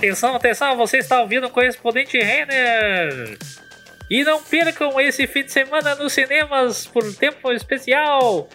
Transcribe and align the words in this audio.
Atenção, 0.00 0.34
atenção, 0.34 0.76
você 0.78 0.96
está 0.96 1.20
ouvindo 1.20 1.46
o 1.46 1.50
correspondente 1.50 2.18
Renner. 2.18 3.36
E 4.10 4.24
não 4.24 4.42
percam 4.42 4.98
esse 4.98 5.26
fim 5.26 5.44
de 5.44 5.52
semana 5.52 5.94
nos 5.94 6.14
cinemas 6.14 6.86
por 6.86 7.04
tempo 7.14 7.52
especial. 7.52 8.48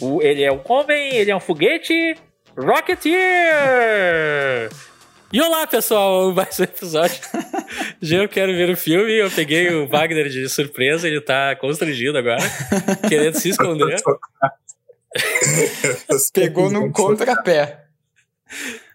O, 0.00 0.20
ele 0.20 0.42
é 0.42 0.50
um 0.50 0.60
homem, 0.64 1.14
ele 1.14 1.30
é 1.30 1.36
um 1.36 1.38
foguete. 1.38 2.16
Rocketeer! 2.58 3.20
E 5.32 5.40
olá, 5.40 5.68
pessoal, 5.68 6.32
mais 6.34 6.58
um 6.58 6.64
episódio. 6.64 7.20
Já 8.02 8.16
eu 8.16 8.28
quero 8.28 8.50
ver 8.52 8.70
o 8.70 8.76
filme. 8.76 9.12
Eu 9.12 9.30
peguei 9.30 9.72
o 9.72 9.86
Wagner 9.86 10.28
de 10.28 10.48
surpresa, 10.48 11.06
ele 11.06 11.20
tá 11.20 11.54
constrangido 11.54 12.18
agora, 12.18 12.42
querendo 13.08 13.38
se 13.38 13.50
esconder. 13.50 14.02
Pegou 16.34 16.68
no 16.68 16.90
contrapé. 16.90 17.84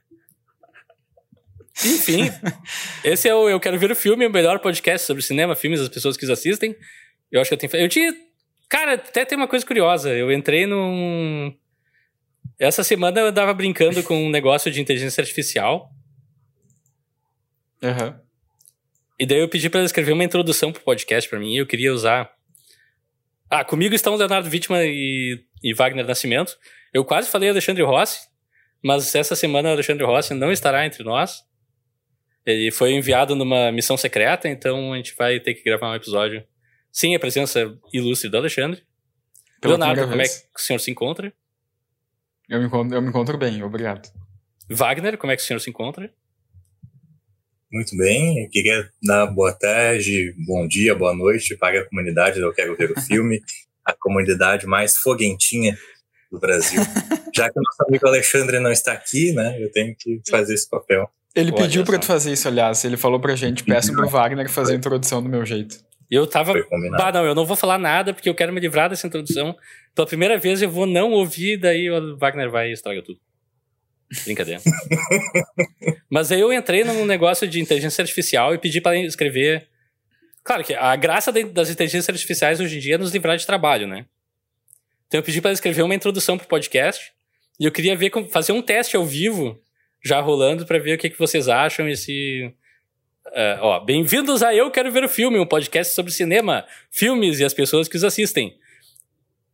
Enfim, 1.83 2.31
esse 3.03 3.27
é 3.27 3.35
o 3.35 3.49
Eu 3.49 3.59
Quero 3.59 3.77
Ver 3.77 3.91
o 3.91 3.95
Filme, 3.95 4.25
o 4.25 4.29
melhor 4.29 4.59
podcast 4.59 5.05
sobre 5.05 5.21
cinema, 5.21 5.55
filmes, 5.55 5.81
as 5.81 5.89
pessoas 5.89 6.15
que 6.15 6.23
os 6.23 6.29
assistem. 6.29 6.75
Eu 7.31 7.41
acho 7.41 7.49
que 7.49 7.53
eu 7.53 7.69
tenho. 7.69 7.83
Eu 7.83 7.89
tinha. 7.89 8.13
Cara, 8.69 8.93
até 8.93 9.25
tem 9.25 9.37
uma 9.37 9.47
coisa 9.47 9.65
curiosa. 9.65 10.13
Eu 10.13 10.31
entrei 10.31 10.65
num. 10.65 11.53
Essa 12.57 12.83
semana 12.83 13.19
eu 13.19 13.33
tava 13.33 13.53
brincando 13.53 14.01
com 14.03 14.25
um 14.25 14.29
negócio 14.29 14.71
de 14.71 14.79
inteligência 14.79 15.21
artificial. 15.21 15.91
Uhum. 17.81 18.19
E 19.19 19.25
daí 19.25 19.39
eu 19.39 19.49
pedi 19.49 19.69
para 19.69 19.79
ela 19.79 19.85
escrever 19.85 20.13
uma 20.13 20.23
introdução 20.23 20.71
pro 20.71 20.83
podcast 20.83 21.29
para 21.29 21.39
mim 21.39 21.53
e 21.53 21.57
eu 21.57 21.67
queria 21.67 21.93
usar. 21.93 22.29
Ah, 23.49 23.63
comigo 23.63 23.93
estão 23.93 24.15
Leonardo 24.15 24.49
Wittmann 24.49 24.87
e, 24.87 25.43
e 25.63 25.73
Wagner 25.73 26.05
Nascimento. 26.05 26.57
Eu 26.93 27.05
quase 27.05 27.29
falei 27.29 27.49
Alexandre 27.49 27.83
Rossi, 27.83 28.27
mas 28.81 29.13
essa 29.13 29.35
semana 29.35 29.69
o 29.69 29.71
Alexandre 29.73 30.05
Rossi 30.05 30.33
não 30.33 30.51
estará 30.51 30.85
entre 30.85 31.03
nós. 31.03 31.43
Ele 32.45 32.71
foi 32.71 32.93
enviado 32.93 33.35
numa 33.35 33.71
missão 33.71 33.97
secreta, 33.97 34.47
então 34.47 34.93
a 34.93 34.97
gente 34.97 35.15
vai 35.17 35.39
ter 35.39 35.55
que 35.55 35.63
gravar 35.63 35.91
um 35.91 35.95
episódio 35.95 36.45
sem 36.91 37.15
a 37.15 37.19
presença 37.19 37.75
ilustre 37.91 38.29
do 38.29 38.37
Alexandre. 38.37 38.83
Pela 39.59 39.75
Leonardo, 39.75 40.03
como 40.03 40.13
é 40.13 40.17
vez. 40.17 40.37
que 40.53 40.59
o 40.59 40.61
senhor 40.61 40.79
se 40.79 40.91
encontra? 40.91 41.33
Eu 42.47 42.59
me, 42.59 42.67
encontro, 42.67 42.95
eu 42.95 43.01
me 43.01 43.09
encontro 43.09 43.37
bem, 43.37 43.63
obrigado. 43.63 44.07
Wagner, 44.69 45.17
como 45.17 45.31
é 45.33 45.35
que 45.35 45.41
o 45.41 45.45
senhor 45.45 45.59
se 45.59 45.69
encontra? 45.69 46.13
Muito 47.71 47.97
bem, 47.97 48.43
eu 48.43 48.49
queria 48.49 48.89
dar 49.01 49.25
boa 49.25 49.51
tarde, 49.51 50.33
bom 50.45 50.67
dia, 50.67 50.95
boa 50.95 51.15
noite 51.15 51.57
para 51.57 51.81
a 51.81 51.89
comunidade 51.89 52.39
do 52.39 52.45
Eu 52.45 52.53
Quero 52.53 52.75
Ver 52.75 52.91
o 52.91 53.01
Filme, 53.01 53.41
a 53.83 53.93
comunidade 53.93 54.67
mais 54.67 54.95
foguentinha 54.97 55.75
do 56.31 56.39
Brasil. 56.39 56.81
Já 57.33 57.49
que 57.49 57.59
o 57.59 57.63
nosso 57.63 57.83
amigo 57.87 58.07
Alexandre 58.07 58.59
não 58.59 58.71
está 58.71 58.93
aqui, 58.93 59.31
né, 59.31 59.57
eu 59.61 59.71
tenho 59.71 59.95
que 59.97 60.21
fazer 60.29 60.53
esse 60.53 60.69
papel. 60.69 61.09
Ele 61.35 61.51
Olha 61.51 61.63
pediu 61.63 61.83
pra 61.83 61.95
só. 61.95 61.99
tu 61.99 62.05
fazer 62.05 62.31
isso, 62.31 62.47
aliás. 62.47 62.83
Ele 62.85 62.95
falou 62.95 63.19
pra 63.19 63.35
gente, 63.35 63.63
peça 63.63 63.91
pro 63.91 64.07
Wagner 64.07 64.49
fazer 64.49 64.73
a 64.73 64.75
introdução 64.77 65.21
do 65.21 65.27
meu 65.27 65.45
jeito. 65.45 65.83
Eu 66.09 66.27
tava. 66.27 66.53
Bah, 66.97 67.11
não, 67.11 67.25
eu 67.25 67.35
não 67.35 67.45
vou 67.45 67.57
falar 67.57 67.77
nada 67.77 68.13
porque 68.13 68.29
eu 68.29 68.35
quero 68.35 68.53
me 68.53 68.59
livrar 68.61 68.89
dessa 68.89 69.07
introdução. 69.07 69.55
Pela 69.93 70.07
primeira 70.07 70.37
vez 70.37 70.61
eu 70.61 70.69
vou 70.69 70.85
não 70.85 71.11
ouvir, 71.11 71.57
daí 71.57 71.89
o 71.89 72.17
Wagner 72.17 72.49
vai 72.49 72.69
e 72.69 72.73
estraga 72.73 73.01
tudo. 73.01 73.19
Brincadeira. 74.23 74.61
Mas 76.09 76.31
aí 76.31 76.39
eu 76.39 76.53
entrei 76.53 76.83
num 76.83 77.05
negócio 77.05 77.47
de 77.47 77.59
inteligência 77.59 78.01
artificial 78.01 78.53
e 78.53 78.57
pedi 78.57 78.79
para 78.79 78.97
escrever. 78.97 79.67
Claro 80.43 80.63
que 80.63 80.75
a 80.75 80.95
graça 80.95 81.31
das 81.31 81.69
inteligências 81.69 82.07
artificiais 82.07 82.59
hoje 82.59 82.77
em 82.77 82.79
dia 82.79 82.95
é 82.95 82.97
nos 82.99 83.11
livrar 83.11 83.35
de 83.35 83.45
trabalho, 83.45 83.87
né? 83.87 84.05
Então 85.07 85.19
eu 85.19 85.23
pedi 85.23 85.41
para 85.41 85.51
escrever 85.51 85.83
uma 85.83 85.95
introdução 85.95 86.37
pro 86.37 86.47
podcast 86.47 87.13
e 87.59 87.65
eu 87.65 87.71
queria 87.71 87.95
ver 87.95 88.11
fazer 88.31 88.51
um 88.51 88.61
teste 88.61 88.95
ao 88.95 89.05
vivo 89.05 89.59
já 90.03 90.19
rolando 90.19 90.65
para 90.65 90.79
ver 90.79 90.95
o 90.95 90.97
que, 90.97 91.09
que 91.09 91.19
vocês 91.19 91.47
acham 91.47 91.87
e 91.87 91.95
se 91.95 92.53
é, 93.33 93.57
ó, 93.59 93.79
bem-vindos 93.79 94.43
a 94.43 94.53
Eu 94.53 94.69
Quero 94.69 94.91
Ver 94.91 95.03
o 95.03 95.09
Filme, 95.09 95.39
um 95.39 95.45
podcast 95.45 95.93
sobre 95.93 96.11
cinema, 96.11 96.65
filmes 96.91 97.39
e 97.39 97.43
as 97.43 97.53
pessoas 97.53 97.87
que 97.87 97.97
os 97.97 98.03
assistem. 98.03 98.57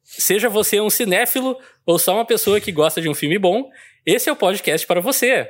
Seja 0.04 0.50
você 0.50 0.80
um 0.82 0.90
cinéfilo 0.90 1.58
ou 1.86 1.98
só 1.98 2.16
uma 2.16 2.26
pessoa 2.26 2.60
que 2.60 2.72
gosta 2.72 3.02
de 3.02 3.08
um 3.08 3.14
filme 3.14 3.40
bom, 3.40 3.70
esse 4.06 4.30
é 4.30 4.32
o 4.32 4.36
podcast 4.36 4.86
para 4.86 5.00
você. 5.00 5.50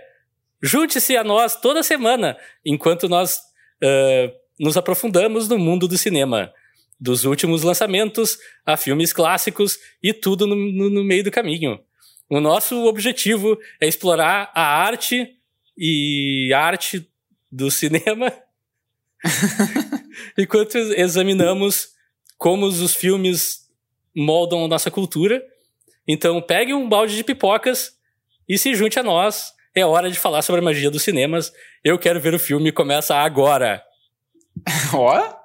Junte-se 0.61 1.17
a 1.17 1.23
nós 1.23 1.59
toda 1.59 1.81
semana, 1.81 2.37
enquanto 2.63 3.09
nós 3.09 3.41
ah, 3.83 4.31
nos 4.59 4.77
aprofundamos 4.77 5.49
no 5.49 5.57
mundo 5.57 5.87
do 5.87 5.97
cinema. 5.97 6.53
Dos 7.03 7.25
últimos 7.25 7.63
lançamentos 7.63 8.37
a 8.63 8.77
filmes 8.77 9.11
clássicos 9.11 9.79
e 10.03 10.13
tudo 10.13 10.45
no, 10.45 10.55
no- 10.55 10.89
no 10.91 11.03
meio 11.03 11.23
do 11.23 11.31
caminho. 11.31 11.79
O 12.29 12.39
nosso 12.39 12.85
objetivo 12.85 13.57
é 13.81 13.87
explorar 13.87 14.51
a 14.53 14.61
arte 14.63 15.27
e 15.75 16.53
a 16.53 16.59
arte 16.61 17.09
do 17.51 17.71
cinema 17.71 18.31
enquanto 20.37 20.75
examinamos 20.77 21.89
como 22.37 22.65
os 22.67 22.93
filmes 22.95 23.67
moldam 24.15 24.63
a 24.65 24.67
nossa 24.67 24.89
cultura. 24.91 25.43
Então, 26.07 26.41
pegue 26.41 26.73
um 26.73 26.87
balde 26.87 27.15
de 27.15 27.23
pipocas 27.23 27.93
e 28.47 28.57
se 28.57 28.73
junte 28.75 28.99
a 28.99 29.03
nós. 29.03 29.51
É 29.73 29.85
hora 29.85 30.09
de 30.11 30.19
falar 30.19 30.41
sobre 30.41 30.59
a 30.61 30.63
magia 30.63 30.91
dos 30.91 31.03
cinemas. 31.03 31.51
Eu 31.83 31.97
quero 31.97 32.19
ver 32.19 32.33
o 32.33 32.39
filme, 32.39 32.71
começa 32.71 33.15
agora. 33.15 33.83
Ó! 34.93 35.40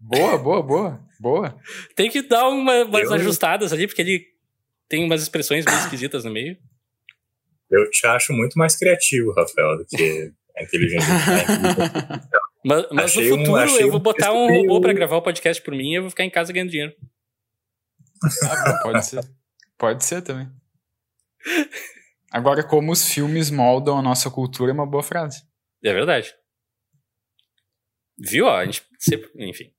Boa, 0.00 0.38
boa, 0.38 0.62
boa. 0.62 1.08
Boa. 1.20 1.60
Tem 1.96 2.08
que 2.10 2.22
dar 2.22 2.48
uma- 2.48 2.84
umas 2.84 3.04
Eu- 3.04 3.14
ajustadas 3.14 3.72
ali, 3.72 3.86
porque 3.86 4.02
ele 4.02 4.24
tem 4.88 5.04
umas 5.04 5.22
expressões 5.22 5.64
meio 5.64 5.78
esquisitas 5.80 6.24
no 6.24 6.30
meio. 6.30 6.56
Eu 7.70 7.90
te 7.90 8.06
acho 8.06 8.32
muito 8.32 8.56
mais 8.58 8.76
criativo, 8.76 9.32
Rafael, 9.32 9.76
do 9.78 9.84
que 9.84 10.32
a 10.56 10.62
inteligência. 10.62 11.06
Mas, 12.64 12.86
mas 12.90 13.04
Achei 13.04 13.28
no 13.30 13.36
um- 13.36 13.38
futuro 13.38 13.56
achei 13.60 13.82
eu 13.84 13.90
vou 13.90 14.00
um 14.00 14.02
botar 14.02 14.32
um 14.32 14.46
robô 14.48 14.66
meio- 14.66 14.80
pra 14.80 14.92
gravar 14.92 15.16
o 15.16 15.22
podcast 15.22 15.62
por 15.62 15.72
mim 15.74 15.92
e 15.92 15.94
eu 15.94 16.02
vou 16.02 16.10
ficar 16.10 16.24
em 16.24 16.30
casa 16.30 16.52
ganhando 16.52 16.70
dinheiro. 16.70 16.92
Ah, 18.44 18.80
pode 18.82 19.06
ser. 19.06 19.20
Pode 19.78 20.04
ser 20.04 20.22
também. 20.22 20.48
Agora, 22.32 22.64
como 22.66 22.90
os 22.90 23.08
filmes 23.08 23.48
moldam 23.48 23.96
a 23.96 24.02
nossa 24.02 24.28
cultura 24.28 24.72
é 24.72 24.74
uma 24.74 24.84
boa 24.84 25.04
frase. 25.04 25.44
É 25.84 25.92
verdade. 25.92 26.34
Viu? 28.18 28.46
Ó, 28.46 28.56
a 28.56 28.64
gente 28.64 28.82
sempre, 28.98 29.30
enfim. 29.48 29.72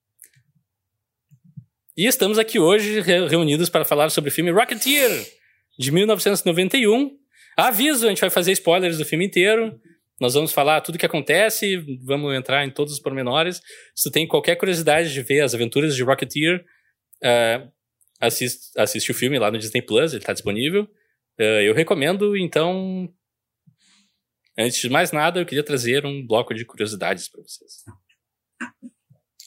E 1.99 2.05
estamos 2.05 2.39
aqui 2.39 2.57
hoje 2.57 3.01
re- 3.01 3.27
reunidos 3.27 3.69
para 3.69 3.83
falar 3.83 4.09
sobre 4.09 4.29
o 4.29 4.33
filme 4.33 4.51
Rocketeer, 4.51 5.11
de 5.77 5.91
1991. 5.91 7.11
Aviso, 7.57 8.05
a 8.05 8.09
gente 8.09 8.21
vai 8.21 8.29
fazer 8.29 8.53
spoilers 8.53 8.97
do 8.97 9.03
filme 9.03 9.25
inteiro. 9.25 9.77
Nós 10.17 10.33
vamos 10.33 10.53
falar 10.53 10.79
tudo 10.79 10.95
o 10.95 10.97
que 10.97 11.05
acontece, 11.05 11.75
vamos 12.05 12.33
entrar 12.33 12.65
em 12.65 12.71
todos 12.71 12.93
os 12.93 13.01
pormenores. 13.01 13.61
Se 13.93 14.09
tu 14.09 14.13
tem 14.13 14.25
qualquer 14.25 14.55
curiosidade 14.55 15.11
de 15.11 15.21
ver 15.21 15.41
as 15.41 15.53
aventuras 15.53 15.93
de 15.93 16.01
Rocketeer, 16.01 16.63
eh, 17.21 17.67
assiste, 18.17 18.69
assiste 18.77 19.11
o 19.11 19.13
filme 19.13 19.37
lá 19.37 19.51
no 19.51 19.57
Disney 19.57 19.81
Plus, 19.81 20.13
ele 20.13 20.21
está 20.21 20.31
disponível. 20.31 20.87
Eh, 21.37 21.67
eu 21.67 21.73
recomendo, 21.73 22.37
então 22.37 23.13
Antes 24.57 24.79
de 24.79 24.89
mais 24.89 25.11
nada, 25.11 25.41
eu 25.41 25.45
queria 25.45 25.63
trazer 25.63 26.05
um 26.05 26.25
bloco 26.25 26.53
de 26.53 26.63
curiosidades 26.63 27.29
para 27.29 27.41
vocês. 27.41 27.83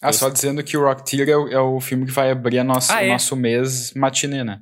Ah, 0.02 0.08
Eu- 0.08 0.12
só 0.14 0.28
dizendo 0.28 0.62
que 0.64 0.76
o 0.76 0.82
Rocketeer 0.82 1.28
é 1.28 1.36
o, 1.36 1.48
é 1.48 1.60
o 1.60 1.80
filme 1.80 2.04
que 2.06 2.12
vai 2.12 2.30
abrir 2.30 2.58
a 2.58 2.64
nossa, 2.64 2.92
Ah, 2.94 3.00
o 3.00 3.04
é? 3.04 3.08
nosso 3.08 3.36
mês 3.36 3.92
matinê, 3.94 4.42
né? 4.42 4.60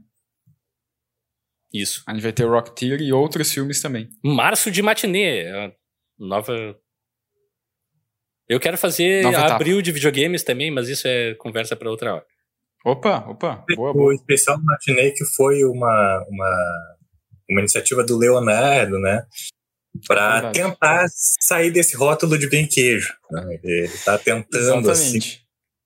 Isso. 1.72 2.02
A 2.06 2.12
gente 2.12 2.22
vai 2.22 2.32
ter 2.32 2.44
o 2.44 2.50
Rocketeer 2.50 3.00
e 3.00 3.12
outros 3.12 3.50
filmes 3.52 3.80
também. 3.80 4.08
Março 4.24 4.70
de 4.70 4.82
matinê. 4.82 5.46
a 5.48 5.72
Nova. 6.18 6.76
Eu 8.48 8.58
quero 8.58 8.76
fazer 8.76 9.22
Nova 9.22 9.36
etapa. 9.38 9.54
abril 9.54 9.80
de 9.80 9.92
videogames 9.92 10.42
também, 10.42 10.70
mas 10.70 10.88
isso 10.88 11.06
é 11.06 11.34
conversa 11.36 11.76
para 11.76 11.88
outra 11.90 12.14
hora. 12.16 12.26
Opa, 12.84 13.18
opa, 13.28 13.64
boa, 13.76 13.90
O 13.90 13.94
boa. 13.94 14.14
especial 14.14 14.58
do 14.58 14.64
Matinei 14.64 15.12
que 15.12 15.24
foi 15.36 15.62
uma, 15.64 16.24
uma, 16.28 16.96
uma 17.48 17.60
iniciativa 17.60 18.02
do 18.04 18.16
Leonardo, 18.18 18.98
né? 18.98 19.24
Para 20.06 20.32
Verdade. 20.40 20.60
tentar 20.60 21.06
sair 21.40 21.70
desse 21.70 21.96
rótulo 21.96 22.38
de 22.38 22.48
bem 22.48 22.66
queijo. 22.66 23.12
né? 23.30 23.58
Ele 23.62 23.84
está 23.86 24.16
tentando 24.18 24.90
assim, 24.90 25.18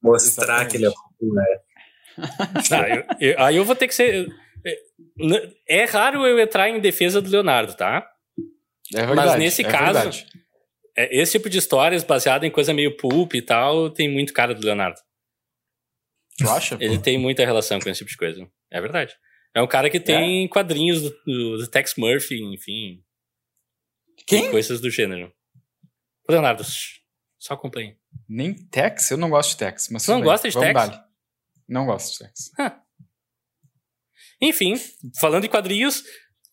mostrar 0.03 0.67
Exatamente. 0.67 0.71
que 0.71 0.77
ele 0.77 0.87
é 0.87 0.91
né? 1.23 1.59
Ah, 2.71 3.17
eu- 3.21 3.43
aí 3.43 3.57
eu 3.57 3.65
vou 3.65 3.75
ter 3.75 3.89
que 3.89 3.95
ser. 3.95 4.29
é, 4.65 5.53
É 5.69 5.85
raro 5.85 6.27
eu 6.27 6.39
entrar 6.39 6.69
em 6.69 6.81
defesa 6.81 7.21
do 7.21 7.31
Leonardo, 7.31 7.75
tá? 7.75 8.07
É 8.95 9.05
verdade. 9.07 9.39
nesse 9.39 9.63
é 9.63 9.71
caso- 9.71 9.95
verdade. 9.95 10.27
É, 10.97 11.17
Esse 11.21 11.33
tipo 11.33 11.51
de 11.51 11.59
histórias 11.59 12.05
baseada 12.05 12.47
em 12.47 12.51
coisa 12.51 12.73
meio 12.73 12.97
pulp 12.97 13.35
e 13.35 13.43
tal, 13.43 13.91
tem 13.91 14.09
muito 14.09 14.33
cara 14.33 14.55
do 14.55 14.65
Leonardo. 14.65 15.01
Tu 16.39 16.49
acha? 16.49 16.77
Ele 16.81 16.99
tem 16.99 17.19
muita 17.19 17.45
relação 17.45 17.81
com 17.81 17.89
esse 17.89 17.99
tipo 17.99 18.11
de 18.11 18.17
coisa. 18.17 18.47
É 18.71 18.81
verdade. 18.81 19.15
É 19.55 19.63
um 19.63 19.67
cara 19.67 19.89
que 19.91 19.99
tem 20.01 20.47
quadrinhos 20.49 21.01
do, 21.03 21.11
do- 21.27 21.59
do 21.59 21.67
Tex 21.69 21.95
Murphy, 21.97 22.43
enfim. 22.43 23.01
Quem? 24.27 24.47
e 24.47 24.51
Coisas 24.51 24.81
do 24.81 24.91
gênero. 24.91 25.33
Leonardo, 26.29 26.65
só 27.39 27.55
acompanhe. 27.55 27.97
Nem 28.29 28.55
Tex? 28.55 29.11
Eu 29.11 29.19
não 29.19 29.31
gosto 29.31 29.51
de 29.51 29.57
Tex. 29.59 29.89
Mas 29.91 30.07
não 30.07 30.21
gosta 30.23 30.49
de 30.49 30.55
Vamos 30.55 30.69
Tex? 30.69 30.75
dar-lhe. 30.75 31.05
Não 31.69 31.87
gosto 31.87 32.13
de 32.13 32.19
Tex. 32.19 32.51
Enfim, 34.41 34.75
falando 35.19 35.45
em 35.45 35.49
quadrinhos, 35.49 36.03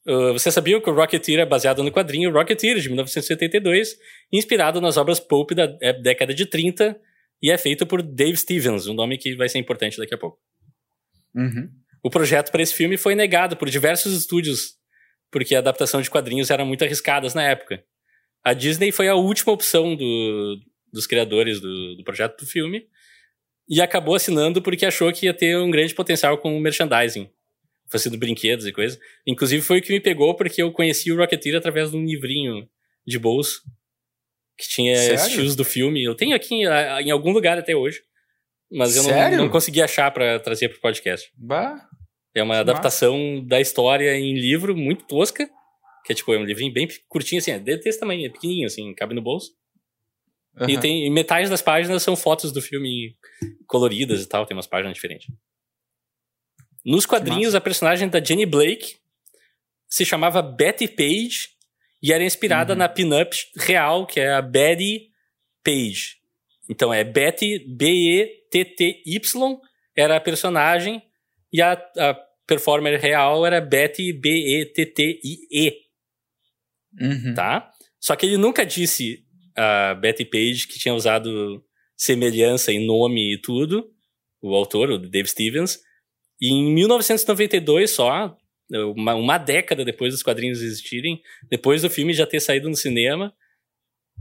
Uh, 0.04 0.34
você 0.34 0.52
sabia 0.52 0.82
que 0.82 0.90
o 0.90 0.94
Rocketeer 0.96 1.42
é 1.42 1.46
baseado 1.46 1.84
no 1.84 1.92
quadrinho 1.92 2.32
Rocketeer, 2.32 2.80
de 2.80 2.90
1972, 2.90 3.96
inspirado 4.32 4.82
nas 4.82 4.98
obras 4.98 5.20
pulp 5.20 5.52
da 5.52 5.78
é, 5.80 5.94
década 5.94 6.34
de 6.34 6.48
30, 6.48 7.00
e 7.42 7.52
é 7.52 7.58
feito 7.58 7.86
por 7.86 8.02
Dave 8.02 8.36
Stevens, 8.36 8.88
um 8.88 8.96
nome 8.96 9.18
que 9.18 9.36
vai 9.36 9.48
ser 9.48 9.60
importante 9.60 9.98
daqui 10.00 10.16
a 10.16 10.18
pouco. 10.18 10.40
Uhum. 11.36 11.70
O 12.04 12.10
projeto 12.10 12.52
para 12.52 12.64
esse 12.64 12.74
filme 12.74 12.98
foi 12.98 13.14
negado 13.14 13.56
por 13.56 13.70
diversos 13.70 14.14
estúdios, 14.14 14.76
porque 15.32 15.56
a 15.56 15.60
adaptação 15.60 16.02
de 16.02 16.10
quadrinhos 16.10 16.50
era 16.50 16.66
muito 16.66 16.84
arriscadas 16.84 17.34
na 17.34 17.44
época. 17.44 17.84
A 18.44 18.54
Disney 18.54 18.92
foi 18.92 19.08
a 19.08 19.16
última 19.16 19.54
opção 19.54 19.96
do, 19.96 20.60
dos 20.92 21.08
criadores 21.08 21.60
do, 21.60 21.96
do 21.96 22.04
projeto 22.04 22.40
do 22.40 22.46
filme, 22.46 22.86
e 23.70 23.82
acabou 23.82 24.16
assinando 24.16 24.62
porque 24.62 24.86
achou 24.86 25.12
que 25.14 25.28
ia 25.28 25.34
ter 25.34 25.58
um 25.58 25.72
grande 25.72 25.96
potencial 25.96 26.38
com 26.38 26.58
o 26.58 26.60
merchandising 26.60 27.30
fazendo 27.90 28.18
brinquedos 28.18 28.66
e 28.66 28.72
coisa. 28.72 29.00
Inclusive 29.28 29.62
foi 29.62 29.80
o 29.80 29.82
que 29.82 29.92
me 29.92 30.00
pegou 30.00 30.36
porque 30.36 30.62
eu 30.62 30.72
conheci 30.72 31.12
o 31.12 31.18
Rocketeer 31.18 31.58
através 31.58 31.92
de 31.92 31.98
um 31.98 32.06
livrinho 32.06 32.68
de 33.06 33.20
bolso 33.20 33.62
que 34.58 34.68
tinha 34.68 34.96
Sério? 34.96 35.16
estilos 35.16 35.56
do 35.56 35.66
filme. 35.66 36.04
Eu 36.04 36.16
tenho 36.16 36.36
aqui 36.36 36.56
em, 36.56 36.66
em 36.66 37.12
algum 37.12 37.32
lugar 37.32 37.58
até 37.58 37.76
hoje, 37.76 38.02
mas 38.72 38.96
eu 38.96 39.04
não, 39.04 39.38
não 39.38 39.50
consegui 39.50 39.82
achar 39.82 40.10
para 40.12 40.40
trazer 40.40 40.70
pro 40.70 40.80
podcast. 40.80 41.30
Bah. 41.36 41.90
É 42.34 42.42
uma 42.42 42.60
adaptação 42.60 43.44
da 43.46 43.60
história 43.60 44.16
em 44.18 44.34
livro 44.34 44.76
muito 44.76 45.06
tosca, 45.06 45.50
que 46.06 46.14
é 46.14 46.16
tipo 46.16 46.34
é 46.34 46.38
um 46.38 46.46
livrinho 46.46 46.72
bem 46.74 46.88
curtinho 47.10 47.40
assim, 47.40 47.52
é 47.52 47.60
desse 47.60 48.00
tamanho, 48.00 48.26
é 48.26 48.30
pequenininho 48.30 48.68
assim, 48.68 48.94
cabe 48.96 49.14
no 49.14 49.22
bolso. 49.22 49.52
E 50.68 50.74
Aham. 50.74 50.80
tem 50.80 51.06
e 51.06 51.10
metade 51.10 51.50
das 51.50 51.62
páginas 51.62 52.04
são 52.04 52.16
fotos 52.16 52.52
do 52.52 52.62
filme 52.62 53.16
coloridas 53.68 54.22
e 54.22 54.28
tal, 54.28 54.46
tem 54.46 54.56
umas 54.56 54.68
páginas 54.68 54.94
diferentes. 54.94 55.28
Nos 56.86 57.06
quadrinhos, 57.06 57.54
a 57.54 57.62
personagem 57.62 58.10
da 58.10 58.24
Jenny 58.24 58.46
Blake 58.46 58.96
se 59.88 60.04
chamava 60.06 60.42
Betty 60.42 60.88
Page 60.88 61.50
e 62.02 62.12
era 62.12 62.24
inspirada 62.24 62.74
Uhum. 62.74 62.80
na 62.80 62.90
pin-up 62.90 63.36
real, 63.58 64.06
que 64.08 64.20
é 64.20 64.32
a 64.34 64.42
Betty 64.42 65.10
Page. 65.64 66.18
Então 66.70 66.94
é 66.94 67.04
Betty, 67.04 67.60
B-E-T-T-Y, 67.68 69.60
era 69.96 70.16
a 70.18 70.20
personagem, 70.22 71.02
e 71.52 71.62
a, 71.62 71.74
a 71.74 72.14
performer 72.48 73.00
real 73.00 73.46
era 73.46 73.62
Betty, 73.62 74.14
B-E-T-T-I-E 74.14 75.92
Uhum. 77.00 77.34
tá? 77.34 77.72
Só 78.00 78.16
que 78.16 78.26
ele 78.26 78.38
nunca 78.38 78.66
disse 78.66 79.24
a 79.56 79.94
Betty 79.94 80.26
Page 80.26 80.68
que 80.68 80.80
tinha 80.80 80.94
usado 80.94 81.64
semelhança 81.96 82.72
em 82.72 82.86
nome 82.86 83.34
e 83.34 83.38
tudo, 83.38 83.90
o 84.42 84.56
autor, 84.56 84.90
o 84.90 84.98
Dave 84.98 85.30
Stevens. 85.30 85.80
E 86.40 86.52
em 86.52 86.74
1992 86.74 87.92
só, 87.92 88.36
uma, 88.96 89.14
uma 89.14 89.38
década 89.38 89.86
depois 89.86 90.14
dos 90.14 90.24
quadrinhos 90.24 90.62
existirem, 90.62 91.22
depois 91.50 91.84
do 91.84 91.90
filme 91.90 92.14
já 92.14 92.26
ter 92.26 92.40
saído 92.40 92.70
no 92.70 92.76
cinema, 92.76 93.34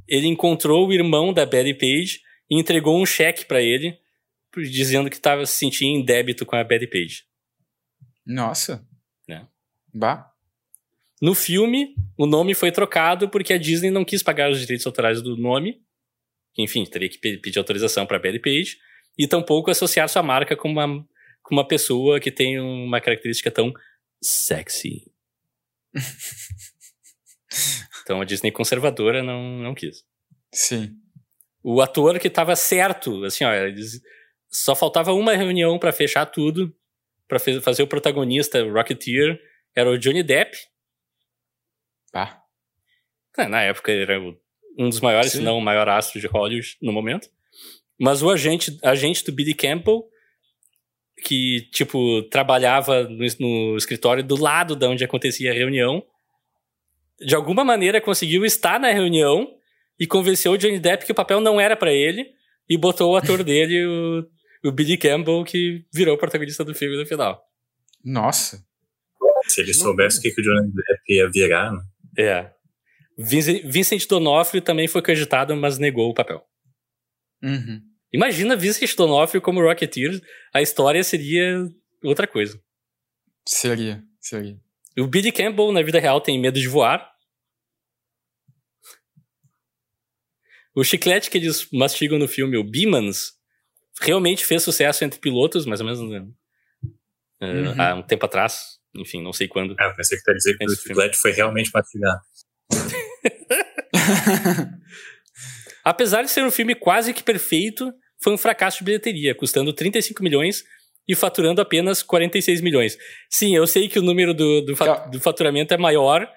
ele 0.06 0.26
encontrou 0.26 0.86
o 0.86 0.92
irmão 0.92 1.32
da 1.32 1.46
Betty 1.46 1.74
Page 1.74 2.20
e 2.50 2.58
entregou 2.58 3.00
um 3.00 3.06
cheque 3.06 3.46
pra 3.46 3.62
ele, 3.62 3.98
dizendo 4.56 5.10
que 5.10 5.16
estava 5.16 5.44
se 5.46 5.56
sentindo 5.56 5.98
em 6.00 6.04
débito 6.04 6.44
com 6.46 6.56
a 6.56 6.64
Betty 6.64 6.86
Page. 6.86 7.24
Nossa. 8.26 8.86
Né? 9.28 9.46
Bah. 9.92 10.26
No 11.22 11.34
filme, 11.34 11.94
o 12.16 12.26
nome 12.26 12.54
foi 12.54 12.72
trocado 12.72 13.28
porque 13.28 13.52
a 13.52 13.58
Disney 13.58 13.90
não 13.90 14.04
quis 14.04 14.22
pagar 14.22 14.50
os 14.50 14.60
direitos 14.60 14.86
autorais 14.86 15.20
do 15.20 15.36
nome, 15.36 15.82
que, 16.54 16.62
enfim, 16.62 16.84
teria 16.84 17.08
que 17.08 17.18
pe- 17.18 17.38
pedir 17.38 17.58
autorização 17.58 18.06
para 18.06 18.18
Betty 18.18 18.38
Page, 18.38 18.78
e 19.18 19.28
tampouco 19.28 19.70
associar 19.70 20.08
sua 20.08 20.22
marca 20.22 20.56
com 20.56 20.70
uma, 20.70 20.86
com 21.42 21.54
uma 21.54 21.66
pessoa 21.66 22.18
que 22.18 22.30
tem 22.30 22.58
uma 22.58 23.00
característica 23.00 23.50
tão 23.50 23.72
sexy. 24.22 25.04
então 28.02 28.20
a 28.20 28.24
Disney 28.24 28.50
conservadora 28.50 29.22
não, 29.22 29.58
não 29.58 29.74
quis. 29.74 30.04
Sim. 30.52 30.94
O 31.62 31.80
ator 31.82 32.18
que 32.18 32.30
tava 32.30 32.56
certo, 32.56 33.22
assim, 33.24 33.44
ó, 33.44 33.52
eles- 33.52 34.00
só 34.50 34.74
faltava 34.74 35.12
uma 35.12 35.36
reunião 35.36 35.78
para 35.78 35.92
fechar 35.92 36.26
tudo, 36.26 36.74
para 37.28 37.38
fazer 37.38 37.82
o 37.82 37.86
protagonista, 37.86 38.64
o 38.64 38.72
Rocketeer, 38.72 39.40
era 39.74 39.88
o 39.88 39.98
Johnny 39.98 40.22
Depp, 40.22 40.56
Bah. 42.12 42.42
É, 43.38 43.46
na 43.46 43.62
época 43.62 43.92
ele 43.92 44.02
era 44.02 44.20
um 44.78 44.88
dos 44.88 45.00
maiores, 45.00 45.32
Sim. 45.32 45.38
se 45.38 45.44
não 45.44 45.58
o 45.58 45.62
maior 45.62 45.88
astro 45.88 46.20
de 46.20 46.26
Hollywood 46.26 46.76
no 46.82 46.92
momento. 46.92 47.28
Mas 47.98 48.22
o 48.22 48.30
agente, 48.30 48.78
agente 48.82 49.24
do 49.24 49.32
Billy 49.32 49.54
Campbell, 49.54 50.04
que, 51.22 51.68
tipo, 51.70 52.22
trabalhava 52.24 53.04
no, 53.04 53.24
no 53.38 53.76
escritório 53.76 54.24
do 54.24 54.40
lado 54.40 54.74
de 54.74 54.86
onde 54.86 55.04
acontecia 55.04 55.50
a 55.50 55.54
reunião, 55.54 56.02
de 57.20 57.34
alguma 57.34 57.62
maneira 57.62 58.00
conseguiu 58.00 58.44
estar 58.44 58.80
na 58.80 58.90
reunião 58.90 59.54
e 59.98 60.06
convenceu 60.06 60.52
o 60.52 60.58
Johnny 60.58 60.80
Depp 60.80 61.04
que 61.04 61.12
o 61.12 61.14
papel 61.14 61.40
não 61.40 61.60
era 61.60 61.76
pra 61.76 61.92
ele 61.92 62.32
e 62.68 62.78
botou 62.78 63.12
o 63.12 63.16
ator 63.16 63.44
dele, 63.44 63.86
o, 63.86 64.26
o 64.64 64.72
Billy 64.72 64.96
Campbell, 64.96 65.44
que 65.44 65.84
virou 65.92 66.14
o 66.14 66.18
protagonista 66.18 66.64
do 66.64 66.74
filme 66.74 66.96
no 66.96 67.06
final. 67.06 67.42
Nossa. 68.04 68.64
Se 69.48 69.60
ele 69.60 69.72
soubesse 69.72 70.18
o 70.18 70.22
que, 70.22 70.30
que 70.30 70.40
o 70.40 70.44
Johnny 70.44 70.72
Depp 70.72 71.02
ia 71.08 71.30
virar, 71.30 71.72
né? 71.72 71.82
É. 72.18 72.50
Vincent 73.18 74.06
D'Onofrio 74.06 74.62
também 74.62 74.88
foi 74.88 75.02
cogitado, 75.02 75.54
mas 75.56 75.78
negou 75.78 76.08
o 76.10 76.14
papel. 76.14 76.42
Uhum. 77.42 77.82
Imagina 78.12 78.56
Vincent 78.56 78.94
D'Onofrio 78.96 79.40
como 79.40 79.60
Rocketeer, 79.60 80.20
a 80.52 80.62
história 80.62 81.02
seria 81.04 81.68
outra 82.02 82.26
coisa. 82.26 82.60
Seria, 83.46 84.02
seria. 84.20 84.58
O 84.98 85.06
Billy 85.06 85.32
Campbell, 85.32 85.72
na 85.72 85.82
vida 85.82 86.00
real, 86.00 86.20
tem 86.20 86.38
medo 86.38 86.58
de 86.58 86.68
voar. 86.68 87.10
O 90.74 90.84
chiclete 90.84 91.30
que 91.30 91.38
eles 91.38 91.68
mastigam 91.72 92.18
no 92.18 92.28
filme, 92.28 92.56
o 92.56 92.64
Beamans, 92.64 93.32
realmente 94.00 94.44
fez 94.44 94.62
sucesso 94.62 95.04
entre 95.04 95.20
pilotos, 95.20 95.66
mais 95.66 95.80
ou 95.80 95.86
menos 95.86 96.00
eh, 97.42 97.42
Uhum. 97.42 97.80
há 97.80 97.94
um 97.94 98.02
tempo 98.02 98.26
atrás. 98.26 98.78
Enfim, 98.94 99.22
não 99.22 99.32
sei 99.32 99.48
quando. 99.48 99.74
Ah, 99.78 99.84
eu 99.84 99.96
pensei 99.96 100.18
que 100.18 100.30
ia 100.30 100.36
dizer 100.36 100.58
que 100.58 100.64
o 100.66 100.76
chiclete 100.76 101.16
foi 101.16 101.30
realmente 101.32 101.70
mastigado. 101.72 102.20
Apesar 105.84 106.22
de 106.22 106.30
ser 106.30 106.44
um 106.44 106.50
filme 106.50 106.74
quase 106.74 107.14
que 107.14 107.22
perfeito, 107.22 107.92
foi 108.22 108.34
um 108.34 108.38
fracasso 108.38 108.78
de 108.78 108.84
bilheteria, 108.84 109.34
custando 109.34 109.72
35 109.72 110.22
milhões 110.22 110.62
e 111.08 111.14
faturando 111.16 111.60
apenas 111.60 112.02
46 112.02 112.60
milhões. 112.60 112.98
Sim, 113.30 113.56
eu 113.56 113.66
sei 113.66 113.88
que 113.88 113.98
o 113.98 114.02
número 114.02 114.34
do, 114.34 114.60
do, 114.60 114.76
Tá. 114.76 115.06
do 115.06 115.18
faturamento 115.20 115.72
é 115.72 115.78
maior, 115.78 116.30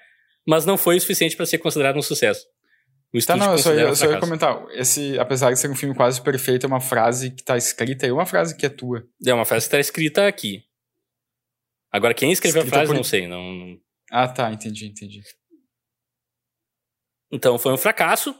mas 0.46 0.64
não 0.64 0.78
foi 0.78 0.96
o 0.96 1.00
suficiente 1.00 1.36
para 1.36 1.46
ser 1.46 1.58
considerado 1.58 1.96
um 1.98 2.02
sucesso. 2.02 2.44
O 3.14 3.24
Tá, 3.24 3.36
não, 3.36 3.52
eu 3.52 3.58
só, 3.58 3.72
ia, 3.72 3.80
eu 3.82 3.94
só 3.96 4.10
ia 4.10 4.18
comentar. 4.18 4.66
Esse, 4.72 5.16
apesar 5.20 5.52
de 5.52 5.58
ser 5.60 5.70
um 5.70 5.74
filme 5.76 5.94
quase 5.94 6.20
perfeito, 6.20 6.66
é 6.66 6.68
uma 6.68 6.80
frase 6.80 7.30
que 7.30 7.44
tá 7.44 7.56
escrita 7.56 8.06
aí, 8.06 8.10
uma 8.12 8.26
frase 8.26 8.56
que 8.56 8.66
é 8.66 8.68
tua. 8.68 9.06
É 9.24 9.32
uma 9.32 9.44
frase 9.44 9.64
que 9.64 9.68
está 9.68 9.78
escrita 9.78 10.26
aqui. 10.26 10.64
Agora, 11.92 12.12
quem 12.12 12.32
escreveu 12.32 12.62
Escrita 12.62 12.76
a 12.76 12.78
frase, 12.80 12.90
por- 12.90 12.96
não 12.96 13.04
sei. 13.04 13.28
Não, 13.28 13.52
não- 13.52 13.78
Ah, 14.10 14.26
tá, 14.26 14.52
entendi, 14.52 14.86
entendi. 14.86 15.22
Então, 17.32 17.58
foi 17.58 17.72
um 17.72 17.76
fracasso. 17.78 18.34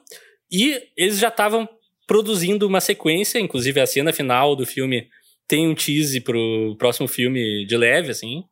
E 0.51 0.81
eles 0.97 1.19
já 1.19 1.29
estavam 1.29 1.69
produzindo 2.07 2.67
uma 2.67 2.81
sequência, 2.81 3.39
inclusive 3.39 3.81
a 3.81 3.87
cena 3.87 4.13
final 4.13 4.55
do 4.55 4.67
filme 4.67 5.09
tem 5.49 5.69
um 5.69 5.75
tease 5.75 6.21
pro 6.21 6.77
próximo 6.79 7.09
filme 7.09 7.65
de 7.67 7.77
leve, 7.77 8.11
assim. 8.11 8.45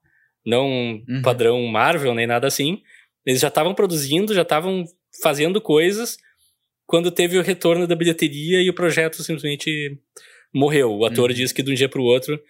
Não 0.44 0.66
Uhum. 1.08 1.22
padrão 1.22 1.60
Marvel, 1.66 2.14
nem 2.14 2.26
nada 2.26 2.46
assim. 2.46 2.80
Eles 3.24 3.40
já 3.40 3.48
estavam 3.48 3.74
produzindo, 3.74 4.34
já 4.34 4.42
estavam 4.42 4.84
fazendo 5.20 5.60
coisas 5.60 6.16
quando 6.86 7.10
teve 7.10 7.38
o 7.38 7.42
retorno 7.42 7.86
da 7.86 7.94
bilheteria 7.94 8.60
e 8.62 8.68
o 8.70 8.74
projeto 8.74 9.22
simplesmente 9.22 9.98
morreu. 10.52 10.92
O 10.92 11.04
ator 11.04 11.30
Uhum. 11.30 11.36
disse 11.36 11.54
que 11.54 11.62
de 11.62 11.70
um 11.70 11.74
dia 11.74 11.88
pro 11.88 12.02
outro 12.02 12.40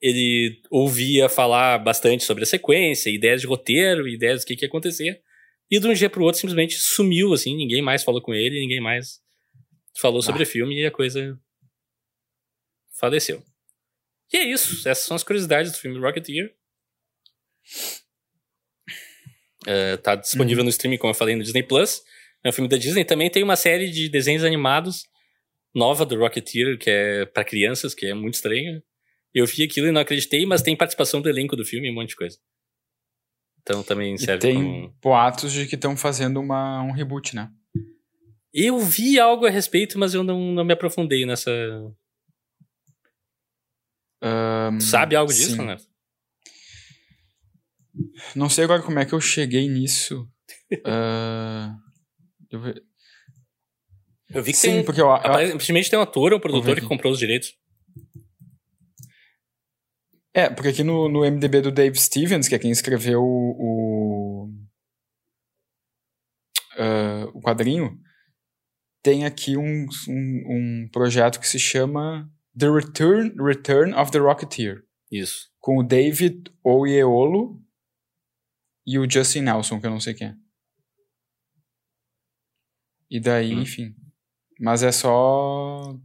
ele 0.00 0.60
ouvia 0.70 1.28
falar 1.28 1.78
bastante 1.78 2.24
sobre 2.24 2.42
a 2.44 2.46
sequência, 2.46 3.10
ideias 3.10 3.40
de 3.40 3.46
roteiro, 3.46 4.06
ideias 4.08 4.42
do 4.42 4.46
que, 4.46 4.56
que 4.56 4.64
ia 4.64 4.68
acontecer. 4.68 5.22
E 5.70 5.80
de 5.80 5.86
um 5.86 5.92
dia 5.92 6.08
pro 6.08 6.22
outro 6.24 6.40
simplesmente 6.40 6.76
sumiu, 6.78 7.32
assim, 7.32 7.56
ninguém 7.56 7.82
mais 7.82 8.04
falou 8.04 8.20
com 8.20 8.32
ele, 8.32 8.60
ninguém 8.60 8.80
mais 8.80 9.20
falou 9.98 10.22
sobre 10.22 10.42
o 10.42 10.46
filme 10.46 10.80
e 10.80 10.86
a 10.86 10.90
coisa 10.90 11.38
faleceu. 12.98 13.42
E 14.32 14.36
é 14.36 14.44
isso, 14.44 14.88
essas 14.88 15.04
são 15.04 15.14
as 15.14 15.24
curiosidades 15.24 15.72
do 15.72 15.78
filme 15.78 15.98
Rocketeer. 15.98 16.54
É, 19.66 19.96
tá 19.96 20.14
disponível 20.14 20.62
no 20.62 20.70
streaming, 20.70 20.96
como 20.96 21.10
eu 21.10 21.14
falei, 21.14 21.34
no 21.34 21.42
Disney 21.42 21.62
Plus. 21.62 22.02
É 22.44 22.48
um 22.48 22.52
filme 22.52 22.68
da 22.68 22.76
Disney. 22.76 23.04
Também 23.04 23.28
tem 23.28 23.42
uma 23.42 23.56
série 23.56 23.90
de 23.90 24.08
desenhos 24.08 24.44
animados 24.44 25.04
nova 25.74 26.06
do 26.06 26.16
Rocketeer, 26.16 26.78
que 26.78 26.88
é 26.88 27.26
pra 27.26 27.44
crianças, 27.44 27.94
que 27.94 28.06
é 28.06 28.14
muito 28.14 28.34
estranho. 28.34 28.82
Eu 29.34 29.44
vi 29.44 29.64
aquilo 29.64 29.88
e 29.88 29.92
não 29.92 30.00
acreditei, 30.00 30.46
mas 30.46 30.62
tem 30.62 30.76
participação 30.76 31.20
do 31.20 31.28
elenco 31.28 31.56
do 31.56 31.64
filme 31.64 31.88
e 31.88 31.90
um 31.90 31.94
monte 31.94 32.10
de 32.10 32.16
coisa. 32.16 32.38
Então 33.60 33.82
também 33.82 34.14
E 34.14 34.18
serve 34.18 34.40
tem 34.40 34.54
como... 34.54 34.96
boatos 35.02 35.52
de 35.52 35.66
que 35.66 35.74
estão 35.74 35.96
fazendo 35.96 36.40
uma, 36.40 36.82
um 36.82 36.92
reboot, 36.92 37.34
né? 37.34 37.50
Eu 38.54 38.78
vi 38.78 39.20
algo 39.20 39.44
a 39.44 39.50
respeito, 39.50 39.98
mas 39.98 40.14
eu 40.14 40.22
não, 40.22 40.40
não 40.52 40.64
me 40.64 40.72
aprofundei 40.72 41.26
nessa... 41.26 41.50
Tu 44.20 44.84
sabe 44.84 45.14
algo 45.14 45.32
disso, 45.32 45.56
sim. 45.56 45.66
né? 45.66 45.76
Não 48.34 48.48
sei 48.48 48.64
agora 48.64 48.82
como 48.82 48.98
é 48.98 49.04
que 49.04 49.12
eu 49.12 49.20
cheguei 49.20 49.68
nisso. 49.68 50.28
uh, 50.86 51.74
eu... 52.50 52.74
eu 54.30 54.42
vi 54.42 54.52
que 54.52 54.58
Sim, 54.58 54.68
tem, 54.68 54.84
porque 54.84 55.00
eu, 55.00 55.06
eu, 55.06 55.12
aparentemente 55.12 55.90
tem 55.90 55.98
um 55.98 56.02
ator 56.02 56.32
ou 56.32 56.38
um 56.38 56.40
produtor 56.40 56.76
que 56.80 56.86
comprou 56.86 57.12
os 57.12 57.18
direitos. 57.18 57.54
É, 60.34 60.50
porque 60.50 60.68
aqui 60.68 60.84
no, 60.84 61.08
no 61.08 61.20
MDB 61.20 61.62
do 61.62 61.72
Dave 61.72 61.98
Stevens, 61.98 62.46
que 62.46 62.54
é 62.54 62.58
quem 62.58 62.70
escreveu 62.70 63.22
o, 63.22 63.56
o, 63.58 64.50
uh, 66.76 67.30
o 67.32 67.40
quadrinho, 67.40 67.98
tem 69.02 69.24
aqui 69.24 69.56
um, 69.56 69.86
um, 70.08 70.44
um, 70.46 70.88
projeto 70.92 71.40
que 71.40 71.48
se 71.48 71.58
chama 71.58 72.30
The 72.58 72.68
Return, 72.68 73.34
Return 73.38 73.94
of 73.94 74.10
the 74.10 74.18
Rocketeer. 74.18 74.82
Isso. 75.10 75.48
Com 75.58 75.78
o 75.78 75.82
David 75.82 76.50
Oyeolo 76.62 77.58
e 78.86 78.98
o 78.98 79.10
Justin 79.10 79.42
Nelson, 79.42 79.80
que 79.80 79.86
eu 79.86 79.90
não 79.90 80.00
sei 80.00 80.14
quem 80.14 80.28
é. 80.28 80.36
E 83.10 83.20
daí, 83.20 83.54
hum. 83.54 83.62
enfim. 83.62 83.94
Mas 84.58 84.82
é 84.82 84.92
só 84.92 85.98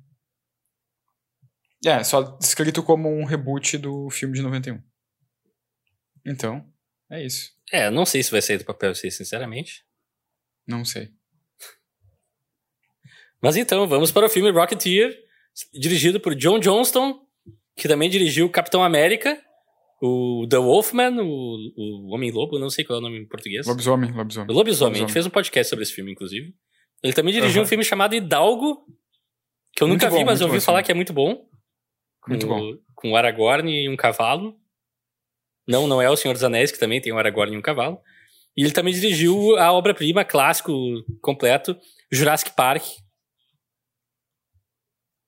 é, 1.85 2.03
só 2.03 2.21
descrito 2.37 2.83
como 2.83 3.09
um 3.09 3.25
reboot 3.25 3.77
do 3.77 4.09
filme 4.09 4.35
de 4.35 4.41
91. 4.41 4.81
Então, 6.25 6.63
é 7.09 7.25
isso. 7.25 7.51
É, 7.71 7.89
não 7.89 8.05
sei 8.05 8.21
se 8.21 8.29
vai 8.29 8.41
sair 8.41 8.59
do 8.59 8.65
papel, 8.65 8.93
sei 8.93 9.09
sinceramente. 9.09 9.83
Não 10.67 10.85
sei. 10.85 11.11
Mas 13.41 13.57
então, 13.57 13.87
vamos 13.87 14.11
para 14.11 14.27
o 14.27 14.29
filme 14.29 14.51
Rocketeer, 14.51 15.17
dirigido 15.73 16.19
por 16.19 16.35
John 16.35 16.59
Johnston, 16.59 17.27
que 17.75 17.87
também 17.87 18.09
dirigiu 18.09 18.47
Capitão 18.51 18.83
América, 18.83 19.41
o 20.01 20.47
The 20.49 20.57
Wolfman, 20.57 21.21
o, 21.21 21.73
o 21.77 22.13
Homem-Lobo, 22.13 22.57
não 22.57 22.71
sei 22.71 22.83
qual 22.83 22.97
é 22.97 22.99
o 22.99 23.03
nome 23.03 23.19
em 23.19 23.27
português. 23.27 23.67
Lobisomem, 23.67 24.11
Lobisomem. 24.11 24.49
O 24.49 24.57
Lobisomem, 24.57 24.95
a 24.95 24.99
gente 25.05 25.13
fez 25.13 25.27
um 25.27 25.29
podcast 25.29 25.69
sobre 25.69 25.83
esse 25.83 25.93
filme, 25.93 26.11
inclusive. 26.11 26.55
Ele 27.03 27.13
também 27.13 27.31
dirigiu 27.31 27.61
uhum. 27.61 27.65
um 27.65 27.69
filme 27.69 27.83
chamado 27.83 28.15
Hidalgo, 28.15 28.83
que 29.73 29.83
eu 29.83 29.87
muito 29.87 30.01
nunca 30.01 30.11
bom, 30.11 30.17
vi, 30.17 30.25
mas 30.25 30.41
eu 30.41 30.47
ouvi 30.47 30.59
falar 30.59 30.81
que 30.81 30.91
é 30.91 30.95
muito 30.95 31.13
bom. 31.13 31.47
Muito 32.27 32.47
com, 32.47 32.59
bom. 32.59 32.77
Com 32.95 33.11
o 33.11 33.15
Aragorn 33.15 33.71
e 33.71 33.87
um 33.87 33.95
cavalo. 33.95 34.59
Não, 35.67 35.87
não 35.87 36.01
é 36.01 36.09
o 36.09 36.15
Senhor 36.15 36.33
dos 36.33 36.43
Anéis, 36.43 36.71
que 36.71 36.79
também 36.79 36.99
tem 36.99 37.13
o 37.13 37.17
Aragorn 37.17 37.53
e 37.53 37.57
um 37.57 37.61
cavalo. 37.61 37.99
E 38.57 38.63
ele 38.63 38.71
também 38.71 38.93
dirigiu 38.93 39.55
a 39.57 39.71
obra-prima, 39.71 40.25
clássico, 40.25 40.73
completo, 41.21 41.77
Jurassic 42.11 42.55
Park. 42.55 42.83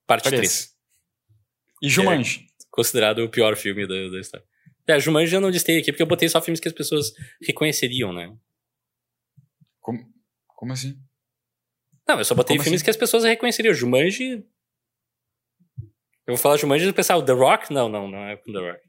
Parte 0.08 0.24
Parece. 0.24 0.74
3. 0.74 0.74
E 1.84 1.90
Jumanji. 1.90 2.40
É 2.40 2.66
considerado 2.72 3.20
o 3.20 3.30
pior 3.30 3.56
filme 3.56 3.88
da, 3.88 4.10
da 4.10 4.20
história. 4.20 4.46
É, 4.88 5.00
Jumanji 5.00 5.36
eu 5.36 5.42
não 5.42 5.50
listei 5.50 5.80
aqui, 5.80 5.92
porque 5.92 6.04
eu 6.04 6.08
botei 6.08 6.28
só 6.28 6.42
filmes 6.42 6.60
que 6.60 6.68
as 6.68 6.74
pessoas 6.74 7.14
reconheceriam, 7.42 8.12
né? 8.12 8.36
Como, 9.80 10.00
como 10.48 10.74
assim? 10.74 10.98
Não, 12.08 12.18
eu 12.18 12.26
só 12.26 12.36
botei 12.36 12.56
Como 12.56 12.64
filmes 12.64 12.82
assim? 12.82 12.86
que 12.86 12.90
as 12.90 12.98
pessoas 12.98 13.24
reconheceriam. 13.24 13.74
Jumanji... 13.74 14.46
Eu 16.26 16.36
vou 16.36 16.38
falar 16.38 16.58
Jumanji 16.58 16.86
e 16.86 16.90
o 16.90 17.26
The 17.26 17.34
Rock? 17.34 17.74
Não, 17.74 17.90
não, 17.90 18.08
não 18.08 18.20
é 18.20 18.38
com 18.38 18.52
The 18.52 18.60
Rock. 18.60 18.80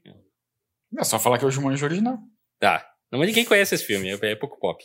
É 0.97 1.03
só 1.03 1.19
falar 1.19 1.37
que 1.37 1.43
é 1.43 1.47
o 1.47 1.51
Jumanji 1.51 1.83
original. 1.83 2.17
Tá. 2.59 2.89
Não, 3.11 3.19
mas 3.19 3.27
ninguém 3.27 3.45
conhece 3.45 3.75
esse 3.75 3.85
filme, 3.85 4.09
é, 4.09 4.35
pouco 4.35 4.59
pop. 4.59 4.83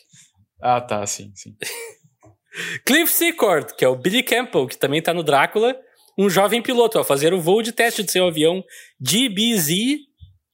Ah, 0.60 0.80
tá, 0.80 1.06
sim, 1.06 1.32
sim. 1.34 1.56
Cliff 2.84 3.12
Secord, 3.12 3.72
que 3.76 3.84
é 3.84 3.88
o 3.88 3.96
Billy 3.96 4.22
Campbell, 4.22 4.66
que 4.66 4.76
também 4.76 5.00
tá 5.00 5.14
no 5.14 5.22
Drácula, 5.22 5.80
um 6.18 6.28
jovem 6.28 6.60
piloto 6.60 6.98
ao 6.98 7.04
fazer 7.04 7.32
o 7.32 7.40
voo 7.40 7.62
de 7.62 7.72
teste 7.72 8.02
de 8.02 8.10
seu 8.10 8.26
avião 8.26 8.64
DBZ, 8.98 9.70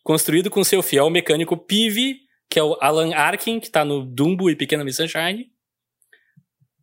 construído 0.06 0.48
com 0.48 0.62
seu 0.62 0.84
fiel 0.84 1.10
mecânico 1.10 1.56
Peavy, 1.56 2.20
que 2.48 2.60
é 2.60 2.62
o 2.62 2.78
Alan 2.80 3.12
Arkin, 3.12 3.58
que 3.58 3.68
tá 3.68 3.84
no 3.84 4.04
Dumbo 4.04 4.48
e 4.48 4.54
Pequena 4.54 4.84
Miss 4.84 4.94
Sunshine. 4.94 5.50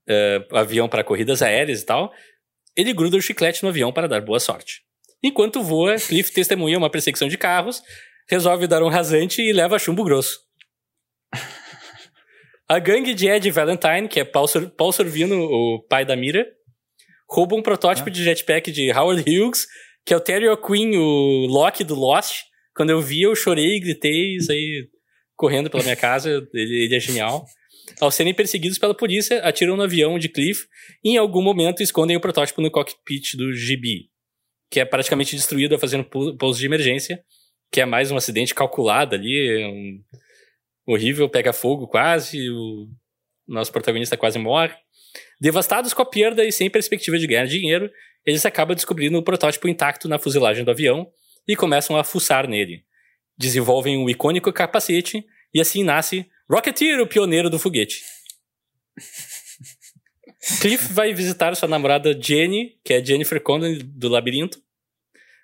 Uh, 0.05 0.57
avião 0.57 0.89
para 0.89 1.05
corridas 1.05 1.41
aéreas 1.41 1.81
e 1.81 1.85
tal. 1.85 2.11
Ele 2.75 2.91
gruda 2.91 3.15
o 3.15 3.21
chiclete 3.21 3.63
no 3.63 3.69
avião 3.69 3.93
para 3.93 4.09
dar 4.09 4.19
boa 4.19 4.41
sorte. 4.41 4.81
Enquanto 5.23 5.63
voa, 5.63 5.95
Cliff 5.95 6.33
testemunha 6.33 6.77
uma 6.77 6.89
perseguição 6.89 7.29
de 7.29 7.37
carros, 7.37 7.81
resolve 8.27 8.67
dar 8.67 8.83
um 8.83 8.89
rasante 8.89 9.41
e 9.41 9.53
leva 9.53 9.79
chumbo 9.79 10.03
grosso. 10.03 10.41
A 12.67 12.77
gangue 12.77 13.13
de 13.13 13.29
Ed 13.29 13.49
Valentine, 13.51 14.09
que 14.09 14.19
é 14.19 14.25
Paul, 14.25 14.47
Paul 14.75 14.91
Sorvino, 14.91 15.39
o 15.39 15.81
pai 15.87 16.03
da 16.03 16.17
Mira, 16.17 16.45
rouba 17.29 17.55
um 17.55 17.61
protótipo 17.61 18.11
de 18.11 18.21
jetpack 18.21 18.69
de 18.69 18.91
Howard 18.91 19.21
Hughes, 19.21 19.65
que 20.05 20.13
é 20.13 20.17
o 20.17 20.19
Terry 20.19 20.49
O'Quinn, 20.49 20.97
o 20.97 21.45
Loki 21.47 21.85
do 21.85 21.95
Lost. 21.95 22.51
Quando 22.75 22.89
eu 22.89 23.01
vi, 23.01 23.21
eu 23.21 23.35
chorei, 23.35 23.79
gritei, 23.79 24.39
saí 24.39 24.87
correndo 25.35 25.69
pela 25.69 25.83
minha 25.83 25.95
casa. 25.95 26.47
Ele, 26.53 26.85
ele 26.85 26.95
é 26.95 26.99
genial. 26.99 27.45
Ao 27.99 28.09
serem 28.09 28.33
perseguidos 28.33 28.77
pela 28.77 28.95
polícia, 28.95 29.39
atiram 29.39 29.75
no 29.75 29.83
avião 29.83 30.17
de 30.17 30.29
Cliff 30.29 30.65
e 31.03 31.11
em 31.11 31.17
algum 31.17 31.41
momento 31.41 31.83
escondem 31.83 32.15
o 32.15 32.21
protótipo 32.21 32.61
no 32.61 32.71
cockpit 32.71 33.35
do 33.35 33.53
GB, 33.53 34.09
que 34.71 34.79
é 34.79 34.85
praticamente 34.85 35.35
destruído 35.35 35.75
um 35.75 36.37
pouso 36.37 36.59
de 36.59 36.65
emergência, 36.65 37.23
que 37.71 37.81
é 37.81 37.85
mais 37.85 38.09
um 38.09 38.17
acidente 38.17 38.55
calculado 38.55 39.15
ali, 39.15 39.65
um 39.65 40.01
horrível, 40.87 41.29
pega 41.29 41.51
fogo 41.51 41.87
quase, 41.87 42.49
o 42.49 42.87
nosso 43.47 43.71
protagonista 43.71 44.15
quase 44.15 44.39
morre. 44.39 44.73
Devastados 45.39 45.93
com 45.93 46.01
a 46.01 46.05
perda 46.05 46.43
e 46.43 46.51
sem 46.51 46.69
perspectiva 46.69 47.19
de 47.19 47.27
ganhar 47.27 47.45
dinheiro, 47.45 47.91
eles 48.25 48.45
acabam 48.45 48.73
descobrindo 48.73 49.17
o 49.17 49.23
protótipo 49.23 49.67
intacto 49.67 50.07
na 50.07 50.17
fuselagem 50.17 50.63
do 50.63 50.71
avião 50.71 51.07
e 51.47 51.55
começam 51.55 51.97
a 51.97 52.03
fuçar 52.03 52.47
nele. 52.47 52.83
Desenvolvem 53.37 53.97
um 53.97 54.09
icônico 54.09 54.51
capacete 54.51 55.25
e 55.53 55.59
assim 55.59 55.83
nasce 55.83 56.25
Rocketeer, 56.49 57.01
o 57.01 57.07
pioneiro 57.07 57.49
do 57.49 57.57
foguete. 57.57 58.03
Cliff 60.59 60.91
vai 60.91 61.13
visitar 61.13 61.55
sua 61.55 61.69
namorada 61.69 62.19
Jenny, 62.19 62.77
que 62.83 62.93
é 62.93 63.03
Jennifer 63.03 63.41
Condon 63.41 63.77
do 63.81 64.09
Labirinto, 64.09 64.61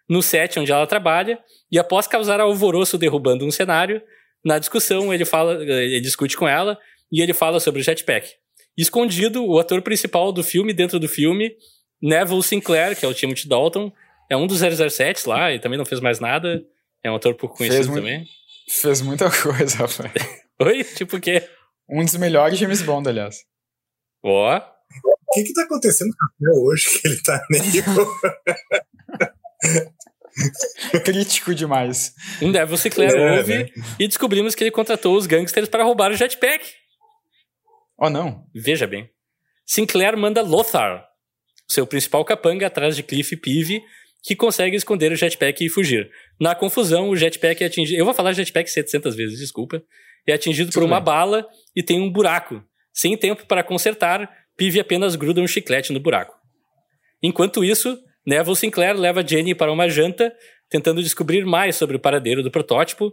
no 0.09 0.21
set 0.21 0.59
onde 0.59 0.71
ela 0.71 0.85
trabalha, 0.85 1.39
e 1.71 1.79
após 1.79 2.05
causar 2.07 2.41
alvoroço 2.41 2.97
derrubando 2.97 3.45
um 3.45 3.51
cenário, 3.51 4.01
na 4.43 4.59
discussão 4.59 5.13
ele 5.13 5.23
fala, 5.23 5.63
ele 5.63 6.01
discute 6.01 6.35
com 6.35 6.47
ela 6.47 6.77
e 7.11 7.21
ele 7.21 7.33
fala 7.33 7.59
sobre 7.59 7.81
o 7.81 7.83
jetpack. 7.83 8.29
Escondido, 8.77 9.45
o 9.45 9.59
ator 9.59 9.81
principal 9.81 10.31
do 10.31 10.43
filme 10.43 10.73
dentro 10.73 10.99
do 10.99 11.07
filme, 11.07 11.55
Neville 12.01 12.43
Sinclair, 12.43 12.97
que 12.97 13.05
é 13.05 13.07
o 13.07 13.13
Timothy 13.13 13.47
Dalton, 13.47 13.91
é 14.29 14.37
um 14.37 14.45
dos 14.47 14.59
007 14.59 15.27
lá 15.27 15.51
e 15.51 15.59
também 15.59 15.77
não 15.77 15.85
fez 15.85 15.99
mais 16.01 16.19
nada. 16.19 16.63
É 17.03 17.09
um 17.09 17.15
ator 17.15 17.33
pouco 17.35 17.57
conhecido 17.57 17.85
Fez 17.85 17.95
também. 17.95 18.25
Fez 18.69 19.01
muita 19.01 19.29
coisa, 19.41 19.77
rapaz. 19.77 20.11
Oi? 20.61 20.83
Tipo 20.83 21.17
o 21.17 21.21
quê? 21.21 21.47
Um 21.89 22.03
dos 22.05 22.15
melhores 22.15 22.59
James 22.59 22.81
Bond, 22.81 23.09
aliás. 23.09 23.37
Ó. 24.23 24.57
O 24.57 25.33
que 25.33 25.43
que 25.43 25.53
tá 25.53 25.63
acontecendo 25.63 26.09
com 26.11 26.45
o 26.45 26.49
Rafael 26.49 26.63
hoje 26.65 26.99
que 26.99 27.07
ele 27.07 27.21
tá 27.21 27.41
meio... 27.49 27.83
Crítico 31.03 31.53
demais. 31.53 32.13
Um 32.41 32.49
Neville 32.51 32.77
Sinclair 32.77 33.11
É, 33.11 33.37
ouve 33.37 33.63
né? 33.63 33.69
e 33.99 34.07
descobrimos 34.07 34.55
que 34.55 34.63
ele 34.63 34.71
contratou 34.71 35.17
os 35.17 35.27
gangsters 35.27 35.67
para 35.67 35.83
roubar 35.83 36.11
o 36.11 36.15
jetpack. 36.15 36.65
Oh, 37.97 38.09
não. 38.09 38.45
Veja 38.55 38.87
bem. 38.87 39.09
Sinclair 39.65 40.15
manda 40.17 40.41
Lothar, 40.41 41.05
seu 41.67 41.85
principal 41.85 42.23
capanga, 42.23 42.67
atrás 42.67 42.95
de 42.95 43.03
Cliff 43.03 43.35
Peavy, 43.37 43.83
que 44.23 44.35
consegue 44.35 44.75
esconder 44.75 45.11
o 45.11 45.15
jetpack 45.15 45.63
e 45.65 45.69
fugir. 45.69 46.09
Na 46.39 46.53
confusão, 46.55 47.09
o 47.09 47.15
jetpack 47.15 47.63
é 47.63 47.67
atingido. 47.67 47.99
Eu 47.99 48.05
vou 48.05 48.13
falar 48.13 48.33
jetpack 48.33 48.69
700 48.69 49.15
vezes, 49.15 49.39
desculpa. 49.39 49.81
É 50.27 50.33
atingido 50.33 50.69
por 50.71 50.81
Tudo 50.81 50.85
uma 50.87 50.99
bem. 50.99 51.05
bala 51.05 51.47
e 51.75 51.81
tem 51.81 51.99
um 52.01 52.11
buraco. 52.11 52.63
Sem 52.93 53.15
tempo 53.17 53.45
para 53.45 53.63
consertar, 53.63 54.29
Peavy 54.57 54.79
apenas 54.79 55.15
gruda 55.15 55.39
um 55.41 55.47
chiclete 55.47 55.93
no 55.93 55.99
buraco. 55.99 56.35
Enquanto 57.23 57.63
isso, 57.63 57.97
Neville 58.25 58.55
Sinclair 58.55 58.95
leva 58.97 59.25
Jenny 59.25 59.55
para 59.55 59.71
uma 59.71 59.89
janta, 59.89 60.33
tentando 60.69 61.01
descobrir 61.01 61.45
mais 61.45 61.75
sobre 61.77 61.95
o 61.95 61.99
paradeiro 61.99 62.43
do 62.43 62.51
protótipo. 62.51 63.11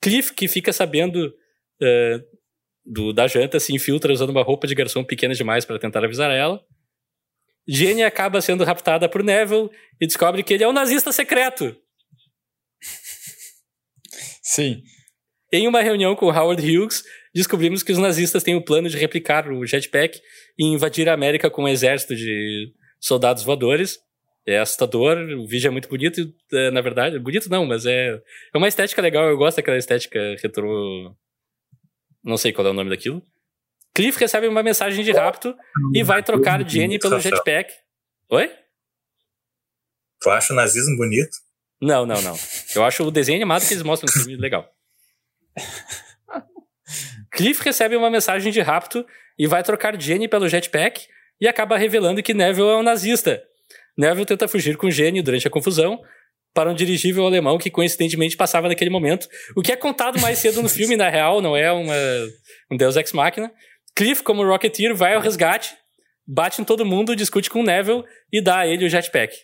Cliff, 0.00 0.32
que 0.34 0.48
fica 0.48 0.72
sabendo 0.72 1.32
eh, 1.80 2.20
do- 2.84 3.12
da 3.12 3.26
janta, 3.26 3.60
se 3.60 3.74
infiltra 3.74 4.12
usando 4.12 4.30
uma 4.30 4.42
roupa 4.42 4.66
de 4.66 4.74
garçom 4.74 5.04
pequena 5.04 5.34
demais 5.34 5.64
para 5.64 5.78
tentar 5.78 6.02
avisar 6.04 6.30
ela. 6.30 6.60
Jenny 7.68 8.02
acaba 8.02 8.40
sendo 8.40 8.64
raptada 8.64 9.08
por 9.08 9.22
Neville 9.22 9.68
e 10.00 10.06
descobre 10.06 10.42
que 10.42 10.54
ele 10.54 10.64
é 10.64 10.68
um 10.68 10.72
nazista 10.72 11.12
secreto. 11.12 11.76
Sim. 14.42 14.82
Em 15.52 15.68
uma 15.68 15.82
reunião 15.82 16.16
com 16.16 16.30
Howard 16.30 16.62
Hughes, 16.62 17.02
descobrimos 17.34 17.82
que 17.82 17.92
os 17.92 17.98
nazistas 17.98 18.42
têm 18.42 18.54
o 18.54 18.64
plano 18.64 18.88
de 18.88 18.96
replicar 18.96 19.50
o 19.50 19.66
jetpack 19.66 20.18
e 20.58 20.64
invadir 20.64 21.08
a 21.08 21.12
América 21.12 21.50
com 21.50 21.64
um 21.64 21.68
exército 21.68 22.16
de 22.16 22.72
soldados 22.98 23.42
voadores. 23.42 23.98
É 24.46 24.58
assustador, 24.58 25.18
o 25.18 25.46
vídeo 25.46 25.68
é 25.68 25.70
muito 25.70 25.90
bonito, 25.90 26.22
é, 26.52 26.70
na 26.70 26.80
verdade. 26.80 27.18
Bonito 27.18 27.50
não, 27.50 27.66
mas 27.66 27.84
é, 27.84 28.18
é 28.54 28.58
uma 28.58 28.68
estética 28.68 29.02
legal, 29.02 29.28
eu 29.28 29.36
gosto 29.36 29.58
daquela 29.58 29.76
estética 29.76 30.18
retrô. 30.42 31.14
Não 32.24 32.38
sei 32.38 32.50
qual 32.50 32.66
é 32.66 32.70
o 32.70 32.74
nome 32.74 32.88
daquilo. 32.88 33.22
Cliff 33.98 34.16
recebe 34.16 34.46
uma 34.46 34.62
mensagem 34.62 35.04
de 35.04 35.10
rapto 35.10 35.56
e 35.92 36.04
vai 36.04 36.22
trocar 36.22 36.64
Jenny 36.64 37.00
pelo 37.00 37.18
jetpack. 37.18 37.72
Oi? 38.30 38.48
Tu 40.20 40.30
acha 40.30 40.52
o 40.52 40.56
nazismo 40.56 40.96
bonito? 40.96 41.36
Não, 41.82 42.06
não, 42.06 42.22
não. 42.22 42.36
Eu 42.76 42.84
acho 42.84 43.02
o 43.02 43.10
desenho 43.10 43.38
animado 43.38 43.66
que 43.66 43.74
eles 43.74 43.82
mostram 43.82 44.06
no 44.06 44.22
filme 44.22 44.40
legal. 44.40 44.70
Cliff 47.32 47.60
recebe 47.64 47.96
uma 47.96 48.08
mensagem 48.08 48.52
de 48.52 48.60
rapto 48.60 49.04
e 49.36 49.48
vai 49.48 49.64
trocar 49.64 50.00
Jenny 50.00 50.28
pelo 50.28 50.48
jetpack 50.48 51.08
e 51.40 51.48
acaba 51.48 51.76
revelando 51.76 52.22
que 52.22 52.32
Neville 52.32 52.68
é 52.68 52.76
um 52.76 52.84
nazista. 52.84 53.42
Neville 53.96 54.26
tenta 54.26 54.46
fugir 54.46 54.76
com 54.76 54.88
Jenny 54.88 55.22
durante 55.22 55.48
a 55.48 55.50
confusão 55.50 56.00
para 56.54 56.70
um 56.70 56.74
dirigível 56.74 57.26
alemão 57.26 57.58
que 57.58 57.68
coincidentemente 57.68 58.36
passava 58.36 58.68
naquele 58.68 58.90
momento, 58.90 59.28
o 59.56 59.62
que 59.62 59.72
é 59.72 59.76
contado 59.76 60.20
mais 60.20 60.38
cedo 60.38 60.62
no 60.62 60.68
filme, 60.68 60.96
na 60.96 61.08
real, 61.08 61.40
não 61.40 61.56
é 61.56 61.72
uma, 61.72 61.94
um 62.70 62.76
Deus 62.76 62.94
Ex 62.94 63.12
Machina. 63.12 63.52
Cliff, 63.98 64.22
como 64.22 64.44
Rocketeer, 64.44 64.94
vai 64.94 65.14
ao 65.14 65.20
resgate, 65.20 65.74
bate 66.24 66.62
em 66.62 66.64
todo 66.64 66.86
mundo, 66.86 67.16
discute 67.16 67.50
com 67.50 67.64
Neville 67.64 68.04
e 68.32 68.40
dá 68.40 68.58
a 68.60 68.66
ele 68.68 68.84
o 68.84 68.88
jetpack. 68.88 69.36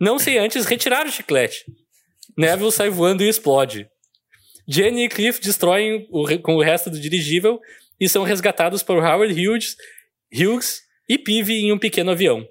Não 0.00 0.18
sem 0.18 0.36
antes 0.36 0.66
retirar 0.66 1.06
o 1.06 1.12
chiclete. 1.12 1.64
Neville 2.36 2.72
sai 2.72 2.90
voando 2.90 3.22
e 3.22 3.28
explode. 3.28 3.88
Jenny 4.66 5.04
e 5.04 5.08
Cliff 5.08 5.40
destroem 5.40 6.08
o, 6.10 6.26
com 6.40 6.56
o 6.56 6.60
resto 6.60 6.90
do 6.90 6.98
dirigível 6.98 7.60
e 8.00 8.08
são 8.08 8.24
resgatados 8.24 8.82
por 8.82 8.96
Howard 8.96 9.32
Hughes, 9.32 9.76
Hughes 10.34 10.80
e 11.08 11.16
Peavy 11.16 11.66
em 11.66 11.72
um 11.72 11.78
pequeno 11.78 12.10
avião. 12.10 12.44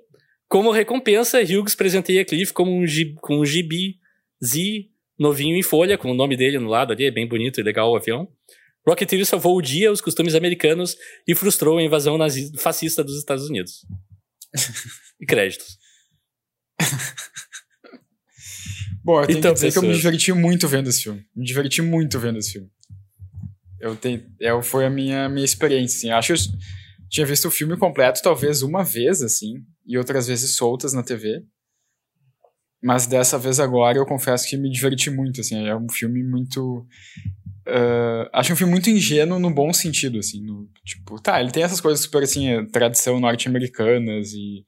Como 0.48 0.72
recompensa, 0.72 1.42
Hughes 1.42 1.76
presenteia 1.76 2.24
Cliff 2.24 2.54
como 2.54 2.72
um, 2.72 2.86
com 3.20 3.38
um 3.38 3.46
gibi 3.46 3.98
Z 4.42 4.86
novinho 5.20 5.58
em 5.58 5.62
folha, 5.62 5.98
com 5.98 6.10
o 6.10 6.16
nome 6.16 6.38
dele 6.38 6.58
no 6.58 6.70
lado 6.70 6.94
ali, 6.94 7.04
é 7.04 7.12
bem 7.12 7.28
bonito 7.28 7.60
e 7.60 7.64
legal 7.64 7.92
o 7.92 7.98
avião. 7.98 8.30
Rocketeer 8.90 9.26
salvou 9.26 9.58
o 9.58 9.62
dia, 9.62 9.92
os 9.92 10.02
costumes 10.02 10.36
americanos 10.36 10.96
e 11.28 11.36
frustrou 11.36 11.78
a 11.78 11.84
invasão 11.84 12.18
fascista 12.58 13.04
dos 13.04 13.18
Estados 13.18 13.50
Unidos. 13.50 13.86
e 15.20 15.26
créditos. 15.26 15.78
Bom, 19.04 19.22
eu 19.22 19.28
tenho 19.28 19.40
então, 19.40 19.52
que 19.52 19.56
dizer 19.56 19.68
pessoas. 19.68 19.84
que 19.84 19.88
eu 19.88 19.92
me 19.92 19.96
diverti 19.96 20.34
muito 20.34 20.68
vendo 20.68 20.90
esse 20.90 21.04
filme. 21.04 21.26
Me 21.36 21.46
diverti 21.46 21.82
muito 21.82 22.20
vendo 22.20 22.38
esse 22.38 22.54
filme. 22.54 22.70
Eu 23.80 23.96
tenho, 23.96 24.24
eu, 24.40 24.62
foi 24.62 24.86
a 24.86 24.90
minha, 24.90 25.30
minha 25.30 25.46
experiência, 25.46 25.98
assim. 25.98 26.12
Acho 26.12 26.34
que 26.34 26.34
eu 26.34 26.60
tinha 27.10 27.26
visto 27.26 27.48
o 27.48 27.52
filme 27.52 27.78
completo 27.78 28.22
talvez 28.22 28.62
uma 28.62 28.84
vez, 28.84 29.22
assim, 29.22 29.64
e 29.86 29.98
outras 29.98 30.28
vezes 30.28 30.56
soltas 30.56 30.94
na 30.94 31.02
TV. 31.02 31.44
Mas 32.82 33.08
dessa 33.08 33.38
vez 33.38 33.60
agora 33.60 33.98
eu 33.98 34.06
confesso 34.06 34.48
que 34.48 34.58
me 34.58 34.70
diverti 34.70 35.10
muito, 35.10 35.42
assim. 35.42 35.68
É 35.68 35.76
um 35.76 35.90
filme 35.90 36.24
muito... 36.24 36.86
Uh, 37.70 38.30
acho 38.34 38.52
um 38.52 38.56
filme 38.56 38.72
muito 38.72 38.90
ingênuo 38.90 39.40
no 39.40 39.54
bom 39.54 39.72
sentido, 39.72 40.20
assim. 40.20 40.42
No, 40.42 40.68
tipo, 40.84 41.22
tá, 41.22 41.40
ele 41.40 41.52
tem 41.52 41.64
essas 41.64 41.80
coisas 41.80 42.02
super, 42.02 42.24
assim, 42.24 42.66
tradição 42.68 43.20
norte-americanas 43.20 44.34
e 44.34 44.66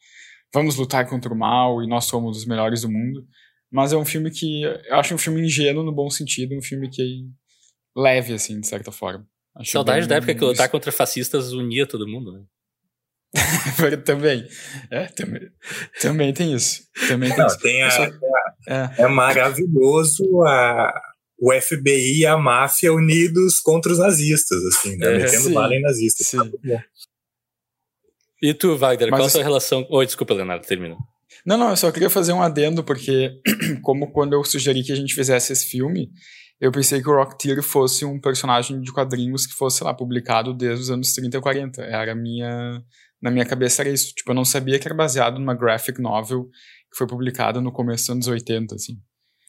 vamos 0.53 0.75
lutar 0.75 1.07
contra 1.09 1.33
o 1.33 1.37
mal 1.37 1.83
e 1.83 1.87
nós 1.87 2.05
somos 2.05 2.37
os 2.37 2.45
melhores 2.45 2.81
do 2.81 2.91
mundo. 2.91 3.25
Mas 3.71 3.93
é 3.93 3.97
um 3.97 4.05
filme 4.05 4.29
que. 4.29 4.63
Eu 4.63 4.95
acho 4.95 5.15
um 5.15 5.17
filme 5.17 5.41
ingênuo 5.41 5.83
no 5.83 5.93
bom 5.93 6.09
sentido, 6.09 6.55
um 6.55 6.61
filme 6.61 6.89
que 6.89 7.01
é 7.01 7.99
leve, 7.99 8.33
assim, 8.33 8.59
de 8.59 8.67
certa 8.67 8.91
forma. 8.91 9.25
Acho 9.55 9.71
Saudade 9.71 10.07
da 10.07 10.15
época 10.15 10.35
que 10.35 10.43
lutar 10.43 10.69
contra 10.69 10.91
fascistas 10.91 11.51
unia 11.51 11.87
todo 11.87 12.07
mundo, 12.07 12.31
né? 12.31 12.43
também. 14.05 14.45
É, 14.89 15.05
também. 15.05 15.49
Também 16.01 16.33
tem 16.33 16.53
isso. 16.53 16.83
Também 17.07 17.29
tem 17.29 17.37
Não, 17.37 17.47
isso. 17.47 17.59
Tem 17.59 17.83
a, 17.83 17.91
só... 17.91 18.03
é. 18.67 18.91
é 18.97 19.07
maravilhoso 19.07 20.41
a, 20.43 20.93
o 21.41 21.51
FBI 21.51 22.19
e 22.19 22.25
a 22.27 22.37
máfia 22.37 22.93
unidos 22.93 23.59
contra 23.59 23.91
os 23.91 23.97
nazistas, 23.97 24.63
assim, 24.65 24.95
né? 24.95 25.15
É, 25.15 25.17
Metendo 25.17 25.49
bala 25.49 25.73
em 25.73 25.81
nazistas. 25.81 26.27
Sim. 26.27 26.37
Tá 26.37 26.83
e 28.39 28.53
tu, 28.53 28.77
Wagner, 28.77 29.09
Mas, 29.09 29.19
qual 29.19 29.27
a 29.27 29.29
sua 29.29 29.43
relação. 29.43 29.87
Oi, 29.89 30.05
desculpa, 30.05 30.35
Leonardo, 30.35 30.65
termina. 30.67 30.95
Não, 31.43 31.57
não, 31.57 31.71
eu 31.71 31.75
só 31.75 31.91
queria 31.91 32.11
fazer 32.11 32.31
um 32.31 32.43
adendo, 32.43 32.83
porque, 32.83 33.41
como 33.81 34.11
quando 34.11 34.33
eu 34.33 34.43
sugeri 34.43 34.83
que 34.83 34.91
a 34.91 34.95
gente 34.95 35.15
fizesse 35.15 35.51
esse 35.51 35.65
filme, 35.65 36.11
eu 36.59 36.71
pensei 36.71 37.01
que 37.01 37.09
o 37.09 37.15
Rocketeer 37.15 37.63
fosse 37.63 38.05
um 38.05 38.21
personagem 38.21 38.79
de 38.79 38.93
quadrinhos 38.93 39.47
que 39.47 39.53
fosse, 39.53 39.79
sei 39.79 39.87
lá, 39.87 39.95
publicado 39.95 40.53
desde 40.53 40.83
os 40.83 40.91
anos 40.91 41.11
30 41.13 41.37
e 41.37 41.41
40. 41.41 41.81
Era 41.81 42.13
minha. 42.13 42.83
Na 43.19 43.31
minha 43.31 43.45
cabeça 43.45 43.81
era 43.81 43.89
isso. 43.89 44.13
Tipo, 44.13 44.29
eu 44.29 44.35
não 44.35 44.45
sabia 44.45 44.77
que 44.77 44.87
era 44.87 44.93
baseado 44.93 45.39
numa 45.39 45.55
graphic 45.55 45.99
novel 45.99 46.47
que 46.91 46.97
foi 46.97 47.07
publicada 47.07 47.59
no 47.59 47.71
começo 47.71 48.03
dos 48.03 48.09
anos 48.11 48.27
80, 48.27 48.75
assim. 48.75 48.99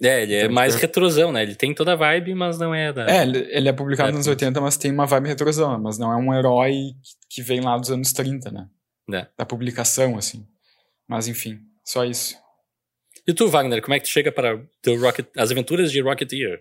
É, 0.02 0.22
ele 0.22 0.34
é 0.34 0.40
então, 0.42 0.54
mais 0.54 0.74
tipo, 0.74 0.82
retrosão, 0.86 1.30
né? 1.30 1.42
Ele 1.42 1.54
tem 1.54 1.72
toda 1.72 1.92
a 1.92 1.96
vibe, 1.96 2.34
mas 2.34 2.58
não 2.58 2.74
é 2.74 2.92
da. 2.92 3.06
É, 3.08 3.22
ele, 3.22 3.68
é 3.68 3.72
publicado 3.72 4.08
é, 4.08 4.12
nos 4.12 4.26
anos 4.26 4.26
80, 4.26 4.60
mas 4.60 4.76
tem 4.76 4.90
uma 4.90 5.06
vibe 5.06 5.28
retrosão, 5.28 5.80
mas 5.80 5.96
não 5.96 6.12
é 6.12 6.16
um 6.16 6.34
herói 6.34 6.92
que 7.30 7.40
vem 7.40 7.60
lá 7.60 7.78
dos 7.78 7.90
anos 7.90 8.12
30, 8.12 8.50
né? 8.50 8.68
É. 9.12 9.28
Da 9.38 9.46
publicação, 9.46 10.16
assim. 10.16 10.44
Mas 11.08 11.28
enfim. 11.28 11.60
Só 11.84 12.04
isso. 12.04 12.36
E 13.26 13.32
tu, 13.32 13.48
Wagner, 13.48 13.80
como 13.80 13.94
é 13.94 14.00
que 14.00 14.06
tu 14.06 14.10
chega 14.10 14.32
para 14.32 14.60
Rocket, 15.00 15.26
as 15.36 15.50
aventuras 15.52 15.92
de 15.92 16.00
Rocketeer? 16.00 16.60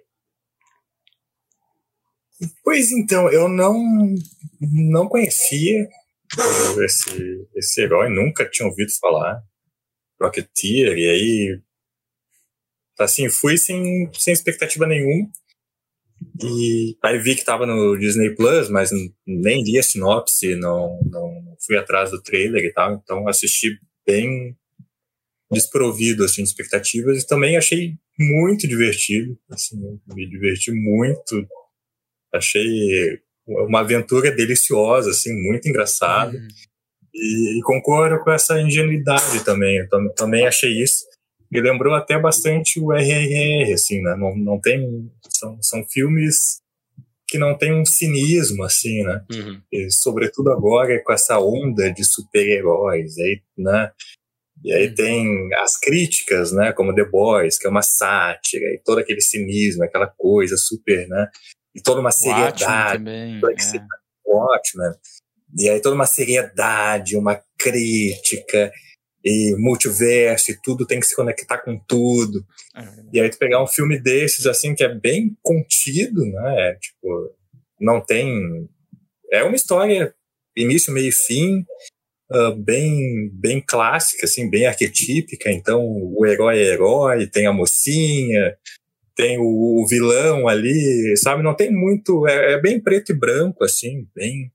Pois 2.63 2.91
então, 2.91 3.31
eu 3.31 3.47
não 3.47 3.75
não 4.59 5.07
conhecia 5.07 5.87
esse, 6.83 7.47
esse 7.55 7.81
herói, 7.81 8.09
nunca 8.09 8.47
tinha 8.49 8.67
ouvido 8.67 8.91
falar. 8.99 9.41
Rocketeer, 10.21 10.97
e 10.97 11.09
aí. 11.09 11.61
Assim, 13.03 13.29
fui 13.29 13.57
sem, 13.57 14.09
sem 14.13 14.33
expectativa 14.33 14.87
nenhuma. 14.87 15.29
E 16.43 16.95
aí 17.03 17.17
vi 17.17 17.35
que 17.35 17.43
tava 17.43 17.65
no 17.65 17.97
Disney 17.97 18.35
Plus, 18.35 18.69
mas 18.69 18.91
nem 19.25 19.63
li 19.63 19.77
a 19.79 19.83
sinopse, 19.83 20.55
não, 20.55 20.99
não 21.05 21.57
fui 21.65 21.77
atrás 21.77 22.11
do 22.11 22.21
trailer 22.21 22.63
e 22.63 22.71
tal, 22.71 22.93
então 22.93 23.27
assisti 23.27 23.79
bem 24.05 24.55
desprovido 25.51 26.23
assim, 26.23 26.43
de 26.43 26.49
expectativas. 26.49 27.21
E 27.21 27.27
também 27.27 27.57
achei 27.57 27.95
muito 28.19 28.67
divertido, 28.67 29.37
assim, 29.49 29.77
me 30.07 30.29
diverti 30.29 30.71
muito, 30.71 31.45
achei 32.33 33.19
uma 33.45 33.79
aventura 33.81 34.31
deliciosa, 34.31 35.11
assim, 35.11 35.33
muito 35.33 35.67
engraçada. 35.67 36.37
Uhum. 36.37 36.47
e, 37.13 37.59
e, 37.59 37.61
concordo 37.63 38.23
com 38.23 38.31
essa 38.31 38.61
ingenuidade 38.61 39.43
também, 39.43 39.77
eu 39.77 40.13
também 40.15 40.45
achei 40.47 40.71
isso, 40.81 41.05
me 41.51 41.59
lembrou 41.59 41.93
até 41.93 42.17
bastante 42.17 42.79
o 42.79 42.93
RRR, 42.93 43.73
assim, 43.73 44.01
né, 44.01 44.15
não, 44.15 44.35
não 44.35 44.59
tem, 44.59 45.11
são, 45.29 45.61
são 45.61 45.83
filmes 45.89 46.61
que 47.27 47.37
não 47.37 47.57
tem 47.57 47.73
um 47.73 47.85
cinismo, 47.85 48.63
assim, 48.63 49.03
né, 49.03 49.23
uhum. 49.31 49.61
e, 49.71 49.91
sobretudo 49.91 50.51
agora 50.51 51.01
com 51.03 51.11
essa 51.11 51.39
onda 51.39 51.91
de 51.91 52.03
super-heróis, 52.05 53.17
aí, 53.17 53.41
né, 53.57 53.91
e 54.63 54.71
aí 54.71 54.93
tem 54.93 55.49
as 55.55 55.77
críticas, 55.77 56.51
né, 56.51 56.71
como 56.71 56.95
The 56.95 57.05
Boys, 57.05 57.57
que 57.57 57.67
é 57.67 57.69
uma 57.69 57.81
sátira, 57.81 58.65
e 58.73 58.81
todo 58.83 58.99
aquele 58.99 59.21
cinismo, 59.21 59.83
aquela 59.83 60.07
coisa 60.07 60.55
super, 60.55 61.07
né, 61.07 61.27
e 61.75 61.81
toda 61.81 62.01
uma 62.01 62.11
seriedade. 62.11 62.99
Também, 62.99 63.39
é. 63.39 63.79
Ótimo? 64.25 64.83
E 65.57 65.69
aí 65.69 65.81
toda 65.81 65.95
uma 65.95 66.05
seriedade, 66.05 67.17
uma 67.17 67.41
crítica, 67.57 68.71
e 69.23 69.55
multiverso, 69.57 70.51
e 70.51 70.59
tudo 70.61 70.85
tem 70.85 70.99
que 70.99 71.07
se 71.07 71.15
conectar 71.15 71.59
com 71.59 71.77
tudo. 71.77 72.45
É. 72.75 72.87
E 73.13 73.19
aí 73.19 73.29
tu 73.29 73.37
pegar 73.37 73.63
um 73.63 73.67
filme 73.67 73.99
desses, 73.99 74.45
assim, 74.45 74.73
que 74.73 74.83
é 74.83 74.93
bem 74.93 75.37
contido, 75.41 76.25
né, 76.25 76.75
tipo, 76.81 77.35
não 77.79 78.01
tem... 78.01 78.67
É 79.31 79.43
uma 79.43 79.55
história 79.55 80.13
início, 80.55 80.93
meio 80.93 81.09
e 81.09 81.11
fim, 81.11 81.65
uh, 82.31 82.55
bem, 82.55 83.29
bem 83.33 83.61
clássica, 83.65 84.25
assim, 84.25 84.49
bem 84.49 84.65
arquetípica. 84.65 85.51
Então, 85.51 85.81
o 85.83 86.25
herói 86.25 86.59
é 86.59 86.73
herói, 86.73 87.27
tem 87.27 87.47
a 87.47 87.53
mocinha, 87.53 88.55
tem 89.15 89.37
o, 89.37 89.81
o 89.81 89.87
vilão 89.87 90.47
ali, 90.47 91.15
sabe? 91.17 91.43
Não 91.43 91.55
tem 91.55 91.71
muito. 91.71 92.27
É, 92.27 92.53
é 92.53 92.61
bem 92.61 92.79
preto 92.79 93.11
e 93.11 93.15
branco, 93.15 93.63
assim, 93.63 94.07
bem, 94.15 94.51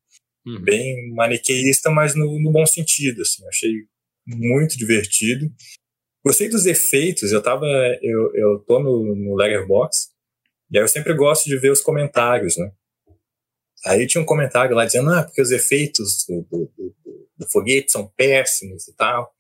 uhum. 0.46 0.60
bem 0.62 1.14
maniqueísta, 1.14 1.90
mas 1.90 2.14
no, 2.14 2.40
no, 2.40 2.50
bom 2.50 2.66
sentido, 2.66 3.22
assim. 3.22 3.46
Achei 3.48 3.72
muito 4.26 4.76
divertido. 4.76 5.50
Gostei 6.24 6.48
dos 6.48 6.66
efeitos. 6.66 7.32
Eu 7.32 7.42
tava. 7.42 7.66
Eu, 8.02 8.34
eu 8.34 8.58
tô 8.60 8.80
no, 8.80 9.14
no 9.14 9.36
Letterboxd, 9.36 10.10
e 10.70 10.78
aí 10.78 10.84
eu 10.84 10.88
sempre 10.88 11.14
gosto 11.14 11.44
de 11.44 11.56
ver 11.58 11.70
os 11.70 11.80
comentários, 11.80 12.56
né? 12.56 12.72
Aí 13.86 14.06
tinha 14.06 14.20
um 14.20 14.26
comentário 14.26 14.74
lá 14.74 14.84
dizendo, 14.84 15.10
ah, 15.10 15.22
porque 15.22 15.40
os 15.40 15.52
efeitos 15.52 16.24
do, 16.28 16.42
do, 16.50 16.94
do 17.36 17.48
foguete 17.50 17.92
são 17.92 18.08
péssimos 18.16 18.88
e 18.88 18.96
tal. 18.96 19.32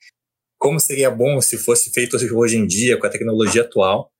Como 0.56 0.78
seria 0.78 1.10
bom 1.10 1.40
se 1.40 1.58
fosse 1.58 1.92
feito 1.92 2.16
hoje 2.36 2.56
em 2.56 2.66
dia 2.66 2.98
com 2.98 3.06
a 3.06 3.10
tecnologia 3.10 3.62
atual? 3.62 4.12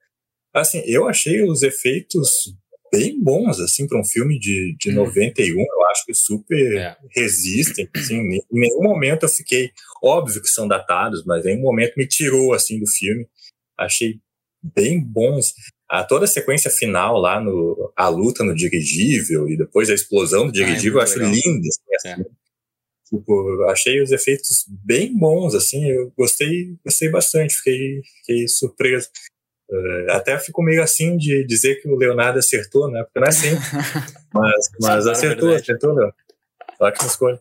Assim, 0.52 0.82
eu 0.86 1.06
achei 1.06 1.42
os 1.42 1.62
efeitos 1.62 2.54
bem 2.96 3.22
bons, 3.22 3.60
assim, 3.60 3.86
para 3.86 4.00
um 4.00 4.04
filme 4.04 4.38
de, 4.38 4.76
de 4.78 4.90
hum. 4.90 4.94
91, 4.94 5.58
eu 5.58 5.86
acho 5.90 6.04
que 6.04 6.14
super 6.14 6.76
é. 6.76 6.96
resistem, 7.14 7.88
assim, 7.94 8.16
em 8.16 8.42
nenhum 8.50 8.82
momento 8.82 9.24
eu 9.24 9.28
fiquei, 9.28 9.70
óbvio 10.02 10.40
que 10.40 10.48
são 10.48 10.66
datados, 10.66 11.24
mas 11.24 11.44
em 11.44 11.50
nenhum 11.50 11.62
momento 11.62 11.94
me 11.96 12.06
tirou, 12.06 12.52
assim, 12.52 12.78
do 12.78 12.88
filme, 12.88 13.26
achei 13.78 14.18
bem 14.62 15.00
bons, 15.00 15.52
a, 15.88 16.02
toda 16.02 16.24
a 16.24 16.28
sequência 16.28 16.70
final 16.70 17.18
lá, 17.18 17.40
no, 17.40 17.92
a 17.96 18.08
luta 18.08 18.42
no 18.42 18.54
dirigível 18.54 19.48
e 19.48 19.56
depois 19.56 19.88
a 19.90 19.94
explosão 19.94 20.46
do 20.46 20.52
dirigível, 20.52 20.98
ah, 20.98 21.02
é 21.02 21.04
eu 21.04 21.04
acho 21.04 21.18
legal. 21.18 21.32
linda, 21.32 21.68
assim, 21.96 22.08
é. 22.08 22.46
Tipo, 23.08 23.62
achei 23.70 24.02
os 24.02 24.10
efeitos 24.10 24.64
bem 24.68 25.16
bons, 25.16 25.54
assim, 25.54 25.88
eu 25.88 26.12
gostei, 26.18 26.76
gostei 26.84 27.08
bastante, 27.08 27.54
fiquei, 27.54 28.00
fiquei 28.18 28.48
surpreso. 28.48 29.08
Uh, 29.68 30.10
até 30.12 30.38
fico 30.38 30.62
meio 30.62 30.82
assim 30.82 31.16
de 31.16 31.44
dizer 31.44 31.76
que 31.76 31.88
o 31.88 31.96
Leonardo 31.96 32.38
acertou, 32.38 32.88
né? 32.90 33.02
Porque 33.02 33.18
não 33.18 33.26
é 33.26 33.30
assim. 33.30 33.50
mas 34.32 34.70
mas 34.80 35.06
acertou, 35.06 35.52
é 35.52 35.56
acertou, 35.56 35.92
Leonardo. 35.92 36.14
Ótima 36.80 37.06
escolha. 37.06 37.40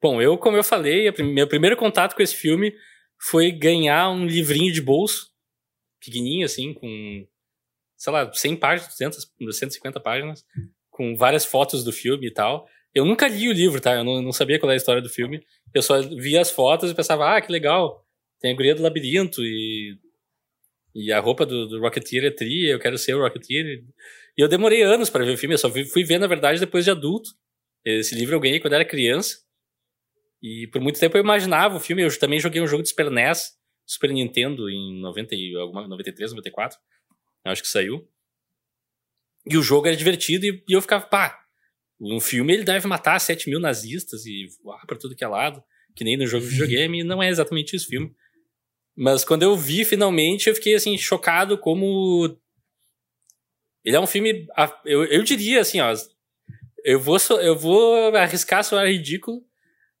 Bom, 0.00 0.20
eu, 0.20 0.36
como 0.36 0.56
eu 0.56 0.64
falei, 0.64 1.12
meu 1.22 1.46
primeiro 1.46 1.76
contato 1.76 2.16
com 2.16 2.22
esse 2.22 2.34
filme 2.34 2.74
foi 3.20 3.52
ganhar 3.52 4.10
um 4.10 4.26
livrinho 4.26 4.72
de 4.72 4.80
bolso, 4.80 5.28
pequenininho 6.04 6.44
assim, 6.44 6.74
com, 6.74 7.24
sei 7.96 8.12
lá, 8.12 8.32
100 8.32 8.56
páginas, 8.56 8.88
200, 8.98 9.58
150 9.58 10.00
páginas, 10.00 10.44
com 10.90 11.16
várias 11.16 11.44
fotos 11.44 11.84
do 11.84 11.92
filme 11.92 12.26
e 12.26 12.32
tal. 12.32 12.66
Eu 12.92 13.04
nunca 13.04 13.28
li 13.28 13.48
o 13.48 13.52
livro, 13.52 13.80
tá? 13.80 13.94
Eu 13.94 14.04
não, 14.04 14.20
não 14.20 14.32
sabia 14.32 14.58
qual 14.58 14.70
era 14.70 14.76
a 14.76 14.76
história 14.76 15.00
do 15.00 15.08
filme. 15.08 15.44
Eu 15.72 15.82
só 15.82 16.02
via 16.02 16.40
as 16.40 16.50
fotos 16.50 16.90
e 16.90 16.94
pensava, 16.94 17.36
ah, 17.36 17.40
que 17.40 17.52
legal. 17.52 18.04
Tem 18.40 18.52
a 18.52 18.56
guria 18.56 18.74
do 18.74 18.82
labirinto 18.82 19.40
e, 19.40 19.96
e 20.94 21.12
a 21.12 21.20
roupa 21.20 21.46
do, 21.46 21.66
do 21.66 21.80
Rocketeer 21.80 22.24
é 22.24 22.30
tri, 22.30 22.68
eu 22.68 22.78
quero 22.78 22.98
ser 22.98 23.14
o 23.14 23.20
Rocketeer. 23.20 23.84
E 24.36 24.40
eu 24.40 24.48
demorei 24.48 24.82
anos 24.82 25.08
para 25.08 25.24
ver 25.24 25.32
o 25.32 25.38
filme, 25.38 25.54
eu 25.54 25.58
só 25.58 25.70
fui 25.70 26.04
ver, 26.04 26.18
na 26.18 26.26
verdade, 26.26 26.60
depois 26.60 26.84
de 26.84 26.90
adulto. 26.90 27.30
Esse 27.84 28.14
livro 28.14 28.34
eu 28.34 28.40
ganhei 28.40 28.60
quando 28.60 28.74
era 28.74 28.84
criança. 28.84 29.38
E 30.42 30.66
por 30.72 30.80
muito 30.80 30.98
tempo 30.98 31.16
eu 31.16 31.22
imaginava 31.22 31.76
o 31.76 31.80
filme. 31.80 32.02
Eu 32.02 32.18
também 32.18 32.40
joguei 32.40 32.60
um 32.60 32.66
jogo 32.66 32.82
de 32.82 32.88
Super 32.88 33.10
NES, 33.10 33.52
Super 33.86 34.10
Nintendo, 34.10 34.68
em 34.68 35.00
90 35.00 35.34
e 35.34 35.54
alguma, 35.56 35.86
93, 35.88 36.32
94. 36.32 36.78
Acho 37.44 37.62
que 37.62 37.68
saiu. 37.68 38.08
E 39.46 39.56
o 39.56 39.62
jogo 39.62 39.86
era 39.86 39.96
divertido 39.96 40.46
e, 40.46 40.62
e 40.68 40.72
eu 40.72 40.80
ficava, 40.80 41.04
pá, 41.04 41.44
um 42.00 42.20
filme 42.20 42.52
ele 42.52 42.64
deve 42.64 42.86
matar 42.86 43.18
7 43.18 43.48
mil 43.48 43.60
nazistas 43.60 44.26
e 44.26 44.46
voar 44.62 44.84
pra 44.86 44.96
tudo 44.96 45.16
que 45.16 45.24
é 45.24 45.28
lado, 45.28 45.62
que 45.94 46.04
nem 46.04 46.16
no 46.16 46.26
jogo 46.26 46.44
de 46.44 46.50
videogame. 46.50 47.00
E 47.00 47.04
não 47.04 47.22
é 47.22 47.28
exatamente 47.28 47.74
isso 47.74 47.86
o 47.86 47.90
filme. 47.90 48.14
Mas 48.96 49.24
quando 49.24 49.42
eu 49.42 49.56
vi 49.56 49.84
finalmente, 49.84 50.48
eu 50.48 50.54
fiquei 50.54 50.74
assim, 50.74 50.96
chocado 50.98 51.56
como. 51.56 52.36
Ele 53.84 53.96
é 53.96 54.00
um 54.00 54.06
filme. 54.06 54.46
Eu, 54.84 55.04
eu 55.04 55.22
diria 55.22 55.60
assim, 55.60 55.80
ó. 55.80 55.92
Eu 56.84 57.00
vou, 57.00 57.16
eu 57.40 57.56
vou 57.56 58.14
arriscar 58.16 58.64
soar 58.64 58.88
ridículo, 58.88 59.42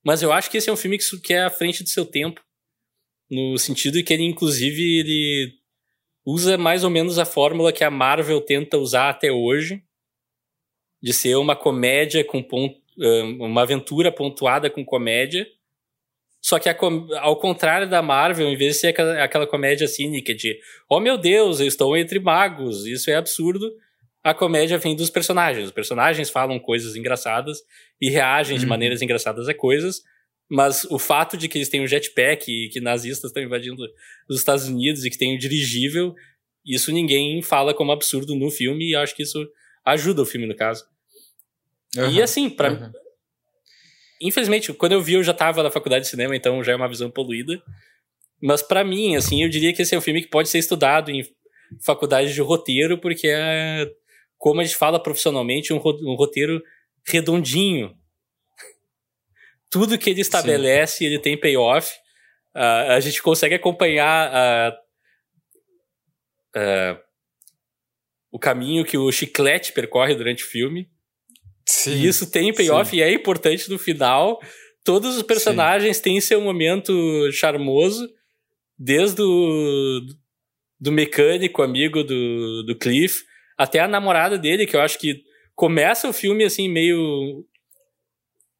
mas 0.04 0.20
eu 0.20 0.32
acho 0.32 0.50
que 0.50 0.56
esse 0.56 0.68
é 0.68 0.72
um 0.72 0.76
filme 0.76 0.98
que, 0.98 1.20
que 1.20 1.32
é 1.32 1.44
à 1.44 1.50
frente 1.50 1.82
do 1.82 1.88
seu 1.88 2.04
tempo. 2.04 2.44
No 3.30 3.56
sentido 3.56 4.02
que 4.02 4.12
ele, 4.12 4.24
inclusive, 4.24 4.98
ele 5.00 5.54
usa 6.24 6.58
mais 6.58 6.84
ou 6.84 6.90
menos 6.90 7.18
a 7.18 7.24
fórmula 7.24 7.72
que 7.72 7.84
a 7.84 7.90
Marvel 7.90 8.40
tenta 8.40 8.78
usar 8.78 9.08
até 9.08 9.32
hoje. 9.32 9.82
De 11.00 11.12
ser 11.12 11.36
uma 11.36 11.56
comédia 11.56 12.24
com 12.24 12.42
ponto, 12.42 12.80
uma 13.40 13.62
aventura 13.62 14.12
pontuada 14.12 14.68
com 14.68 14.84
comédia. 14.84 15.48
Só 16.42 16.58
que 16.58 16.68
ao 16.68 17.36
contrário 17.36 17.88
da 17.88 18.02
Marvel, 18.02 18.48
em 18.48 18.56
vez 18.56 18.74
de 18.74 18.80
ser 18.80 18.88
aquela, 18.88 19.22
aquela 19.22 19.46
comédia 19.46 19.86
cínica 19.86 20.34
de 20.34 20.58
oh 20.88 20.98
meu 20.98 21.16
Deus, 21.16 21.60
eu 21.60 21.68
estou 21.68 21.96
entre 21.96 22.18
magos, 22.18 22.84
isso 22.84 23.08
é 23.08 23.14
absurdo, 23.14 23.72
a 24.24 24.34
comédia 24.34 24.76
vem 24.76 24.96
dos 24.96 25.08
personagens. 25.08 25.66
Os 25.66 25.72
personagens 25.72 26.30
falam 26.30 26.58
coisas 26.58 26.96
engraçadas 26.96 27.58
e 28.00 28.10
reagem 28.10 28.58
de 28.58 28.64
uhum. 28.64 28.70
maneiras 28.70 29.00
engraçadas 29.00 29.48
a 29.48 29.54
coisas, 29.54 30.02
mas 30.50 30.84
o 30.84 30.98
fato 30.98 31.36
de 31.36 31.48
que 31.48 31.58
eles 31.58 31.68
têm 31.68 31.80
um 31.80 31.86
jetpack 31.86 32.50
e 32.50 32.68
que 32.70 32.80
nazistas 32.80 33.30
estão 33.30 33.42
invadindo 33.42 33.80
os 34.28 34.36
Estados 34.36 34.68
Unidos 34.68 35.04
e 35.04 35.10
que 35.10 35.18
tem 35.18 35.34
um 35.34 35.38
dirigível, 35.38 36.12
isso 36.66 36.90
ninguém 36.92 37.40
fala 37.40 37.72
como 37.72 37.92
absurdo 37.92 38.34
no 38.34 38.50
filme 38.50 38.90
e 38.90 38.96
acho 38.96 39.14
que 39.14 39.22
isso 39.22 39.48
ajuda 39.84 40.22
o 40.22 40.26
filme 40.26 40.46
no 40.46 40.56
caso. 40.56 40.84
Uhum. 41.96 42.10
E 42.10 42.20
assim, 42.20 42.50
para 42.50 42.72
uhum. 42.72 42.92
Infelizmente, 44.26 44.72
quando 44.72 44.92
eu 44.92 45.02
vi 45.02 45.14
eu 45.14 45.22
já 45.22 45.32
estava 45.32 45.62
na 45.62 45.70
faculdade 45.70 46.04
de 46.04 46.10
cinema, 46.10 46.36
então 46.36 46.62
já 46.62 46.72
é 46.72 46.76
uma 46.76 46.88
visão 46.88 47.10
poluída. 47.10 47.62
Mas 48.40 48.62
para 48.62 48.82
mim, 48.82 49.16
assim, 49.16 49.42
eu 49.42 49.48
diria 49.48 49.72
que 49.72 49.82
esse 49.82 49.94
é 49.94 49.98
um 49.98 50.02
filme 50.02 50.22
que 50.22 50.28
pode 50.28 50.48
ser 50.48 50.58
estudado 50.58 51.10
em 51.10 51.22
faculdade 51.80 52.34
de 52.34 52.40
roteiro, 52.40 52.98
porque 52.98 53.28
é 53.28 53.86
como 54.42 54.60
a 54.60 54.64
gente 54.64 54.76
fala 54.76 55.00
profissionalmente, 55.00 55.72
um, 55.72 55.76
um 55.76 56.16
roteiro 56.16 56.60
redondinho. 57.06 57.96
Tudo 59.70 59.96
que 59.96 60.10
ele 60.10 60.20
estabelece, 60.20 60.98
Sim. 60.98 61.04
ele 61.04 61.20
tem 61.20 61.38
payoff. 61.38 61.88
Uh, 62.52 62.90
a 62.90 62.98
gente 62.98 63.22
consegue 63.22 63.54
acompanhar 63.54 64.74
uh, 64.74 66.58
uh, 66.58 67.00
o 68.32 68.38
caminho 68.38 68.84
que 68.84 68.98
o 68.98 69.12
chiclete 69.12 69.72
percorre 69.72 70.16
durante 70.16 70.42
o 70.42 70.48
filme. 70.48 70.90
Sim, 71.72 71.94
e 71.94 72.06
isso 72.06 72.30
tem 72.30 72.52
payoff 72.52 72.90
sim. 72.90 72.98
e 72.98 73.02
é 73.02 73.12
importante 73.12 73.70
no 73.70 73.78
final. 73.78 74.38
Todos 74.84 75.16
os 75.16 75.22
personagens 75.22 75.96
sim. 75.96 76.02
têm 76.02 76.20
seu 76.20 76.40
momento 76.40 76.92
charmoso, 77.32 78.06
desde 78.78 79.22
o 79.22 80.00
do 80.78 80.92
mecânico, 80.92 81.62
amigo 81.62 82.02
do, 82.02 82.64
do 82.64 82.76
Cliff, 82.76 83.22
até 83.56 83.78
a 83.78 83.88
namorada 83.88 84.36
dele, 84.36 84.66
que 84.66 84.76
eu 84.76 84.80
acho 84.80 84.98
que 84.98 85.22
começa 85.54 86.08
o 86.08 86.12
filme 86.12 86.44
assim, 86.44 86.68
meio 86.68 87.46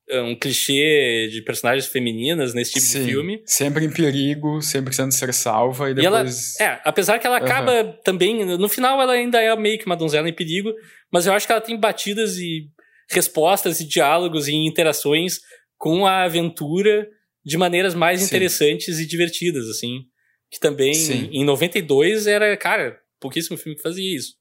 é, 0.09 0.22
um 0.22 0.35
clichê 0.35 1.29
de 1.31 1.42
personagens 1.42 1.87
femininas 1.87 2.55
nesse 2.55 2.72
tipo 2.72 2.87
Sim, 2.87 3.01
de 3.01 3.11
filme. 3.11 3.42
Sempre 3.44 3.85
em 3.85 3.90
perigo, 3.90 4.62
sempre 4.62 4.87
precisando 4.87 5.12
ser 5.12 5.35
salva 5.35 5.90
e 5.90 5.94
depois. 5.94 6.59
E 6.59 6.62
ela, 6.62 6.72
é, 6.72 6.81
apesar 6.85 7.18
que 7.18 7.27
ela 7.27 7.38
uhum. 7.38 7.44
acaba 7.44 7.85
também. 8.05 8.44
No 8.44 8.68
final, 8.68 9.03
ela 9.03 9.12
ainda 9.12 9.42
é 9.42 9.55
meio 9.57 9.79
que 9.79 9.87
uma 9.87 9.96
donzela 9.96 10.29
em 10.29 10.33
perigo, 10.33 10.72
mas 11.12 11.27
eu 11.27 11.33
acho 11.33 11.46
que 11.46 11.53
ela 11.53 11.61
tem 11.61 11.79
batidas 11.79 12.38
e 12.38 12.68
respostas 13.11 13.81
e 13.81 13.87
diálogos 13.87 14.49
e 14.49 14.55
interações 14.55 15.41
com 15.79 16.07
a 16.07 16.23
aventura 16.23 17.09
de 17.45 17.59
maneiras 17.59 17.95
mais 17.95 18.21
Sim. 18.21 18.27
interessantes 18.27 18.99
e 18.99 19.07
divertidas, 19.07 19.69
assim. 19.69 20.05
Que 20.51 20.61
também, 20.61 20.95
Sim. 20.95 21.29
em 21.33 21.45
92, 21.45 22.27
era, 22.27 22.57
cara, 22.57 23.01
pouquíssimo 23.19 23.57
filme 23.57 23.77
que 23.77 23.83
fazia 23.83 24.17
isso. 24.17 24.37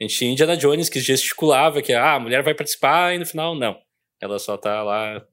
A 0.00 0.04
gente 0.04 0.16
tinha 0.16 0.32
Indiana 0.32 0.56
Jones 0.56 0.88
que 0.88 1.00
gesticulava 1.00 1.80
que 1.80 1.92
ah, 1.92 2.14
a 2.14 2.20
mulher 2.20 2.42
vai 2.42 2.54
participar 2.54 3.14
e 3.14 3.18
no 3.18 3.26
final 3.26 3.54
não. 3.54 3.78
Ela 4.20 4.38
só 4.38 4.56
tá 4.56 4.82
lá 4.82 5.24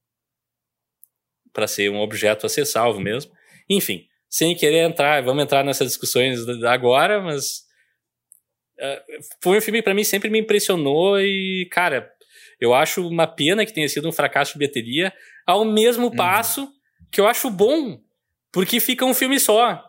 para 1.51 1.67
ser 1.67 1.89
um 1.89 1.99
objeto 1.99 2.45
a 2.45 2.49
ser 2.49 2.65
salvo 2.65 2.99
mesmo. 2.99 3.31
Enfim, 3.67 4.05
sem 4.29 4.55
querer 4.55 4.87
entrar, 4.87 5.23
vamos 5.23 5.43
entrar 5.43 5.63
nessas 5.63 5.87
discussões 5.87 6.47
agora, 6.63 7.19
mas 7.19 7.63
foi 9.41 9.57
um 9.57 9.61
filme 9.61 9.81
para 9.81 9.93
mim 9.93 10.03
sempre 10.03 10.29
me 10.29 10.39
impressionou 10.39 11.19
e, 11.19 11.67
cara, 11.71 12.09
eu 12.59 12.73
acho 12.73 13.07
uma 13.07 13.27
pena 13.27 13.65
que 13.65 13.73
tenha 13.73 13.87
sido 13.87 14.07
um 14.07 14.11
fracasso 14.11 14.53
de 14.53 14.59
bilheteria, 14.59 15.13
ao 15.45 15.63
mesmo 15.63 16.07
uhum. 16.07 16.15
passo 16.15 16.69
que 17.11 17.19
eu 17.19 17.27
acho 17.27 17.49
bom, 17.49 17.99
porque 18.51 18.79
fica 18.79 19.05
um 19.05 19.13
filme 19.13 19.39
só. 19.39 19.83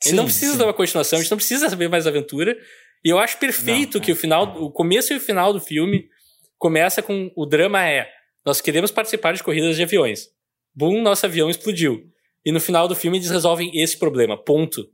Sim, 0.00 0.10
Ele 0.10 0.16
não 0.16 0.24
precisa 0.24 0.52
sim. 0.52 0.58
dar 0.58 0.66
uma 0.66 0.74
continuação, 0.74 1.18
a 1.18 1.22
gente 1.22 1.30
não 1.30 1.38
precisa 1.38 1.68
saber 1.68 1.88
mais 1.88 2.06
aventura. 2.06 2.56
E 3.04 3.10
eu 3.10 3.18
acho 3.18 3.38
perfeito 3.38 3.98
não, 3.98 4.04
que 4.04 4.12
o 4.12 4.16
final, 4.16 4.62
o 4.62 4.70
começo 4.70 5.12
e 5.12 5.16
o 5.16 5.20
final 5.20 5.52
do 5.52 5.60
filme 5.60 6.08
começa 6.58 7.00
com 7.00 7.30
o 7.36 7.46
drama 7.46 7.86
é: 7.86 8.10
nós 8.44 8.60
queremos 8.60 8.90
participar 8.90 9.32
de 9.32 9.42
corridas 9.42 9.76
de 9.76 9.82
aviões. 9.82 10.28
Boom, 10.74 11.00
nosso 11.00 11.26
avião 11.26 11.48
explodiu. 11.48 12.04
E 12.44 12.52
no 12.52 12.60
final 12.60 12.88
do 12.88 12.94
filme 12.94 13.18
eles 13.18 13.30
resolvem 13.30 13.70
esse 13.74 13.96
problema. 13.96 14.36
Ponto. 14.36 14.88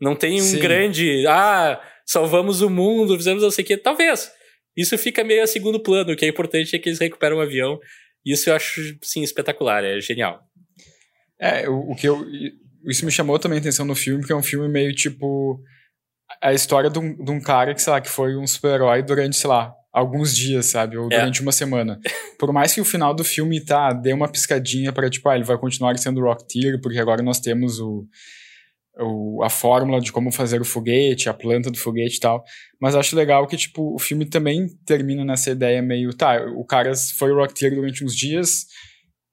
Não 0.00 0.14
tem 0.14 0.40
um 0.40 0.44
Sim. 0.44 0.58
grande, 0.58 1.26
ah, 1.26 1.80
salvamos 2.04 2.60
o 2.60 2.70
mundo, 2.70 3.16
fizemos 3.16 3.42
não 3.42 3.50
sei 3.50 3.64
o 3.64 3.66
quê. 3.66 3.76
Talvez. 3.76 4.30
Isso 4.76 4.96
fica 4.98 5.24
meio 5.24 5.42
a 5.42 5.46
segundo 5.46 5.80
plano. 5.80 6.12
O 6.12 6.16
que 6.16 6.26
é 6.26 6.28
importante 6.28 6.76
é 6.76 6.78
que 6.78 6.88
eles 6.88 6.98
recuperam 6.98 7.38
o 7.38 7.40
avião. 7.40 7.78
Isso 8.24 8.50
eu 8.50 8.54
acho, 8.54 8.96
sim, 9.02 9.22
espetacular. 9.22 9.82
É 9.84 10.00
genial. 10.00 10.40
É, 11.40 11.68
o, 11.68 11.92
o 11.92 11.96
que 11.96 12.06
eu. 12.06 12.24
Isso 12.84 13.04
me 13.04 13.10
chamou 13.10 13.38
também 13.38 13.58
a 13.58 13.60
atenção 13.60 13.86
no 13.86 13.96
filme, 13.96 14.20
porque 14.20 14.32
é 14.32 14.36
um 14.36 14.42
filme 14.42 14.68
meio 14.68 14.94
tipo 14.94 15.60
a 16.42 16.52
história 16.52 16.90
de 16.90 16.98
um, 16.98 17.16
de 17.16 17.30
um 17.30 17.40
cara 17.40 17.74
que, 17.74 17.82
sei 17.82 17.92
lá, 17.92 18.00
que 18.00 18.08
foi 18.08 18.36
um 18.36 18.46
super-herói 18.46 19.02
durante, 19.02 19.36
sei 19.36 19.48
lá, 19.48 19.72
alguns 19.92 20.34
dias, 20.34 20.66
sabe? 20.66 20.96
Ou 20.96 21.06
é. 21.06 21.18
durante 21.18 21.40
uma 21.40 21.52
semana. 21.52 21.98
Por 22.38 22.52
mais 22.52 22.74
que 22.74 22.80
o 22.80 22.84
final 22.84 23.14
do 23.14 23.24
filme, 23.24 23.64
tá, 23.64 23.92
dê 23.92 24.12
uma 24.12 24.28
piscadinha 24.28 24.92
para 24.92 25.08
tipo, 25.08 25.28
ah, 25.28 25.36
ele 25.36 25.44
vai 25.44 25.56
continuar 25.56 25.96
sendo 25.98 26.20
Rocketeer, 26.20 26.80
porque 26.80 26.98
agora 26.98 27.22
nós 27.22 27.40
temos 27.40 27.80
o, 27.80 28.06
o, 28.98 29.42
a 29.42 29.50
fórmula 29.50 30.00
de 30.00 30.10
como 30.10 30.32
fazer 30.32 30.60
o 30.60 30.64
foguete, 30.64 31.28
a 31.28 31.34
planta 31.34 31.70
do 31.70 31.78
foguete 31.78 32.16
e 32.16 32.20
tal. 32.20 32.42
Mas 32.80 32.94
acho 32.94 33.16
legal 33.16 33.46
que, 33.46 33.56
tipo, 33.56 33.94
o 33.94 33.98
filme 33.98 34.24
também 34.24 34.68
termina 34.84 35.24
nessa 35.24 35.50
ideia 35.50 35.82
meio, 35.82 36.14
tá, 36.14 36.44
o 36.56 36.64
cara 36.64 36.92
foi 37.18 37.32
Rocketeer 37.32 37.74
durante 37.74 38.04
uns 38.04 38.14
dias, 38.14 38.66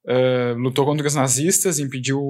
uh, 0.08 0.58
lutou 0.58 0.86
contra 0.86 1.08
os 1.08 1.16
nazistas, 1.16 1.80
impediu 1.80 2.22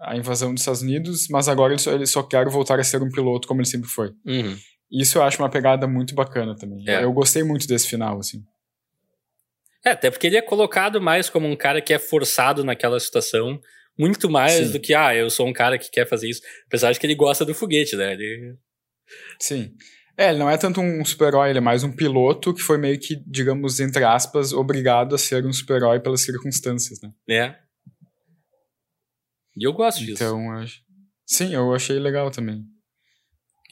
a 0.00 0.16
invasão 0.16 0.52
dos 0.52 0.62
Estados 0.62 0.82
Unidos, 0.82 1.28
mas 1.30 1.48
agora 1.48 1.72
ele 1.72 1.80
só, 1.80 1.92
ele 1.92 2.06
só 2.06 2.22
quer 2.22 2.48
voltar 2.48 2.78
a 2.78 2.84
ser 2.84 3.02
um 3.02 3.10
piloto 3.10 3.48
como 3.48 3.60
ele 3.60 3.68
sempre 3.68 3.88
foi. 3.88 4.10
Uhum. 4.26 4.56
Isso 4.90 5.18
eu 5.18 5.22
acho 5.22 5.40
uma 5.40 5.48
pegada 5.48 5.86
muito 5.86 6.14
bacana 6.14 6.56
também. 6.56 6.84
É. 6.88 7.04
Eu 7.04 7.12
gostei 7.12 7.42
muito 7.42 7.66
desse 7.66 7.86
final, 7.86 8.18
assim. 8.18 8.42
É, 9.84 9.90
até 9.90 10.10
porque 10.10 10.26
ele 10.26 10.36
é 10.36 10.42
colocado 10.42 11.00
mais 11.00 11.30
como 11.30 11.48
um 11.48 11.56
cara 11.56 11.80
que 11.80 11.94
é 11.94 11.98
forçado 11.98 12.64
naquela 12.64 13.00
situação, 13.00 13.58
muito 13.98 14.30
mais 14.30 14.66
Sim. 14.66 14.72
do 14.72 14.80
que, 14.80 14.94
ah, 14.94 15.14
eu 15.14 15.30
sou 15.30 15.46
um 15.46 15.52
cara 15.52 15.78
que 15.78 15.90
quer 15.90 16.08
fazer 16.08 16.28
isso. 16.28 16.42
Apesar 16.66 16.92
de 16.92 16.98
que 16.98 17.06
ele 17.06 17.14
gosta 17.14 17.44
do 17.44 17.54
foguete, 17.54 17.96
né? 17.96 18.12
Ele... 18.12 18.56
Sim. 19.38 19.74
É, 20.16 20.30
ele 20.30 20.38
não 20.38 20.50
é 20.50 20.58
tanto 20.58 20.80
um 20.80 21.04
super-herói, 21.04 21.50
ele 21.50 21.58
é 21.58 21.62
mais 21.62 21.82
um 21.82 21.92
piloto 21.92 22.52
que 22.52 22.60
foi 22.60 22.76
meio 22.76 22.98
que, 22.98 23.16
digamos, 23.26 23.80
entre 23.80 24.04
aspas, 24.04 24.52
obrigado 24.52 25.14
a 25.14 25.18
ser 25.18 25.46
um 25.46 25.52
super-herói 25.52 26.00
pelas 26.00 26.20
circunstâncias, 26.20 27.00
né? 27.00 27.10
É. 27.28 27.56
E 29.56 29.66
eu 29.66 29.72
gosto 29.72 29.98
disso. 30.00 30.22
Então, 30.22 30.50
acho. 30.52 30.82
Sim, 31.26 31.54
eu 31.54 31.74
achei 31.74 31.98
legal 31.98 32.30
também. 32.30 32.64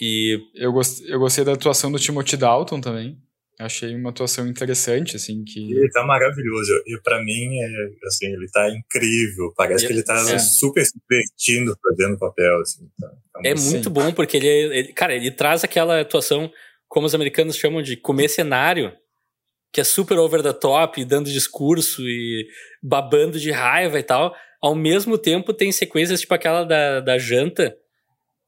E 0.01 0.39
eu, 0.55 0.73
gost, 0.73 1.03
eu 1.07 1.19
gostei 1.19 1.45
da 1.45 1.53
atuação 1.53 1.91
do 1.91 1.99
Timothy 1.99 2.37
Dalton 2.37 2.81
também. 2.81 3.21
Achei 3.61 3.93
uma 3.97 4.11
atuação 4.11 4.47
interessante, 4.47 5.17
assim, 5.17 5.43
que... 5.43 5.73
Ele 5.73 5.91
tá 5.91 6.05
maravilhoso. 6.05 6.73
E 6.87 6.97
para 7.03 7.21
mim, 7.25 7.59
é, 7.61 8.07
assim, 8.07 8.27
ele 8.27 8.47
tá 8.53 8.71
incrível. 8.71 9.53
Parece 9.57 9.85
e, 9.85 9.87
que 9.89 9.93
ele 9.95 10.05
tá 10.05 10.15
é. 10.31 10.39
super 10.39 10.85
se 10.87 10.93
divertindo 10.97 11.77
fazendo 11.83 12.15
o 12.15 12.19
papel, 12.19 12.61
assim. 12.61 12.89
Tá, 13.01 13.09
tá 13.09 13.41
é 13.45 13.55
muito 13.57 13.91
bom, 13.91 14.13
porque 14.13 14.37
ele, 14.37 14.47
ele, 14.47 14.93
cara, 14.93 15.13
ele 15.13 15.33
traz 15.33 15.65
aquela 15.65 16.01
atuação, 16.01 16.49
como 16.87 17.07
os 17.07 17.17
americanos 17.17 17.57
chamam 17.57 17.83
de 17.83 17.97
comer 17.97 18.29
cenário, 18.29 18.93
que 19.73 19.81
é 19.81 19.85
super 19.85 20.19
over 20.19 20.41
the 20.41 20.53
top, 20.53 21.05
dando 21.05 21.29
discurso 21.29 22.03
e 22.03 22.47
babando 22.81 23.41
de 23.41 23.51
raiva 23.51 23.99
e 23.99 24.05
tal. 24.05 24.37
Ao 24.63 24.75
mesmo 24.75 25.19
tempo, 25.19 25.53
tem 25.53 25.73
sequências 25.73 26.21
tipo 26.21 26.33
aquela 26.33 26.63
da, 26.63 27.01
da 27.01 27.19
janta, 27.19 27.77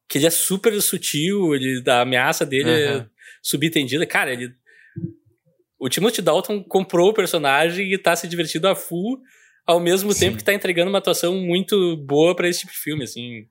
que 0.09 0.19
ele 0.19 0.27
é 0.27 0.31
super 0.31 0.81
sutil, 0.81 1.53
ele, 1.53 1.83
a 1.89 2.03
ameaça 2.03 2.47
dele 2.47 2.71
uhum. 2.71 3.01
é 3.01 3.07
subentendida. 3.43 4.07
Cara, 4.07 4.33
ele 4.33 4.53
o 5.81 5.89
Timothy 5.89 6.21
Dalton 6.21 6.63
comprou 6.63 7.09
o 7.09 7.15
personagem 7.15 7.91
e 7.93 7.99
tá 7.99 8.15
se 8.15 8.29
divertindo 8.29 8.69
a 8.69 8.77
full, 8.77 9.19
ao 9.67 9.81
mesmo 9.81 10.13
Sim. 10.13 10.21
tempo 10.21 10.37
que 10.37 10.45
tá 10.45 10.53
entregando 10.53 10.91
uma 10.91 10.99
atuação 10.99 11.35
muito 11.35 11.97
boa 11.97 12.37
para 12.37 12.49
esse 12.49 12.61
tipo 12.61 12.73
de 12.73 12.79
filme, 12.79 13.05
assim. 13.05 13.47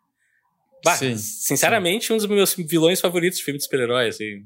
Bah, 0.86 0.96
sim, 0.96 1.18
sinceramente, 1.18 2.08
sim. 2.08 2.14
um 2.14 2.18
dos 2.18 2.28
meus 2.28 2.56
vilões 2.56 3.02
favoritos 3.02 3.40
de 3.40 3.44
filme 3.44 3.58
de 3.58 3.64
super-herói, 3.64 4.08
assim. 4.08 4.46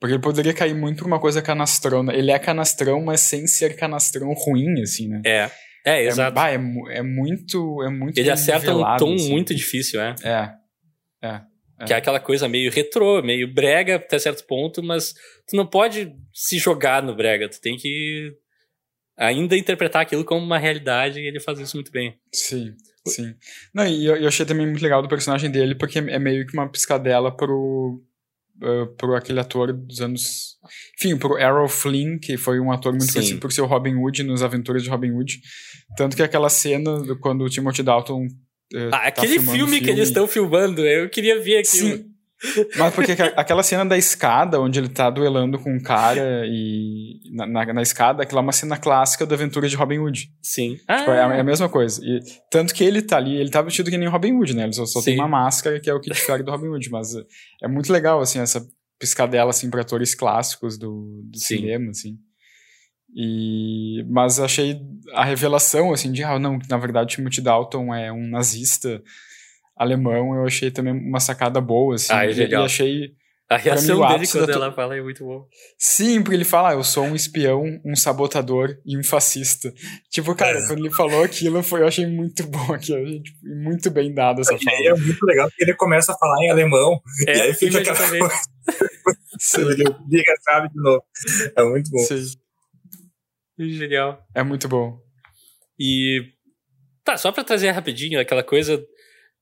Porque 0.00 0.14
ele 0.14 0.22
poderia 0.22 0.52
cair 0.52 0.74
muito 0.74 0.98
pra 0.98 1.06
uma 1.06 1.20
coisa 1.20 1.40
canastrona. 1.40 2.12
Ele 2.12 2.30
é 2.30 2.38
canastrão, 2.38 3.02
mas 3.04 3.20
sem 3.20 3.46
ser 3.46 3.76
canastrão 3.76 4.32
ruim, 4.32 4.82
assim, 4.82 5.08
né? 5.08 5.22
É. 5.24 5.50
É, 5.86 6.02
é 6.02 6.06
exato. 6.06 6.34
Bah, 6.34 6.50
é, 6.50 6.54
é, 6.54 7.02
muito. 7.02 7.82
É 7.82 7.90
muito 7.90 8.18
ele 8.18 8.30
acerta 8.30 8.74
um 8.74 8.96
tom 8.96 9.14
assim. 9.14 9.30
muito 9.30 9.54
difícil, 9.54 10.00
é. 10.00 10.14
É. 10.24 10.50
É. 11.22 11.40
Que 11.86 11.92
é 11.92 11.96
aquela 11.96 12.20
coisa 12.20 12.48
meio 12.48 12.70
retrô, 12.70 13.20
meio 13.20 13.52
brega 13.52 13.96
até 13.96 14.16
certo 14.18 14.46
ponto, 14.46 14.80
mas 14.80 15.12
tu 15.46 15.56
não 15.56 15.66
pode 15.66 16.14
se 16.32 16.56
jogar 16.56 17.02
no 17.02 17.16
brega, 17.16 17.48
tu 17.48 17.60
tem 17.60 17.76
que 17.76 18.32
ainda 19.16 19.56
interpretar 19.56 20.02
aquilo 20.02 20.24
como 20.24 20.44
uma 20.44 20.58
realidade 20.58 21.18
e 21.18 21.26
ele 21.26 21.40
faz 21.40 21.58
isso 21.58 21.76
muito 21.76 21.90
bem. 21.90 22.16
Sim, 22.32 22.74
sim. 23.06 23.34
Não, 23.74 23.86
e 23.86 24.06
eu, 24.06 24.16
eu 24.16 24.28
achei 24.28 24.46
também 24.46 24.66
muito 24.66 24.82
legal 24.82 25.02
do 25.02 25.08
personagem 25.08 25.50
dele, 25.50 25.74
porque 25.74 25.98
é 25.98 26.18
meio 26.18 26.46
que 26.46 26.54
uma 26.54 26.70
piscadela 26.70 27.36
pro, 27.36 28.00
uh, 28.62 28.86
pro 28.96 29.16
aquele 29.16 29.40
ator 29.40 29.72
dos 29.72 30.00
anos... 30.00 30.56
Enfim, 30.96 31.16
pro 31.16 31.38
Errol 31.38 31.68
Flynn, 31.68 32.18
que 32.18 32.36
foi 32.36 32.60
um 32.60 32.70
ator 32.70 32.92
muito 32.92 33.06
sim. 33.06 33.14
conhecido 33.14 33.40
por 33.40 33.52
ser 33.52 33.62
o 33.62 33.66
Robin 33.66 33.96
Hood 33.96 34.22
nos 34.22 34.42
Aventuras 34.42 34.84
de 34.84 34.88
Robin 34.88 35.10
Hood. 35.10 35.40
Tanto 35.96 36.16
que 36.16 36.22
aquela 36.22 36.48
cena 36.48 37.02
quando 37.20 37.44
o 37.44 37.50
Timothy 37.50 37.82
Dalton 37.82 38.26
é, 38.26 38.28
ah, 38.92 39.06
aquele 39.08 39.36
tá 39.36 39.42
filme, 39.42 39.58
filme, 39.58 39.80
que 39.80 39.90
eles 39.90 40.08
estão 40.08 40.26
filmando, 40.26 40.84
eu 40.84 41.08
queria 41.08 41.40
ver 41.40 41.58
aquilo. 41.58 41.96
Sim. 41.96 42.14
Mas 42.76 42.94
porque 42.94 43.12
aquela 43.12 43.62
cena 43.62 43.84
da 43.84 43.96
escada, 43.96 44.60
onde 44.60 44.78
ele 44.78 44.88
tá 44.88 45.08
duelando 45.08 45.58
com 45.58 45.74
um 45.74 45.80
cara 45.80 46.44
e 46.46 47.20
na, 47.32 47.46
na, 47.46 47.72
na 47.72 47.82
escada, 47.82 48.22
aquela 48.22 48.40
é 48.40 48.42
uma 48.42 48.52
cena 48.52 48.76
clássica 48.76 49.24
da 49.24 49.34
aventura 49.34 49.68
de 49.68 49.76
Robin 49.76 49.98
Hood. 49.98 50.30
Sim. 50.42 50.74
Tipo, 50.74 50.84
ah. 50.88 51.14
é, 51.14 51.22
a, 51.22 51.36
é, 51.36 51.40
a 51.40 51.44
mesma 51.44 51.68
coisa. 51.68 52.00
E, 52.04 52.20
tanto 52.50 52.74
que 52.74 52.84
ele 52.84 53.00
tá 53.00 53.16
ali, 53.16 53.36
ele 53.36 53.50
tá 53.50 53.62
vestido 53.62 53.90
que 53.90 53.96
nem 53.96 54.08
Robin 54.08 54.32
Hood, 54.34 54.54
né? 54.54 54.64
Ele 54.64 54.72
só, 54.72 54.84
só 54.84 55.00
tem 55.00 55.14
uma 55.14 55.28
máscara 55.28 55.80
que 55.80 55.88
é 55.88 55.94
o 55.94 56.00
que 56.00 56.10
difere 56.10 56.42
do 56.42 56.50
Robin 56.50 56.68
Hood. 56.68 56.90
Mas 56.90 57.14
é 57.62 57.68
muito 57.68 57.92
legal, 57.92 58.20
assim, 58.20 58.40
essa 58.40 58.64
piscadela, 58.98 59.50
assim, 59.50 59.70
pra 59.70 59.80
atores 59.80 60.14
clássicos 60.14 60.76
do, 60.76 61.22
do 61.24 61.38
cinema, 61.38 61.90
assim. 61.90 62.18
E, 63.14 64.04
mas 64.08 64.40
achei 64.40 64.80
a 65.12 65.24
revelação, 65.24 65.92
assim, 65.92 66.10
de, 66.10 66.24
ah, 66.24 66.38
não, 66.38 66.58
na 66.68 66.76
verdade 66.76 67.14
Timothy 67.14 67.40
Dalton 67.40 67.94
é 67.94 68.12
um 68.12 68.28
nazista 68.28 69.00
alemão, 69.76 70.34
eu 70.34 70.44
achei 70.44 70.70
também 70.70 70.92
uma 70.92 71.20
sacada 71.20 71.60
boa, 71.60 71.94
assim. 71.94 72.12
Ah, 72.12 72.24
é 72.24 72.32
legal. 72.32 72.62
E 72.62 72.66
achei... 72.66 73.10
A 73.46 73.58
reação 73.58 74.00
mim, 74.00 74.08
dele 74.08 74.26
quando 74.26 74.50
ela 74.50 74.72
fala 74.72 74.96
é 74.96 75.02
muito 75.02 75.22
bom. 75.22 75.46
Sim, 75.78 76.22
porque 76.22 76.34
ele 76.34 76.46
fala, 76.46 76.70
ah, 76.70 76.72
eu 76.72 76.82
sou 76.82 77.04
um 77.04 77.14
espião, 77.14 77.62
um 77.84 77.94
sabotador 77.94 78.74
e 78.86 78.98
um 78.98 79.04
fascista. 79.04 79.72
Tipo, 80.10 80.34
cara, 80.34 80.58
é. 80.58 80.66
quando 80.66 80.78
ele 80.78 80.90
falou 80.90 81.22
aquilo, 81.22 81.62
foi, 81.62 81.82
eu 81.82 81.86
achei 81.86 82.06
muito 82.06 82.44
bom 82.48 82.72
aquilo, 82.72 83.04
tipo, 83.22 83.38
muito 83.44 83.90
bem 83.90 84.12
dado 84.14 84.40
essa 84.40 84.58
fala. 84.58 84.76
É 84.88 84.94
muito 84.94 85.24
legal 85.26 85.48
porque 85.50 85.62
ele 85.62 85.74
começa 85.74 86.12
a 86.12 86.16
falar 86.16 86.42
em 86.42 86.50
alemão, 86.50 86.98
é, 87.28 87.36
e 87.36 87.40
aí 87.42 87.54
fica 87.54 87.78
aquela 87.78 88.08
coisa... 88.08 88.34
ele 89.70 89.84
liga 90.08 90.34
chave 90.42 90.68
de 90.70 90.80
novo. 90.80 91.04
É 91.54 91.62
muito 91.64 91.90
bom. 91.90 91.98
Sim. 91.98 92.43
Genial. 93.58 94.26
É 94.34 94.42
muito 94.42 94.68
bom. 94.68 94.98
E. 95.78 96.32
Tá, 97.04 97.16
só 97.16 97.30
pra 97.30 97.44
trazer 97.44 97.70
rapidinho 97.70 98.18
aquela 98.18 98.42
coisa 98.42 98.84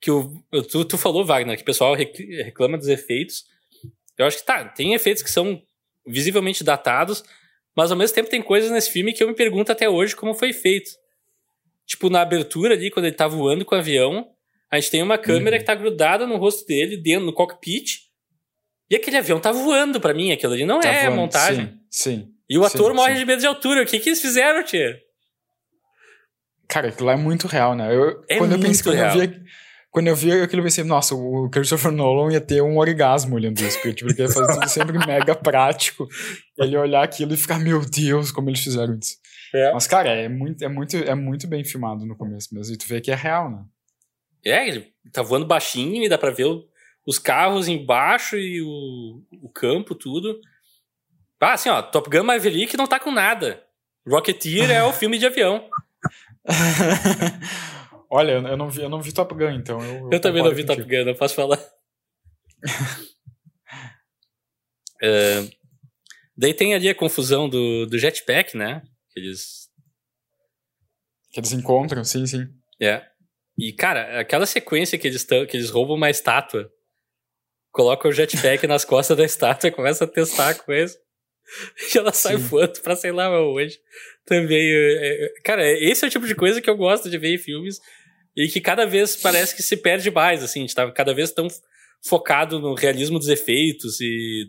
que 0.00 0.10
o, 0.10 0.42
tu, 0.68 0.84
tu 0.84 0.98
falou, 0.98 1.24
Wagner, 1.24 1.56
que 1.56 1.62
o 1.62 1.66
pessoal 1.66 1.94
reclama 1.94 2.76
dos 2.76 2.88
efeitos. 2.88 3.44
Eu 4.18 4.26
acho 4.26 4.38
que 4.38 4.44
tá, 4.44 4.64
tem 4.64 4.94
efeitos 4.94 5.22
que 5.22 5.30
são 5.30 5.62
visivelmente 6.04 6.64
datados, 6.64 7.22
mas 7.76 7.90
ao 7.90 7.96
mesmo 7.96 8.14
tempo 8.14 8.28
tem 8.28 8.42
coisas 8.42 8.70
nesse 8.70 8.90
filme 8.90 9.12
que 9.12 9.22
eu 9.22 9.28
me 9.28 9.34
pergunto 9.34 9.70
até 9.70 9.88
hoje 9.88 10.16
como 10.16 10.34
foi 10.34 10.52
feito. 10.52 10.90
Tipo, 11.86 12.10
na 12.10 12.20
abertura 12.20 12.74
ali, 12.74 12.90
quando 12.90 13.06
ele 13.06 13.14
tá 13.14 13.28
voando 13.28 13.64
com 13.64 13.76
o 13.76 13.78
avião, 13.78 14.28
a 14.70 14.78
gente 14.78 14.90
tem 14.90 15.02
uma 15.02 15.18
câmera 15.18 15.56
uhum. 15.56 15.60
que 15.60 15.66
tá 15.66 15.74
grudada 15.74 16.26
no 16.26 16.36
rosto 16.36 16.66
dele, 16.66 16.96
dentro, 16.96 17.26
no 17.26 17.32
cockpit, 17.32 18.00
e 18.90 18.96
aquele 18.96 19.16
avião 19.16 19.40
tá 19.40 19.52
voando 19.52 20.00
para 20.00 20.12
mim, 20.12 20.32
aquilo 20.32 20.52
ali 20.52 20.64
não 20.64 20.80
tá 20.80 20.88
é 20.88 21.04
voando, 21.04 21.16
montagem. 21.16 21.66
Sim, 21.88 22.24
sim. 22.24 22.34
E 22.52 22.58
o 22.58 22.66
ator 22.66 22.90
sim, 22.90 22.96
morre 22.96 23.14
sim. 23.14 23.20
de 23.20 23.24
medo 23.24 23.40
de 23.40 23.46
altura. 23.46 23.82
O 23.82 23.86
que 23.86 23.98
que 23.98 24.10
eles 24.10 24.20
fizeram, 24.20 24.62
tia? 24.62 25.00
Cara, 26.68 26.88
aquilo 26.88 27.06
lá 27.06 27.14
é 27.14 27.16
muito 27.16 27.46
real, 27.46 27.74
né? 27.74 27.96
Eu, 27.96 28.22
é 28.28 28.36
quando 28.36 28.52
eu 28.52 28.60
pensei, 28.60 28.84
quando 28.84 28.96
real. 28.96 29.14
eu 29.14 29.20
vi, 29.20 29.42
quando 29.90 30.08
eu 30.08 30.16
vi 30.16 30.32
aquilo, 30.32 30.60
eu 30.60 30.64
pensei, 30.64 30.84
nossa, 30.84 31.14
o 31.14 31.48
Christopher 31.48 31.90
Nolan 31.90 32.30
ia 32.30 32.42
ter 32.42 32.62
um 32.62 32.76
orgasmo 32.76 33.36
olhando 33.36 33.58
isso, 33.58 33.78
porque 33.78 33.94
tipo, 33.94 34.10
ele 34.10 34.20
ia 34.20 34.28
fazer 34.28 34.52
tudo 34.52 34.68
sempre 34.68 34.98
mega 35.06 35.34
prático. 35.34 36.06
Ele 36.58 36.76
olhar 36.76 37.02
aquilo 37.02 37.32
e 37.32 37.38
ficar, 37.38 37.58
meu 37.58 37.80
Deus, 37.80 38.30
como 38.30 38.50
eles 38.50 38.60
fizeram 38.60 38.98
isso. 38.98 39.16
É. 39.54 39.72
Mas, 39.72 39.86
cara, 39.86 40.10
é 40.10 40.28
muito, 40.28 40.62
é, 40.62 40.68
muito, 40.68 40.94
é 40.94 41.14
muito 41.14 41.46
bem 41.46 41.64
filmado 41.64 42.04
no 42.04 42.14
começo 42.14 42.54
mesmo. 42.54 42.74
E 42.74 42.76
tu 42.76 42.86
vê 42.86 43.00
que 43.00 43.10
é 43.10 43.14
real, 43.14 43.50
né? 43.50 43.64
É, 44.44 44.68
ele 44.68 44.92
tá 45.10 45.22
voando 45.22 45.46
baixinho 45.46 46.04
e 46.04 46.08
dá 46.08 46.18
pra 46.18 46.30
ver 46.30 46.44
o, 46.44 46.64
os 47.06 47.18
carros 47.18 47.66
embaixo 47.66 48.36
e 48.36 48.60
o, 48.60 49.22
o 49.42 49.48
campo, 49.48 49.94
tudo. 49.94 50.38
Ah, 51.42 51.54
assim, 51.54 51.68
ó, 51.68 51.82
Top 51.82 52.08
Gun 52.08 52.22
Maverick 52.22 52.76
não 52.76 52.86
tá 52.86 53.00
com 53.00 53.10
nada. 53.10 53.66
Rocketeer 54.06 54.70
é 54.70 54.84
o 54.84 54.92
filme 54.94 55.18
de 55.18 55.26
avião. 55.26 55.68
Olha, 58.08 58.32
eu 58.32 58.56
não 58.56 58.70
vi, 58.70 58.82
eu 58.82 58.88
não 58.88 59.02
vi 59.02 59.12
Top 59.12 59.34
Gun, 59.34 59.50
então. 59.50 59.82
Eu, 59.82 59.94
eu, 59.94 60.10
eu 60.12 60.20
também 60.20 60.40
não 60.40 60.54
vi 60.54 60.64
Top 60.64 60.80
Gun, 60.80 61.04
não 61.04 61.16
posso 61.16 61.34
falar. 61.34 61.58
uh, 65.02 65.50
daí 66.38 66.54
tem 66.54 66.74
ali 66.74 66.88
a 66.88 66.94
confusão 66.94 67.48
do, 67.48 67.86
do 67.86 67.98
jetpack, 67.98 68.56
né? 68.56 68.80
Que 69.10 69.18
eles. 69.18 69.68
Que 71.32 71.40
eles 71.40 71.52
encontram, 71.52 72.04
sim, 72.04 72.24
sim. 72.24 72.46
É. 72.80 73.04
E, 73.58 73.72
cara, 73.72 74.20
aquela 74.20 74.46
sequência 74.46 74.96
que 74.96 75.08
eles, 75.08 75.24
tão, 75.24 75.44
que 75.44 75.56
eles 75.56 75.70
roubam 75.70 75.96
uma 75.96 76.10
estátua, 76.10 76.70
colocam 77.72 78.10
o 78.10 78.14
jetpack 78.14 78.64
nas 78.68 78.84
costas 78.84 79.16
da 79.16 79.24
estátua 79.24 79.68
e 79.68 79.72
começam 79.72 80.06
a 80.06 80.10
testar 80.10 80.50
a 80.50 80.54
coisa. 80.54 81.01
E 81.94 81.98
ela 81.98 82.12
sai 82.12 82.36
Sim. 82.36 82.42
voando 82.42 82.80
pra 82.80 82.96
sei 82.96 83.12
lá 83.12 83.30
onde. 83.40 83.78
Também. 84.24 84.60
É, 84.60 85.24
é, 85.24 85.40
cara, 85.42 85.70
esse 85.70 86.04
é 86.04 86.08
o 86.08 86.10
tipo 86.10 86.26
de 86.26 86.34
coisa 86.34 86.60
que 86.60 86.70
eu 86.70 86.76
gosto 86.76 87.10
de 87.10 87.18
ver 87.18 87.34
em 87.34 87.38
filmes 87.38 87.80
e 88.36 88.48
que 88.48 88.60
cada 88.60 88.86
vez 88.86 89.16
parece 89.16 89.54
que 89.54 89.62
se 89.62 89.76
perde 89.76 90.10
mais, 90.10 90.42
assim. 90.42 90.60
A 90.60 90.62
gente 90.62 90.74
tá 90.74 90.90
cada 90.90 91.12
vez 91.12 91.32
tão 91.32 91.48
focado 92.04 92.58
no 92.58 92.74
realismo 92.74 93.18
dos 93.18 93.28
efeitos 93.28 94.00
e 94.00 94.46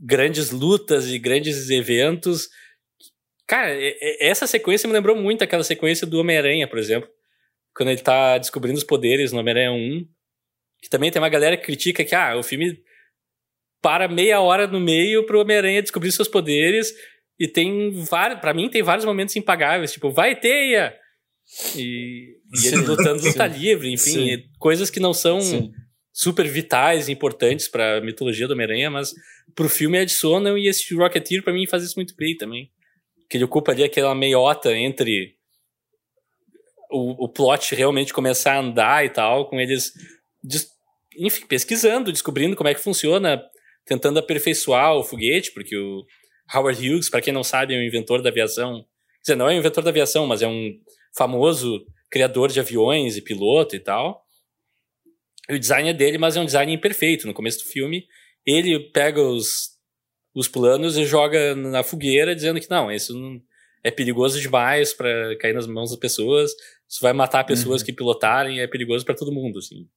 grandes 0.00 0.50
lutas 0.50 1.08
e 1.08 1.18
grandes 1.18 1.70
eventos. 1.70 2.48
Cara, 3.46 3.74
essa 4.20 4.46
sequência 4.46 4.86
me 4.86 4.92
lembrou 4.92 5.16
muito 5.16 5.42
aquela 5.42 5.64
sequência 5.64 6.06
do 6.06 6.20
Homem-Aranha, 6.20 6.68
por 6.68 6.78
exemplo. 6.78 7.08
Quando 7.74 7.90
ele 7.90 8.00
tá 8.00 8.36
descobrindo 8.38 8.76
os 8.76 8.84
poderes 8.84 9.32
no 9.32 9.38
Homem-Aranha 9.38 9.72
1. 9.72 10.06
Que 10.80 10.88
também 10.88 11.10
tem 11.10 11.20
uma 11.20 11.28
galera 11.28 11.56
que 11.56 11.64
critica 11.64 12.04
que, 12.04 12.14
ah, 12.14 12.36
o 12.36 12.42
filme 12.42 12.80
para 13.80 14.08
meia 14.08 14.40
hora 14.40 14.66
no 14.66 14.80
meio 14.80 15.24
pro 15.24 15.40
Homem-Aranha 15.40 15.82
descobrir 15.82 16.12
seus 16.12 16.28
poderes. 16.28 16.92
E 17.38 17.46
tem 17.46 17.90
vários. 17.90 18.40
para 18.40 18.52
mim, 18.52 18.68
tem 18.68 18.82
vários 18.82 19.04
momentos 19.04 19.36
impagáveis. 19.36 19.92
Tipo, 19.92 20.10
vai, 20.10 20.34
teia! 20.34 20.94
E, 21.76 22.36
e 22.54 22.66
ele 22.66 22.82
lutando 22.82 23.24
luta 23.24 23.46
livre, 23.46 23.90
enfim, 23.90 24.36
sim. 24.36 24.42
coisas 24.58 24.90
que 24.90 25.00
não 25.00 25.14
são 25.14 25.40
sim. 25.40 25.72
super 26.12 26.46
vitais 26.46 27.08
e 27.08 27.12
importantes 27.12 27.68
pra 27.68 28.02
mitologia 28.02 28.46
do 28.46 28.52
Homem-Aranha, 28.52 28.90
mas 28.90 29.14
pro 29.54 29.68
filme 29.68 29.98
adicionam. 29.98 30.58
E 30.58 30.68
esse 30.68 30.94
Rocketeer, 30.94 31.42
pra 31.42 31.52
mim, 31.52 31.66
faz 31.66 31.82
isso 31.84 31.96
muito 31.96 32.14
bem 32.16 32.36
também. 32.36 32.70
Que 33.30 33.36
ele 33.36 33.44
ocupa 33.44 33.72
ali 33.72 33.84
aquela 33.84 34.14
meiota 34.14 34.76
entre 34.76 35.36
o, 36.90 37.24
o 37.24 37.28
plot 37.28 37.74
realmente 37.74 38.12
começar 38.12 38.54
a 38.54 38.60
andar 38.60 39.04
e 39.04 39.10
tal, 39.10 39.48
com 39.48 39.60
eles 39.60 39.92
enfim, 41.18 41.46
pesquisando, 41.46 42.12
descobrindo 42.12 42.56
como 42.56 42.68
é 42.68 42.74
que 42.74 42.80
funciona 42.80 43.42
tentando 43.88 44.18
aperfeiçoar 44.18 44.94
o 44.94 45.02
foguete, 45.02 45.50
porque 45.52 45.76
o 45.76 46.04
Howard 46.54 46.78
Hughes, 46.78 47.08
para 47.08 47.22
quem 47.22 47.32
não 47.32 47.42
sabe, 47.42 47.74
é 47.74 47.78
um 47.78 47.82
inventor 47.82 48.20
da 48.20 48.28
aviação. 48.28 48.84
Quer 49.16 49.32
dizer, 49.32 49.36
não 49.36 49.48
é 49.48 49.54
um 49.54 49.58
inventor 49.58 49.82
da 49.82 49.90
aviação, 49.90 50.26
mas 50.26 50.42
é 50.42 50.46
um 50.46 50.78
famoso 51.16 51.84
criador 52.10 52.50
de 52.50 52.60
aviões 52.60 53.16
e 53.16 53.22
piloto 53.22 53.74
e 53.74 53.80
tal. 53.80 54.24
O 55.50 55.58
design 55.58 55.88
é 55.88 55.94
dele, 55.94 56.18
mas 56.18 56.36
é 56.36 56.40
um 56.40 56.44
design 56.44 56.72
imperfeito. 56.72 57.26
No 57.26 57.32
começo 57.32 57.64
do 57.64 57.70
filme, 57.70 58.06
ele 58.44 58.78
pega 58.90 59.22
os, 59.22 59.70
os 60.34 60.46
planos 60.46 60.98
e 60.98 61.06
joga 61.06 61.54
na 61.54 61.82
fogueira, 61.82 62.34
dizendo 62.34 62.60
que 62.60 62.70
não, 62.70 62.92
isso 62.92 63.14
não, 63.14 63.40
é 63.82 63.90
perigoso 63.90 64.38
demais 64.38 64.92
para 64.92 65.36
cair 65.38 65.54
nas 65.54 65.66
mãos 65.66 65.90
das 65.90 65.98
pessoas. 65.98 66.52
Isso 66.86 67.00
vai 67.00 67.14
matar 67.14 67.44
pessoas 67.44 67.80
uhum. 67.80 67.86
que 67.86 67.92
pilotarem, 67.92 68.60
é 68.60 68.66
perigoso 68.66 69.04
para 69.04 69.14
todo 69.14 69.32
mundo, 69.32 69.58
assim. 69.58 69.88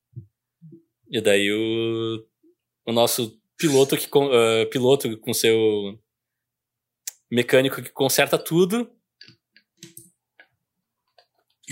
E 1.10 1.19
daí 1.19 1.51
o, 1.51 2.25
o 2.86 2.93
nosso 2.93 3.40
piloto 3.62 3.95
que 3.95 4.08
uh, 4.08 4.67
piloto 4.71 5.15
com 5.19 5.34
seu 5.34 5.56
mecânico 7.30 7.82
que 7.82 7.91
conserta 7.91 8.38
tudo 8.38 8.89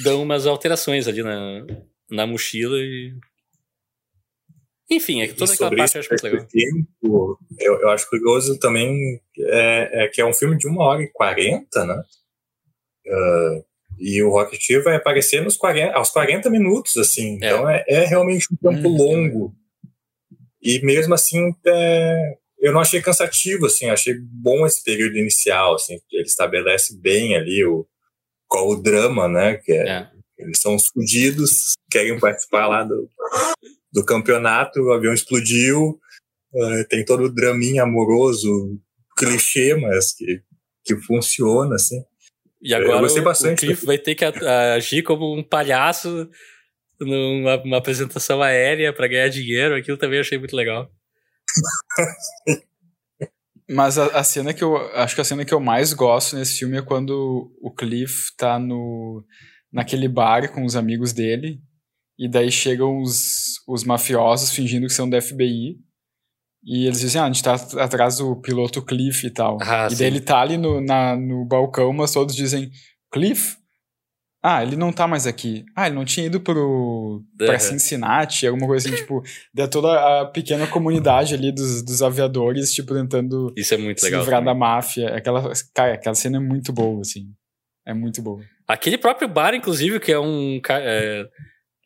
dão 0.03 0.21
umas 0.21 0.45
alterações 0.45 1.07
ali 1.07 1.23
na, 1.23 1.65
na 2.09 2.27
mochila 2.27 2.77
e 2.77 3.17
enfim, 4.91 5.21
é 5.21 5.27
que 5.27 5.35
toda 5.35 5.53
aquela 5.53 5.75
parte 5.75 5.95
eu 5.95 5.99
acho 5.99 6.09
muito 6.09 6.23
legal. 6.23 6.47
Tempo, 6.47 7.39
eu, 7.59 7.79
eu 7.79 7.89
acho 7.89 8.09
curioso 8.09 8.57
também 8.57 9.21
é, 9.37 10.05
é, 10.05 10.07
que 10.07 10.19
é 10.19 10.25
um 10.25 10.33
filme 10.33 10.57
de 10.57 10.67
uma 10.67 10.83
hora 10.83 11.03
e 11.03 11.11
quarenta, 11.11 11.85
né? 11.85 12.03
Uh, 13.05 13.63
e 13.99 14.23
o 14.23 14.31
Rocketeer 14.31 14.83
vai 14.83 14.95
aparecer 14.95 15.43
nos 15.43 15.57
40, 15.57 15.93
aos 15.93 16.09
40 16.09 16.49
minutos, 16.49 16.97
assim. 16.97 17.33
É. 17.33 17.35
Então 17.35 17.69
é, 17.69 17.85
é, 17.87 18.05
realmente 18.05 18.47
um 18.51 18.55
tempo 18.55 18.89
hum, 18.89 18.97
longo. 18.97 19.55
E 20.61 20.79
mesmo 20.85 21.13
assim, 21.13 21.53
é, 21.65 22.33
eu 22.59 22.73
não 22.73 22.81
achei 22.81 23.01
cansativo, 23.01 23.65
assim. 23.65 23.89
Achei 23.89 24.15
bom 24.19 24.65
esse 24.65 24.83
período 24.83 25.17
inicial, 25.17 25.75
assim. 25.75 25.97
Ele 26.11 26.23
estabelece 26.23 26.99
bem 26.99 27.35
ali 27.35 27.63
o, 27.65 27.87
qual 28.47 28.69
o 28.69 28.81
drama, 28.81 29.27
né? 29.27 29.55
Que 29.55 29.71
é, 29.71 29.89
é. 29.89 30.09
Eles 30.37 30.59
são 30.59 30.75
os 30.75 30.87
fudidos, 30.87 31.73
querem 31.91 32.17
participar 32.19 32.67
lá 32.67 32.83
do, 32.83 33.09
do 33.91 34.05
campeonato, 34.05 34.79
o 34.79 34.93
avião 34.93 35.13
explodiu, 35.13 35.99
uh, 36.53 36.87
tem 36.87 37.03
todo 37.03 37.23
o 37.23 37.33
draminha 37.33 37.83
amoroso, 37.83 38.79
clichê, 39.17 39.75
mas 39.75 40.13
que, 40.13 40.41
que 40.85 40.95
funciona, 41.01 41.75
assim. 41.75 42.01
E 42.61 42.73
agora 42.73 43.03
o, 43.03 43.05
o 43.05 43.55
Cliff 43.55 43.85
vai 43.85 43.97
ter 43.97 44.15
que 44.15 44.25
agir 44.25 45.03
como 45.03 45.33
um 45.33 45.43
palhaço 45.43 46.29
numa 46.99 47.77
apresentação 47.77 48.41
aérea 48.41 48.93
para 48.93 49.07
ganhar 49.07 49.29
dinheiro. 49.29 49.75
Aquilo 49.75 49.97
também 49.97 50.17
eu 50.17 50.21
achei 50.21 50.37
muito 50.37 50.55
legal. 50.55 50.89
Mas 53.69 53.99
a, 53.99 54.07
a, 54.07 54.23
cena 54.23 54.53
que 54.53 54.63
eu 54.63 54.77
acho 54.95 55.13
que 55.13 55.21
a 55.21 55.23
cena 55.23 55.45
que 55.45 55.53
eu 55.53 55.59
mais 55.59 55.93
gosto 55.93 56.35
nesse 56.35 56.57
filme 56.57 56.77
é 56.77 56.81
quando 56.81 57.51
o 57.61 57.71
Cliff 57.71 58.35
tá 58.35 58.57
no 58.57 59.23
naquele 59.71 60.07
bar 60.07 60.51
com 60.51 60.65
os 60.65 60.75
amigos 60.75 61.13
dele 61.13 61.59
e 62.17 62.27
daí 62.27 62.51
chegam 62.51 62.99
os, 62.99 63.61
os 63.67 63.83
mafiosos 63.83 64.51
fingindo 64.51 64.87
que 64.87 64.93
são 64.93 65.07
do 65.07 65.21
FBI 65.21 65.77
e 66.63 66.85
eles 66.85 66.99
dizem, 66.99 67.21
ah, 67.21 67.25
a 67.25 67.27
gente 67.27 67.43
tá 67.43 67.53
atrás 67.81 68.17
do 68.17 68.35
piloto 68.35 68.81
Cliff 68.81 69.25
e 69.25 69.29
tal. 69.29 69.57
Ah, 69.61 69.87
e 69.87 69.91
sim. 69.91 69.97
daí 69.97 70.07
ele 70.07 70.19
tá 70.19 70.41
ali 70.41 70.57
no, 70.57 70.81
na, 70.81 71.15
no 71.15 71.45
balcão, 71.45 71.93
mas 71.93 72.11
todos 72.11 72.35
dizem, 72.35 72.69
Cliff? 73.11 73.57
Ah, 74.41 74.63
ele 74.63 74.77
não 74.77 74.93
tá 74.93 75.05
mais 75.05 75.27
aqui. 75.27 75.65
Ah, 75.75 75.87
ele 75.87 75.95
não 75.95 76.05
tinha 76.05 76.25
ido 76.25 76.39
pro, 76.39 76.57
uhum. 76.57 77.25
pra 77.37 77.59
Cincinnati, 77.59 78.47
alguma 78.47 78.67
coisa 78.67 78.87
assim, 78.87 78.95
tipo, 79.01 79.21
de 79.53 79.67
toda 79.67 80.21
a 80.21 80.25
pequena 80.25 80.65
comunidade 80.65 81.33
ali 81.33 81.51
dos, 81.51 81.83
dos 81.83 82.01
aviadores, 82.01 82.73
tipo, 82.73 82.93
tentando 82.93 83.53
Isso 83.57 83.73
é 83.73 83.77
muito 83.77 83.99
se 83.99 84.05
legal 84.05 84.21
livrar 84.21 84.39
também. 84.39 84.53
da 84.53 84.59
máfia. 84.59 85.15
Aquela, 85.15 85.51
cara, 85.73 85.93
aquela 85.93 86.15
cena 86.15 86.37
é 86.37 86.39
muito 86.39 86.71
boa, 86.71 87.01
assim. 87.01 87.33
É 87.85 87.93
muito 87.93 88.21
boa. 88.21 88.41
Aquele 88.65 88.97
próprio 88.97 89.27
bar, 89.27 89.53
inclusive, 89.53 89.99
que 89.99 90.11
é 90.11 90.19
um. 90.19 90.61
É, 90.69 91.25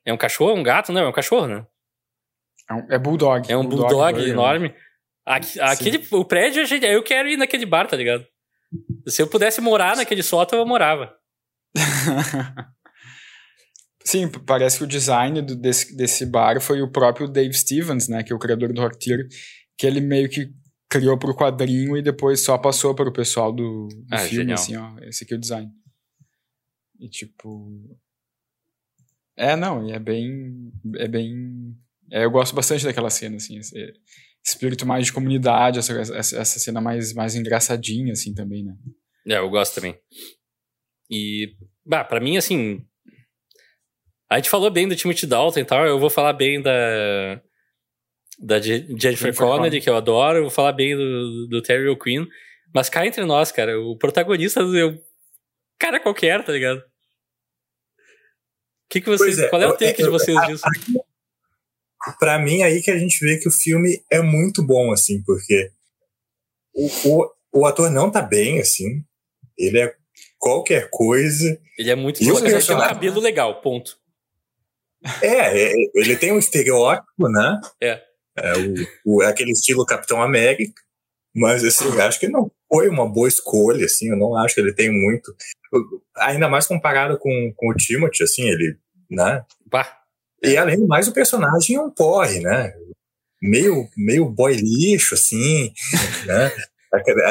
é 0.06 0.13
um 0.13 0.18
cachorro, 0.18 0.54
um 0.54 0.63
gato, 0.63 0.92
não? 0.92 1.02
É 1.02 1.08
um 1.08 1.13
cachorro, 1.13 1.48
né? 1.48 1.66
É, 2.70 2.74
um, 2.74 2.88
é 2.92 3.00
bulldog. 3.00 3.52
É 3.52 3.58
um 3.58 3.66
bulldog, 3.66 3.94
bulldog 3.94 4.30
enorme. 4.30 4.76
aquele, 5.26 6.06
o 6.12 6.24
prédio, 6.24 6.63
eu 6.84 7.02
quero 7.02 7.30
ir 7.30 7.38
naquele 7.38 7.66
bar, 7.66 7.88
tá 7.88 7.98
ligado? 7.98 8.26
Se 9.08 9.22
eu 9.22 9.28
pudesse 9.28 9.60
morar 9.60 9.96
naquele 9.96 10.22
sótão, 10.22 10.60
eu 10.60 10.66
morava. 10.66 11.16
Sim, 14.06 14.28
parece 14.28 14.78
que 14.78 14.84
o 14.84 14.88
design 14.88 15.42
do, 15.42 15.56
desse, 15.56 15.96
desse 15.96 16.26
bar 16.26 16.60
foi 16.60 16.82
o 16.82 16.92
próprio 16.92 17.28
Dave 17.28 17.54
Stevens, 17.54 18.08
né, 18.08 18.22
que 18.22 18.34
é 18.34 18.36
o 18.36 18.40
criador 18.40 18.74
do 18.74 18.82
Rocketeer, 18.82 19.28
que 19.78 19.88
ele 19.88 20.02
meio 20.02 20.30
que 20.30 20.54
criou 20.90 21.18
pro 21.18 21.36
quadrinho 21.36 21.98
e 21.98 22.02
depois 22.02 22.44
só 22.44 22.58
passou 22.58 22.94
para 22.94 23.10
o 23.10 23.14
pessoal 23.14 23.52
do, 23.52 23.88
do 23.88 24.06
ah, 24.12 24.20
filme, 24.20 24.56
genial. 24.56 24.60
assim, 24.60 24.76
ó, 24.76 24.96
esse 25.08 25.24
aqui 25.24 25.34
é 25.34 25.38
o 25.38 25.40
design. 25.40 25.72
E 27.00 27.10
tipo... 27.10 27.98
É, 29.36 29.56
não, 29.56 29.88
e 29.88 29.94
é 29.94 30.00
bem... 30.00 30.72
é 30.98 31.08
bem 31.08 31.76
é, 32.12 32.26
eu 32.26 32.30
gosto 32.30 32.54
bastante 32.54 32.84
daquela 32.84 33.10
cena, 33.10 33.38
assim, 33.38 33.58
esse 33.58 33.74
espírito 34.46 34.86
mais 34.86 35.06
de 35.06 35.14
comunidade, 35.14 35.80
essa, 35.80 35.94
essa, 35.94 36.38
essa, 36.38 36.60
cena 36.60 36.82
mais, 36.82 37.14
mais 37.14 37.34
engraçadinha, 37.36 38.12
assim, 38.12 38.34
também, 38.34 38.64
né? 38.64 38.76
É, 39.26 39.38
eu 39.38 39.50
gosto 39.50 39.76
também. 39.76 39.98
E, 41.10 41.56
bah, 41.86 42.04
pra 42.04 42.20
mim, 42.20 42.38
assim, 42.38 42.86
a 44.30 44.38
gente 44.38 44.50
falou 44.50 44.72
bem 44.72 44.88
do 44.88 44.96
Timothy 44.96 45.28
Dalton 45.28 45.60
e 45.60 45.66
tal, 45.66 45.86
eu 45.86 46.00
vou 46.00 46.10
falar 46.10 46.34
bem 46.34 46.62
da 46.62 47.42
da 48.39 48.60
Jennifer, 48.60 49.00
Jennifer 49.00 49.36
Connelly, 49.36 49.80
que 49.80 49.89
eu 49.89 49.96
adoro, 49.96 50.39
eu 50.39 50.44
vou 50.44 50.52
falar 50.52 50.74
bem 50.74 50.96
do, 50.96 51.48
do 51.48 51.62
Terry 51.62 51.88
O'Quinn, 51.88 52.28
mas 52.74 52.89
cá 52.89 53.06
entre 53.06 53.24
nós, 53.26 53.52
cara, 53.52 53.80
o 53.80 53.96
protagonista 53.98 54.60
é 54.60 54.86
o 54.86 55.00
cara 55.80 56.00
qualquer, 56.00 56.44
tá 56.44 56.52
ligado? 56.52 56.80
O 56.80 56.84
que, 58.89 59.02
que 59.02 59.10
vocês. 59.10 59.39
É, 59.39 59.48
qual 59.50 59.62
é 59.62 59.68
o 59.68 59.78
take 59.78 60.02
eu, 60.02 60.08
de 60.08 60.12
vocês 60.12 60.36
eu, 60.36 60.48
disso? 60.48 60.63
para 62.20 62.38
mim 62.38 62.63
aí 62.63 62.82
que 62.82 62.92
a 62.92 62.98
gente 62.98 63.24
vê 63.24 63.38
que 63.38 63.48
o 63.48 63.52
filme 63.52 64.04
é 64.12 64.22
muito 64.22 64.66
bom, 64.66 64.92
assim, 64.92 65.24
porque 65.24 65.72
o, 66.74 66.88
o, 67.06 67.32
o 67.54 67.66
ator 67.66 67.89
não 67.89 68.12
tá 68.12 68.22
bem, 68.22 68.60
assim, 68.60 69.04
ele 69.58 69.80
é 69.80 69.96
qualquer 70.43 70.89
coisa. 70.89 71.58
Ele 71.77 71.89
é 71.89 71.95
muito 71.95 72.21
ele 72.21 72.34
tem 72.34 72.75
um 72.75 72.79
cabelo 72.79 73.21
legal, 73.21 73.62
ponto. 73.62 73.97
É, 75.21 75.71
é, 75.71 75.73
ele 75.95 76.17
tem 76.17 76.34
um 76.34 76.38
estereótipo, 76.38 77.29
né? 77.29 77.62
É. 77.82 78.01
é 78.38 78.53
o, 79.06 79.17
o, 79.17 79.21
aquele 79.21 79.51
estilo 79.51 79.86
Capitão 79.86 80.21
América, 80.21 80.82
mas 81.34 81.63
assim, 81.63 81.99
acho 81.99 82.19
que 82.19 82.27
não 82.27 82.51
foi 82.69 82.89
uma 82.89 83.08
boa 83.08 83.27
escolha, 83.27 83.86
assim, 83.86 84.10
eu 84.10 84.17
não 84.17 84.36
acho 84.38 84.56
que 84.56 84.62
ele 84.62 84.73
tem 84.73 84.91
muito. 84.91 85.34
Ainda 86.17 86.49
mais 86.49 86.67
comparado 86.67 87.17
com, 87.17 87.53
com 87.56 87.69
o 87.69 87.75
Timothy, 87.75 88.23
assim, 88.23 88.43
ele, 88.49 88.77
né? 89.10 89.45
Bah 89.65 90.03
e 90.43 90.58
além 90.58 90.77
do 90.77 90.86
mais, 90.86 91.08
o 91.08 91.13
personagem 91.13 91.77
é 91.77 91.82
um 91.82 91.89
porre, 91.89 92.41
né? 92.41 92.73
Meio, 93.41 93.88
meio 93.95 94.29
boy 94.29 94.53
lixo, 94.53 95.15
assim, 95.15 95.73
né? 96.27 96.51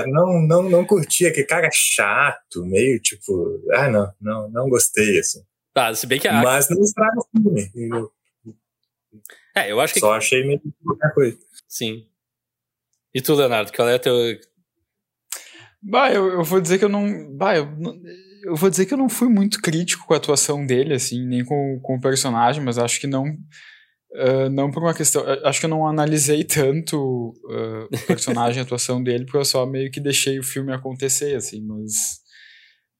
Não, 0.06 0.40
não, 0.46 0.62
não 0.68 0.84
curti 0.84 1.26
aquele 1.26 1.46
cara 1.46 1.68
chato, 1.72 2.64
meio 2.64 3.00
tipo, 3.00 3.62
ah, 3.72 3.88
não, 3.88 4.12
não, 4.20 4.50
não 4.50 4.68
gostei, 4.68 5.18
assim. 5.18 5.42
Tá, 5.72 5.94
se 5.94 6.06
bem 6.06 6.18
que 6.18 6.28
a... 6.28 6.42
Mas 6.42 6.68
não 6.68 6.82
estraga 6.82 7.16
o 7.18 7.26
filme. 7.30 7.70
É, 9.54 9.70
eu 9.70 9.80
acho 9.80 9.94
que. 9.94 10.00
Só 10.00 10.14
achei 10.14 10.44
meio 10.44 10.60
qualquer 10.84 11.14
coisa. 11.14 11.38
Sim. 11.68 12.06
E 13.14 13.20
tu, 13.20 13.34
Leonardo, 13.34 13.72
qual 13.72 13.88
é 13.88 13.96
o 13.96 13.98
teu. 13.98 14.14
Bah, 15.80 16.10
eu, 16.10 16.28
eu 16.28 16.44
vou 16.44 16.60
dizer 16.60 16.78
que 16.78 16.84
eu 16.84 16.88
não. 16.88 17.36
Bah, 17.36 17.56
eu 17.56 17.66
eu 18.42 18.56
vou 18.56 18.68
dizer 18.68 18.86
que 18.86 18.94
eu 18.94 18.98
não 18.98 19.08
fui 19.08 19.28
muito 19.28 19.60
crítico 19.60 20.06
com 20.06 20.14
a 20.14 20.16
atuação 20.16 20.66
dele, 20.66 20.94
assim, 20.94 21.24
nem 21.24 21.44
com, 21.44 21.78
com 21.80 21.96
o 21.96 22.00
personagem, 22.00 22.62
mas 22.62 22.78
acho 22.78 23.00
que 23.00 23.06
não. 23.06 23.36
Uh, 24.14 24.50
não 24.50 24.70
por 24.70 24.82
uma 24.82 24.92
questão. 24.92 25.24
Acho 25.44 25.58
que 25.58 25.66
eu 25.66 25.70
não 25.70 25.86
analisei 25.86 26.44
tanto 26.44 27.34
uh, 27.44 27.84
o 27.90 28.06
personagem, 28.06 28.60
a 28.60 28.64
atuação 28.64 29.02
dele, 29.02 29.24
porque 29.24 29.38
eu 29.38 29.44
só 29.44 29.64
meio 29.64 29.90
que 29.90 30.00
deixei 30.00 30.38
o 30.38 30.44
filme 30.44 30.72
acontecer, 30.72 31.34
assim, 31.34 31.62
mas. 31.62 32.20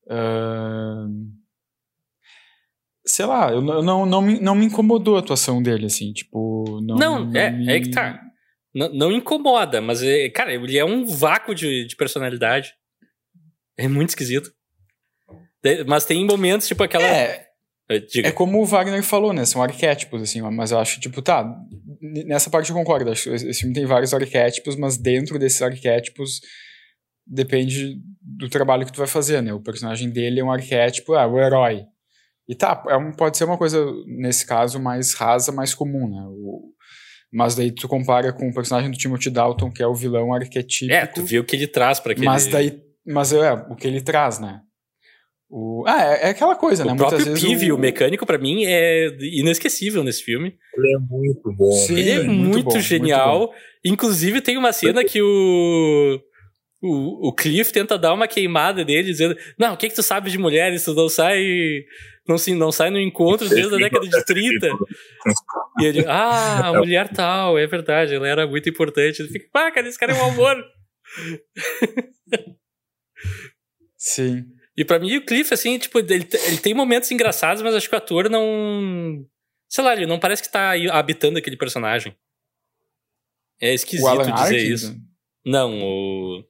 Uh, 0.06 1.30
sei 3.04 3.26
lá, 3.26 3.52
eu 3.52 3.60
não, 3.60 3.82
não, 3.82 4.06
não, 4.06 4.22
me, 4.22 4.40
não 4.40 4.54
me 4.54 4.64
incomodou 4.64 5.16
a 5.16 5.20
atuação 5.20 5.62
dele, 5.62 5.86
assim, 5.86 6.12
tipo. 6.14 6.80
Não, 6.82 6.96
não, 6.96 7.24
não 7.26 7.40
é, 7.40 7.50
me... 7.50 7.70
é 7.70 7.80
que 7.80 7.90
tá. 7.90 8.18
Não, 8.74 8.88
não 8.94 9.12
incomoda, 9.12 9.82
mas, 9.82 10.02
é, 10.02 10.30
cara, 10.30 10.54
ele 10.54 10.78
é 10.78 10.84
um 10.84 11.04
vácuo 11.04 11.54
de, 11.54 11.86
de 11.86 11.94
personalidade. 11.94 12.72
É 13.76 13.86
muito 13.86 14.10
esquisito. 14.10 14.50
Mas 15.86 16.06
tem 16.06 16.24
momentos, 16.26 16.66
tipo 16.66 16.82
aquela. 16.82 17.06
É. 17.06 17.51
É 18.26 18.32
como 18.32 18.60
o 18.60 18.64
Wagner 18.64 19.02
falou, 19.02 19.32
né? 19.32 19.44
São 19.44 19.62
arquétipos, 19.62 20.22
assim, 20.22 20.40
mas 20.42 20.70
eu 20.70 20.78
acho, 20.78 21.00
tipo, 21.00 21.20
tá. 21.20 21.44
Nessa 22.00 22.50
parte 22.50 22.70
eu 22.70 22.76
concordo. 22.76 23.10
Acho 23.10 23.30
que 23.30 23.36
esse 23.36 23.60
filme 23.60 23.74
tem 23.74 23.86
vários 23.86 24.12
arquétipos, 24.12 24.76
mas 24.76 24.96
dentro 24.96 25.38
desses 25.38 25.62
arquétipos 25.62 26.40
depende 27.26 27.98
do 28.20 28.48
trabalho 28.48 28.84
que 28.84 28.92
tu 28.92 28.98
vai 28.98 29.06
fazer, 29.06 29.42
né? 29.42 29.52
O 29.52 29.60
personagem 29.60 30.10
dele 30.10 30.40
é 30.40 30.44
um 30.44 30.52
arquétipo, 30.52 31.14
é 31.14 31.26
o 31.26 31.40
herói. 31.40 31.84
E 32.48 32.54
tá, 32.54 32.82
é 32.88 32.96
um, 32.96 33.12
pode 33.12 33.36
ser 33.36 33.44
uma 33.44 33.56
coisa, 33.56 33.84
nesse 34.06 34.44
caso, 34.44 34.80
mais 34.80 35.14
rasa, 35.14 35.52
mais 35.52 35.74
comum, 35.74 36.08
né? 36.08 36.22
O, 36.28 36.72
mas 37.32 37.54
daí 37.54 37.70
tu 37.70 37.88
compara 37.88 38.32
com 38.32 38.48
o 38.48 38.54
personagem 38.54 38.90
do 38.90 38.98
Timothy 38.98 39.30
Dalton, 39.30 39.70
que 39.70 39.82
é 39.82 39.86
o 39.86 39.94
vilão 39.94 40.34
arquetípico. 40.34 40.92
É, 40.92 41.06
tu 41.06 41.24
viu 41.24 41.42
o 41.42 41.44
que 41.44 41.56
ele 41.56 41.66
traz 41.66 41.98
para 41.98 42.12
aquele... 42.12 42.26
Mas 42.26 42.46
daí, 42.46 42.78
mas 43.06 43.32
é, 43.32 43.52
o 43.52 43.74
que 43.74 43.86
ele 43.86 44.02
traz, 44.02 44.38
né? 44.38 44.60
O... 45.54 45.84
Ah, 45.86 46.02
é, 46.02 46.28
é, 46.28 46.30
aquela 46.30 46.56
coisa, 46.56 46.82
o 46.82 46.86
né? 46.86 46.94
O 46.94 46.96
próprio 46.96 47.26
Muitas 47.26 47.42
Pive, 47.42 47.70
o... 47.70 47.74
o 47.74 47.78
mecânico, 47.78 48.24
para 48.24 48.38
mim, 48.38 48.64
é 48.64 49.14
inesquecível 49.20 50.02
nesse 50.02 50.22
filme. 50.22 50.56
Ele 50.74 50.94
é 50.94 50.98
muito 50.98 51.52
bom. 51.52 51.72
Sim, 51.72 51.98
ele 51.98 52.10
é, 52.10 52.14
é 52.14 52.22
muito, 52.22 52.52
muito 52.52 52.70
bom, 52.70 52.80
genial. 52.80 53.38
Muito 53.38 53.54
Inclusive, 53.84 54.40
tem 54.40 54.56
uma 54.56 54.72
cena 54.72 55.04
que 55.04 55.20
o 55.20 56.18
o, 56.82 57.28
o 57.28 57.32
Cliff 57.32 57.70
tenta 57.70 57.98
dar 57.98 58.14
uma 58.14 58.26
queimada 58.26 58.82
dele, 58.82 59.08
dizendo: 59.08 59.36
Não, 59.58 59.74
o 59.74 59.76
que, 59.76 59.90
que 59.90 59.94
tu 59.94 60.02
sabe 60.02 60.30
de 60.30 60.38
mulheres? 60.38 60.84
Tu 60.84 60.94
não 60.94 61.08
sai. 61.08 61.84
Não, 62.26 62.38
sim, 62.38 62.54
não 62.54 62.72
sai 62.72 62.88
no 62.90 62.98
encontro 62.98 63.48
desde 63.48 63.74
a 63.74 63.78
década 63.78 64.08
de 64.08 64.24
30. 64.24 64.68
E 65.80 65.84
ele, 65.84 66.04
ah, 66.06 66.68
a 66.70 66.72
mulher 66.72 67.08
tal, 67.08 67.58
é 67.58 67.66
verdade, 67.66 68.14
ela 68.14 68.26
era 68.26 68.46
muito 68.46 68.68
importante. 68.68 69.20
Ele 69.20 69.28
fica, 69.28 69.46
ah, 69.54 69.70
cara, 69.70 69.86
esse 69.86 69.98
cara 69.98 70.12
é 70.12 70.16
um 70.16 70.24
amor. 70.24 70.56
Sim. 73.96 74.44
E 74.76 74.84
pra 74.84 74.98
mim, 74.98 75.16
o 75.16 75.24
Cliff, 75.24 75.52
assim, 75.52 75.78
tipo, 75.78 75.98
ele, 75.98 76.26
ele 76.46 76.56
tem 76.58 76.72
momentos 76.72 77.10
engraçados, 77.10 77.62
mas 77.62 77.74
acho 77.74 77.88
que 77.88 77.94
o 77.94 77.98
ator 77.98 78.30
não. 78.30 79.26
Sei 79.68 79.84
lá, 79.84 79.92
ele 79.92 80.06
não 80.06 80.18
parece 80.18 80.42
que 80.42 80.50
tá 80.50 80.72
habitando 80.92 81.38
aquele 81.38 81.56
personagem. 81.56 82.16
É 83.60 83.72
esquisito 83.72 84.18
dizer 84.18 84.32
Arkin? 84.32 84.72
isso. 84.72 84.96
Não, 85.44 85.82
o 85.82 86.44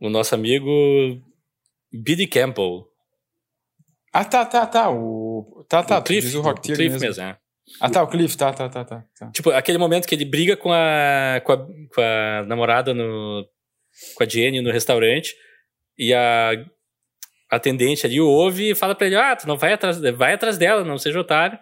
o 0.00 0.10
nosso 0.10 0.34
amigo 0.34 0.70
Billy 1.92 2.26
Campbell. 2.26 2.86
Ah, 4.12 4.24
tá, 4.24 4.44
tá, 4.44 4.66
tá. 4.66 4.90
O, 4.90 5.64
tá, 5.68 5.82
tá. 5.82 5.98
O 5.98 6.02
Cliff, 6.02 6.36
o, 6.36 6.40
Rock 6.40 6.60
o 6.60 6.74
Cliff 6.74 6.92
mesmo. 6.92 7.00
mesmo 7.00 7.22
é. 7.22 7.38
Ah, 7.80 7.90
tá, 7.90 8.02
o 8.02 8.06
Cliff, 8.06 8.36
tá, 8.36 8.52
tá, 8.52 8.68
tá, 8.68 8.84
tá, 8.84 9.04
tá. 9.18 9.30
Tipo, 9.30 9.50
aquele 9.50 9.78
momento 9.78 10.06
que 10.06 10.14
ele 10.14 10.24
briga 10.24 10.56
com 10.56 10.72
a, 10.72 11.40
com 11.44 11.52
a, 11.52 11.56
com 11.58 12.00
a 12.00 12.44
namorada 12.46 12.94
no. 12.94 13.46
com 14.14 14.22
a 14.22 14.28
Jenny 14.28 14.60
no 14.60 14.70
restaurante 14.70 15.34
e 15.98 16.12
a 16.12 16.52
atendente 17.50 18.06
ali 18.06 18.20
ouve 18.20 18.70
e 18.70 18.74
fala 18.74 18.94
pra 18.94 19.06
ele: 19.06 19.16
Ah, 19.16 19.36
tu 19.36 19.46
não 19.46 19.56
vai 19.56 19.72
atrás, 19.72 19.98
vai 19.98 20.34
atrás 20.34 20.58
dela, 20.58 20.84
não 20.84 20.98
seja 20.98 21.20
otário. 21.20 21.58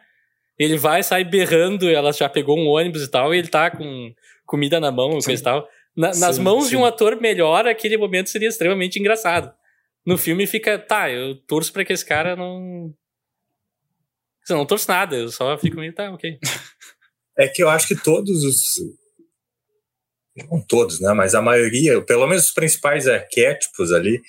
Ele 0.59 0.77
vai, 0.77 1.03
sai 1.03 1.25
berrando, 1.25 1.91
ela 1.91 2.13
já 2.13 2.29
pegou 2.29 2.57
um 2.59 2.69
ônibus 2.69 3.03
e 3.03 3.11
tal, 3.11 3.35
e 3.35 3.39
ele 3.39 3.49
tá 3.49 3.71
com 3.71 4.15
comida 4.47 4.79
na 4.79 4.93
mão, 4.93 5.11
coisa 5.11 5.33
e 5.33 5.43
tal. 5.43 5.69
Na, 5.97 6.13
sim, 6.13 6.21
nas 6.21 6.39
mãos 6.39 6.65
sim. 6.65 6.71
de 6.71 6.77
um 6.77 6.85
ator 6.85 7.21
melhor, 7.21 7.67
aquele 7.67 7.97
momento 7.97 8.31
seria 8.31 8.49
extremamente 8.49 8.99
engraçado. 8.99 9.53
No 10.07 10.19
filme 10.19 10.47
fica, 10.47 10.79
tá, 10.79 11.11
eu 11.11 11.35
torço 11.35 11.73
pra 11.73 11.85
que 11.85 11.93
esse 11.93 12.05
cara 12.05 12.37
não. 12.37 12.95
Eu 14.49 14.57
não 14.57 14.67
torço 14.67 14.89
nada, 14.89 15.17
eu 15.17 15.29
só 15.29 15.57
fico 15.59 15.77
meio, 15.77 15.93
tá, 15.93 16.11
ok. 16.11 16.39
É 17.37 17.49
que 17.49 17.65
eu 17.65 17.69
acho 17.69 17.89
que 17.89 17.97
todos 17.97 18.45
os. 18.45 18.77
Não 20.37 20.61
todos, 20.61 21.01
né? 21.01 21.13
Mas 21.13 21.35
a 21.35 21.43
maioria, 21.43 22.01
pelo 22.03 22.27
menos 22.27 22.47
os 22.47 22.55
principais 22.55 23.07
arquétipos 23.07 23.93
ali, 23.93 24.21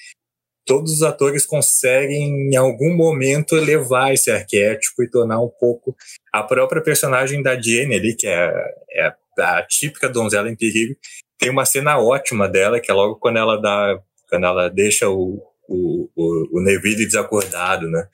todos 0.66 0.92
os 0.92 1.04
atores 1.04 1.46
conseguem, 1.46 2.50
em 2.50 2.56
algum 2.56 2.96
momento, 2.96 3.56
elevar 3.56 4.14
esse 4.14 4.32
arquétipo 4.32 5.04
e 5.04 5.10
tornar 5.10 5.40
um 5.40 5.50
pouco 5.50 5.96
a 6.32 6.44
própria 6.44 6.82
personagem 6.82 7.42
da 7.42 7.60
Jenny 7.60 7.96
ali, 7.96 8.16
que 8.16 8.28
é, 8.28 8.52
é 8.92 9.14
a 9.40 9.64
típica 9.64 10.10
donzela 10.10 10.50
em 10.50 10.56
perigo, 10.56 10.96
tem 11.38 11.50
uma 11.50 11.66
cena 11.66 12.00
ótima 12.00 12.48
dela, 12.48 12.80
que 12.80 12.90
é 12.90 12.94
logo 12.94 13.16
quando 13.18 13.38
ela 13.38 13.62
dá, 13.62 14.00
quando 14.30 14.46
ela 14.46 14.70
deixa 14.70 15.10
o, 15.10 15.42
o, 15.68 16.10
o, 16.16 16.60
o 16.60 16.62
Neville 16.62 17.06
desacordado, 17.06 17.90
né? 17.90 18.08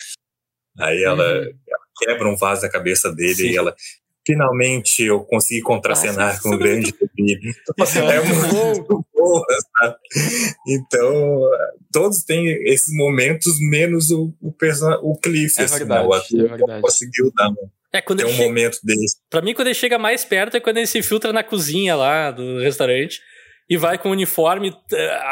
Aí 0.79 1.03
ela, 1.03 1.23
uhum. 1.23 1.43
ela, 1.67 1.81
quebra 1.99 2.27
um 2.27 2.35
vaso 2.35 2.63
na 2.63 2.69
cabeça 2.69 3.13
dele 3.13 3.35
Sim. 3.35 3.49
e 3.51 3.57
ela 3.57 3.75
finalmente 4.25 5.03
eu 5.03 5.21
consegui 5.21 5.61
contracenar 5.61 6.41
com 6.41 6.49
o 6.49 6.57
grande 6.57 6.93
Neville. 7.17 7.55
é, 7.79 8.15
é 8.15 8.21
muito 8.21 9.05
bom, 9.13 9.41
sabe? 9.77 9.95
Então, 10.67 11.41
todos 11.91 12.23
têm 12.23 12.47
esses 12.67 12.93
momentos, 12.95 13.59
menos 13.59 14.11
o, 14.11 14.33
o, 14.41 14.53
o 15.03 15.17
Cliff. 15.17 15.59
É 15.59 15.65
assim, 15.65 15.79
verdade, 15.79 16.03
né? 16.03 16.07
o 16.07 16.13
ator 16.13 16.69
é 16.69 16.81
conseguiu 16.81 17.31
dar 17.35 17.49
é, 17.93 18.01
quando 18.01 18.19
Tem 18.19 18.27
um 18.27 18.31
chega... 18.31 18.43
momento 18.47 18.77
desse. 18.83 19.17
Pra 19.29 19.41
mim, 19.41 19.53
quando 19.53 19.67
ele 19.67 19.75
chega 19.75 19.97
mais 19.97 20.23
perto 20.23 20.55
é 20.55 20.59
quando 20.59 20.77
ele 20.77 20.87
se 20.87 21.03
filtra 21.03 21.33
na 21.33 21.43
cozinha 21.43 21.95
lá 21.95 22.31
do 22.31 22.59
restaurante 22.59 23.19
e 23.69 23.75
vai 23.77 23.97
com 23.97 24.09
o 24.09 24.11
uniforme 24.13 24.69
uh, 24.69 24.75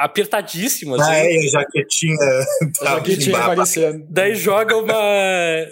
apertadíssimo. 0.01 0.95
Assim. 0.95 1.11
Ah, 1.11 1.17
é, 1.17 1.37
a 1.37 1.49
jaquetinha. 1.51 2.17
Tá 2.79 2.95
jaquetinha 2.95 3.37
aparecendo. 3.37 4.05
Daí 4.09 4.35
joga 4.35 4.75
uma, 4.75 5.01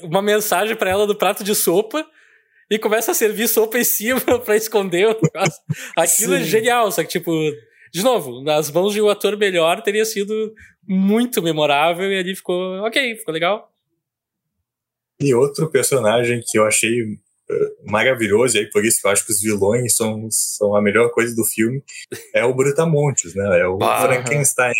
uma 0.04 0.22
mensagem 0.22 0.76
para 0.76 0.90
ela 0.90 1.06
do 1.06 1.18
prato 1.18 1.44
de 1.44 1.54
sopa 1.54 2.06
e 2.70 2.78
começa 2.78 3.12
a 3.12 3.16
servir 3.16 3.48
sopa 3.48 3.78
em 3.78 3.84
cima 3.84 4.22
para 4.44 4.56
esconder 4.58 5.08
o 5.08 5.20
negócio. 5.22 5.62
Aquilo 5.96 6.36
é 6.36 6.40
Sim. 6.40 6.44
é 6.44 6.48
genial, 6.48 6.92
só 6.92 7.02
que, 7.04 7.10
tipo, 7.10 7.32
de 7.94 8.04
novo, 8.04 8.42
nas 8.44 8.70
mãos 8.70 8.94
de 8.94 9.02
um 9.02 9.10
ator 9.10 9.38
melhor 9.38 9.82
teria 9.82 10.06
sido 10.06 10.54
muito 10.88 11.42
memorável 11.42 12.12
e 12.12 12.18
ali 12.18 12.36
ficou 12.36 12.80
ok, 12.82 13.16
ficou 13.16 13.34
legal. 13.34 13.72
E 15.20 15.34
outro 15.34 15.70
personagem 15.70 16.42
que 16.46 16.60
eu 16.60 16.66
achei 16.66 17.02
uh, 17.04 17.92
maravilhoso, 17.92 18.56
e 18.56 18.60
aí 18.60 18.70
por 18.70 18.86
isso 18.86 19.02
que 19.02 19.08
eu 19.08 19.12
acho 19.12 19.26
que 19.26 19.32
os 19.32 19.42
vilões 19.42 19.96
são, 19.96 20.28
são 20.30 20.76
a 20.76 20.82
melhor 20.82 21.10
coisa 21.10 21.36
do 21.36 21.44
filme, 21.44 21.84
é 22.34 22.46
o 22.46 22.54
Brutamontes, 22.54 23.34
né? 23.34 23.62
É 23.62 23.66
o 23.66 23.78
bah. 23.78 24.02
Frankenstein, 24.02 24.76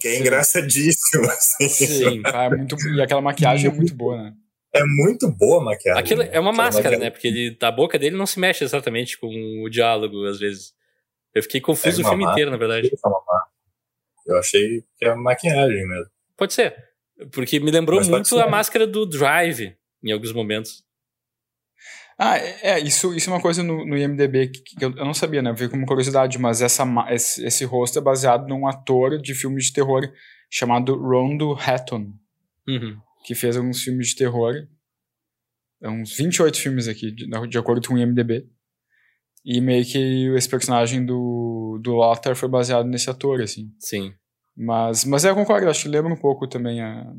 que 0.00 0.08
é 0.08 0.14
Sim. 0.14 0.20
engraçadíssimo. 0.20 1.24
Assim. 1.30 1.68
Sim, 1.68 2.22
é 2.24 2.48
muito, 2.48 2.76
e 2.88 3.00
aquela 3.00 3.20
maquiagem 3.20 3.70
é 3.70 3.74
muito 3.74 3.94
boa, 3.94 4.16
né? 4.16 4.34
É 4.74 4.82
muito 4.84 5.30
boa 5.30 5.60
a 5.60 5.64
maquiagem. 5.64 6.00
Aquilo 6.00 6.22
é 6.22 6.40
uma 6.40 6.50
Aquela 6.50 6.52
máscara, 6.52 6.84
maquiagem. 6.84 7.04
né? 7.04 7.10
Porque 7.10 7.28
ele, 7.28 7.58
a 7.60 7.70
boca 7.70 7.98
dele 7.98 8.16
não 8.16 8.26
se 8.26 8.40
mexe 8.40 8.64
exatamente 8.64 9.18
com 9.18 9.28
o 9.62 9.68
diálogo, 9.68 10.24
às 10.26 10.38
vezes. 10.38 10.72
Eu 11.34 11.42
fiquei 11.42 11.60
confuso 11.60 12.02
é 12.02 12.04
o 12.04 12.08
filme 12.08 12.24
inteiro, 12.24 12.50
na 12.50 12.56
verdade. 12.56 12.90
Eu 14.26 14.38
achei 14.38 14.82
que 14.96 15.04
é 15.04 15.14
maquiagem 15.14 15.86
mesmo. 15.86 16.10
Pode 16.36 16.54
ser. 16.54 16.74
Porque 17.32 17.60
me 17.60 17.70
lembrou 17.70 17.98
Mas 17.98 18.08
muito 18.08 18.38
a 18.38 18.48
máscara 18.48 18.86
do 18.86 19.04
Drive 19.04 19.76
em 20.02 20.12
alguns 20.12 20.32
momentos. 20.32 20.82
Ah, 22.18 22.38
é, 22.38 22.58
é, 22.62 22.80
isso, 22.80 23.14
isso 23.14 23.30
é 23.30 23.32
uma 23.32 23.40
coisa 23.40 23.62
no, 23.62 23.86
no 23.86 23.96
IMDB 23.96 24.48
que, 24.48 24.76
que 24.76 24.84
eu, 24.84 24.90
eu, 24.96 25.04
não 25.04 25.14
sabia, 25.14 25.42
né? 25.42 25.50
Eu 25.50 25.54
vi 25.54 25.68
como 25.68 25.86
curiosidade, 25.86 26.38
mas 26.38 26.62
essa, 26.62 26.84
esse, 27.10 27.44
esse 27.44 27.64
rosto 27.64 27.98
é 27.98 28.02
baseado 28.02 28.46
num 28.48 28.66
ator 28.66 29.18
de 29.18 29.34
filmes 29.34 29.66
de 29.66 29.72
terror 29.72 30.02
chamado 30.50 30.94
Rondo 30.94 31.56
Hatton, 31.58 32.12
uhum. 32.68 33.00
Que 33.24 33.34
fez 33.34 33.56
alguns 33.56 33.82
filmes 33.82 34.08
de 34.08 34.16
terror, 34.16 34.66
é 35.82 35.88
uns 35.88 36.16
28 36.16 36.58
filmes 36.58 36.88
aqui, 36.88 37.10
de, 37.10 37.26
de 37.48 37.58
acordo 37.58 37.86
com 37.86 37.94
o 37.94 37.98
IMDB. 37.98 38.48
E 39.44 39.60
meio 39.60 39.84
que 39.84 40.32
esse 40.36 40.48
personagem 40.48 41.04
do, 41.04 41.80
do 41.82 41.92
Lothar 41.92 42.36
foi 42.36 42.48
baseado 42.48 42.86
nesse 42.86 43.10
ator, 43.10 43.42
assim. 43.42 43.72
Sim. 43.80 44.14
Mas, 44.56 45.04
mas 45.04 45.24
é, 45.24 45.30
eu 45.30 45.34
concordo, 45.34 45.68
acho 45.68 45.82
que 45.82 45.88
lembra 45.88 46.12
um 46.12 46.16
pouco 46.16 46.46
também 46.46 46.80
a. 46.80 47.12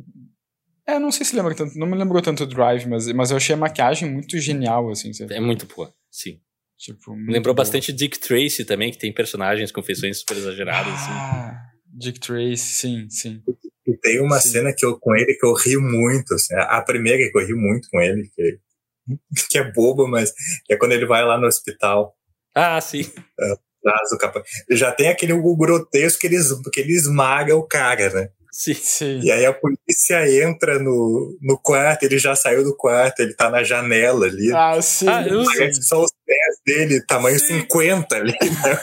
É, 0.88 0.99
não 0.99 1.12
sei 1.12 1.26
se 1.26 1.36
lembra 1.36 1.56
tanto, 1.56 1.78
não 1.78 1.88
me 1.88 1.97
lembrou 1.97 2.22
tanto 2.22 2.43
o 2.43 2.47
Drive, 2.47 2.86
mas, 2.88 3.12
mas 3.12 3.32
eu 3.32 3.38
achei 3.38 3.56
a 3.56 3.58
maquiagem 3.58 4.10
muito 4.10 4.38
genial, 4.38 4.89
assim. 4.89 5.12
Sabe? 5.12 5.34
É 5.34 5.39
muito 5.39 5.66
boa, 5.66 5.93
sim. 6.10 6.39
Tipo, 6.78 7.14
lembrou 7.14 7.56
boa. 7.56 7.64
bastante 7.64 7.91
Dick 7.91 8.20
Tracy 8.20 8.66
também, 8.66 8.91
que 8.91 8.97
tem 8.97 9.12
personagens 9.12 9.72
com 9.72 9.82
feições 9.82 10.20
super 10.20 10.38
exageradas. 10.38 10.93
Assim. 10.93 11.12
Ah, 11.12 11.49
assim. 11.49 11.97
Dick 11.97 12.20
Tracy, 12.20 12.58
sim, 12.58 13.10
sim. 13.10 13.41
E 13.86 13.98
tem 13.98 14.22
uma 14.22 14.40
sim. 14.40 14.50
cena 14.50 14.74
que 14.74 14.86
eu, 14.86 14.98
com 15.00 15.16
ele 15.16 15.34
que 15.34 15.46
eu 15.46 15.54
rio 15.54 15.82
muito, 15.82 16.34
assim, 16.34 16.56
a 16.56 16.82
primeira 16.82 17.30
que 17.30 17.38
eu 17.38 17.46
rio 17.46 17.58
muito 17.58 17.90
com 17.90 18.00
ele, 18.00 18.30
que, 18.34 18.60
que 19.50 19.58
é 19.58 19.72
boba, 19.72 20.08
mas 20.08 20.34
é 20.70 20.76
quando 20.76 20.94
ele 20.94 21.06
vai 21.06 21.24
lá 21.24 21.38
no 21.38 21.48
hospital. 21.48 22.16
Ah, 22.56 22.80
sim. 22.80 23.12
É, 23.40 24.18
capa. 24.18 24.44
Já 24.70 24.92
tem 24.92 25.10
aquele 25.10 25.34
grotesco 25.34 26.22
que 26.22 26.28
ele, 26.28 26.38
que 26.72 26.80
ele 26.80 26.94
esmaga 26.94 27.56
o 27.56 27.68
cara, 27.68 28.10
né? 28.10 28.30
Sim, 28.54 28.76
sim. 28.76 29.20
E 29.24 29.32
aí 29.32 29.47
a 29.47 29.51
polícia 29.51 30.43
entra 30.43 30.78
no, 30.78 31.36
no 31.41 31.58
quarto, 31.58 32.04
ele 32.04 32.20
já 32.20 32.36
saiu 32.36 32.64
do 32.64 32.78
quarto, 32.78 33.20
ele 33.20 33.34
tá 33.34 33.49
na 33.49 33.64
janela 33.64 34.28
ali. 34.28 34.54
Ah, 34.54 34.80
sim. 34.80 35.10
Ah, 35.10 35.28
eu 35.28 35.43
Parece 35.43 35.82
só 35.82 36.04
os 36.04 36.12
pés 36.24 36.60
dele, 36.64 37.04
tamanho 37.04 37.39
sim. 37.39 37.62
50 37.62 38.16
ali, 38.16 38.32
né? 38.32 38.80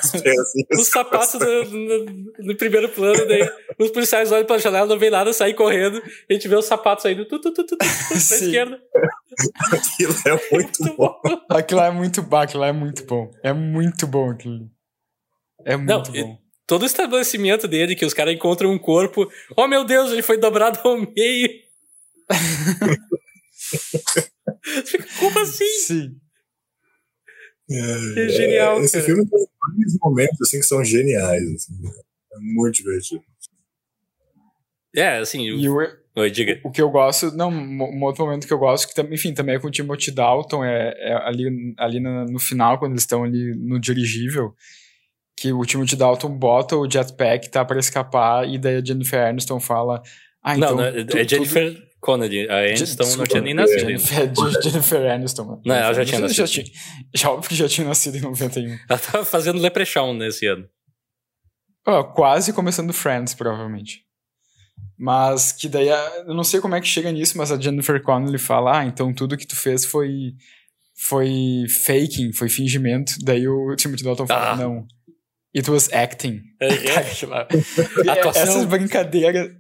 Os, 0.73 0.75
os 0.81 0.89
sapatos 0.89 1.39
no, 1.39 1.65
no, 1.67 2.07
no, 2.41 2.57
primeiro 2.57 2.89
plano, 2.89 3.25
daí 3.29 3.49
os 3.79 3.93
policiais 3.93 4.33
olham 4.33 4.45
pra 4.45 4.59
janela, 4.59 4.89
não 4.89 4.99
vê 4.99 5.09
nada, 5.09 5.33
saem 5.33 5.55
correndo, 5.55 6.03
a 6.29 6.33
gente 6.33 6.49
vê 6.49 6.57
os 6.57 6.65
sapatos 6.65 7.05
saindo 7.05 7.25
tu, 7.25 7.41
tu, 7.41 7.55
tu, 7.55 7.65
tu, 7.65 7.77
tu, 7.77 7.87
pra 7.87 8.17
esquerda. 8.17 8.83
Aquilo 9.73 10.15
é 10.27 10.41
muito 10.53 10.97
bom. 10.97 11.21
Aquilo 11.49 11.81
é 11.81 11.91
muito 11.93 12.23
bom, 12.23 12.37
aquilo 12.39 12.65
é 12.65 12.73
muito 12.73 13.05
bom. 13.05 13.31
É 13.41 13.53
muito 13.53 14.05
bom 14.09 14.31
aquilo. 14.31 14.69
É 15.65 15.77
muito 15.77 16.13
Não, 16.13 16.23
bom. 16.23 16.50
Todo 16.71 16.83
o 16.83 16.87
estabelecimento 16.87 17.67
dele, 17.67 17.97
que 17.97 18.07
os 18.07 18.15
caras 18.15 18.33
encontram 18.33 18.71
um 18.71 18.79
corpo. 18.79 19.29
Oh 19.57 19.67
meu 19.67 19.85
Deus, 19.85 20.13
ele 20.13 20.23
foi 20.23 20.39
dobrado 20.39 20.79
ao 20.85 20.99
meio. 20.99 21.49
Como 25.19 25.39
assim? 25.41 25.69
Sim. 25.85 26.17
É, 27.69 28.25
é 28.25 28.29
genial. 28.29 28.81
Esse 28.81 28.93
cara. 28.93 29.05
filme 29.05 29.29
tem 29.29 29.47
vários 29.61 29.99
momentos 30.01 30.41
assim, 30.43 30.61
que 30.61 30.67
são 30.67 30.85
geniais. 30.85 31.43
Assim. 31.43 31.73
É 32.35 32.39
muito 32.39 32.77
divertido. 32.77 33.25
É, 34.95 35.19
assim. 35.19 35.51
O... 35.51 35.77
o, 35.77 36.21
Oi, 36.21 36.31
diga. 36.31 36.61
O 36.63 36.71
que 36.71 36.81
eu 36.81 36.89
gosto. 36.89 37.33
Não, 37.33 37.51
um 37.51 38.05
outro 38.05 38.25
momento 38.25 38.47
que 38.47 38.53
eu 38.53 38.61
gosto, 38.61 38.95
que 38.95 39.01
enfim, 39.13 39.35
também 39.35 39.57
é 39.57 39.59
com 39.59 39.67
o 39.67 39.73
Timothy 39.73 40.13
Dalton, 40.13 40.65
é, 40.65 40.95
é 40.99 41.15
ali, 41.27 41.75
ali 41.77 41.99
no 41.99 42.39
final, 42.39 42.79
quando 42.79 42.93
eles 42.93 43.03
estão 43.03 43.25
ali 43.25 43.57
no 43.57 43.81
dirigível 43.81 44.55
que 45.41 45.55
o 45.55 45.65
Timothy 45.65 45.97
Dalton 45.97 46.37
bota 46.37 46.77
o 46.77 46.89
jetpack, 46.89 47.49
tá 47.49 47.65
para 47.65 47.81
escapar, 47.81 48.47
e 48.47 48.59
daí 48.59 48.77
a 48.77 48.85
Jennifer 48.85 49.27
Aniston 49.27 49.59
fala 49.59 50.03
Ah, 50.45 50.55
então, 50.55 50.77
não, 50.77 50.85
é, 50.85 51.01
é 51.01 51.27
Jennifer. 51.27 51.83
Connelly. 51.99 52.49
A 52.49 52.59
Aniston 52.59 53.05
Desculpa, 53.05 53.17
não 53.17 53.27
tinha 53.27 53.43
nem 53.43 53.55
nascido. 53.55 53.81
Jennifer, 53.81 54.19
é 54.19 54.63
Jennifer 54.63 55.11
Aniston. 55.13 55.63
Não, 55.65 55.75
ela 55.75 55.95
já 55.95 56.05
tinha 56.05 56.21
nascido. 56.21 56.47
Já, 56.47 56.47
tinha, 56.47 56.67
já, 57.15 57.31
óbvio 57.31 57.49
que 57.49 57.55
já 57.55 57.69
tinha 57.69 57.87
nascido 57.87 58.17
em 58.17 58.21
91. 58.21 58.79
Ela 58.89 58.99
tava 58.99 59.25
fazendo 59.25 59.61
Leprechaun 59.61 60.15
nesse 60.15 60.47
ano. 60.47 60.69
Oh, 61.87 62.05
quase 62.05 62.53
começando 62.53 62.93
Friends, 62.93 63.35
provavelmente. 63.35 64.03
Mas 64.99 65.53
que 65.53 65.69
daí, 65.69 65.89
eu 66.27 66.35
não 66.35 66.45
sei 66.45 66.61
como 66.61 66.75
é 66.75 66.81
que 66.81 66.87
chega 66.87 67.11
nisso, 67.13 67.37
mas 67.39 67.51
a 67.51 67.59
Jennifer 67.59 68.03
Connelly 68.03 68.39
fala, 68.39 68.81
ah, 68.81 68.85
então 68.85 69.13
tudo 69.13 69.37
que 69.37 69.47
tu 69.47 69.57
fez 69.57 69.87
foi 69.87 70.35
foi 70.95 71.65
faking, 71.69 72.33
foi 72.33 72.51
fingimento. 72.51 73.15
Daí 73.23 73.49
o 73.49 73.75
Timothy 73.75 74.05
Dalton 74.05 74.27
fala, 74.27 74.53
ah. 74.53 74.57
não, 74.57 74.87
it 75.55 75.71
was 75.71 75.93
acting. 75.93 76.43
É, 76.61 76.69
é. 76.69 77.11
Essas 78.35 78.65
brincadeiras... 78.65 79.51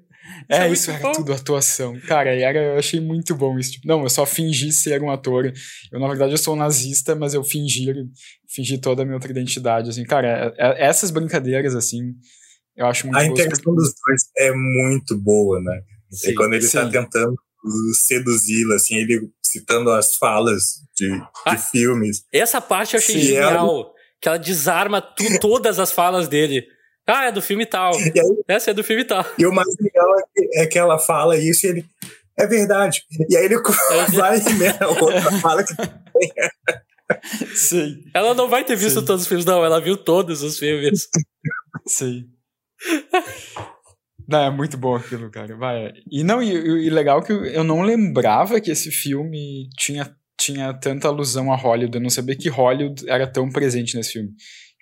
É, 0.48 0.66
é 0.66 0.72
isso, 0.72 0.90
era 0.90 1.00
bom. 1.00 1.12
tudo 1.12 1.32
atuação. 1.32 1.98
Cara, 2.06 2.34
era, 2.34 2.58
eu 2.58 2.78
achei 2.78 3.00
muito 3.00 3.34
bom 3.34 3.58
isso. 3.58 3.72
Tipo, 3.72 3.86
não, 3.86 4.02
eu 4.02 4.10
só 4.10 4.24
fingi 4.24 4.72
ser 4.72 5.02
um 5.02 5.10
ator. 5.10 5.52
Eu, 5.92 6.00
na 6.00 6.08
verdade, 6.08 6.32
eu 6.32 6.38
sou 6.38 6.54
um 6.54 6.58
nazista, 6.58 7.14
mas 7.14 7.34
eu 7.34 7.44
fingi, 7.44 7.92
fingi 8.48 8.78
toda 8.78 9.02
a 9.02 9.04
minha 9.04 9.16
outra 9.16 9.30
identidade, 9.30 9.90
assim. 9.90 10.04
Cara, 10.04 10.52
é, 10.58 10.66
é, 10.66 10.88
essas 10.88 11.10
brincadeiras, 11.10 11.74
assim, 11.74 12.14
eu 12.76 12.86
acho 12.86 13.06
muito 13.06 13.18
A 13.18 13.26
interação 13.26 13.74
dos 13.74 13.92
dois 14.06 14.22
é 14.38 14.52
muito 14.52 15.16
boa, 15.18 15.60
né? 15.60 15.80
Sim, 16.10 16.30
e 16.30 16.34
quando 16.34 16.54
ele 16.54 16.64
tá 16.64 16.68
sim. 16.68 16.90
tá 16.90 17.02
tentando 17.02 17.34
seduzi-la, 18.06 18.76
assim, 18.76 18.96
ele 18.96 19.30
citando 19.42 19.90
as 19.90 20.14
falas 20.16 20.80
de, 20.96 21.08
de 21.08 21.24
ah, 21.46 21.56
filmes. 21.56 22.24
Essa 22.32 22.60
parte 22.60 22.94
eu 22.94 22.98
achei 22.98 23.16
sim, 23.16 23.22
genial. 23.22 23.52
Ela... 23.52 23.99
Que 24.20 24.28
ela 24.28 24.38
desarma 24.38 25.00
tu, 25.00 25.24
todas 25.40 25.78
as 25.78 25.92
falas 25.92 26.28
dele. 26.28 26.66
Ah, 27.06 27.26
é 27.26 27.32
do 27.32 27.42
filme 27.42 27.66
tal. 27.66 27.96
Aí, 27.96 28.12
Essa 28.46 28.70
é 28.70 28.74
do 28.74 28.84
filme 28.84 29.04
tal. 29.04 29.24
E 29.38 29.46
o 29.46 29.52
mais 29.52 29.74
legal 29.80 30.18
é 30.18 30.22
que, 30.34 30.58
é 30.58 30.66
que 30.66 30.78
ela 30.78 30.98
fala 30.98 31.36
isso 31.36 31.66
e 31.66 31.70
ele. 31.70 31.86
É 32.38 32.46
verdade. 32.46 33.02
E 33.28 33.36
aí 33.36 33.44
ele 33.44 33.54
é. 33.56 34.10
vai 34.12 34.38
e 34.38 34.52
né, 34.54 34.78
outra 34.86 35.32
fala 35.40 35.64
que. 35.64 35.74
Sim. 37.56 38.04
Ela 38.14 38.34
não 38.34 38.48
vai 38.48 38.64
ter 38.64 38.76
visto 38.76 39.00
Sim. 39.00 39.06
todos 39.06 39.22
os 39.22 39.28
filmes, 39.28 39.44
não. 39.44 39.64
Ela 39.64 39.80
viu 39.80 39.96
todos 39.96 40.42
os 40.42 40.58
filmes. 40.58 41.08
Sim. 41.86 42.28
Não, 44.30 44.44
é 44.44 44.50
muito 44.50 44.78
bom 44.78 44.94
aquilo, 44.94 45.28
cara. 45.28 45.56
Vai. 45.56 45.92
E 46.08 46.22
não, 46.22 46.40
e, 46.40 46.52
e, 46.52 46.88
legal 46.88 47.20
que 47.20 47.32
eu 47.32 47.64
não 47.64 47.82
lembrava 47.82 48.60
que 48.60 48.70
esse 48.70 48.92
filme 48.92 49.68
tinha, 49.76 50.14
tinha 50.40 50.72
tanta 50.72 51.06
alusão 51.08 51.52
a 51.52 51.56
Hollywood. 51.56 51.96
Eu 51.96 52.02
não 52.02 52.10
sabia 52.10 52.36
que 52.36 52.48
Hollywood 52.48 53.08
era 53.08 53.26
tão 53.26 53.50
presente 53.50 53.96
nesse 53.96 54.12
filme. 54.12 54.34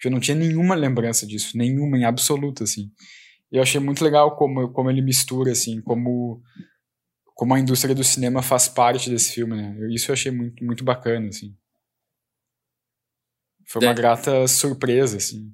Eu 0.05 0.11
não 0.13 0.21
tinha 0.21 0.37
nenhuma 0.37 0.77
lembrança 0.77 1.27
disso, 1.27 1.59
nenhuma 1.59 1.99
em 1.99 2.05
absoluto, 2.05 2.63
assim. 2.63 2.91
E 3.51 3.57
eu 3.57 3.63
achei 3.63 3.81
muito 3.81 4.05
legal 4.05 4.37
como, 4.37 4.71
como 4.73 4.91
ele 4.91 5.03
mistura, 5.03 5.53
assim, 5.53 5.81
como, 5.81 6.41
como 7.35 7.55
a 7.55 7.59
indústria 7.59 7.95
do 7.95 8.05
cinema 8.05 8.41
faz 8.41 8.69
parte 8.69 9.11
desse 9.11 9.33
filme, 9.33 9.57
né? 9.57 9.77
Isso 9.93 10.11
eu 10.11 10.13
achei 10.13 10.31
muito, 10.31 10.65
muito 10.65 10.85
bacana, 10.85 11.29
assim. 11.29 11.57
Foi 13.67 13.83
uma 13.83 13.91
é. 13.91 13.95
grata 13.95 14.47
surpresa, 14.47 15.17
assim. 15.17 15.53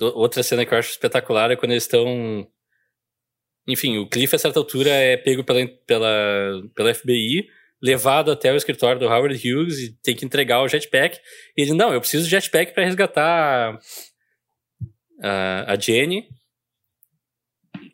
Outra 0.00 0.42
cena 0.42 0.66
que 0.66 0.74
eu 0.74 0.78
acho 0.78 0.90
espetacular 0.90 1.50
é 1.50 1.56
quando 1.56 1.70
eles 1.70 1.84
estão. 1.84 2.46
Enfim, 3.68 3.98
o 3.98 4.08
Cliff, 4.08 4.34
a 4.34 4.38
certa 4.38 4.58
altura, 4.58 4.90
é 4.90 5.16
pego 5.16 5.42
pela, 5.42 5.66
pela, 5.86 6.62
pela 6.74 6.94
FBI, 6.94 7.48
levado 7.86 8.30
até 8.30 8.52
o 8.52 8.56
escritório 8.56 9.00
do 9.00 9.06
Howard 9.06 9.36
Hughes 9.36 9.78
e 9.78 9.92
tem 10.02 10.14
que 10.14 10.24
entregar 10.24 10.62
o 10.62 10.68
jetpack. 10.68 11.18
E 11.56 11.62
ele, 11.62 11.72
não, 11.72 11.92
eu 11.92 12.00
preciso 12.00 12.24
de 12.24 12.30
jetpack 12.30 12.74
para 12.74 12.84
resgatar 12.84 13.78
a, 15.22 15.72
a 15.72 15.78
Jenny. 15.78 16.28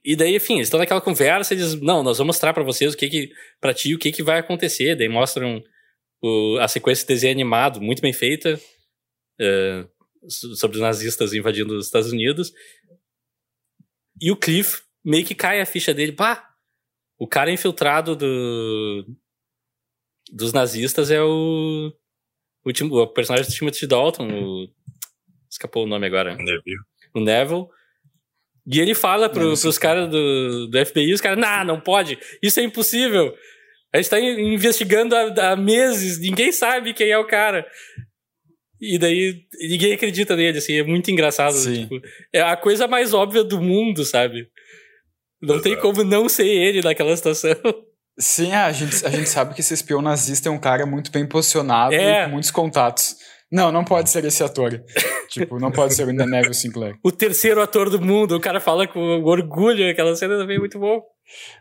E 0.05 0.16
daí, 0.16 0.34
enfim, 0.34 0.55
eles 0.55 0.66
estão 0.66 0.80
naquela 0.80 1.01
conversa, 1.01 1.55
eles, 1.55 1.80
não, 1.80 2.03
nós 2.03 2.18
vamos 2.18 2.34
mostrar 2.34 2.53
para 2.53 2.64
vocês 2.64 2.93
o 2.93 2.97
que 2.97 3.09
que, 3.09 3.30
pra 3.61 3.72
ti, 3.72 3.95
o 3.95 3.99
que 3.99 4.11
que 4.11 4.22
vai 4.22 4.38
acontecer. 4.38 4.97
Daí 4.97 5.09
mostram 5.09 5.62
o, 6.20 6.59
a 6.61 6.66
sequência 6.66 7.05
de 7.05 7.14
desenho 7.14 7.32
animado, 7.32 7.80
muito 7.80 8.03
bem 8.03 8.12
feita. 8.12 8.61
Uh, 9.40 9.88
sobre 10.28 10.76
os 10.76 10.82
nazistas 10.82 11.32
invadindo 11.32 11.76
os 11.76 11.86
Estados 11.86 12.12
Unidos. 12.12 12.53
E 14.20 14.30
o 14.30 14.36
Cliff 14.36 14.82
meio 15.05 15.24
que 15.24 15.34
cai 15.34 15.61
a 15.61 15.66
ficha 15.66 15.93
dele. 15.93 16.12
Pá! 16.12 16.49
O 17.18 17.26
cara 17.26 17.53
infiltrado 17.53 18.16
do, 18.16 19.07
dos 20.33 20.53
nazistas 20.53 21.11
é 21.11 21.22
o, 21.22 21.93
o, 22.64 23.01
o 23.03 23.07
personagem 23.09 23.47
do 23.47 23.55
Timothy 23.55 23.87
Dalton. 23.87 24.28
O, 24.28 24.68
escapou 25.51 25.85
o 25.85 25.87
nome 25.87 26.07
agora. 26.07 26.35
Neville. 26.37 26.80
O 27.14 27.20
Neville. 27.20 27.66
E 28.66 28.80
ele 28.80 28.95
fala 28.95 29.28
pro, 29.28 29.51
não, 29.51 29.57
pros 29.57 29.76
caras 29.76 30.09
do, 30.09 30.68
do 30.68 30.87
FBI, 30.87 31.12
os 31.12 31.20
caras, 31.20 31.39
não, 31.39 31.64
não 31.64 31.80
pode, 31.80 32.16
isso 32.41 32.61
é 32.61 32.62
impossível. 32.62 33.35
A 33.93 33.97
gente 33.97 34.09
tá 34.09 34.20
investigando 34.20 35.16
há, 35.16 35.51
há 35.51 35.57
meses, 35.57 36.18
ninguém 36.20 36.53
sabe 36.53 36.95
quem 36.95 37.11
é 37.11 37.18
o 37.18 37.26
cara. 37.26 37.66
E 38.80 38.99
daí 38.99 39.45
ninguém 39.61 39.93
acredita 39.93 40.37
nele, 40.37 40.59
assim, 40.59 40.74
é 40.74 40.83
muito 40.83 41.11
engraçado. 41.11 41.55
Tipo, 41.61 42.01
é 42.33 42.41
a 42.41 42.57
coisa 42.57 42.87
mais 42.87 43.12
óbvia 43.12 43.43
do 43.43 43.61
mundo, 43.61 44.05
sabe? 44.05 44.49
Não 45.41 45.61
tem 45.61 45.76
como 45.76 46.05
não 46.05 46.28
ser 46.28 46.47
ele 46.47 46.83
naquela 46.83 47.16
situação. 47.16 47.51
Sim, 48.23 48.53
a 48.53 48.70
gente, 48.70 49.05
a 49.05 49.11
gente 49.11 49.29
sabe 49.29 49.53
que 49.53 49.61
esse 49.61 49.75
espião 49.75 50.01
nazista 50.01 50.49
é 50.49 50.53
um 50.53 50.59
cara 50.59 50.87
muito 50.87 51.11
bem 51.11 51.27
posicionado 51.27 51.93
é. 51.93 52.25
com 52.25 52.31
muitos 52.31 52.53
contatos. 52.53 53.16
Não, 53.51 53.73
não 53.73 53.85
pode 53.85 54.09
ser 54.11 54.25
esse 54.25 54.43
ator. 54.45 54.81
tipo, 55.29 55.59
não 55.59 55.73
pode 55.73 55.93
ser 55.93 56.07
o 56.07 56.12
Neville 56.12 56.55
Sinclair. 56.55 56.97
O 57.03 57.11
terceiro 57.11 57.61
ator 57.61 57.91
do 57.91 58.01
mundo, 58.01 58.37
o 58.37 58.41
cara 58.41 58.61
fala 58.61 58.87
com 58.87 59.01
orgulho, 59.25 59.91
aquela 59.91 60.14
cena 60.14 60.39
também 60.39 60.57
é 60.57 60.61
muito 60.61 60.79
bom. 60.79 61.03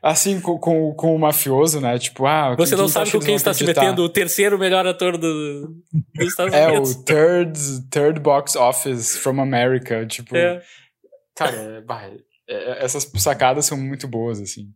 Assim, 0.03 0.39
com, 0.39 0.59
com, 0.59 0.93
com 0.93 1.15
o 1.15 1.19
mafioso, 1.19 1.81
né? 1.81 1.97
Tipo, 1.97 2.27
ah. 2.27 2.55
Você 2.55 2.75
não 2.75 2.87
sabe 2.87 3.11
com 3.11 3.19
quem 3.19 3.35
está 3.35 3.53
se 3.53 3.63
metendo, 3.63 4.03
o 4.03 4.09
terceiro 4.09 4.57
melhor 4.57 4.85
ator 4.85 5.17
do, 5.17 5.67
dos 6.15 6.27
Estados 6.27 6.53
é, 6.53 6.67
Unidos. 6.67 6.91
É, 6.91 6.93
o 6.93 7.03
third, 7.03 7.89
third 7.89 8.19
box 8.19 8.55
office 8.55 9.17
from 9.17 9.41
America. 9.41 10.05
Tipo. 10.05 10.35
É. 10.37 10.61
Cara, 11.35 11.83
é, 12.47 12.53
é, 12.53 12.85
essas 12.85 13.09
sacadas 13.17 13.65
são 13.65 13.77
muito 13.77 14.07
boas, 14.07 14.39
assim. 14.39 14.67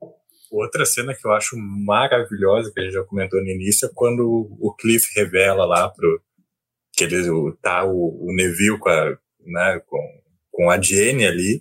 Outra 0.55 0.85
cena 0.85 1.13
que 1.13 1.25
eu 1.25 1.31
acho 1.31 1.57
maravilhosa, 1.57 2.71
que 2.73 2.79
a 2.79 2.83
gente 2.83 2.93
já 2.93 3.03
comentou 3.03 3.41
no 3.41 3.49
início, 3.49 3.87
é 3.87 3.91
quando 3.93 4.47
o 4.59 4.73
Cliff 4.73 5.07
revela 5.15 5.65
lá 5.65 5.89
pro. 5.89 6.21
que 6.93 7.03
ele 7.03 7.23
tá 7.61 7.83
o, 7.83 8.25
o 8.25 8.33
Neville 8.33 8.79
com 8.79 8.89
a, 8.89 9.17
né, 9.45 9.81
com, 9.85 10.21
com 10.51 10.71
a 10.71 10.81
Jenny 10.81 11.25
ali 11.25 11.59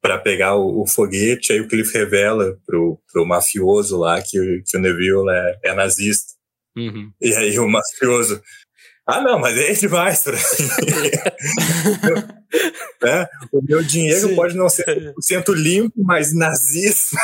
para 0.00 0.18
pegar 0.18 0.54
o, 0.54 0.82
o, 0.82 0.86
foguete, 0.86 1.52
aí 1.52 1.60
o 1.60 1.66
Cliff 1.66 1.92
revela 1.92 2.56
pro, 2.64 3.00
pro 3.12 3.26
mafioso 3.26 3.98
lá 3.98 4.22
que, 4.22 4.62
que 4.64 4.76
o 4.76 4.80
Neville 4.80 5.28
é, 5.28 5.70
é 5.70 5.74
nazista. 5.74 6.34
Uhum. 6.76 7.10
E 7.20 7.34
aí 7.34 7.58
o 7.58 7.68
mafioso, 7.68 8.40
ah 9.06 9.20
não, 9.20 9.38
mas 9.38 9.56
é 9.56 9.72
demais 9.72 10.22
pra 10.22 10.32
mim. 10.32 10.40
é, 13.04 13.28
o 13.52 13.62
meu 13.62 13.82
dinheiro 13.82 14.28
Sim. 14.28 14.34
pode 14.34 14.56
não 14.56 14.68
ser 14.68 15.14
100% 15.20 15.54
limpo, 15.54 15.94
mas 16.02 16.34
nazismo. 16.34 17.18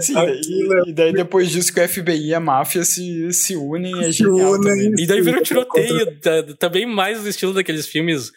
Sim, 0.00 0.16
Aquilo 0.16 0.86
e, 0.86 0.90
é... 0.90 0.92
daí 0.92 1.12
depois 1.12 1.50
disso 1.50 1.72
que 1.72 1.80
o 1.80 1.88
FBI 1.88 2.28
e 2.28 2.34
a 2.34 2.40
máfia 2.40 2.84
se, 2.84 3.30
se 3.32 3.56
unem 3.56 4.04
é 4.04 4.10
genial 4.10 4.60
também. 4.60 4.92
E 4.98 5.06
daí 5.06 5.20
vira 5.20 5.40
um 5.40 5.42
tiroteio, 5.42 6.18
também 6.58 6.86
mais 6.86 7.20
no 7.20 7.28
estilo 7.28 7.52
daqueles 7.52 7.86
filmes 7.86 8.32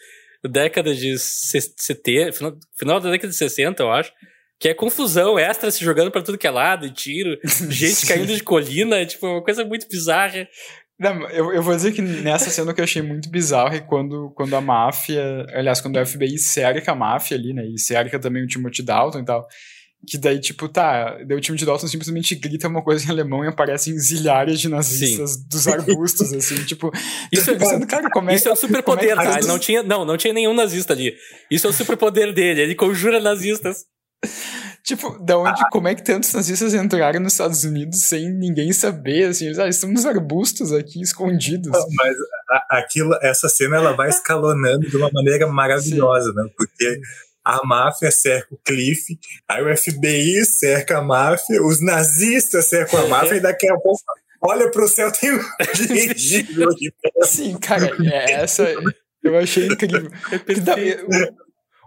década 0.48 0.94
de 0.94 1.18
70, 1.18 2.32
final, 2.32 2.56
final 2.78 3.00
da 3.00 3.10
década 3.10 3.30
de 3.30 3.36
60, 3.36 3.82
eu 3.82 3.90
acho. 3.90 4.12
Que 4.60 4.68
é 4.68 4.74
confusão, 4.74 5.38
extra 5.38 5.70
se 5.70 5.82
jogando 5.82 6.10
para 6.10 6.22
tudo 6.22 6.38
que 6.38 6.46
é 6.46 6.50
lado, 6.50 6.86
e 6.86 6.90
tiro, 6.90 7.38
gente 7.70 8.06
caindo 8.06 8.34
de 8.34 8.42
colina, 8.42 8.96
é 8.96 9.06
tipo 9.06 9.26
uma 9.26 9.42
coisa 9.42 9.64
muito 9.64 9.88
bizarra. 9.88 10.46
Não, 10.98 11.26
eu, 11.30 11.50
eu 11.54 11.62
vou 11.62 11.74
dizer 11.74 11.92
que 11.92 12.02
nessa 12.02 12.50
cena 12.50 12.74
que 12.74 12.80
eu 12.80 12.84
achei 12.84 13.00
muito 13.00 13.30
bizarro 13.30 13.74
é 13.74 13.80
quando, 13.80 14.30
quando 14.36 14.54
a 14.54 14.60
máfia, 14.60 15.46
aliás, 15.54 15.80
quando 15.80 15.96
o 15.96 16.06
FBI 16.06 16.36
cerca 16.38 16.92
a 16.92 16.94
máfia 16.94 17.38
ali, 17.38 17.54
né, 17.54 17.64
e 17.66 17.78
cerca 17.78 18.18
também 18.18 18.44
o 18.44 18.46
Timothy 18.46 18.82
Dalton 18.82 19.20
e 19.20 19.24
tal, 19.24 19.48
que 20.06 20.16
daí, 20.16 20.40
tipo, 20.40 20.68
tá, 20.68 21.18
daí 21.26 21.36
o 21.36 21.40
time 21.40 21.58
de 21.58 21.64
Dalton 21.66 21.86
simplesmente 21.86 22.34
grita 22.34 22.68
uma 22.68 22.82
coisa 22.82 23.06
em 23.06 23.10
alemão 23.10 23.44
e 23.44 23.48
aparecem 23.48 23.98
zilhares 23.98 24.58
de 24.58 24.68
nazistas 24.68 25.32
Sim. 25.32 25.46
dos 25.48 25.68
arbustos, 25.68 26.32
assim, 26.32 26.64
tipo. 26.64 26.90
Isso, 27.30 27.50
é, 27.50 27.54
pensando, 27.54 27.86
cara, 27.86 28.08
como 28.10 28.30
é, 28.30 28.34
isso 28.34 28.48
é 28.48 28.52
o 28.52 28.56
superpoder, 28.56 29.12
é 29.12 29.14
tá? 29.14 29.40
Não 29.46 29.58
tinha, 29.58 29.82
não, 29.82 30.04
não 30.04 30.16
tinha 30.16 30.32
nenhum 30.32 30.54
nazista 30.54 30.94
ali. 30.94 31.14
Isso 31.50 31.66
é 31.66 31.70
o 31.70 31.72
superpoder 31.72 32.32
dele, 32.32 32.62
ele 32.62 32.74
conjura 32.74 33.20
nazistas. 33.20 33.84
Tipo, 34.82 35.18
da 35.22 35.38
onde, 35.38 35.60
ah. 35.62 35.68
como 35.70 35.88
é 35.88 35.94
que 35.94 36.02
tantos 36.02 36.32
nazistas 36.32 36.74
entraram 36.74 37.20
nos 37.20 37.34
Estados 37.34 37.64
Unidos 37.64 38.00
sem 38.00 38.32
ninguém 38.32 38.72
saber, 38.72 39.28
assim, 39.28 39.46
eles, 39.46 39.58
ah, 39.58 39.68
estamos 39.68 40.06
arbustos 40.06 40.72
aqui, 40.72 41.00
escondidos. 41.00 41.70
Não, 41.70 41.86
mas 41.94 42.16
aquilo, 42.68 43.16
essa 43.22 43.48
cena, 43.48 43.76
ela 43.76 43.92
vai 43.92 44.08
escalonando 44.08 44.88
de 44.88 44.96
uma 44.96 45.10
maneira 45.12 45.46
maravilhosa, 45.46 46.30
Sim. 46.30 46.34
né, 46.34 46.50
porque 46.56 47.00
a 47.44 47.64
máfia 47.64 48.10
cerca 48.10 48.54
o 48.54 48.58
Cliff, 48.64 49.18
aí 49.48 49.62
o 49.62 49.76
FBI 49.76 50.44
cerca 50.44 50.98
a 50.98 51.02
máfia, 51.02 51.62
os 51.62 51.80
nazistas 51.80 52.64
cercam 52.64 53.04
a 53.04 53.06
máfia, 53.06 53.36
e 53.36 53.40
daqui 53.40 53.68
a 53.70 53.76
pouco 53.76 54.00
olha 54.40 54.70
pro 54.70 54.88
céu, 54.88 55.12
tem 55.12 55.32
um 55.32 55.40
dirigível 55.76 56.70
aqui. 56.70 56.92
Sim, 57.22 57.58
cara, 57.58 57.90
é, 58.02 58.32
essa 58.32 58.66
eu 59.22 59.38
achei 59.38 59.66
incrível. 59.66 60.10
É 60.32 60.38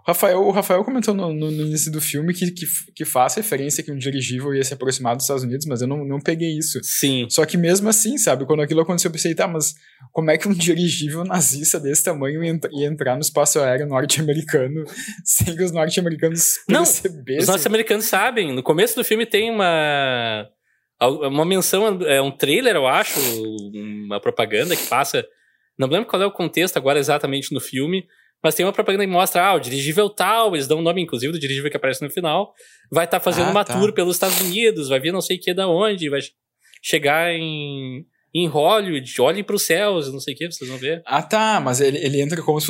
Rafael, 0.06 0.42
o 0.42 0.50
Rafael 0.50 0.84
comentou 0.84 1.14
no, 1.14 1.32
no, 1.32 1.50
início 1.50 1.90
do 1.90 1.98
filme 1.98 2.34
que, 2.34 2.50
que, 2.50 2.66
que 2.94 3.04
faz 3.06 3.34
referência 3.36 3.82
que 3.82 3.90
um 3.90 3.96
dirigível 3.96 4.54
ia 4.54 4.62
se 4.62 4.74
aproximar 4.74 5.16
dos 5.16 5.24
Estados 5.24 5.44
Unidos, 5.44 5.64
mas 5.64 5.80
eu 5.80 5.88
não, 5.88 6.04
não 6.04 6.20
peguei 6.20 6.58
isso. 6.58 6.78
Sim. 6.82 7.26
Só 7.30 7.46
que 7.46 7.56
mesmo 7.56 7.88
assim, 7.88 8.18
sabe, 8.18 8.44
quando 8.44 8.60
aquilo 8.60 8.82
aconteceu, 8.82 9.08
eu 9.08 9.12
pensei, 9.12 9.34
tá, 9.34 9.48
mas 9.48 9.74
como 10.12 10.30
é 10.30 10.36
que 10.36 10.46
um 10.46 10.52
dirigível 10.52 11.24
nazista 11.24 11.80
desse 11.80 12.04
tamanho 12.04 12.44
ia, 12.44 12.60
ia 12.72 12.86
entrar 12.86 13.14
no 13.14 13.22
espaço 13.22 13.58
aéreo 13.60 13.86
norte-americano 13.86 14.84
sem 15.24 15.56
que 15.56 15.62
os 15.62 15.72
norte-americanos 15.72 16.58
percebessem? 16.66 17.38
Os 17.38 17.48
norte-americanos 17.48 18.04
sabem. 18.04 18.52
No 18.52 18.62
começo 18.62 18.94
do 18.94 19.04
filme 19.04 19.24
tem 19.24 19.50
uma. 19.50 20.46
Uma 21.00 21.44
menção, 21.44 22.02
é 22.02 22.22
um 22.22 22.30
trailer, 22.30 22.76
eu 22.76 22.86
acho, 22.86 23.18
uma 23.74 24.20
propaganda 24.20 24.76
que 24.76 24.86
passa. 24.86 25.26
Não 25.78 25.88
lembro 25.88 26.08
qual 26.08 26.22
é 26.22 26.26
o 26.26 26.30
contexto 26.30 26.76
agora 26.76 26.98
exatamente 26.98 27.52
no 27.52 27.60
filme, 27.60 28.06
mas 28.44 28.54
tem 28.54 28.66
uma 28.66 28.74
propaganda 28.74 29.06
que 29.06 29.10
mostra, 29.10 29.42
ah, 29.42 29.54
o 29.54 29.58
dirigível 29.58 30.10
tal, 30.10 30.54
eles 30.54 30.68
dão 30.68 30.80
o 30.80 30.82
nome, 30.82 31.00
inclusive, 31.00 31.32
do 31.32 31.38
dirigível 31.38 31.70
que 31.70 31.78
aparece 31.78 32.02
no 32.02 32.10
final, 32.10 32.52
vai 32.92 33.06
estar 33.06 33.18
tá 33.18 33.24
fazendo 33.24 33.46
ah, 33.46 33.50
uma 33.50 33.64
tá. 33.64 33.72
tour 33.72 33.94
pelos 33.94 34.16
Estados 34.16 34.38
Unidos, 34.42 34.90
vai 34.90 35.00
vir 35.00 35.12
não 35.12 35.22
sei 35.22 35.38
o 35.38 35.40
que 35.40 35.54
da 35.54 35.66
onde, 35.66 36.10
vai 36.10 36.20
chegar 36.82 37.32
em, 37.32 38.04
em 38.34 38.46
Hollywood, 38.46 39.18
olhem 39.22 39.42
para 39.42 39.56
os 39.56 39.62
céus, 39.62 40.12
não 40.12 40.20
sei 40.20 40.34
o 40.34 40.36
que, 40.36 40.52
vocês 40.52 40.68
vão 40.68 40.78
ver. 40.78 41.02
Ah, 41.06 41.22
tá, 41.22 41.58
mas 41.58 41.80
ele, 41.80 41.96
ele 41.96 42.20
entra 42.20 42.42
como, 42.42 42.60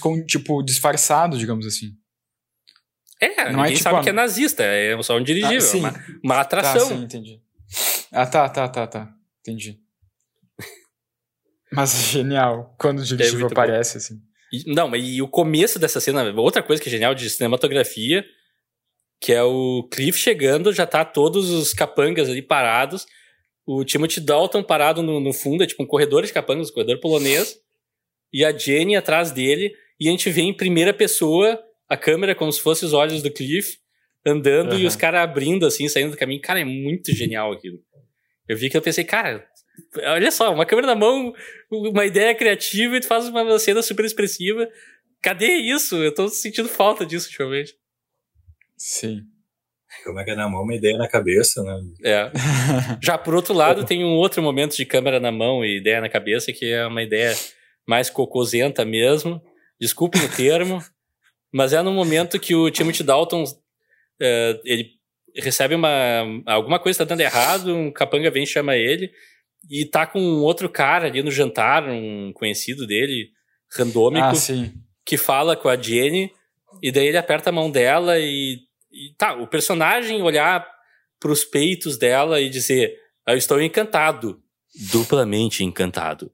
como, 0.00 0.26
tipo, 0.26 0.60
disfarçado, 0.60 1.38
digamos 1.38 1.66
assim. 1.66 1.92
É, 3.20 3.28
não 3.28 3.36
é 3.36 3.46
ninguém 3.50 3.64
é, 3.64 3.68
tipo, 3.68 3.82
sabe 3.84 4.02
que 4.02 4.10
é 4.10 4.12
nazista, 4.12 4.64
é 4.64 5.00
só 5.04 5.16
um 5.16 5.22
dirigível, 5.22 5.68
ah, 5.74 5.76
uma, 5.78 6.04
uma 6.24 6.40
atração. 6.40 6.88
Tá, 6.88 6.96
sim, 6.96 7.04
entendi. 7.04 7.40
Ah, 8.10 8.26
tá, 8.26 8.48
tá, 8.48 8.68
tá, 8.68 8.86
tá, 8.88 9.14
entendi. 9.38 9.78
Mas 11.72 12.10
genial, 12.10 12.74
quando 12.76 12.98
o 12.98 13.04
dirigível 13.04 13.46
é 13.46 13.52
aparece, 13.52 13.92
bom. 13.92 13.98
assim. 13.98 14.31
E, 14.52 14.64
não, 14.66 14.94
e 14.94 15.22
o 15.22 15.28
começo 15.28 15.78
dessa 15.78 16.00
cena, 16.00 16.30
outra 16.38 16.62
coisa 16.62 16.82
que 16.82 16.88
é 16.88 16.92
genial 16.92 17.14
de 17.14 17.28
cinematografia, 17.30 18.24
que 19.20 19.32
é 19.32 19.42
o 19.42 19.88
Cliff 19.90 20.18
chegando, 20.18 20.72
já 20.72 20.86
tá 20.86 21.04
todos 21.04 21.50
os 21.50 21.72
capangas 21.72 22.28
ali 22.28 22.42
parados, 22.42 23.06
o 23.64 23.84
Timothy 23.84 24.20
Dalton 24.20 24.62
parado 24.62 25.02
no, 25.02 25.20
no 25.20 25.32
fundo, 25.32 25.62
é 25.62 25.66
tipo 25.66 25.82
um 25.82 25.86
corredor 25.86 26.24
de 26.26 26.32
capangas, 26.32 26.70
um 26.70 26.74
corredor 26.74 27.00
polonês, 27.00 27.56
e 28.32 28.44
a 28.44 28.56
Jenny 28.56 28.96
atrás 28.96 29.30
dele, 29.30 29.72
e 29.98 30.08
a 30.08 30.10
gente 30.10 30.28
vê 30.28 30.42
em 30.42 30.56
primeira 30.56 30.92
pessoa 30.92 31.62
a 31.88 31.96
câmera 31.96 32.34
como 32.34 32.52
se 32.52 32.60
fosse 32.60 32.84
os 32.84 32.92
olhos 32.92 33.22
do 33.22 33.30
Cliff 33.30 33.78
andando 34.26 34.72
uhum. 34.72 34.80
e 34.80 34.86
os 34.86 34.96
caras 34.96 35.20
abrindo 35.20 35.66
assim, 35.66 35.88
saindo 35.88 36.12
do 36.12 36.16
caminho. 36.16 36.40
Cara, 36.40 36.60
é 36.60 36.64
muito 36.64 37.14
genial 37.14 37.52
aquilo. 37.52 37.78
Eu 38.48 38.56
vi 38.56 38.70
que 38.70 38.76
eu 38.76 38.82
pensei, 38.82 39.04
cara, 39.04 39.46
Olha 39.96 40.30
só, 40.30 40.52
uma 40.52 40.66
câmera 40.66 40.88
na 40.88 40.94
mão, 40.94 41.32
uma 41.70 42.04
ideia 42.04 42.34
criativa 42.34 42.96
e 42.96 43.00
tu 43.00 43.06
faz 43.06 43.28
uma 43.28 43.58
cena 43.58 43.82
super 43.82 44.04
expressiva. 44.04 44.68
Cadê 45.20 45.48
isso? 45.48 45.96
Eu 45.96 46.14
tô 46.14 46.28
sentindo 46.28 46.68
falta 46.68 47.06
disso 47.06 47.26
ultimamente. 47.26 47.74
Sim. 48.76 49.22
Câmera 50.04 50.34
na 50.34 50.48
mão, 50.48 50.62
uma 50.62 50.74
ideia 50.74 50.96
na 50.96 51.08
cabeça, 51.08 51.62
né? 51.62 51.80
É. 52.04 52.32
Já 53.02 53.16
por 53.18 53.34
outro 53.34 53.54
lado, 53.54 53.84
tem 53.84 54.04
um 54.04 54.16
outro 54.16 54.42
momento 54.42 54.76
de 54.76 54.86
câmera 54.86 55.20
na 55.20 55.30
mão 55.30 55.64
e 55.64 55.78
ideia 55.78 56.00
na 56.00 56.08
cabeça, 56.08 56.52
que 56.52 56.72
é 56.72 56.86
uma 56.86 57.02
ideia 57.02 57.34
mais 57.86 58.10
cocosenta 58.10 58.84
mesmo. 58.84 59.40
Desculpe 59.80 60.18
o 60.18 60.36
termo. 60.36 60.82
mas 61.52 61.72
é 61.72 61.82
no 61.82 61.92
momento 61.92 62.40
que 62.40 62.54
o 62.54 62.70
Timothy 62.70 63.02
Dalton 63.02 63.44
uh, 63.44 64.60
ele 64.64 64.92
recebe 65.36 65.74
uma 65.74 66.24
alguma 66.46 66.78
coisa 66.78 67.02
está 67.02 67.04
dando 67.04 67.20
errado, 67.20 67.74
um 67.74 67.92
capanga 67.92 68.30
vem 68.30 68.44
e 68.44 68.46
chama 68.46 68.76
ele 68.76 69.12
e 69.70 69.84
tá 69.84 70.06
com 70.06 70.20
um 70.20 70.42
outro 70.42 70.68
cara 70.68 71.06
ali 71.06 71.22
no 71.22 71.30
jantar, 71.30 71.88
um 71.88 72.32
conhecido 72.32 72.86
dele, 72.86 73.30
randômico, 73.76 74.26
ah, 74.26 74.70
que 75.04 75.16
fala 75.16 75.56
com 75.56 75.68
a 75.68 75.76
Jenny, 75.76 76.30
e 76.82 76.90
daí 76.90 77.06
ele 77.06 77.16
aperta 77.16 77.50
a 77.50 77.52
mão 77.52 77.70
dela 77.70 78.18
e, 78.18 78.58
e 78.90 79.14
tá, 79.16 79.34
o 79.34 79.46
personagem 79.46 80.22
olhar 80.22 80.66
pros 81.18 81.44
peitos 81.44 81.96
dela 81.96 82.40
e 82.40 82.50
dizer, 82.50 82.96
eu 83.26 83.36
estou 83.36 83.60
encantado, 83.60 84.42
duplamente 84.90 85.64
encantado. 85.64 86.32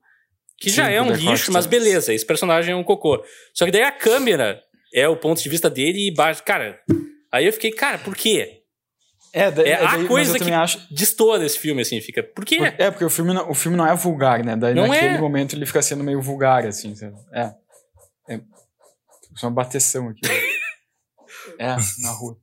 Que 0.58 0.70
Sim, 0.70 0.76
já 0.76 0.90
é 0.90 1.00
um 1.00 1.12
lixo, 1.12 1.52
mas 1.52 1.66
beleza, 1.66 2.12
esse 2.12 2.26
personagem 2.26 2.72
é 2.72 2.76
um 2.76 2.82
cocô. 2.82 3.22
Só 3.54 3.64
que 3.64 3.70
daí 3.70 3.82
a 3.82 3.92
câmera 3.92 4.60
é 4.92 5.06
o 5.08 5.16
ponto 5.16 5.40
de 5.40 5.48
vista 5.48 5.70
dele 5.70 6.08
e 6.08 6.14
baixa. 6.14 6.42
Cara, 6.42 6.80
aí 7.30 7.46
eu 7.46 7.52
fiquei, 7.52 7.70
cara, 7.70 7.98
por 7.98 8.16
quê? 8.16 8.57
É, 9.32 9.50
daí, 9.50 9.68
é 9.68 9.84
a 9.84 10.06
coisa 10.06 10.38
que 10.38 10.50
acho... 10.50 10.86
destoa 10.90 11.38
desse 11.38 11.58
filme, 11.58 11.82
assim, 11.82 12.00
fica. 12.00 12.22
Por 12.22 12.44
quê? 12.44 12.58
É, 12.78 12.90
porque 12.90 13.04
o 13.04 13.10
filme 13.10 13.34
não, 13.34 13.50
o 13.50 13.54
filme 13.54 13.76
não 13.76 13.86
é 13.86 13.94
vulgar, 13.94 14.44
né? 14.44 14.56
Daí 14.56 14.74
não 14.74 14.86
naquele 14.86 15.16
é. 15.16 15.20
momento 15.20 15.54
ele 15.54 15.66
fica 15.66 15.82
sendo 15.82 16.02
meio 16.02 16.20
vulgar, 16.20 16.66
assim. 16.66 16.94
É. 17.32 17.52
é. 18.28 18.40
Só 19.36 19.48
uma 19.48 19.54
bateção 19.54 20.08
aqui. 20.08 20.20
é, 21.58 21.76
na 22.02 22.10
rua. 22.12 22.36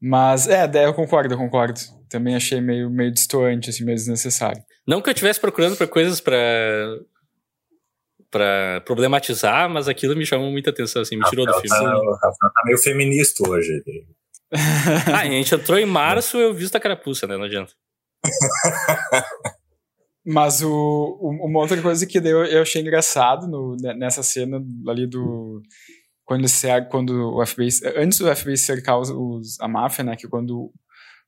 Mas, 0.00 0.46
é, 0.48 0.66
daí 0.66 0.84
eu 0.84 0.94
concordo, 0.94 1.32
eu 1.32 1.38
concordo. 1.38 1.80
Também 2.08 2.34
achei 2.34 2.60
meio, 2.60 2.90
meio 2.90 3.10
distoante, 3.10 3.70
assim, 3.70 3.84
meio 3.84 3.96
desnecessário. 3.96 4.62
Não 4.86 5.00
que 5.00 5.08
eu 5.08 5.12
estivesse 5.12 5.40
procurando 5.40 5.76
para 5.76 5.86
coisas 5.86 6.20
para 6.20 6.38
para 8.30 8.80
problematizar, 8.86 9.68
mas 9.68 9.88
aquilo 9.88 10.16
me 10.16 10.24
chamou 10.24 10.50
muita 10.50 10.70
atenção, 10.70 11.02
assim, 11.02 11.18
me 11.18 11.24
tirou 11.28 11.44
do 11.44 11.52
filme. 11.52 11.68
Tá, 11.68 11.98
o 11.98 12.12
Rafael 12.12 12.52
tá 12.54 12.62
meio 12.64 12.78
feminista 12.78 13.46
hoje 13.46 13.82
ah, 15.12 15.20
a 15.20 15.24
gente 15.24 15.54
entrou 15.54 15.78
em 15.78 15.86
março 15.86 16.36
eu 16.36 16.52
visto 16.52 16.76
a 16.76 16.80
carapuça, 16.80 17.26
né? 17.26 17.36
Não 17.36 17.44
adianta. 17.44 17.72
Mas 20.24 20.62
o, 20.62 21.18
uma 21.20 21.60
outra 21.60 21.80
coisa 21.80 22.06
que 22.06 22.18
eu, 22.18 22.44
eu 22.44 22.62
achei 22.62 22.80
engraçado 22.80 23.48
no, 23.48 23.76
nessa 23.96 24.22
cena 24.22 24.62
ali 24.86 25.06
do. 25.06 25.62
Quando, 26.24 26.46
quando 26.88 27.36
o 27.36 27.44
FBI. 27.44 27.68
Antes 27.96 28.18
do 28.18 28.36
FBI 28.36 28.56
cercar 28.56 29.00
os, 29.00 29.10
os, 29.10 29.60
a 29.60 29.66
máfia, 29.66 30.04
né? 30.04 30.14
Que 30.14 30.28
quando, 30.28 30.72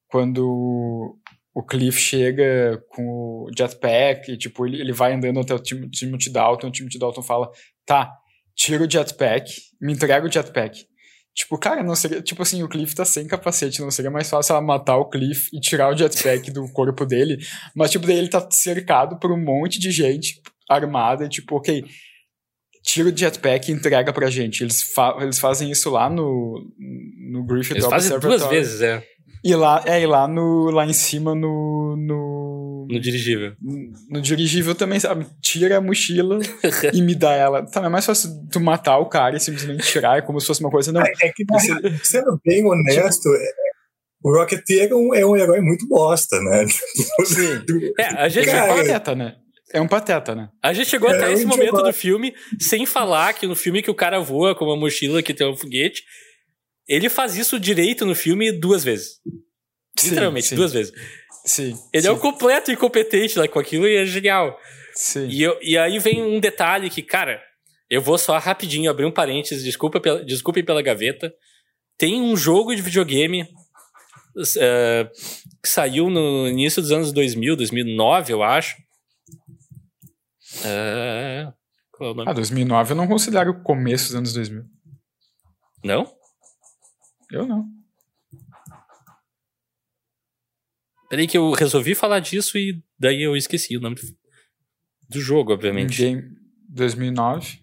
quando 0.07 1.19
o 1.53 1.63
Cliff 1.63 1.99
chega 1.99 2.81
com 2.89 3.47
o 3.47 3.51
jetpack, 3.57 4.31
e, 4.31 4.37
tipo, 4.37 4.65
ele, 4.67 4.81
ele 4.81 4.93
vai 4.93 5.13
andando 5.13 5.41
até 5.41 5.55
o 5.55 5.59
Timothy 5.59 6.31
Dalton, 6.31 6.69
o 6.69 6.71
Timothy 6.71 6.99
Dalton 6.99 7.23
fala: 7.23 7.51
tá, 7.85 8.13
tira 8.55 8.85
o 8.85 8.91
jetpack, 8.91 9.53
me 9.81 9.93
entrega 9.93 10.27
o 10.27 10.31
jetpack. 10.31 10.87
Tipo, 11.35 11.59
cara, 11.59 11.83
não 11.83 11.97
seria. 11.97 12.23
Tipo 12.23 12.43
assim, 12.43 12.63
o 12.63 12.69
Cliff 12.69 12.95
tá 12.95 13.05
sem 13.05 13.27
capacete, 13.27 13.81
não 13.81 13.91
seria 13.91 14.11
mais 14.11 14.31
fácil 14.31 14.53
ela 14.53 14.63
matar 14.63 14.97
o 14.97 15.09
Cliff 15.09 15.49
e 15.53 15.61
tirar 15.61 15.93
o 15.93 15.97
jetpack 15.97 16.51
do 16.53 16.69
corpo 16.73 17.05
dele. 17.05 17.39
Mas, 17.75 17.91
tipo, 17.91 18.07
daí 18.07 18.19
ele 18.19 18.29
tá 18.29 18.47
cercado 18.51 19.19
por 19.19 19.33
um 19.33 19.43
monte 19.43 19.81
de 19.81 19.91
gente 19.91 20.41
armada, 20.71 21.25
e, 21.25 21.29
tipo, 21.29 21.57
ok, 21.57 21.85
tira 22.85 23.09
o 23.09 23.17
jetpack 23.17 23.69
e 23.69 23.75
entrega 23.75 24.13
pra 24.13 24.31
gente. 24.31 24.63
Eles, 24.63 24.81
fa 24.83 25.17
eles 25.21 25.39
fazem 25.41 25.71
isso 25.71 25.91
lá 25.91 26.09
no, 26.09 26.65
no 27.33 27.45
Griffith 27.45 27.73
Eles 27.73 27.87
fazem 27.87 28.19
duas 28.21 28.47
vezes, 28.47 28.81
é. 28.81 29.03
E 29.43 29.55
lá, 29.55 29.83
é, 29.87 30.01
e 30.01 30.07
lá, 30.07 30.29
no, 30.29 30.71
lá 30.71 30.87
em 30.87 30.93
cima 30.93 31.35
no, 31.35 31.97
no. 31.97 32.44
No 32.87 33.01
dirigível. 33.01 33.55
No, 34.09 34.21
dirigível 34.21 34.75
também, 34.75 35.01
sabe? 35.01 35.27
Tira 35.41 35.79
a 35.79 35.81
mochila 35.81 36.39
e 36.93 37.03
me 37.03 37.15
dá 37.15 37.33
ela. 37.33 37.65
Tá, 37.65 37.85
é 37.85 37.89
mais 37.89 38.07
fácil 38.07 38.31
tu 38.51 38.61
matar 38.61 38.99
o 38.99 39.09
cara 39.09 39.37
e 39.37 39.41
simplesmente 39.41 39.83
tirar, 39.85 40.19
é 40.19 40.23
como 40.23 40.41
se 40.41 40.47
fosse 40.47 40.61
uma 40.61 40.71
coisa. 40.71 40.93
Não. 40.93 41.03
É, 41.03 41.13
é 41.23 41.33
que, 41.33 41.45
você, 41.49 41.73
sendo 42.03 42.41
bem 42.45 42.65
honesto, 42.67 43.23
tipo, 43.23 43.35
é, 43.35 43.65
o 44.25 44.33
Rocketeer 44.33 44.91
é 44.91 44.95
um, 44.95 45.15
é 45.15 45.27
um 45.27 45.37
herói 45.37 45.61
muito 45.61 45.87
bosta, 45.87 46.41
né? 46.41 46.67
Sim. 47.25 47.65
é, 47.99 48.05
a 48.05 48.29
gente 48.29 48.47
cara, 48.47 48.69
é 48.69 48.73
um 48.73 48.77
pateta, 48.77 49.15
né? 49.15 49.37
É 49.73 49.81
um 49.81 49.89
pateta, 49.89 50.35
né? 50.35 50.49
A 50.63 50.73
gente 50.73 50.89
chegou 50.89 51.11
é 51.11 51.17
até 51.17 51.33
esse 51.33 51.45
momento 51.45 51.83
do 51.83 51.93
filme 51.93 52.35
sem 52.59 52.87
falar 52.87 53.35
que 53.35 53.47
no 53.47 53.57
filme 53.57 53.83
que 53.83 53.91
o 53.91 53.95
cara 53.95 54.21
voa 54.21 54.55
com 54.55 54.65
uma 54.65 54.77
mochila 54.77 55.23
que 55.23 55.35
tem 55.35 55.47
um 55.47 55.57
foguete, 55.57 56.03
ele 56.89 57.09
faz 57.09 57.37
isso 57.37 57.59
direito 57.59 58.07
no 58.07 58.15
filme 58.15 58.53
duas 58.53 58.85
vezes. 58.85 59.21
Sim, 59.99 60.11
Literalmente, 60.11 60.49
sim. 60.49 60.57
duas 60.57 60.73
vezes. 60.73 60.93
Sim. 61.45 61.79
Ele 61.93 62.03
sim. 62.03 62.09
é 62.09 62.13
um 62.13 62.19
completo 62.19 62.73
incompetente 62.73 63.39
lá 63.39 63.47
com 63.47 63.59
aquilo 63.59 63.87
e 63.87 63.97
é 63.97 64.07
genial. 64.07 64.59
Sim. 64.95 65.27
E, 65.27 65.43
eu, 65.43 65.59
e 65.61 65.77
aí 65.77 65.99
vem 65.99 66.23
um 66.23 66.41
detalhe 66.41 66.89
que, 66.89 67.03
cara, 67.03 67.43
eu 67.91 68.01
vou 68.01 68.17
só 68.17 68.39
rapidinho 68.39 68.91
abrir 68.91 69.05
um 69.05 69.13
parênteses, 69.13 69.63
desculpa 69.63 70.01
pela, 70.01 70.25
desculpem 70.25 70.65
pela 70.65 70.83
gaveta. 70.83 71.33
Tem 71.99 72.21
um 72.21 72.37
jogo 72.37 72.75
de 72.75 72.81
videogame 72.81 73.43
uh, 73.43 75.11
que 75.63 75.69
saiu 75.69 76.09
no 76.09 76.49
início 76.49 76.81
dos 76.81 76.93
anos 76.93 77.13
2000, 77.13 77.57
2009, 77.57 78.33
eu 78.33 78.43
acho. 78.43 78.77
Uh, 80.61 81.53
qual 81.93 82.11
é 82.11 82.13
o 82.13 82.17
nome? 82.17 82.31
Ah, 82.31 82.33
2009 82.33 82.93
eu 82.93 82.97
não 82.97 83.07
considero 83.07 83.51
o 83.51 83.63
começo 83.63 84.07
dos 84.07 84.17
anos 84.17 84.33
2000. 84.33 84.65
Não? 85.85 86.11
Eu 87.31 87.47
não. 87.47 87.67
Peraí 91.15 91.29
que 91.29 91.39
eu 91.39 91.53
resolvi 91.53 91.95
falar 91.95 92.19
disso 92.19 92.59
e 92.59 92.83
daí 92.99 93.23
eu 93.23 93.37
esqueci 93.37 93.77
o 93.77 93.81
nome 93.81 93.95
do 95.09 95.21
jogo, 95.21 95.53
obviamente. 95.53 95.97
Game 95.97 96.25
2009. 96.69 97.61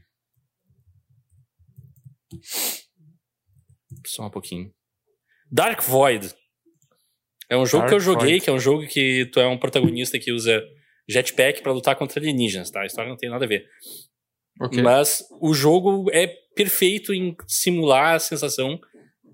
Só 4.07 4.27
um 4.27 4.29
pouquinho. 4.29 4.71
Dark 5.51 5.81
Void. 5.81 6.33
É 7.49 7.57
um 7.57 7.65
jogo 7.65 7.81
Dark 7.81 7.89
que 7.89 7.95
eu 7.95 7.99
joguei, 7.99 8.29
Void. 8.29 8.41
que 8.45 8.49
é 8.49 8.53
um 8.53 8.59
jogo 8.59 8.87
que 8.87 9.25
tu 9.33 9.41
é 9.41 9.47
um 9.47 9.57
protagonista 9.57 10.17
que 10.17 10.31
usa 10.31 10.63
jetpack 11.09 11.61
para 11.61 11.73
lutar 11.73 11.97
contra 11.97 12.21
alienígenas, 12.21 12.71
tá? 12.71 12.83
A 12.83 12.85
história 12.85 13.09
não 13.09 13.17
tem 13.17 13.29
nada 13.29 13.43
a 13.43 13.49
ver. 13.49 13.67
Okay. 14.61 14.81
Mas 14.81 15.25
o 15.41 15.53
jogo 15.53 16.09
é 16.13 16.25
perfeito 16.55 17.13
em 17.13 17.35
simular 17.49 18.15
a 18.15 18.19
sensação 18.19 18.79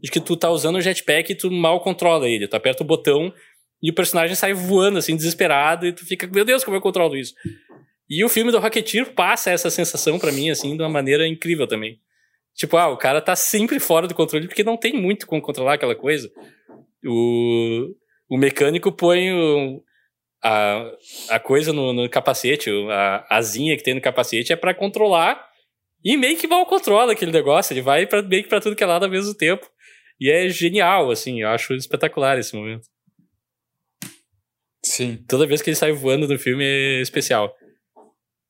de 0.02 0.10
que 0.10 0.20
tu 0.20 0.36
tá 0.36 0.50
usando 0.50 0.78
o 0.78 0.82
jetpack 0.82 1.32
e 1.32 1.36
tu 1.36 1.52
mal 1.52 1.80
controla 1.82 2.28
ele. 2.28 2.48
Tu 2.48 2.56
aperta 2.56 2.84
o 2.84 2.88
botão 2.88 3.32
e 3.82 3.92
o 3.92 3.94
personagem 3.94 4.36
sai 4.36 4.54
voando, 4.54 4.98
assim, 4.98 5.16
desesperado, 5.16 5.86
e 5.86 5.94
tu 5.94 6.06
fica, 6.06 6.28
meu 6.28 6.44
Deus, 6.44 6.64
como 6.64 6.78
eu 6.78 6.82
controlo 6.82 7.16
isso? 7.16 7.34
E 8.10 8.24
o 8.24 8.30
filme 8.30 8.52
do 8.52 8.60
Rocketeer 8.60 9.14
passa 9.14 9.52
essa 9.52 9.70
sensação 9.70 10.18
para 10.18 10.32
mim, 10.32 10.50
assim, 10.50 10.76
de 10.76 10.82
uma 10.82 10.90
maneira 10.90 11.28
incrível 11.28 11.68
também. 11.68 12.00
Tipo, 12.56 12.78
ah, 12.78 12.88
o 12.88 12.98
cara 12.98 13.22
tá 13.22 13.36
sempre 13.36 13.80
fora 13.80 14.08
do 14.08 14.16
controle 14.16 14.48
porque 14.48 14.64
não 14.64 14.78
tem 14.78 14.94
muito 14.94 15.28
como 15.28 15.42
controlar 15.42 15.74
aquela 15.74 15.96
coisa. 15.96 16.32
O, 17.06 17.94
o 18.30 18.38
mecânico 18.38 18.92
põe 18.92 19.32
o, 19.32 19.84
a, 20.44 20.92
a 21.30 21.40
coisa 21.40 21.72
no, 21.72 21.94
no 21.94 22.10
capacete, 22.10 22.72
a 22.90 23.38
asinha 23.38 23.78
que 23.78 23.84
tem 23.84 23.94
no 23.94 24.02
capacete 24.02 24.52
é 24.52 24.56
para 24.56 24.74
controlar 24.74 25.46
e 26.04 26.18
meio 26.18 26.38
que 26.38 26.48
mal 26.48 26.66
controla 26.66 27.12
aquele 27.12 27.32
negócio. 27.32 27.74
Ele 27.74 27.82
vai 27.82 28.08
pra, 28.08 28.24
meio 28.24 28.42
que 28.42 28.50
pra 28.50 28.62
tudo 28.62 28.76
que 28.76 28.84
é 28.84 28.88
lado 28.88 29.04
ao 29.04 29.12
mesmo 29.12 29.36
tempo. 29.36 29.70
E 30.20 30.32
é 30.32 30.50
genial, 30.50 31.12
assim, 31.12 31.42
eu 31.42 31.50
acho 31.50 31.76
espetacular 31.76 32.40
esse 32.40 32.56
momento. 32.56 32.88
Sim. 34.88 35.24
Toda 35.28 35.48
vez 35.48 35.62
que 35.62 35.70
ele 35.70 35.76
sai 35.76 35.92
voando 35.92 36.28
no 36.28 36.40
filme 36.40 36.64
é 36.64 37.02
especial. 37.02 37.54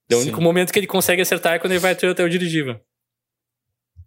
É 0.10 0.16
o 0.16 0.20
único 0.20 0.42
momento 0.42 0.72
que 0.72 0.80
ele 0.80 0.88
consegue 0.88 1.22
acertar 1.22 1.56
é 1.56 1.60
quando 1.60 1.74
ele 1.74 1.80
vai 1.80 1.92
até 1.92 2.24
o 2.24 2.30
dirigível. 2.30 2.80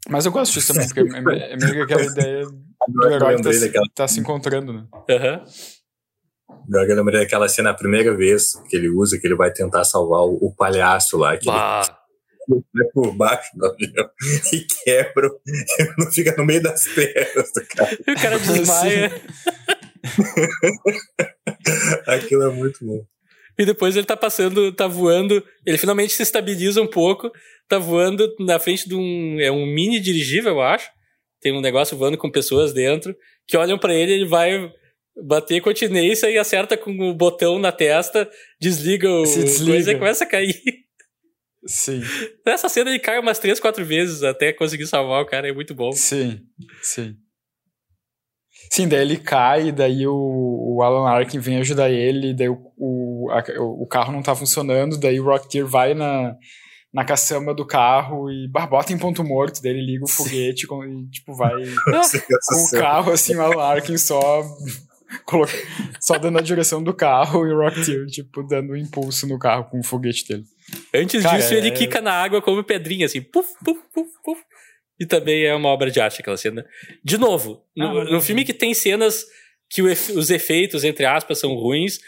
Mas 0.09 0.25
eu 0.25 0.33
gosto 0.33 0.55
disso 0.55 0.73
também, 0.73 0.89
porque 0.89 1.01
é, 1.01 1.53
é 1.53 1.57
meio 1.57 1.75
que 1.75 1.81
aquela 1.83 2.03
ideia 2.11 2.45
do 2.89 3.09
herói 3.11 3.37
que 3.37 3.43
tá, 3.43 3.51
daquela... 3.51 3.87
tá, 3.95 4.09
se 4.09 4.21
encontrando, 4.21 4.73
né? 4.73 4.87
Aham. 5.11 5.45
Uhum. 5.45 5.81
Eu 6.73 6.97
lembrei 6.97 7.21
daquela 7.21 7.49
cena 7.49 7.71
a 7.71 7.75
primeira 7.75 8.17
vez 8.17 8.53
que 8.69 8.77
ele 8.77 8.89
usa, 8.89 9.19
que 9.19 9.27
ele 9.27 9.35
vai 9.35 9.53
tentar 9.53 9.85
salvar 9.85 10.21
o, 10.21 10.35
o 10.41 10.55
palhaço 10.55 11.17
lá. 11.17 11.37
Que 11.37 11.47
bah. 11.47 11.83
ele 12.49 12.65
vai 12.73 12.87
por 12.93 13.13
baixo 13.15 13.51
do 13.57 13.67
avião 13.67 14.11
e 14.53 14.67
quebra, 14.85 15.31
não 15.99 16.11
fica 16.11 16.35
no 16.37 16.45
meio 16.45 16.63
das 16.63 16.87
pernas 16.89 17.53
do 17.53 17.67
cara. 17.67 17.99
E 18.07 18.13
o 18.13 18.15
cara 18.17 18.39
desmaia. 18.39 19.23
Aquilo 22.07 22.45
é 22.45 22.51
muito 22.51 22.85
bom. 22.85 23.05
E 23.59 23.65
depois 23.65 23.95
ele 23.95 24.07
tá 24.07 24.17
passando, 24.17 24.73
tá 24.73 24.87
voando, 24.87 25.45
ele 25.67 25.77
finalmente 25.77 26.15
se 26.15 26.23
estabiliza 26.23 26.81
um 26.81 26.87
pouco, 26.87 27.31
tá 27.69 27.79
voando 27.79 28.35
na 28.39 28.59
frente 28.59 28.89
de 28.89 28.95
um. 28.95 29.39
É 29.39 29.51
um 29.51 29.67
mini 29.67 30.01
dirigível, 30.01 30.53
eu 30.53 30.63
acho. 30.63 30.89
Tem 31.41 31.53
um 31.53 31.61
negócio 31.61 31.97
voando 31.97 32.17
com 32.17 32.31
pessoas 32.31 32.73
dentro, 32.73 33.15
que 33.47 33.57
olham 33.57 33.79
para 33.79 33.95
ele, 33.95 34.13
ele 34.13 34.27
vai 34.27 34.73
bater 35.23 35.61
continência 35.61 36.31
e 36.31 36.39
acerta 36.39 36.77
com 36.77 36.97
o 36.99 37.15
botão 37.15 37.59
na 37.59 37.73
testa, 37.73 38.31
desliga 38.61 39.11
o 39.11 39.25
desliga. 39.25 39.73
coisa 39.73 39.93
e 39.93 39.99
começa 39.99 40.25
a 40.25 40.27
cair. 40.27 40.61
Sim. 41.67 42.03
Nessa 42.47 42.69
cena 42.69 42.91
ele 42.91 42.99
cai 42.99 43.19
umas 43.19 43.39
três, 43.39 43.61
quatro 43.61 43.85
vezes 43.85 44.23
até 44.23 44.53
conseguir 44.53 44.87
salvar 44.87 45.23
o 45.23 45.27
cara, 45.27 45.49
é 45.49 45.53
muito 45.53 45.75
bom. 45.75 45.93
Sim, 45.93 46.41
sim. 46.83 47.17
Sim, 48.73 48.87
daí 48.87 49.01
ele 49.01 49.17
cai, 49.17 49.73
daí 49.73 50.07
o, 50.07 50.15
o 50.77 50.83
Alan 50.83 51.09
Arkin 51.09 51.41
vem 51.41 51.59
ajudar 51.59 51.91
ele, 51.91 52.33
daí 52.33 52.49
o, 52.49 52.73
o, 52.79 53.29
a, 53.31 53.43
o 53.61 53.85
carro 53.85 54.13
não 54.13 54.23
tá 54.23 54.35
funcionando, 54.37 54.97
daí 54.97 55.19
o 55.19 55.25
Rocketeer 55.25 55.67
vai 55.67 55.93
na, 55.93 56.37
na 56.95 57.05
caçamba 57.05 57.53
do 57.53 57.67
carro 57.67 58.31
e 58.31 58.47
bota 58.49 58.93
em 58.93 58.99
ponto 58.99 59.25
morto, 59.25 59.61
daí 59.61 59.73
ele 59.73 59.85
liga 59.85 60.05
o 60.05 60.09
foguete 60.09 60.69
com, 60.69 60.85
e 60.85 61.11
tipo 61.11 61.35
vai 61.35 61.51
com 62.49 62.77
o 62.77 62.81
carro 62.81 63.13
assim, 63.13 63.35
o 63.35 63.43
Alan 63.43 63.61
Arkin 63.61 63.99
só 63.99 64.45
só 66.01 66.17
dando 66.17 66.39
a 66.39 66.43
direção 66.43 66.81
do 66.81 66.95
carro 66.95 67.45
e 67.49 67.53
o 67.53 67.59
Rocketeer 67.59 68.07
tipo 68.07 68.41
dando 68.45 68.73
um 68.73 68.77
impulso 68.77 69.27
no 69.27 69.37
carro 69.37 69.65
com 69.65 69.81
o 69.81 69.85
foguete 69.85 70.29
dele. 70.29 70.45
Antes 70.95 71.25
Cara, 71.25 71.39
disso, 71.39 71.55
é... 71.55 71.57
ele 71.59 71.73
quica 71.73 72.01
na 72.01 72.13
água 72.13 72.41
como 72.41 72.63
pedrinha, 72.63 73.07
assim, 73.07 73.21
puf, 73.21 73.49
puf, 73.65 73.81
puf, 73.93 74.11
puf. 74.25 74.41
E 75.01 75.07
também 75.07 75.45
é 75.45 75.55
uma 75.55 75.71
obra 75.71 75.91
de 75.91 75.99
arte 75.99 76.21
aquela 76.21 76.37
cena. 76.37 76.65
De 77.03 77.17
novo, 77.17 77.65
no, 77.75 78.05
no 78.05 78.21
filme 78.21 78.45
que 78.45 78.53
tem 78.53 78.75
cenas 78.75 79.25
que 79.71 79.81
os 79.81 80.29
efeitos, 80.31 80.85
entre 80.85 81.07
aspas, 81.07 81.39
são 81.39 81.55
ruins, 81.55 82.01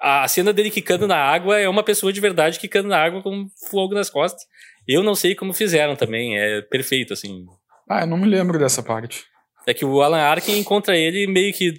a 0.00 0.28
cena 0.28 0.52
dele 0.52 0.70
quicando 0.70 1.08
na 1.08 1.16
água 1.16 1.58
é 1.58 1.68
uma 1.68 1.82
pessoa 1.82 2.12
de 2.12 2.20
verdade 2.20 2.60
quicando 2.60 2.88
na 2.88 2.98
água 2.98 3.22
com 3.22 3.48
fogo 3.68 3.94
nas 3.94 4.08
costas. 4.08 4.44
Eu 4.86 5.02
não 5.02 5.14
sei 5.14 5.34
como 5.34 5.52
fizeram 5.52 5.96
também, 5.96 6.38
é 6.38 6.62
perfeito, 6.62 7.12
assim. 7.12 7.44
Ah, 7.90 8.02
eu 8.02 8.06
não 8.06 8.16
me 8.16 8.26
lembro 8.26 8.58
dessa 8.58 8.82
parte. 8.82 9.24
É 9.66 9.74
que 9.74 9.84
o 9.84 10.00
Alan 10.00 10.20
Arkin 10.20 10.58
encontra 10.58 10.96
ele 10.96 11.26
meio 11.26 11.52
que 11.52 11.74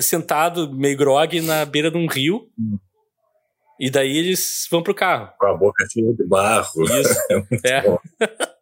sentado, 0.00 0.74
meio 0.74 0.96
grog, 0.96 1.40
na 1.40 1.64
beira 1.64 1.90
de 1.90 1.96
um 1.96 2.06
rio. 2.06 2.48
Hum. 2.58 2.78
E 3.78 3.90
daí 3.90 4.16
eles 4.16 4.66
vão 4.70 4.82
pro 4.82 4.94
carro. 4.94 5.32
Com 5.38 5.46
a 5.46 5.56
boca 5.56 5.84
cheia 5.90 6.12
de 6.12 6.24
barro. 6.26 6.68
Isso. 6.84 7.18
é. 7.64 7.82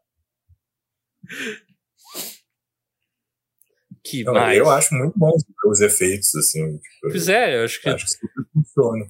Que 4.04 4.24
Não, 4.24 4.34
mais? 4.34 4.58
Eu 4.58 4.68
acho 4.68 4.94
muito 4.94 5.16
bom 5.16 5.30
os 5.66 5.80
efeitos, 5.80 6.34
assim. 6.34 6.76
Tipo, 6.78 7.08
pois 7.08 7.28
é, 7.28 7.56
eu 7.58 7.64
acho 7.64 7.80
que. 7.80 7.88
Acho 7.88 8.04
que 8.04 8.10
super 8.10 8.44
funciona. 8.52 9.06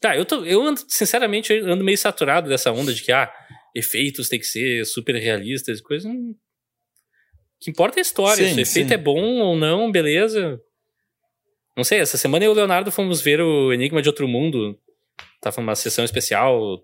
Tá, 0.00 0.16
eu, 0.16 0.24
tô, 0.24 0.44
eu 0.44 0.62
ando, 0.62 0.80
sinceramente, 0.88 1.52
eu 1.52 1.66
ando 1.72 1.84
meio 1.84 1.96
saturado 1.96 2.48
dessa 2.48 2.70
onda 2.70 2.92
de 2.92 3.02
que, 3.02 3.12
ah, 3.12 3.32
efeitos 3.74 4.28
tem 4.28 4.38
que 4.38 4.46
ser 4.46 4.84
super 4.84 5.14
realistas, 5.14 5.80
coisa. 5.80 6.08
O 6.08 6.34
que 7.60 7.70
importa 7.70 7.98
é 7.98 8.00
a 8.00 8.02
história. 8.02 8.46
Sim, 8.48 8.54
Se 8.54 8.58
o 8.58 8.62
efeito 8.62 8.88
sim. 8.88 8.94
é 8.94 8.98
bom 8.98 9.38
ou 9.40 9.56
não, 9.56 9.90
beleza. 9.90 10.60
Não 11.76 11.84
sei, 11.84 12.00
essa 12.00 12.18
semana 12.18 12.44
eu 12.44 12.50
e 12.50 12.52
o 12.52 12.56
Leonardo 12.56 12.90
fomos 12.90 13.20
ver 13.20 13.40
o 13.40 13.72
Enigma 13.72 14.02
de 14.02 14.08
Outro 14.08 14.26
Mundo. 14.26 14.78
Tava 15.40 15.60
uma 15.60 15.74
sessão 15.74 16.04
especial 16.04 16.82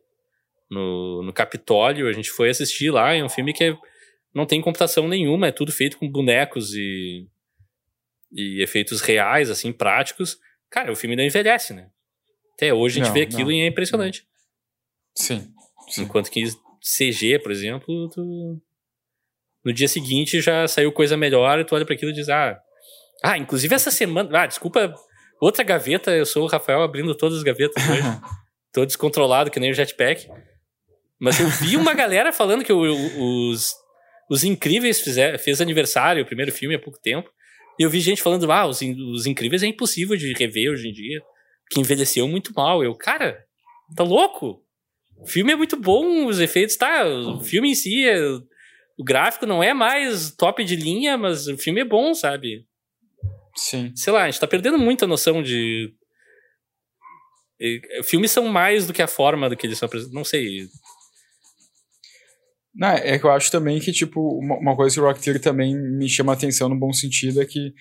no, 0.73 1.23
no 1.23 1.33
Capitólio. 1.33 2.09
A 2.09 2.13
gente 2.13 2.31
foi 2.31 2.49
assistir 2.51 2.91
lá. 2.91 3.15
É 3.15 3.23
um 3.23 3.29
filme 3.29 3.53
que 3.53 3.65
é 3.65 3.77
não 4.35 4.47
tem 4.47 4.61
computação 4.61 5.07
nenhuma, 5.07 5.49
é 5.49 5.53
tudo 5.53 5.71
feito 5.71 5.99
com 5.99 6.11
bonecos 6.11 6.75
e, 6.75 7.29
e 8.33 8.63
efeitos 8.63 9.01
reais, 9.01 9.51
assim, 9.51 9.73
práticos. 9.73 10.39
Cara, 10.71 10.91
o 10.91 10.97
filme 10.97 11.15
não 11.15 11.23
envelhece, 11.23 11.75
né? 11.75 11.91
Até 12.55 12.73
hoje 12.73 12.95
a 12.95 13.05
gente 13.05 13.09
não, 13.09 13.15
vê 13.15 13.23
aquilo 13.23 13.51
não, 13.51 13.53
e 13.53 13.61
é 13.61 13.67
impressionante. 13.67 14.27
Sim, 15.15 15.53
sim, 15.89 16.03
Enquanto 16.03 16.31
que 16.31 16.45
CG, 16.81 17.39
por 17.41 17.53
exemplo, 17.53 18.09
tu... 18.09 18.59
no 19.63 19.73
dia 19.73 19.87
seguinte 19.87 20.41
já 20.41 20.67
saiu 20.67 20.91
coisa 20.93 21.17
melhor 21.17 21.59
e 21.59 21.65
tu 21.65 21.75
olha 21.75 21.85
para 21.85 21.95
aquilo 21.95 22.11
e 22.11 22.15
diz, 22.15 22.29
ah... 22.29 22.59
Ah, 23.23 23.37
inclusive 23.37 23.75
essa 23.75 23.91
semana... 23.91 24.31
Ah, 24.37 24.47
desculpa, 24.47 24.95
outra 25.41 25.63
gaveta, 25.63 26.11
eu 26.11 26.25
sou 26.25 26.45
o 26.45 26.49
Rafael 26.49 26.83
abrindo 26.83 27.15
todas 27.15 27.39
as 27.39 27.45
gavetas 27.45 27.83
hoje. 27.87 28.03
Tô 28.73 28.87
descontrolado, 28.87 29.51
que 29.51 29.61
nem 29.61 29.71
o 29.71 29.75
Jetpack. 29.75 30.27
Mas 31.23 31.39
eu 31.39 31.49
vi 31.49 31.77
uma 31.77 31.95
galera 31.95 32.33
falando 32.33 32.65
que 32.65 32.73
o, 32.73 33.51
os 33.51 33.73
os 34.33 34.45
Incríveis 34.45 35.01
fizer, 35.01 35.39
fez 35.39 35.61
aniversário, 35.61 36.23
o 36.23 36.27
primeiro 36.27 36.51
filme 36.51 36.75
há 36.75 36.79
pouco 36.79 36.99
tempo. 36.99 37.31
E 37.79 37.83
eu 37.83 37.91
vi 37.91 38.01
gente 38.01 38.23
falando, 38.23 38.51
ah, 38.51 38.67
os, 38.67 38.81
os 38.81 39.27
Incríveis 39.27 39.63
é 39.63 39.67
impossível 39.67 40.17
de 40.17 40.33
rever 40.33 40.71
hoje 40.73 40.89
em 40.89 40.93
dia. 40.93 41.23
Que 41.71 41.81
envelheceu 41.81 42.27
muito 42.27 42.53
mal. 42.55 42.83
Eu, 42.83 42.95
cara, 42.95 43.45
tá 43.95 44.03
louco? 44.03 44.65
O 45.19 45.27
filme 45.27 45.53
é 45.53 45.57
muito 45.57 45.77
bom, 45.77 46.27
os 46.27 46.41
efeitos, 46.41 46.77
tá? 46.77 47.05
O 47.07 47.41
filme 47.41 47.71
em 47.71 47.75
si, 47.75 48.09
é, 48.09 48.19
o 48.99 49.05
gráfico 49.05 49.47
não 49.47 49.63
é 49.63 49.75
mais 49.75 50.31
top 50.31 50.65
de 50.65 50.77
linha, 50.77 51.17
mas 51.19 51.47
o 51.47 51.59
filme 51.59 51.83
é 51.83 51.85
bom, 51.85 52.15
sabe? 52.15 52.67
Sim. 53.55 53.93
Sei 53.95 54.13
lá, 54.13 54.23
a 54.23 54.31
gente 54.31 54.41
tá 54.41 54.47
perdendo 54.47 54.79
muita 54.79 55.07
noção 55.07 55.43
de. 55.43 55.93
Filmes 58.05 58.31
são 58.31 58.49
mais 58.49 58.87
do 58.87 58.93
que 58.93 59.03
a 59.03 59.07
forma 59.07 59.49
do 59.49 59.57
que 59.57 59.67
eles 59.67 59.79
são 59.79 59.87
apresentados. 59.87 60.15
Não 60.15 60.25
sei. 60.25 60.67
Não, 62.75 62.89
é 62.89 63.19
que 63.19 63.25
eu 63.25 63.31
acho 63.31 63.51
também 63.51 63.79
que, 63.81 63.93
tipo, 63.93 64.21
uma, 64.39 64.57
uma 64.57 64.77
coisa 64.77 64.95
que 64.95 65.01
o 65.01 65.05
Rocketeer 65.05 65.41
também 65.41 65.77
me 65.77 66.09
chama 66.09 66.33
a 66.33 66.35
atenção 66.35 66.69
no 66.69 66.79
bom 66.79 66.93
sentido 66.93 67.43
é 67.43 67.45
que, 67.45 67.73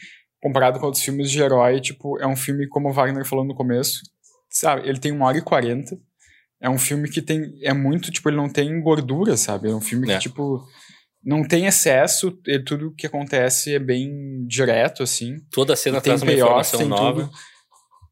comparado 0.42 0.80
com 0.80 0.86
outros 0.86 1.04
filmes 1.04 1.32
de 1.32 1.42
herói, 1.42 1.80
tipo, 1.80 2.20
é 2.20 2.28
um 2.28 2.36
filme, 2.36 2.68
como 2.68 2.90
o 2.90 2.94
Wagner 2.94 3.26
falou 3.26 3.46
no 3.46 3.56
começo, 3.56 4.02
sabe, 4.50 4.88
ele 4.88 5.00
tem 5.00 5.12
uma 5.14 5.28
hora 5.28 5.38
e 5.38 5.42
quarenta, 5.42 5.98
é 6.60 6.70
um 6.70 6.78
filme 6.78 7.10
que 7.10 7.22
tem, 7.22 7.54
é 7.64 7.74
muito, 7.74 8.12
tipo, 8.12 8.30
ele 8.30 8.38
não 8.38 8.50
tem 8.50 8.82
gordura, 8.82 9.38
sabe, 9.38 9.70
é 9.70 9.74
um 9.74 9.82
filme 9.82 10.08
que, 10.08 10.14
é. 10.14 10.20
tipo, 10.20 10.62
não 11.24 11.48
tem 11.48 11.68
excesso, 11.68 12.38
e 12.46 12.60
tudo 12.60 12.94
que 12.94 13.08
acontece 13.08 13.74
é 13.74 13.80
bem 13.80 14.46
direto, 14.46 15.04
assim. 15.04 15.38
Toda 15.52 15.76
cena 15.76 16.02
traz 16.02 16.22
uma 16.22 16.34
informação 16.34 16.86
nova. 16.86 17.24
Tudo. 17.24 17.32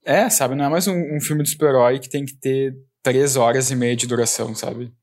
É, 0.05 0.29
sabe, 0.29 0.55
não 0.55 0.65
é 0.65 0.69
mais 0.69 0.87
um, 0.87 1.17
um 1.17 1.19
filme 1.19 1.43
de 1.43 1.49
super-herói 1.49 1.99
que 1.99 2.09
tem 2.09 2.23
que 2.23 2.39
ter 2.39 2.73
três 3.03 3.35
horas 3.35 3.69
e 3.69 3.75
meia 3.75 3.95
de 3.95 4.07
duração, 4.07 4.55
sabe? 4.55 4.93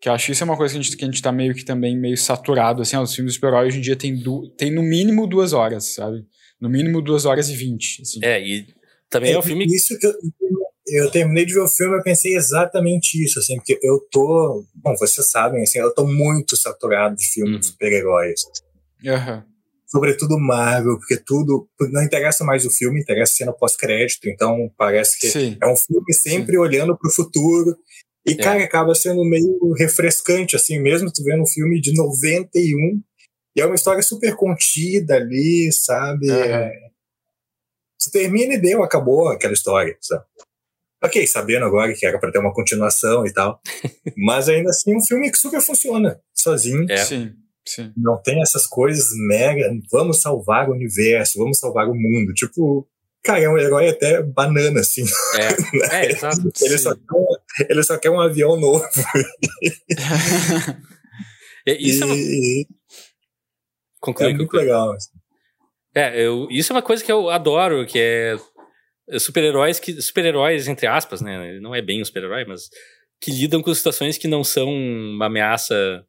Que 0.00 0.08
eu 0.08 0.12
acho 0.12 0.26
que 0.26 0.32
isso 0.32 0.42
é 0.42 0.44
uma 0.44 0.56
coisa 0.56 0.74
que 0.74 0.78
a 0.78 0.82
gente, 0.82 0.96
que 0.96 1.04
a 1.04 1.06
gente 1.06 1.22
tá 1.22 1.32
meio 1.32 1.54
que 1.54 1.64
também 1.64 1.96
meio 1.96 2.16
saturado, 2.16 2.82
assim, 2.82 2.96
os 2.98 3.14
filmes 3.14 3.32
de 3.32 3.36
super-herói 3.36 3.68
hoje 3.68 3.78
em 3.78 3.80
dia 3.80 3.96
tem, 3.96 4.14
du, 4.14 4.48
tem 4.50 4.70
no 4.70 4.82
mínimo 4.82 5.26
duas 5.26 5.52
horas, 5.52 5.94
sabe? 5.94 6.24
No 6.60 6.68
mínimo 6.68 7.00
duas 7.00 7.24
horas 7.24 7.48
e 7.48 7.56
vinte. 7.56 8.02
Assim. 8.02 8.20
É, 8.22 8.40
e 8.40 8.66
também 9.08 9.30
é, 9.30 9.34
é 9.34 9.38
o 9.38 9.42
filme. 9.42 9.64
Isso 9.64 9.98
que 9.98 10.06
eu, 10.06 10.12
eu 10.88 11.10
terminei 11.10 11.44
de 11.44 11.54
ver 11.54 11.60
o 11.60 11.68
filme 11.68 11.98
e 11.98 12.02
pensei 12.02 12.36
exatamente 12.36 13.22
isso, 13.22 13.38
assim, 13.38 13.56
porque 13.56 13.78
eu 13.82 13.98
tô. 14.10 14.64
Bom, 14.74 14.94
vocês 14.96 15.30
sabem, 15.30 15.62
assim, 15.62 15.78
eu 15.78 15.92
tô 15.94 16.06
muito 16.06 16.56
saturado 16.56 17.16
de 17.16 17.26
filmes 17.26 17.54
uhum. 17.54 17.60
de 17.60 17.66
super-heróis. 17.66 18.42
Uhum. 19.04 19.42
Sobretudo 19.86 20.38
Marvel, 20.38 20.98
porque 20.98 21.16
tudo. 21.16 21.68
Não 21.90 22.02
interessa 22.02 22.44
mais 22.44 22.66
o 22.66 22.70
filme, 22.70 23.00
interessa 23.00 23.32
a 23.32 23.36
cena 23.36 23.52
pós-crédito, 23.52 24.28
então 24.28 24.70
parece 24.76 25.18
que 25.18 25.28
Sim. 25.28 25.56
é 25.60 25.66
um 25.66 25.76
filme 25.76 26.12
sempre 26.12 26.52
Sim. 26.52 26.58
olhando 26.58 26.96
para 26.96 27.08
o 27.08 27.12
futuro 27.12 27.76
E, 28.26 28.32
é. 28.32 28.36
cara, 28.36 28.62
acaba 28.62 28.94
sendo 28.94 29.24
meio 29.24 29.72
refrescante, 29.78 30.56
assim, 30.56 30.80
mesmo 30.80 31.12
tu 31.12 31.22
vendo 31.22 31.42
um 31.42 31.46
filme 31.46 31.80
de 31.80 31.94
91, 31.94 33.00
e 33.56 33.60
é 33.60 33.64
uma 33.66 33.74
história 33.74 34.02
super 34.02 34.34
contida 34.34 35.14
ali, 35.14 35.70
sabe? 35.72 36.30
Uhum. 36.30 36.36
É... 36.36 36.72
Você 37.98 38.10
termina 38.10 38.54
e 38.54 38.60
deu, 38.60 38.82
acabou 38.82 39.28
aquela 39.28 39.54
história, 39.54 39.96
sabe? 40.00 40.24
Ok, 41.02 41.26
sabendo 41.26 41.64
agora 41.66 41.94
que 41.94 42.04
era 42.04 42.18
para 42.18 42.32
ter 42.32 42.38
uma 42.38 42.52
continuação 42.52 43.26
e 43.26 43.32
tal. 43.32 43.60
mas 44.16 44.48
ainda 44.48 44.70
assim, 44.70 44.92
é 44.92 44.96
um 44.96 45.04
filme 45.04 45.30
que 45.30 45.38
super 45.38 45.60
funciona 45.60 46.20
sozinho. 46.34 46.84
É. 46.90 46.96
Sim, 46.96 47.34
sim. 47.66 47.92
Não 47.96 48.20
tem 48.20 48.42
essas 48.42 48.66
coisas 48.66 49.08
mega. 49.28 49.70
Vamos 49.90 50.20
salvar 50.20 50.68
o 50.68 50.72
universo, 50.72 51.38
vamos 51.38 51.58
salvar 51.58 51.88
o 51.88 51.94
mundo. 51.94 52.34
Tipo, 52.34 52.86
Cara, 53.26 53.40
é 53.40 53.48
um 53.48 53.58
herói 53.58 53.88
até 53.88 54.22
banana, 54.22 54.80
assim. 54.80 55.04
É, 55.34 55.96
é 56.06 56.12
exato. 56.12 56.50
ele, 56.60 56.78
só 56.78 56.94
quer 56.94 57.12
um, 57.12 57.26
ele 57.68 57.82
só 57.82 57.98
quer 57.98 58.10
um 58.10 58.20
avião 58.20 58.56
novo. 58.58 58.84
é, 61.66 61.72
isso 61.82 62.04
é, 62.04 62.06
uma... 62.06 62.14
Conclui, 64.00 64.30
é 64.30 64.34
muito 64.34 64.56
legal. 64.56 64.92
Assim. 64.92 65.10
É, 65.94 66.22
eu, 66.22 66.46
isso 66.50 66.72
é 66.72 66.76
uma 66.76 66.82
coisa 66.82 67.02
que 67.02 67.10
eu 67.10 67.28
adoro, 67.28 67.84
que 67.84 67.98
é 67.98 68.36
super-heróis 69.18 69.80
que 69.80 70.00
super-heróis 70.00 70.68
entre 70.68 70.86
aspas, 70.86 71.20
né? 71.20 71.58
Não 71.60 71.74
é 71.74 71.82
bem 71.82 72.00
um 72.00 72.04
super-herói, 72.04 72.44
mas 72.44 72.68
que 73.20 73.30
lidam 73.30 73.62
com 73.62 73.74
situações 73.74 74.18
que 74.18 74.28
não 74.28 74.44
são 74.44 74.68
uma 74.68 75.26
ameaça 75.26 76.04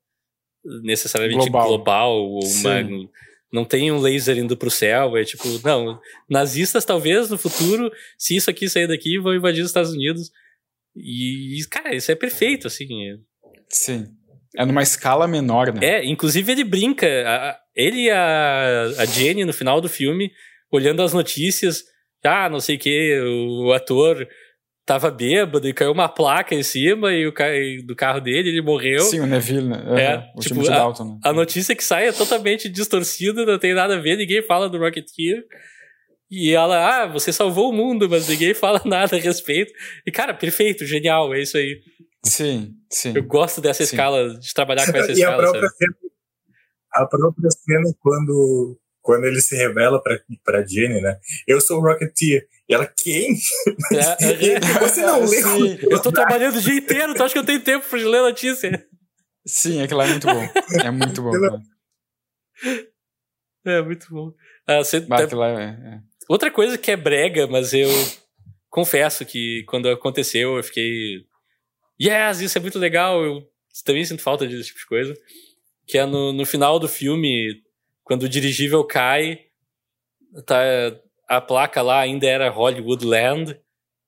necessariamente 0.84 1.49
global, 1.49 1.68
global 1.68 2.11
ou 2.11 2.43
uma, 2.43 3.09
não 3.52 3.64
tem 3.64 3.91
um 3.91 4.00
laser 4.00 4.38
indo 4.38 4.58
pro 4.58 4.70
céu, 4.70 5.16
é 5.18 5.24
tipo, 5.24 5.48
não, 5.64 6.00
nazistas 6.30 6.84
talvez 6.84 7.30
no 7.30 7.38
futuro, 7.38 7.91
se 8.18 8.36
isso 8.36 8.50
aqui 8.50 8.68
sair 8.68 8.88
daqui, 8.88 9.18
vão 9.20 9.36
invadir 9.36 9.62
os 9.62 9.70
Estados 9.70 9.91
Unidos. 9.91 10.32
E, 10.95 11.60
cara, 11.70 11.95
isso 11.95 12.12
é 12.12 12.16
perfeito, 12.16 12.68
assim. 12.68 12.88
Sim. 13.70 14.08
É 14.56 14.66
numa 14.66 14.82
escala 14.82 15.28
menor, 15.28 15.72
né? 15.74 15.86
É, 15.86 16.06
inclusive 16.06 16.52
ele 16.52 16.64
brinca, 16.64 17.08
a, 17.08 17.60
ele 17.76 18.06
e 18.06 18.10
a, 18.10 18.84
a 18.98 19.06
Jenny 19.06 19.45
no 19.45 19.54
final 19.54 19.80
do 19.80 19.88
filme, 19.88 20.32
olhando 20.72 21.04
as 21.04 21.14
notícias, 21.14 21.84
ah, 22.24 22.50
não 22.50 22.60
sei 22.60 22.76
o 22.76 22.80
que, 22.80 23.20
o 23.22 23.72
ator 23.72 24.28
tava 24.88 25.11
bêbado 25.11 25.67
e 25.67 25.73
caiu 25.73 25.91
uma 25.91 26.07
placa 26.07 26.55
em 26.55 26.63
cima 26.63 27.11
e 27.11 27.27
o 27.27 27.33
ca... 27.33 27.43
do 27.85 27.93
carro 27.93 28.21
dele, 28.21 28.47
ele 28.47 28.61
morreu. 28.61 29.01
Sim, 29.01 29.19
o 29.19 29.25
Neville, 29.25 29.67
né? 29.67 29.83
É, 30.01 30.31
o 30.33 30.39
tipo, 30.39 30.63
de 30.63 30.69
Dalton, 30.69 31.03
né? 31.03 31.19
a, 31.21 31.33
notícia 31.33 31.75
que 31.75 31.83
sai 31.83 32.07
é 32.07 32.13
totalmente 32.13 32.69
distorcida, 32.69 33.45
não 33.45 33.59
tem 33.59 33.73
nada 33.73 33.97
a 33.97 33.99
ver, 33.99 34.15
ninguém 34.15 34.41
fala 34.41 34.69
do 34.69 34.77
Rocketeer. 34.77 35.43
E 36.31 36.53
ela, 36.53 37.03
ah, 37.03 37.05
você 37.05 37.33
salvou 37.33 37.69
o 37.69 37.73
mundo, 37.73 38.09
mas 38.09 38.29
ninguém 38.29 38.53
fala 38.55 38.81
nada 38.85 39.17
a 39.17 39.19
respeito. 39.19 39.73
E, 40.05 40.11
cara, 40.11 40.33
perfeito, 40.33 40.85
genial, 40.85 41.33
é 41.33 41.41
isso 41.41 41.57
aí. 41.57 41.81
Sim, 42.23 42.73
sim. 42.89 43.11
Eu 43.13 43.23
gosto 43.23 43.59
dessa 43.59 43.85
sim. 43.85 43.93
escala, 43.93 44.39
de 44.39 44.53
trabalhar 44.53 44.89
com 44.89 44.97
essa 44.97 45.11
e 45.11 45.15
escala. 45.15 45.35
A 45.35 45.38
própria, 45.38 45.69
cena, 45.69 45.95
a 46.93 47.05
própria 47.05 47.49
cena, 47.51 47.93
quando, 47.99 48.79
quando 49.01 49.25
ele 49.25 49.41
se 49.41 49.53
revela 49.53 50.01
pra, 50.01 50.17
pra 50.45 50.65
Jenny, 50.65 51.01
né? 51.01 51.17
Eu 51.45 51.59
sou 51.59 51.79
o 51.79 51.81
Rocketeer. 51.81 52.47
E 52.70 52.74
ela, 52.74 52.86
quem? 52.86 53.34
É, 53.93 54.55
é, 54.55 54.59
Você 54.82 55.01
não 55.01 55.24
leu? 55.24 55.78
Eu 55.89 56.01
tô 56.01 56.11
trabalhando 56.11 56.57
o 56.57 56.61
dia 56.61 56.76
inteiro, 56.76 57.13
tu 57.15 57.24
acha 57.24 57.34
que 57.34 57.39
eu 57.39 57.45
tenho 57.45 57.63
tempo 57.63 57.88
pra 57.88 57.97
ler 57.97 58.22
notícia? 58.22 58.86
Sim, 59.45 59.82
aquilo 59.82 60.01
é 60.01 60.07
muito 60.07 60.28
bom. 60.28 60.49
É 60.84 60.91
muito 60.91 61.22
bom. 61.22 61.32
É 63.65 63.82
muito 63.82 64.07
bom. 64.09 64.34
Ah, 64.68 64.78
você 64.80 64.99
bah, 64.99 65.22
é, 65.22 65.63
é. 65.63 66.01
Outra 66.28 66.51
coisa 66.51 66.78
que 66.78 66.91
é 66.91 66.97
brega, 66.97 67.47
mas 67.47 67.74
eu 67.74 67.89
confesso 68.70 69.26
que 69.26 69.63
quando 69.63 69.89
aconteceu 69.89 70.57
eu 70.57 70.63
fiquei. 70.63 71.26
Yes, 72.01 72.41
isso 72.41 72.57
é 72.57 72.61
muito 72.61 72.78
legal. 72.78 73.24
Eu 73.24 73.49
também 73.86 74.03
sinto 74.03 74.22
falta 74.22 74.45
desse 74.45 74.68
tipo 74.68 74.80
de 74.80 74.86
coisa. 74.86 75.13
Que 75.88 75.97
é 75.97 76.05
no, 76.05 76.34
no 76.34 76.45
final 76.45 76.78
do 76.80 76.88
filme, 76.89 77.63
quando 78.03 78.24
o 78.24 78.30
dirigível 78.30 78.84
cai, 78.84 79.39
tá, 80.45 80.61
a 81.28 81.41
placa 81.41 81.82
lá 81.82 81.99
ainda 81.99 82.25
era 82.25 82.49
Hollywood 82.49 83.05
Land. 83.05 83.59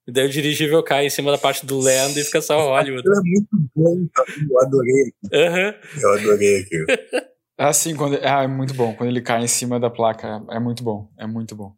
E 0.07 0.11
daí 0.11 0.25
o 0.25 0.29
dirigível 0.29 0.81
cai 0.81 1.05
em 1.05 1.09
cima 1.09 1.31
da 1.31 1.37
parte 1.37 1.65
do 1.65 1.77
Land 1.77 2.19
e 2.19 2.23
fica 2.23 2.41
só 2.41 2.69
Hollywood. 2.69 3.03
é 3.07 3.21
muito 3.21 3.69
bom, 3.75 4.07
eu 4.49 4.59
adorei. 4.61 5.13
Uhum. 5.31 6.01
Eu 6.01 6.13
adorei 6.13 6.61
aquilo. 6.61 6.85
Ah, 7.61 7.73
sim, 7.73 7.93
quando, 7.93 8.17
ah, 8.23 8.43
é 8.43 8.47
muito 8.47 8.73
bom. 8.73 8.95
Quando 8.95 9.09
ele 9.09 9.21
cai 9.21 9.43
em 9.43 9.47
cima 9.47 9.77
da 9.81 9.89
placa, 9.89 10.41
é 10.49 10.57
muito 10.59 10.81
bom. 10.81 11.11
É 11.17 11.27
muito 11.27 11.57
bom. 11.57 11.75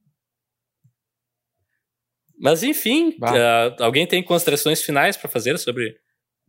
Mas 2.40 2.62
enfim, 2.62 3.18
uh, 3.20 3.84
alguém 3.84 4.06
tem 4.06 4.24
considerações 4.24 4.84
finais 4.84 5.18
para 5.18 5.28
fazer 5.28 5.58
sobre 5.58 5.98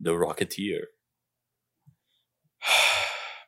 The 0.03 0.11
Rocketeer? 0.11 0.87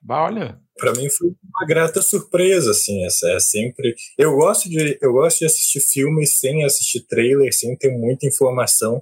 Bah, 0.06 0.26
olha, 0.26 0.60
para 0.78 0.94
mim 0.94 1.10
foi 1.10 1.30
uma 1.30 1.66
grata 1.66 2.00
surpresa, 2.00 2.70
assim, 2.70 3.04
essa 3.04 3.28
é 3.32 3.40
sempre. 3.40 3.96
Eu 4.16 4.36
gosto 4.36 4.70
de 4.70 5.00
eu 5.02 5.14
gosto 5.14 5.40
de 5.40 5.46
assistir 5.46 5.80
filmes 5.80 6.38
sem 6.38 6.64
assistir 6.64 7.02
trailer, 7.08 7.52
sem 7.52 7.76
ter 7.76 7.90
muita 7.90 8.28
informação, 8.28 9.02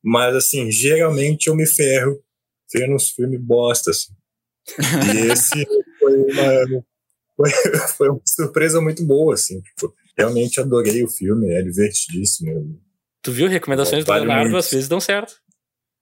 mas 0.00 0.36
assim, 0.36 0.70
geralmente 0.70 1.48
eu 1.48 1.56
me 1.56 1.66
ferro 1.66 2.22
vendo 2.72 2.94
uns 2.94 3.10
filmes 3.10 3.40
bosta, 3.40 3.90
assim. 3.90 4.12
E 5.12 5.26
esse 5.32 5.66
foi 5.98 6.14
uma 6.14 6.84
foi, 7.34 7.50
foi 7.96 8.08
uma 8.10 8.20
surpresa 8.24 8.80
muito 8.80 9.04
boa, 9.04 9.34
assim. 9.34 9.60
Tipo, 9.60 9.92
realmente 10.16 10.60
adorei 10.60 11.02
o 11.02 11.10
filme, 11.10 11.50
é 11.52 11.62
divertidíssimo. 11.62 12.80
Tu 13.22 13.32
viu 13.32 13.48
recomendações 13.48 14.04
do 14.04 14.12
Leonardo, 14.12 14.56
às 14.56 14.70
vezes 14.70 14.86
dão 14.86 15.00
certo 15.00 15.34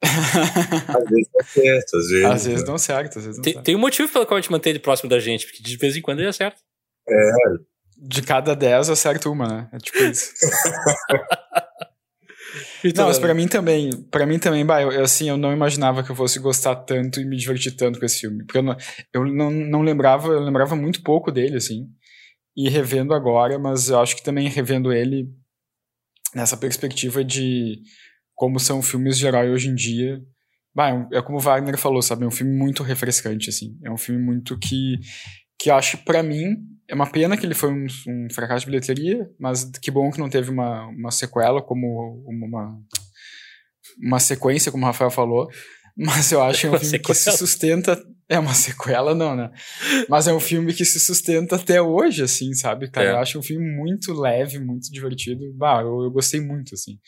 às 0.02 1.08
vezes 1.08 1.28
dá 1.32 1.44
certo, 1.44 1.96
às 1.96 2.08
vezes. 2.08 2.24
Às 2.24 2.46
vezes 2.46 2.64
dão 2.64 2.78
certo, 2.78 3.18
às 3.18 3.24
vezes 3.24 3.40
tem, 3.40 3.52
certo. 3.54 3.64
tem 3.64 3.76
um 3.76 3.80
motivo 3.80 4.12
pelo 4.12 4.26
qual 4.26 4.36
a 4.36 4.40
gente 4.40 4.52
mantém 4.52 4.70
ele 4.70 4.78
próximo 4.78 5.08
da 5.08 5.18
gente, 5.18 5.46
porque 5.46 5.62
de 5.62 5.76
vez 5.76 5.96
em 5.96 6.02
quando 6.02 6.20
ele 6.20 6.28
acerta. 6.28 6.60
É. 7.08 7.32
De 7.98 8.22
cada 8.22 8.54
10 8.54 8.90
acerta 8.90 9.30
uma, 9.30 9.48
né? 9.48 9.68
É 9.72 9.78
tipo 9.78 9.98
isso. 9.98 10.32
não, 12.94 13.06
mas 13.06 13.18
pra 13.18 13.32
mim 13.32 13.48
também, 13.48 13.90
para 14.10 14.26
mim 14.26 14.38
também, 14.38 14.66
bah, 14.66 14.82
eu, 14.82 15.02
assim, 15.02 15.28
eu 15.28 15.36
não 15.36 15.52
imaginava 15.52 16.02
que 16.02 16.10
eu 16.10 16.16
fosse 16.16 16.38
gostar 16.38 16.76
tanto 16.76 17.20
e 17.20 17.24
me 17.24 17.36
divertir 17.36 17.74
tanto 17.74 17.98
com 17.98 18.04
esse 18.04 18.20
filme. 18.20 18.44
Porque 18.44 18.58
eu 18.58 18.62
não, 18.62 18.76
eu 19.14 19.24
não, 19.24 19.50
não 19.50 19.82
lembrava, 19.82 20.28
eu 20.28 20.40
lembrava 20.40 20.76
muito 20.76 21.02
pouco 21.02 21.32
dele, 21.32 21.56
assim. 21.56 21.86
E 22.54 22.68
revendo 22.68 23.14
agora, 23.14 23.58
mas 23.58 23.88
eu 23.88 23.98
acho 23.98 24.14
que 24.16 24.22
também 24.22 24.48
revendo 24.48 24.92
ele 24.92 25.26
nessa 26.34 26.56
perspectiva 26.56 27.24
de 27.24 27.80
como 28.36 28.60
são 28.60 28.82
filmes 28.82 29.18
de 29.18 29.26
herói 29.26 29.50
hoje 29.50 29.68
em 29.68 29.74
dia. 29.74 30.22
É, 30.78 31.18
é 31.18 31.22
como 31.22 31.38
o 31.38 31.40
Wagner 31.40 31.78
falou, 31.78 32.02
sabe? 32.02 32.24
É 32.24 32.28
um 32.28 32.30
filme 32.30 32.54
muito 32.54 32.82
refrescante, 32.82 33.48
assim. 33.48 33.76
É 33.82 33.90
um 33.90 33.96
filme 33.96 34.22
muito 34.22 34.56
que, 34.58 34.98
que 35.58 35.70
acho, 35.70 35.96
para 36.04 36.22
mim, 36.22 36.54
é 36.86 36.94
uma 36.94 37.10
pena 37.10 37.36
que 37.36 37.46
ele 37.46 37.54
foi 37.54 37.72
um, 37.72 37.86
um, 38.06 38.28
fracasso 38.30 38.60
de 38.60 38.66
bilheteria, 38.66 39.26
mas 39.40 39.64
que 39.82 39.90
bom 39.90 40.10
que 40.10 40.20
não 40.20 40.28
teve 40.28 40.50
uma, 40.50 40.86
uma 40.88 41.10
sequela, 41.10 41.62
como 41.62 42.22
uma, 42.28 42.78
uma 43.98 44.20
sequência, 44.20 44.70
como 44.70 44.84
o 44.84 44.86
Rafael 44.86 45.10
falou. 45.10 45.48
Mas 45.96 46.30
eu 46.30 46.42
acho 46.42 46.60
que 46.60 46.66
é 46.66 46.70
um 46.70 46.72
filme 46.78 46.90
sequela. 46.90 47.14
que 47.14 47.20
se 47.22 47.32
sustenta. 47.32 47.98
É 48.28 48.38
uma 48.38 48.52
sequela, 48.52 49.14
não, 49.14 49.34
né? 49.34 49.50
Mas 50.10 50.26
é 50.26 50.34
um 50.34 50.40
filme 50.40 50.74
que 50.74 50.84
se 50.84 51.00
sustenta 51.00 51.56
até 51.56 51.80
hoje, 51.80 52.22
assim, 52.24 52.52
sabe? 52.52 52.90
Cara, 52.90 53.06
é. 53.06 53.12
eu 53.12 53.18
acho 53.18 53.38
um 53.38 53.42
filme 53.42 53.64
muito 53.64 54.12
leve, 54.12 54.58
muito 54.58 54.90
divertido. 54.92 55.40
Bah, 55.54 55.80
eu, 55.80 56.02
eu 56.02 56.10
gostei 56.10 56.40
muito, 56.40 56.74
assim 56.74 56.98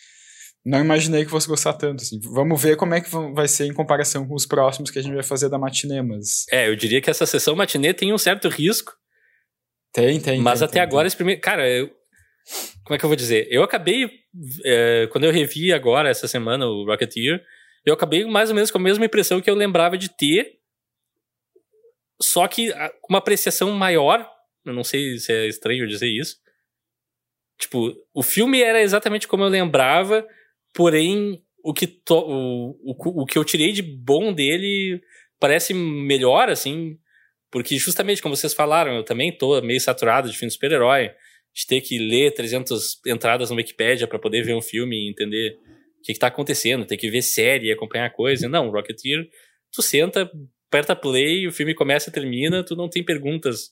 não 0.69 0.81
imaginei 0.81 1.25
que 1.25 1.31
fosse 1.31 1.49
gostar 1.49 1.73
tanto, 1.73 2.03
assim. 2.03 2.21
Vamos 2.21 2.63
ver 2.63 2.77
como 2.77 2.93
é 2.95 3.01
que 3.01 3.09
vai 3.33 3.49
ser 3.49 3.65
em 3.65 3.73
comparação 3.73 4.29
com 4.29 4.35
os 4.35 4.45
próximos 4.45 4.91
que 4.91 4.99
a 4.99 5.03
gente 5.03 5.15
vai 5.15 5.23
fazer 5.23 5.49
da 5.49 5.59
matinê, 5.59 6.03
mas... 6.03 6.45
É, 6.51 6.69
eu 6.69 6.77
diria 6.77 7.01
que 7.01 7.09
essa 7.09 7.25
sessão 7.25 7.57
matinê 7.57 7.95
tem 7.95 8.13
um 8.13 8.19
certo 8.19 8.49
risco. 8.49 8.93
Tem, 9.93 10.21
tem. 10.21 10.41
Mas 10.43 10.59
tem, 10.59 10.67
até 10.67 10.75
tem, 10.75 10.83
agora, 10.83 11.05
tem. 11.05 11.07
esse 11.07 11.17
primeiro... 11.17 11.41
Cara, 11.41 11.67
eu... 11.67 11.89
como 12.85 12.95
é 12.95 12.99
que 12.99 13.05
eu 13.05 13.09
vou 13.09 13.17
dizer? 13.17 13.49
Eu 13.51 13.63
acabei, 13.63 14.11
é, 14.63 15.09
quando 15.11 15.25
eu 15.25 15.33
revi 15.33 15.73
agora, 15.73 16.11
essa 16.11 16.29
semana, 16.29 16.67
o 16.67 16.85
Rocketeer, 16.85 17.43
eu 17.87 17.95
acabei 17.95 18.27
mais 18.27 18.51
ou 18.51 18.55
menos 18.55 18.71
com 18.71 18.77
a 18.77 18.83
mesma 18.83 19.07
impressão 19.07 19.41
que 19.41 19.49
eu 19.49 19.55
lembrava 19.55 19.97
de 19.97 20.11
ter, 20.11 20.59
só 22.21 22.47
que 22.47 22.73
com 23.01 23.09
uma 23.09 23.21
apreciação 23.21 23.71
maior, 23.71 24.29
eu 24.67 24.75
não 24.75 24.85
sei 24.85 25.17
se 25.19 25.33
é 25.33 25.47
estranho 25.47 25.89
dizer 25.89 26.09
isso, 26.09 26.37
Tipo, 27.59 27.93
o 28.15 28.23
filme 28.23 28.63
era 28.63 28.81
exatamente 28.81 29.27
como 29.27 29.43
eu 29.43 29.49
lembrava, 29.49 30.25
Porém, 30.75 31.43
o 31.63 31.73
que, 31.73 31.87
to, 31.87 32.15
o, 32.15 32.71
o, 32.83 33.23
o 33.23 33.27
que 33.27 33.39
eu 33.39 33.45
tirei 33.45 33.73
de 33.73 33.83
bom 33.83 34.33
dele 34.33 35.01
parece 35.41 35.75
melhor, 35.75 36.49
assim, 36.49 36.99
porque 37.51 37.77
justamente 37.77 38.23
como 38.23 38.37
vocês 38.37 38.55
falaram, 38.55 38.97
eu 38.97 39.05
também 39.05 39.37
tô 39.37 39.61
meio 39.63 39.81
saturado 39.81 40.31
de 40.31 40.37
filme 40.37 40.49
de 40.49 40.55
super-herói, 40.55 41.11
de 41.55 41.67
ter 41.67 41.81
que 41.81 41.99
ler 41.99 42.33
300 42.35 43.01
entradas 43.07 43.51
no 43.51 43.57
Wikipedia 43.57 44.07
para 44.07 44.19
poder 44.19 44.43
ver 44.43 44.55
um 44.55 44.63
filme 44.63 44.97
e 44.97 45.11
entender 45.11 45.59
o 45.99 46.03
que, 46.03 46.13
que 46.13 46.19
tá 46.19 46.29
acontecendo, 46.29 46.87
ter 46.87 46.97
que 46.97 47.11
ver 47.11 47.23
série 47.23 47.69
e 47.69 47.73
acompanhar 47.73 48.11
coisa. 48.11 48.49
Não, 48.49 48.71
Rocketeer, 48.71 49.29
tu 49.73 49.83
senta, 49.83 50.31
aperta 50.69 50.95
play, 50.95 51.47
o 51.47 51.53
filme 51.53 51.75
começa 51.75 52.11
e 52.11 52.13
termina, 52.13 52.63
tu 52.63 52.77
não 52.77 52.89
tem 52.89 53.03
perguntas, 53.03 53.71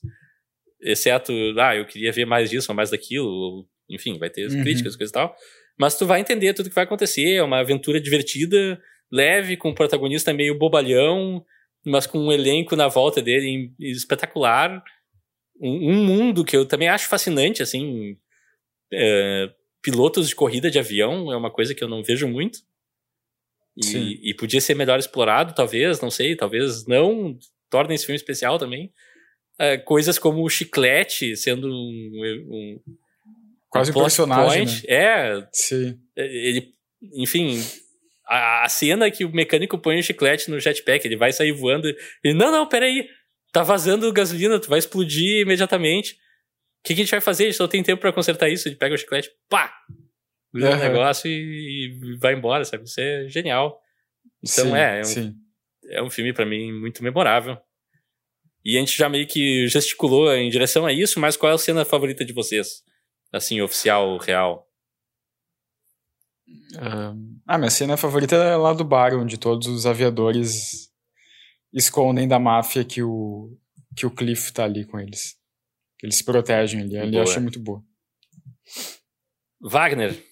exceto, 0.81 1.31
ah, 1.59 1.75
eu 1.75 1.85
queria 1.85 2.11
ver 2.11 2.25
mais 2.25 2.49
disso 2.49 2.71
ou 2.71 2.75
mais 2.75 2.89
daquilo, 2.89 3.27
ou, 3.27 3.69
enfim, 3.89 4.17
vai 4.17 4.29
ter 4.29 4.49
uhum. 4.49 4.61
críticas, 4.63 4.95
coisa 4.95 5.11
e 5.11 5.13
tal. 5.13 5.35
Mas 5.77 5.97
tu 5.97 6.05
vai 6.05 6.19
entender 6.19 6.53
tudo 6.53 6.69
que 6.69 6.75
vai 6.75 6.83
acontecer, 6.83 7.35
é 7.35 7.43
uma 7.43 7.59
aventura 7.59 7.99
divertida, 8.01 8.81
leve, 9.11 9.55
com 9.57 9.69
um 9.69 9.75
protagonista 9.75 10.33
meio 10.33 10.57
bobalhão, 10.57 11.45
mas 11.85 12.07
com 12.07 12.17
um 12.19 12.31
elenco 12.31 12.75
na 12.75 12.87
volta 12.87 13.21
dele 13.21 13.71
espetacular. 13.79 14.83
Um, 15.59 15.91
um 15.91 16.05
mundo 16.05 16.43
que 16.43 16.55
eu 16.55 16.65
também 16.65 16.89
acho 16.89 17.07
fascinante, 17.07 17.61
assim. 17.61 18.17
É, 18.91 19.49
pilotos 19.81 20.27
de 20.27 20.35
corrida 20.35 20.71
de 20.71 20.79
avião 20.79 21.31
é 21.31 21.37
uma 21.37 21.51
coisa 21.51 21.75
que 21.75 21.83
eu 21.83 21.87
não 21.87 22.03
vejo 22.03 22.27
muito. 22.27 22.59
E, 23.77 24.31
e, 24.31 24.33
podia 24.33 24.59
ser 24.59 24.73
melhor 24.73 24.97
explorado, 24.97 25.53
talvez, 25.53 26.01
não 26.01 26.09
sei, 26.09 26.35
talvez 26.35 26.87
não. 26.87 27.37
Torna 27.69 27.93
esse 27.93 28.05
filme 28.05 28.17
especial 28.17 28.57
também. 28.57 28.91
É, 29.59 29.77
coisas 29.77 30.17
como 30.17 30.43
o 30.43 30.49
chiclete 30.49 31.35
sendo 31.35 31.67
um. 31.67 32.11
um 32.49 32.79
Quase 33.69 33.91
um 33.91 33.93
personagem. 33.93 34.65
Né? 34.65 34.81
É. 34.87 35.47
Sim. 35.51 35.99
Ele, 36.15 36.73
enfim, 37.13 37.61
a, 38.25 38.65
a, 38.65 38.69
cena 38.69 39.09
que 39.11 39.25
o 39.25 39.31
mecânico 39.31 39.77
põe 39.77 39.99
o 39.99 40.03
chiclete 40.03 40.49
no 40.49 40.59
jetpack, 40.59 41.05
ele 41.05 41.17
vai 41.17 41.31
sair 41.31 41.51
voando. 41.51 41.87
Ele, 42.23 42.33
não, 42.33 42.51
não, 42.51 42.67
peraí. 42.67 43.07
Tá 43.51 43.63
vazando 43.63 44.11
gasolina, 44.11 44.59
tu 44.59 44.69
vai 44.69 44.79
explodir 44.79 45.41
imediatamente. 45.41 46.13
O 46.13 46.17
que, 46.83 46.93
que 46.93 47.01
a 47.01 47.03
gente 47.03 47.11
vai 47.11 47.21
fazer? 47.21 47.43
A 47.43 47.47
gente 47.47 47.57
só 47.57 47.67
tem 47.67 47.81
tempo 47.81 48.01
para 48.01 48.13
consertar 48.13 48.49
isso. 48.49 48.67
Ele 48.67 48.75
pega 48.75 48.93
o 48.93 48.97
chiclete, 48.97 49.31
pá! 49.49 49.73
Vira 50.53 50.71
uhum. 50.71 50.75
o 50.75 50.79
negócio 50.79 51.29
e, 51.29 51.91
e, 52.13 52.17
vai 52.17 52.33
embora, 52.33 52.63
sabe? 52.65 52.83
Isso 52.83 52.99
é 52.99 53.27
genial. 53.27 53.79
Então 54.43 54.65
sim, 54.65 54.75
é, 54.75 55.01
é 55.01 55.03
um, 55.03 55.35
é 55.89 56.03
um 56.03 56.09
filme 56.09 56.33
para 56.33 56.45
mim 56.45 56.71
muito 56.71 57.03
memorável. 57.03 57.57
E 58.63 58.75
a 58.75 58.79
gente 58.79 58.97
já 58.97 59.07
meio 59.07 59.25
que 59.25 59.67
gesticulou 59.67 60.33
em 60.33 60.49
direção 60.49 60.85
a 60.85 60.91
isso, 60.91 61.19
mas 61.19 61.37
qual 61.37 61.51
é 61.51 61.55
a 61.55 61.57
cena 61.57 61.85
favorita 61.85 62.25
de 62.25 62.33
vocês? 62.33 62.83
Assim, 63.31 63.61
oficial, 63.61 64.17
real? 64.17 64.67
Uh, 66.75 67.39
ah, 67.45 67.57
minha 67.57 67.69
cena 67.69 67.97
favorita 67.97 68.35
é 68.35 68.55
lá 68.55 68.73
do 68.73 68.83
bar, 68.83 69.13
onde 69.13 69.37
todos 69.37 69.67
os 69.67 69.85
aviadores 69.85 70.89
escondem 71.73 72.27
da 72.27 72.39
máfia 72.39 72.85
que 72.85 73.03
o, 73.03 73.57
que 73.95 74.05
o 74.05 74.11
Cliff 74.11 74.51
tá 74.53 74.63
ali 74.63 74.85
com 74.85 74.99
eles. 74.99 75.35
Que 75.99 76.05
eles 76.05 76.17
se 76.17 76.23
protegem 76.23 76.81
ali. 76.81 76.97
Ali 76.97 77.17
eu 77.17 77.23
achei 77.23 77.41
muito 77.41 77.59
boa. 77.59 77.83
Wagner. 79.59 80.23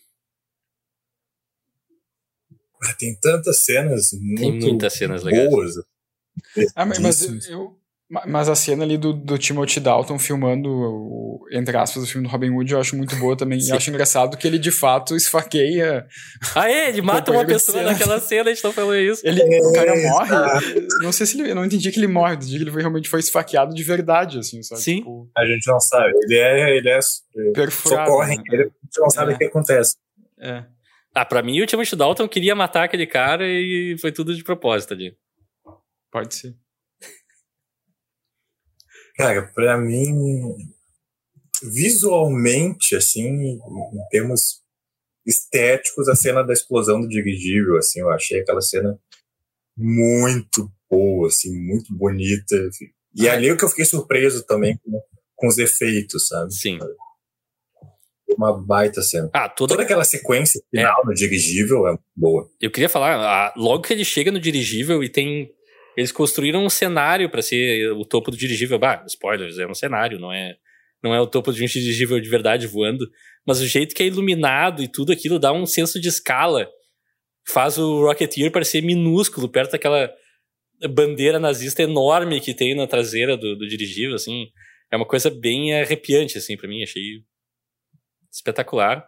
Ah, 2.84 2.94
tem 2.94 3.18
tantas 3.20 3.64
cenas 3.64 4.12
muito 4.14 4.40
tem 4.40 4.60
muitas 4.60 4.94
cenas 4.94 5.24
legais. 5.24 5.50
boas. 5.50 5.74
Ah, 6.76 6.86
mas 6.86 7.48
eu, 7.48 7.80
mas 8.10 8.48
a 8.48 8.56
cena 8.56 8.84
ali 8.84 8.98
do, 8.98 9.14
do 9.14 9.36
Timothy 9.38 9.80
Dalton 9.80 10.20
filmando, 10.20 10.70
o, 10.70 11.46
entre 11.52 11.76
aspas, 11.76 12.04
o 12.04 12.06
filme 12.06 12.28
do 12.28 12.32
Robin 12.32 12.52
Hood 12.52 12.72
eu 12.72 12.80
acho 12.80 12.96
muito 12.96 13.16
boa 13.16 13.36
também. 13.36 13.60
Sim. 13.60 13.72
E 13.72 13.76
acho 13.76 13.90
engraçado 13.90 14.38
que 14.38 14.46
ele 14.48 14.60
de 14.60 14.72
fato 14.72 15.16
esfaqueia. 15.16 16.06
Ah, 16.56 16.70
é? 16.70 16.90
Ele 16.90 17.02
mata 17.02 17.32
uma 17.32 17.44
pessoa 17.44 17.82
naquela 17.82 18.20
cena, 18.20 18.52
a 18.52 18.54
gente 18.54 18.62
tá 18.62 18.72
falando 18.72 19.00
isso. 19.00 19.22
Ele, 19.26 19.42
é, 19.42 19.60
o 19.60 19.74
cara 19.74 19.96
morre. 19.96 20.88
Não 21.02 21.12
sei 21.12 21.26
se 21.26 21.40
ele. 21.40 21.50
Eu 21.50 21.56
não 21.56 21.66
entendi 21.66 21.92
que 21.92 22.00
ele 22.00 22.08
morre, 22.08 22.36
entendi 22.36 22.58
que 22.58 22.64
ele 22.64 22.72
foi, 22.72 22.82
realmente 22.82 23.10
foi 23.10 23.20
esfaqueado 23.20 23.74
de 23.74 23.84
verdade, 23.84 24.38
assim, 24.38 24.62
sabe? 24.62 24.82
Sim. 24.82 24.98
Tipo, 24.98 25.28
a 25.36 25.46
gente 25.46 25.68
não 25.68 25.80
sabe. 25.80 26.14
Ele 26.24 26.38
é. 26.38 26.78
Ele 26.78 26.90
é 26.90 27.00
perfurado. 27.54 28.08
Socorre, 28.08 28.38
né? 28.38 28.44
ele, 28.52 28.64
a 28.64 28.66
gente 28.66 29.00
não 29.00 29.10
sabe 29.10 29.32
é. 29.32 29.36
o 29.36 29.38
que 29.40 29.46
acontece. 29.46 29.96
É. 30.40 30.64
Ah, 31.16 31.26
pra 31.26 31.42
mim 31.42 31.60
o 31.62 31.66
Timothy 31.66 31.96
Dalton 31.96 32.28
queria 32.28 32.54
matar 32.54 32.84
aquele 32.84 33.08
cara 33.08 33.48
e 33.48 33.96
foi 34.00 34.12
tudo 34.12 34.36
de 34.36 34.44
propósito 34.44 34.94
ali. 34.94 35.16
Pode 36.12 36.36
ser. 36.36 36.54
Cara, 39.18 39.44
para 39.54 39.78
mim, 39.78 40.56
visualmente, 41.64 42.96
assim, 42.96 43.28
em 43.28 43.60
termos 44.10 44.62
estéticos, 45.26 46.08
a 46.08 46.16
cena 46.16 46.44
da 46.44 46.54
explosão 46.54 47.02
do 47.02 47.08
dirigível, 47.08 47.78
assim, 47.78 48.02
eu 48.02 48.10
achei 48.12 48.42
aquela 48.42 48.62
cena 48.62 48.98
muito 49.78 50.72
boa, 50.90 51.28
assim, 51.28 51.52
muito 51.58 51.96
bonita. 51.96 52.56
E 53.16 53.28
ali 53.28 53.50
é 53.50 53.56
que 53.56 53.64
eu 53.64 53.70
fiquei 53.70 53.86
surpreso 53.86 54.46
também 54.46 54.78
com, 54.78 55.02
com 55.36 55.48
os 55.48 55.58
efeitos, 55.58 56.28
sabe? 56.28 56.54
Sim. 56.54 56.80
Uma 58.38 58.58
baita 58.58 59.02
cena. 59.02 59.30
Ah, 59.34 59.48
toda... 59.48 59.74
toda 59.74 59.84
aquela 59.84 60.04
sequência 60.04 60.62
final 60.70 61.02
é. 61.04 61.06
no 61.06 61.14
dirigível 61.14 61.88
é 61.88 61.98
boa. 62.16 62.50
Eu 62.60 62.70
queria 62.70 62.90
falar, 62.90 63.54
logo 63.56 63.84
que 63.84 63.94
ele 63.94 64.04
chega 64.04 64.32
no 64.32 64.40
dirigível 64.40 65.04
e 65.04 65.10
tem 65.10 65.50
eles 65.98 66.12
construíram 66.12 66.66
um 66.66 66.70
cenário 66.70 67.30
para 67.30 67.42
ser 67.42 67.92
o 67.92 68.06
topo 68.06 68.32
do 68.32 68.38
dirigível. 68.38 68.78
Bah, 68.78 69.04
spoilers, 69.08 69.58
é 69.58 69.68
um 69.68 69.74
cenário, 69.74 70.20
não 70.20 70.32
é, 70.32 70.56
não 71.04 71.14
é 71.14 71.22
o 71.22 71.28
topo 71.28 71.52
de 71.54 71.64
um 71.64 71.66
dirigível 71.66 72.20
de 72.20 72.30
verdade 72.30 72.68
voando. 72.68 73.10
Mas 73.46 73.62
o 73.62 73.68
jeito 73.68 73.96
que 73.96 74.04
é 74.04 74.08
iluminado 74.08 74.82
e 74.82 74.88
tudo 74.88 75.12
aquilo 75.12 75.40
dá 75.40 75.54
um 75.54 75.66
senso 75.66 76.00
de 76.00 76.10
escala. 76.10 76.70
Faz 77.48 77.78
o 77.78 78.02
Rocketeer 78.02 78.52
parecer 78.52 78.82
minúsculo 78.82 79.48
perto 79.48 79.74
daquela 79.74 80.12
bandeira 80.90 81.40
nazista 81.40 81.84
enorme 81.84 82.42
que 82.42 82.54
tem 82.54 82.76
na 82.76 82.88
traseira 82.88 83.38
do, 83.38 83.56
do 83.56 83.68
dirigível, 83.68 84.16
assim. 84.16 84.48
É 84.92 84.98
uma 84.98 85.06
coisa 85.06 85.30
bem 85.30 85.80
arrepiante, 85.80 86.38
assim, 86.38 86.58
para 86.58 86.68
mim. 86.68 86.84
Achei 86.84 87.24
espetacular. 88.32 89.08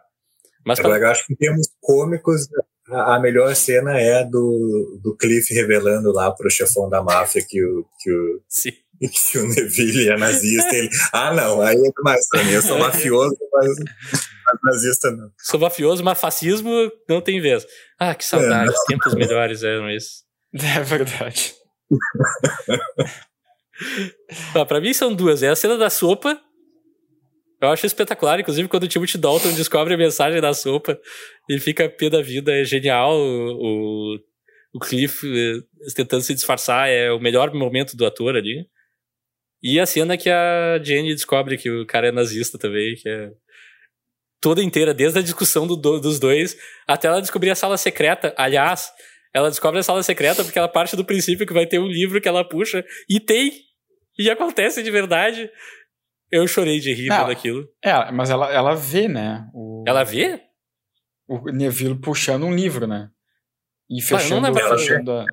Mas 0.64 0.80
pra... 0.80 0.98
Eu 0.98 1.08
acho 1.08 1.26
que 1.26 1.32
em 1.32 1.36
termos 1.36 1.68
cômicos, 1.80 2.48
a 2.90 3.18
melhor 3.20 3.54
cena 3.54 3.98
é 3.98 4.24
do, 4.24 4.98
do 5.02 5.16
Cliff 5.16 5.52
revelando 5.52 6.12
lá 6.12 6.30
pro 6.30 6.50
chefão 6.50 6.88
da 6.88 7.02
máfia 7.02 7.44
que 7.46 7.62
o, 7.62 7.84
que 8.00 8.10
o, 8.10 8.42
Sim. 8.48 8.72
que 9.30 9.38
o 9.38 9.46
Neville 9.48 10.08
é 10.08 10.16
nazista. 10.16 10.74
Ele, 10.74 10.88
ah, 11.12 11.32
não, 11.32 11.60
aí 11.60 11.76
é 11.76 11.90
demais 11.96 12.28
pra 12.28 12.44
mim. 12.44 12.52
Eu 12.52 12.62
sou 12.62 12.78
mafioso, 12.78 13.36
mas, 13.52 13.68
mas 13.76 14.58
nazista 14.62 15.10
não. 15.10 15.30
Sou 15.38 15.60
mafioso, 15.60 16.02
mas 16.02 16.20
fascismo 16.20 16.90
não 17.08 17.20
tem 17.20 17.40
vez. 17.40 17.66
Ah, 17.98 18.14
que 18.14 18.24
saudade. 18.24 18.70
É, 18.70 18.74
Tempos 18.86 19.14
melhores 19.14 19.62
eram 19.62 19.90
esses. 19.90 20.26
É 20.54 20.80
verdade. 20.80 21.54
ah, 24.54 24.64
pra 24.64 24.80
mim 24.80 24.92
são 24.94 25.14
duas. 25.14 25.42
É 25.42 25.48
a 25.48 25.56
cena 25.56 25.76
da 25.76 25.90
sopa 25.90 26.40
eu 27.60 27.68
acho 27.68 27.86
espetacular, 27.86 28.38
inclusive, 28.38 28.68
quando 28.68 28.84
o 28.84 28.88
Timothy 28.88 29.18
Dalton 29.18 29.52
descobre 29.52 29.94
a 29.94 29.98
mensagem 29.98 30.40
da 30.40 30.54
sopa 30.54 30.98
e 31.48 31.58
fica 31.58 31.88
pé 31.88 32.08
da 32.08 32.22
vida, 32.22 32.52
é 32.52 32.64
genial. 32.64 33.16
O, 33.16 34.18
o, 34.72 34.78
Cliff 34.78 35.26
eh, 35.26 35.60
tentando 35.94 36.22
se 36.22 36.34
disfarçar 36.34 36.88
é 36.88 37.10
o 37.10 37.18
melhor 37.18 37.52
momento 37.52 37.96
do 37.96 38.06
ator 38.06 38.36
ali. 38.36 38.66
E 39.60 39.80
a 39.80 39.86
cena 39.86 40.16
que 40.16 40.30
a 40.30 40.80
Jenny 40.82 41.14
descobre 41.14 41.58
que 41.58 41.68
o 41.68 41.84
cara 41.84 42.08
é 42.08 42.12
nazista 42.12 42.56
também, 42.56 42.94
que 42.94 43.08
é 43.08 43.32
toda 44.40 44.62
inteira, 44.62 44.94
desde 44.94 45.18
a 45.18 45.22
discussão 45.22 45.66
do, 45.66 45.74
dos 45.76 46.20
dois 46.20 46.56
até 46.86 47.08
ela 47.08 47.20
descobrir 47.20 47.50
a 47.50 47.56
sala 47.56 47.76
secreta. 47.76 48.32
Aliás, 48.36 48.92
ela 49.34 49.48
descobre 49.48 49.80
a 49.80 49.82
sala 49.82 50.02
secreta 50.04 50.44
porque 50.44 50.58
ela 50.58 50.68
parte 50.68 50.94
do 50.94 51.04
princípio 51.04 51.46
que 51.46 51.52
vai 51.52 51.66
ter 51.66 51.80
um 51.80 51.88
livro 51.88 52.20
que 52.20 52.28
ela 52.28 52.48
puxa, 52.48 52.84
e 53.08 53.18
tem! 53.18 53.52
E 54.18 54.28
acontece 54.30 54.82
de 54.82 54.90
verdade. 54.90 55.48
Eu 56.30 56.46
chorei 56.46 56.78
de 56.78 56.92
rir 56.92 57.08
vendo 57.08 57.30
aquilo. 57.30 57.68
É, 57.82 58.10
mas 58.12 58.30
ela, 58.30 58.52
ela 58.52 58.74
vê, 58.74 59.08
né? 59.08 59.48
O, 59.54 59.84
ela 59.86 60.04
vê? 60.04 60.40
O 61.26 61.50
Neville 61.50 61.98
puxando 61.98 62.44
um 62.44 62.54
livro, 62.54 62.86
né? 62.86 63.10
E 63.90 64.02
fechando, 64.02 64.46
ah, 64.46 64.50
não 64.50 64.78
fechando 64.78 65.12
a... 65.12 65.24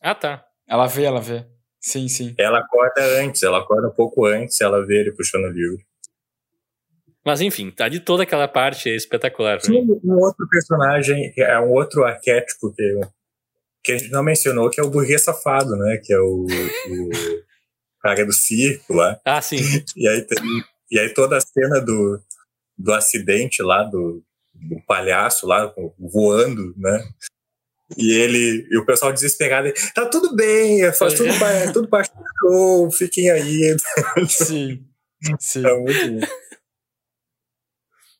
Ah, 0.00 0.14
tá. 0.14 0.44
Ela 0.66 0.86
vê, 0.86 1.04
ela 1.04 1.20
vê. 1.20 1.46
Sim, 1.80 2.08
sim. 2.08 2.34
Ela 2.38 2.60
acorda 2.60 3.02
antes, 3.20 3.42
ela 3.42 3.58
acorda 3.58 3.88
um 3.88 3.94
pouco 3.94 4.24
antes, 4.26 4.60
ela 4.60 4.84
vê 4.84 5.00
ele 5.00 5.12
puxando 5.12 5.44
o 5.44 5.50
livro. 5.50 5.78
Mas 7.24 7.40
enfim, 7.42 7.70
tá 7.70 7.88
de 7.88 8.00
toda 8.00 8.22
aquela 8.22 8.48
parte 8.48 8.88
é 8.88 8.96
espetacular. 8.96 9.60
Sim, 9.60 9.86
um 10.02 10.14
outro 10.14 10.48
personagem, 10.48 11.32
é 11.36 11.60
um 11.60 11.70
outro 11.70 12.04
arquétipo 12.04 12.72
que, 12.72 13.00
que 13.84 13.92
a 13.92 13.98
gente 13.98 14.10
não 14.10 14.22
mencionou, 14.22 14.70
que 14.70 14.80
é 14.80 14.82
o 14.82 14.90
burguês 14.90 15.24
safado, 15.24 15.76
né? 15.76 16.00
Que 16.02 16.14
é 16.14 16.18
o, 16.18 16.46
o 16.46 17.10
cara 18.00 18.24
do 18.24 18.32
circo 18.32 18.94
lá. 18.94 19.20
Ah, 19.24 19.42
sim. 19.42 19.58
E 19.96 20.08
aí, 20.08 20.22
tem, 20.22 20.38
e 20.90 20.98
aí 20.98 21.12
toda 21.12 21.36
a 21.36 21.40
cena 21.40 21.80
do, 21.80 22.20
do 22.76 22.92
acidente 22.92 23.62
lá, 23.62 23.82
do, 23.82 24.22
do 24.54 24.80
palhaço 24.86 25.46
lá 25.46 25.72
voando, 25.98 26.74
né? 26.76 27.06
E 27.96 28.12
ele, 28.12 28.66
e 28.70 28.76
o 28.76 28.84
pessoal 28.84 29.12
desesperado, 29.12 29.72
tá 29.94 30.04
tudo 30.06 30.36
bem, 30.36 30.92
faz 30.92 31.14
tudo, 31.14 31.30
é 31.30 31.72
tudo 31.72 31.88
do 31.88 32.02
show, 32.40 32.90
fiquem 32.90 33.30
aí. 33.30 33.76
Sim, 34.28 34.84
sim. 35.40 35.66
É 35.66 35.74
muito 35.74 36.20
bom. 36.20 36.26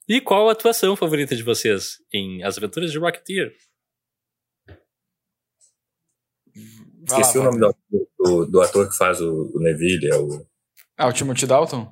E 0.08 0.22
qual 0.22 0.48
a 0.48 0.52
atuação 0.52 0.96
favorita 0.96 1.36
de 1.36 1.42
vocês 1.42 1.98
em 2.10 2.42
As 2.42 2.56
Aventuras 2.56 2.90
de 2.90 2.98
Rocketeer? 2.98 3.52
Esqueci 7.08 7.38
lá, 7.38 7.44
o 7.44 7.52
nome 7.52 7.58
do, 7.58 8.08
do, 8.18 8.46
do, 8.46 8.60
ator 8.60 8.88
que 8.88 8.96
faz 8.96 9.20
o, 9.20 9.50
o 9.54 9.60
Neville. 9.60 10.08
É 10.08 10.16
o... 10.16 10.46
Ah, 10.96 11.08
o 11.08 11.12
Timothy 11.12 11.46
Dalton? 11.46 11.88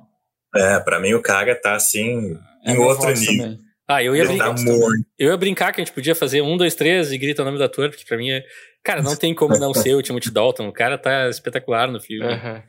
É, 0.55 0.79
pra 0.79 0.99
mim 0.99 1.13
o 1.13 1.21
cara 1.21 1.55
tá 1.55 1.75
assim, 1.75 2.37
é 2.65 2.73
em 2.73 2.77
outro 2.77 3.09
nível. 3.09 3.45
Também. 3.45 3.67
Ah, 3.89 4.03
eu 4.03 4.13
ia, 4.13 4.25
brincar, 4.25 4.53
tá 4.53 4.61
eu 5.17 5.29
ia 5.29 5.37
brincar 5.37 5.71
que 5.71 5.79
a 5.79 5.83
gente 5.83 5.93
podia 5.93 6.13
fazer 6.13 6.41
um, 6.41 6.57
dois, 6.57 6.75
três 6.75 7.09
e 7.11 7.17
grita 7.17 7.41
o 7.41 7.45
nome 7.45 7.57
do 7.57 7.63
ator, 7.63 7.89
porque 7.89 8.03
pra 8.05 8.17
mim 8.17 8.31
é. 8.31 8.43
Cara, 8.83 9.01
não 9.01 9.15
tem 9.15 9.33
como 9.33 9.57
não 9.57 9.73
ser 9.73 9.95
o 9.95 10.01
Timothy 10.01 10.29
Dalton. 10.29 10.67
O 10.67 10.73
cara 10.73 10.97
tá 10.97 11.29
espetacular 11.29 11.89
no 11.89 11.99
filme. 12.01 12.25
Uhum. 12.25 12.61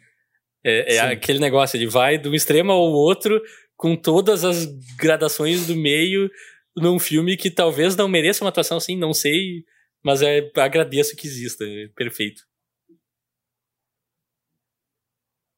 É, 0.64 0.94
é 0.94 1.01
aquele 1.01 1.40
negócio, 1.40 1.76
ele 1.76 1.86
vai 1.86 2.18
de 2.18 2.28
um 2.28 2.34
extremo 2.34 2.70
ao 2.70 2.92
outro 2.92 3.40
com 3.76 3.96
todas 3.96 4.44
as 4.44 4.66
gradações 4.96 5.66
do 5.66 5.74
meio 5.74 6.30
num 6.76 6.99
filme 6.99 7.36
que 7.36 7.51
talvez 7.51 7.96
não 7.96 8.09
mereça 8.09 8.44
uma 8.44 8.51
atuação 8.51 8.76
assim, 8.76 8.96
não 8.96 9.12
sei 9.12 9.64
Mas 10.05 10.22
é, 10.22 10.51
agradeço 10.57 11.16
que 11.16 11.26
exista, 11.26 11.64
é 11.64 11.88
perfeito. 11.94 12.42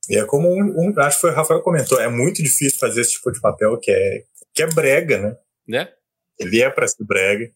E 0.09 0.17
é 0.17 0.25
como 0.25 0.49
um, 0.49 0.89
um, 0.91 1.01
acho 1.01 1.17
que 1.17 1.21
foi 1.21 1.31
o 1.31 1.35
Rafael 1.35 1.63
comentou, 1.63 2.01
é 2.01 2.09
muito 2.09 2.43
difícil 2.43 2.79
fazer 2.79 3.03
esse 3.03 3.13
tipo 3.13 3.31
de 3.31 3.41
papel 3.41 3.79
que 3.79 3.91
é, 3.91 4.25
que 4.53 4.63
é 4.63 4.67
brega, 4.67 5.19
né? 5.19 5.37
Né? 5.69 5.93
Ele 6.39 6.61
é 6.61 6.69
para 6.69 6.89
ser 6.89 7.05
brega 7.05 7.49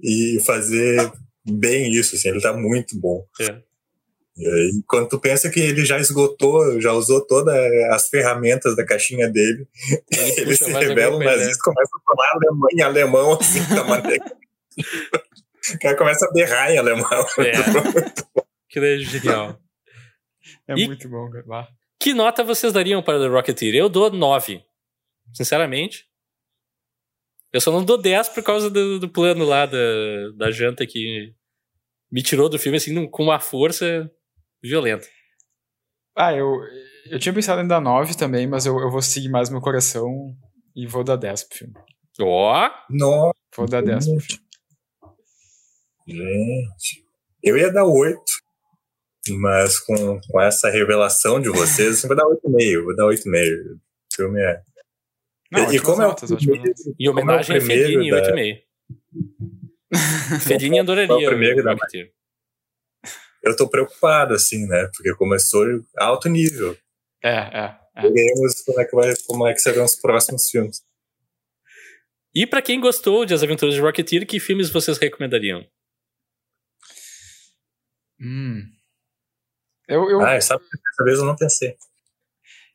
e 0.00 0.40
fazer 0.46 1.12
bem 1.44 1.92
isso, 1.92 2.14
assim, 2.14 2.28
ele 2.28 2.40
tá 2.40 2.52
muito 2.52 2.98
bom. 2.98 3.26
É. 3.40 3.60
E 4.36 4.82
quando 4.88 5.08
tu 5.08 5.20
pensa 5.20 5.50
que 5.50 5.60
ele 5.60 5.84
já 5.84 5.98
esgotou, 5.98 6.80
já 6.80 6.92
usou 6.92 7.24
todas 7.24 7.54
as 7.92 8.08
ferramentas 8.08 8.74
da 8.74 8.84
caixinha 8.84 9.28
dele, 9.28 9.68
ele, 10.10 10.40
ele 10.40 10.56
se 10.56 10.72
revela 10.72 11.16
um 11.16 11.20
nazista, 11.20 11.62
começa 11.62 11.90
a 11.94 12.14
falar 12.14 12.32
alemão, 12.32 12.68
em 12.72 12.82
alemão, 12.82 13.32
assim, 13.34 13.62
da 13.74 13.84
maneira. 13.84 14.24
o 15.72 15.78
cara 15.78 15.96
começa 15.96 16.26
a 16.26 16.32
berrar 16.32 16.70
em 16.70 16.78
alemão. 16.78 17.26
É. 17.38 17.52
que 18.68 18.78
é 18.78 18.98
genial. 18.98 19.58
É 20.68 20.74
e 20.74 20.86
muito 20.86 21.08
bom, 21.08 21.30
cara. 21.30 21.68
Que 22.00 22.12
nota 22.12 22.44
vocês 22.44 22.72
dariam 22.72 23.02
para 23.02 23.18
The 23.18 23.28
Rocketeer? 23.28 23.74
Eu 23.74 23.88
dou 23.88 24.10
9. 24.10 24.62
Sinceramente. 25.32 26.06
Eu 27.52 27.60
só 27.60 27.70
não 27.70 27.84
dou 27.84 27.96
10 27.96 28.30
por 28.30 28.42
causa 28.42 28.68
do, 28.68 28.98
do 28.98 29.08
plano 29.08 29.44
lá 29.44 29.64
da, 29.64 29.78
da 30.36 30.50
janta 30.50 30.86
que 30.86 31.32
me 32.10 32.22
tirou 32.22 32.48
do 32.48 32.58
filme 32.58 32.76
assim 32.76 33.06
com 33.08 33.22
uma 33.22 33.40
força 33.40 34.10
violenta. 34.62 35.06
Ah, 36.16 36.32
eu, 36.32 36.60
eu 37.06 37.18
tinha 37.18 37.32
pensado 37.32 37.62
em 37.62 37.66
dar 37.66 37.80
9 37.80 38.16
também, 38.16 38.46
mas 38.46 38.66
eu, 38.66 38.78
eu 38.80 38.90
vou 38.90 39.02
seguir 39.02 39.28
mais 39.28 39.50
meu 39.50 39.60
coração 39.60 40.36
e 40.74 40.86
vou 40.86 41.02
dar 41.02 41.16
10 41.16 41.44
pro 41.44 41.58
filme. 41.58 41.74
Ó! 42.20 42.68
Oh. 42.68 43.32
Vou 43.56 43.66
dar 43.68 43.82
10 43.82 44.06
pro 44.08 44.20
filme. 44.20 44.43
Gente, 46.06 47.04
eu 47.42 47.56
ia 47.56 47.72
dar 47.72 47.84
8, 47.84 48.22
mas 49.30 49.78
com, 49.78 50.20
com 50.20 50.40
essa 50.40 50.68
revelação 50.68 51.40
de 51.40 51.48
vocês, 51.48 52.02
eu 52.02 52.08
vou 52.08 52.16
dar 52.16 52.24
8,5. 52.24 52.84
Vou 52.84 52.96
dar 52.96 53.04
8,5. 53.04 53.76
O 53.76 53.80
filme 54.14 54.40
é. 54.40 54.62
Não, 55.50 55.72
e, 55.72 55.80
como 55.80 56.02
notas, 56.02 56.30
é 56.30 56.34
o 56.34 56.36
primeiro, 56.36 56.72
em 56.98 57.08
homenagem 57.08 57.56
é 57.56 57.58
a 57.58 57.62
Fellini, 57.62 58.10
da... 58.10 58.22
8,5. 58.22 58.62
Fellini 60.40 60.80
adoraria 60.80 61.14
o 61.14 61.30
primeiro 61.30 61.62
da... 61.62 61.76
Eu 63.42 63.56
tô 63.56 63.68
preocupado, 63.68 64.34
assim, 64.34 64.66
né? 64.66 64.88
Porque 64.94 65.14
começou 65.14 65.64
alto 65.98 66.28
nível. 66.28 66.76
É, 67.22 67.36
é. 67.36 67.76
é. 67.96 68.02
Veremos 68.02 68.62
como 68.62 68.80
é, 68.80 68.84
que 68.84 68.96
vai, 68.96 69.14
como 69.26 69.46
é 69.46 69.52
que 69.52 69.60
serão 69.60 69.84
os 69.84 69.96
próximos 69.96 70.48
filmes. 70.50 70.82
E 72.34 72.46
para 72.46 72.60
quem 72.60 72.80
gostou 72.80 73.24
de 73.24 73.32
As 73.32 73.42
Aventuras 73.42 73.74
de 73.74 73.80
Rocketeer, 73.80 74.26
que 74.26 74.40
filmes 74.40 74.70
vocês 74.70 74.98
recomendariam? 74.98 75.64
Hum. 78.20 78.62
Eu, 79.88 80.10
eu... 80.10 80.20
Ah, 80.20 80.40
sabe 80.40 80.62
que 80.62 80.78
dessa 80.82 81.04
vez 81.04 81.18
eu 81.18 81.24
não 81.24 81.36
pensei. 81.36 81.76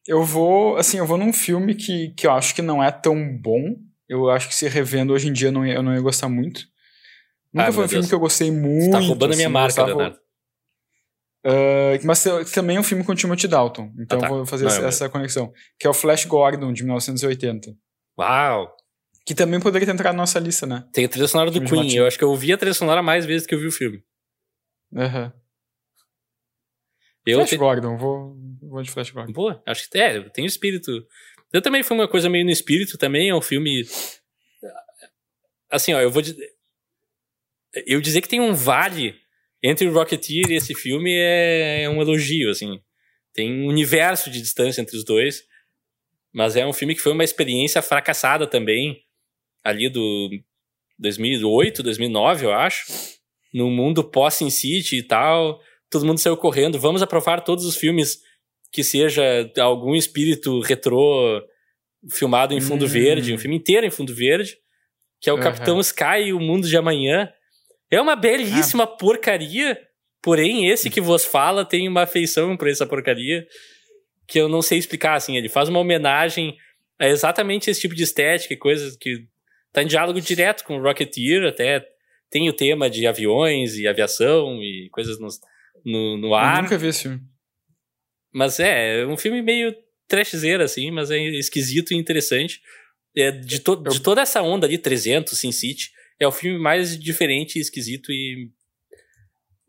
Eu 0.07 0.23
vou, 0.23 0.77
assim, 0.77 0.97
eu 0.97 1.05
vou 1.05 1.17
num 1.17 1.33
filme 1.33 1.75
que, 1.75 2.09
que 2.15 2.25
eu 2.25 2.31
acho 2.31 2.55
que 2.55 2.61
não 2.61 2.83
é 2.83 2.91
tão 2.91 3.37
bom. 3.37 3.75
Eu 4.07 4.29
acho 4.29 4.47
que 4.47 4.55
se 4.55 4.67
revendo 4.67 5.13
hoje 5.13 5.27
em 5.27 5.33
dia 5.33 5.49
eu 5.49 5.51
não 5.51 5.65
ia, 5.65 5.75
eu 5.75 5.83
não 5.83 5.93
ia 5.93 6.01
gostar 6.01 6.29
muito. 6.29 6.61
Nunca 7.53 7.69
ah, 7.69 7.71
foi 7.71 7.85
um 7.85 7.87
filme 7.87 8.07
que 8.07 8.13
eu 8.13 8.19
gostei 8.19 8.51
muito. 8.51 8.85
Você 8.85 8.91
tá 8.91 8.99
roubando 8.99 9.31
assim, 9.31 9.43
a 9.43 9.49
minha 9.49 9.49
marca, 9.49 9.67
gostava... 9.67 9.87
Leonardo. 9.87 10.19
Uh, 11.45 12.05
mas 12.05 12.23
também 12.53 12.75
é 12.75 12.79
um 12.79 12.83
filme 12.83 13.03
com 13.03 13.15
Timothy 13.15 13.47
Dalton. 13.47 13.93
Então 13.99 14.17
ah, 14.17 14.21
tá. 14.21 14.27
eu 14.27 14.35
vou 14.37 14.45
fazer 14.45 14.65
não, 14.65 14.71
essa, 14.71 14.85
essa, 14.85 15.09
conexão. 15.09 15.53
Que 15.79 15.87
é 15.87 15.89
o 15.89 15.93
Flash 15.93 16.25
Gordon, 16.25 16.73
de 16.73 16.83
1980. 16.83 17.73
Uau! 18.19 18.75
Que 19.25 19.33
também 19.33 19.59
poderia 19.59 19.85
ter 19.85 19.93
entrado 19.93 20.15
na 20.15 20.23
nossa 20.23 20.39
lista, 20.39 20.65
né? 20.65 20.83
Tem 20.91 21.05
a 21.05 21.09
trilha 21.09 21.27
sonora 21.27 21.51
do 21.51 21.63
Queen. 21.63 21.95
Eu 21.95 22.07
acho 22.07 22.17
que 22.17 22.23
eu 22.23 22.35
vi 22.35 22.51
a 22.51 22.57
trilha 22.57 22.73
sonora 22.73 23.01
mais 23.01 23.25
vezes 23.25 23.47
que 23.47 23.55
eu 23.55 23.59
vi 23.59 23.67
o 23.67 23.71
filme. 23.71 24.03
Uhum. 24.91 25.31
Eu 27.25 27.37
Flash 27.37 27.49
te... 27.49 27.57
Gordon, 27.57 27.97
vou, 27.97 28.35
vou 28.61 28.81
de 28.81 28.89
Flash 28.89 29.11
Gordon. 29.11 29.33
Pô, 29.33 29.61
acho 29.65 29.89
que 29.89 29.97
é, 29.97 30.21
tem 30.29 30.45
espírito. 30.45 31.05
Eu 31.53 31.61
também 31.61 31.83
fui 31.83 31.95
uma 31.95 32.07
coisa 32.07 32.29
meio 32.29 32.45
no 32.45 32.51
espírito 32.51 32.97
também, 32.97 33.29
é 33.29 33.35
um 33.35 33.41
filme. 33.41 33.83
Assim, 35.69 35.93
ó, 35.93 35.99
eu 35.99 36.11
vou 36.11 36.21
dizer. 36.21 36.49
Eu 37.85 38.01
dizer 38.01 38.21
que 38.21 38.29
tem 38.29 38.41
um 38.41 38.53
vale 38.53 39.15
entre 39.61 39.87
o 39.87 39.93
Rocketeer 39.93 40.49
e 40.49 40.55
esse 40.55 40.73
filme 40.73 41.13
é, 41.13 41.83
é 41.83 41.89
um 41.89 42.01
elogio, 42.01 42.49
assim. 42.49 42.81
Tem 43.33 43.51
um 43.51 43.67
universo 43.67 44.29
de 44.31 44.41
distância 44.41 44.81
entre 44.81 44.97
os 44.97 45.03
dois. 45.03 45.47
Mas 46.31 46.55
é 46.55 46.65
um 46.65 46.73
filme 46.73 46.95
que 46.95 47.01
foi 47.01 47.11
uma 47.11 47.23
experiência 47.23 47.81
fracassada 47.81 48.45
também, 48.45 49.03
ali 49.63 49.89
do 49.89 50.29
2008, 50.97 51.81
2009, 51.81 52.45
eu 52.45 52.53
acho. 52.53 53.18
No 53.53 53.69
mundo 53.69 54.03
pós-Sin 54.03 54.49
City 54.49 54.97
e 54.97 55.03
tal 55.03 55.59
todo 55.89 56.05
mundo 56.05 56.19
saiu 56.19 56.37
correndo. 56.37 56.79
Vamos 56.79 57.01
aprovar 57.01 57.41
todos 57.41 57.65
os 57.65 57.75
filmes 57.75 58.21
que 58.71 58.83
seja 58.83 59.51
algum 59.57 59.95
espírito 59.95 60.61
retrô 60.61 61.41
filmado 62.09 62.53
em 62.53 62.61
fundo 62.61 62.85
hum. 62.85 62.89
verde, 62.89 63.33
um 63.33 63.37
filme 63.37 63.57
inteiro 63.57 63.85
em 63.85 63.91
fundo 63.91 64.13
verde, 64.13 64.57
que 65.19 65.29
é 65.29 65.33
o 65.33 65.35
uhum. 65.35 65.41
Capitão 65.41 65.79
Sky 65.79 66.27
e 66.27 66.33
o 66.33 66.39
Mundo 66.39 66.67
de 66.67 66.77
Amanhã. 66.77 67.29
É 67.91 67.99
uma 67.99 68.15
belíssima 68.15 68.83
ah. 68.83 68.87
porcaria, 68.87 69.77
porém 70.21 70.69
esse 70.69 70.89
que 70.89 71.01
vos 71.01 71.25
fala 71.25 71.65
tem 71.65 71.87
uma 71.87 72.03
afeição 72.03 72.55
por 72.55 72.67
essa 72.69 72.85
porcaria 72.85 73.45
que 74.27 74.39
eu 74.39 74.47
não 74.47 74.61
sei 74.61 74.77
explicar, 74.77 75.15
assim, 75.15 75.35
ele 75.35 75.49
faz 75.49 75.69
uma 75.69 75.79
homenagem 75.79 76.55
a 76.99 77.07
exatamente 77.07 77.67
esse 77.71 77.81
tipo 77.81 77.95
de 77.95 78.03
estética 78.03 78.53
e 78.53 78.57
coisas 78.57 78.95
que 78.95 79.25
tá 79.73 79.81
em 79.81 79.87
diálogo 79.87 80.21
direto 80.21 80.63
com 80.63 80.77
o 80.77 80.81
Rocketeer, 80.83 81.47
até 81.47 81.83
tem 82.29 82.49
o 82.49 82.53
tema 82.53 82.89
de 82.89 83.07
aviões 83.07 83.75
e 83.75 83.87
aviação 83.87 84.61
e 84.61 84.89
coisas 84.91 85.19
nos, 85.19 85.39
no, 85.85 86.17
no 86.17 86.35
ar. 86.35 86.57
Eu 86.57 86.63
nunca 86.63 86.77
vi 86.77 86.87
esse 86.87 87.03
filme. 87.03 87.21
Mas 88.33 88.59
é, 88.59 89.01
é 89.01 89.07
um 89.07 89.17
filme 89.17 89.41
meio 89.41 89.75
trashzeiro, 90.07 90.63
assim, 90.63 90.91
mas 90.91 91.11
é 91.11 91.17
esquisito 91.17 91.93
e 91.93 91.97
interessante. 91.97 92.61
É, 93.15 93.31
de, 93.31 93.59
to 93.59 93.81
eu... 93.85 93.91
de 93.91 94.01
toda 94.01 94.21
essa 94.21 94.41
onda 94.41 94.67
ali, 94.67 94.77
300, 94.77 95.37
Sin 95.37 95.51
City, 95.51 95.91
é 96.19 96.27
o 96.27 96.31
filme 96.31 96.59
mais 96.59 96.99
diferente, 96.99 97.59
esquisito 97.59 98.11
e, 98.11 98.51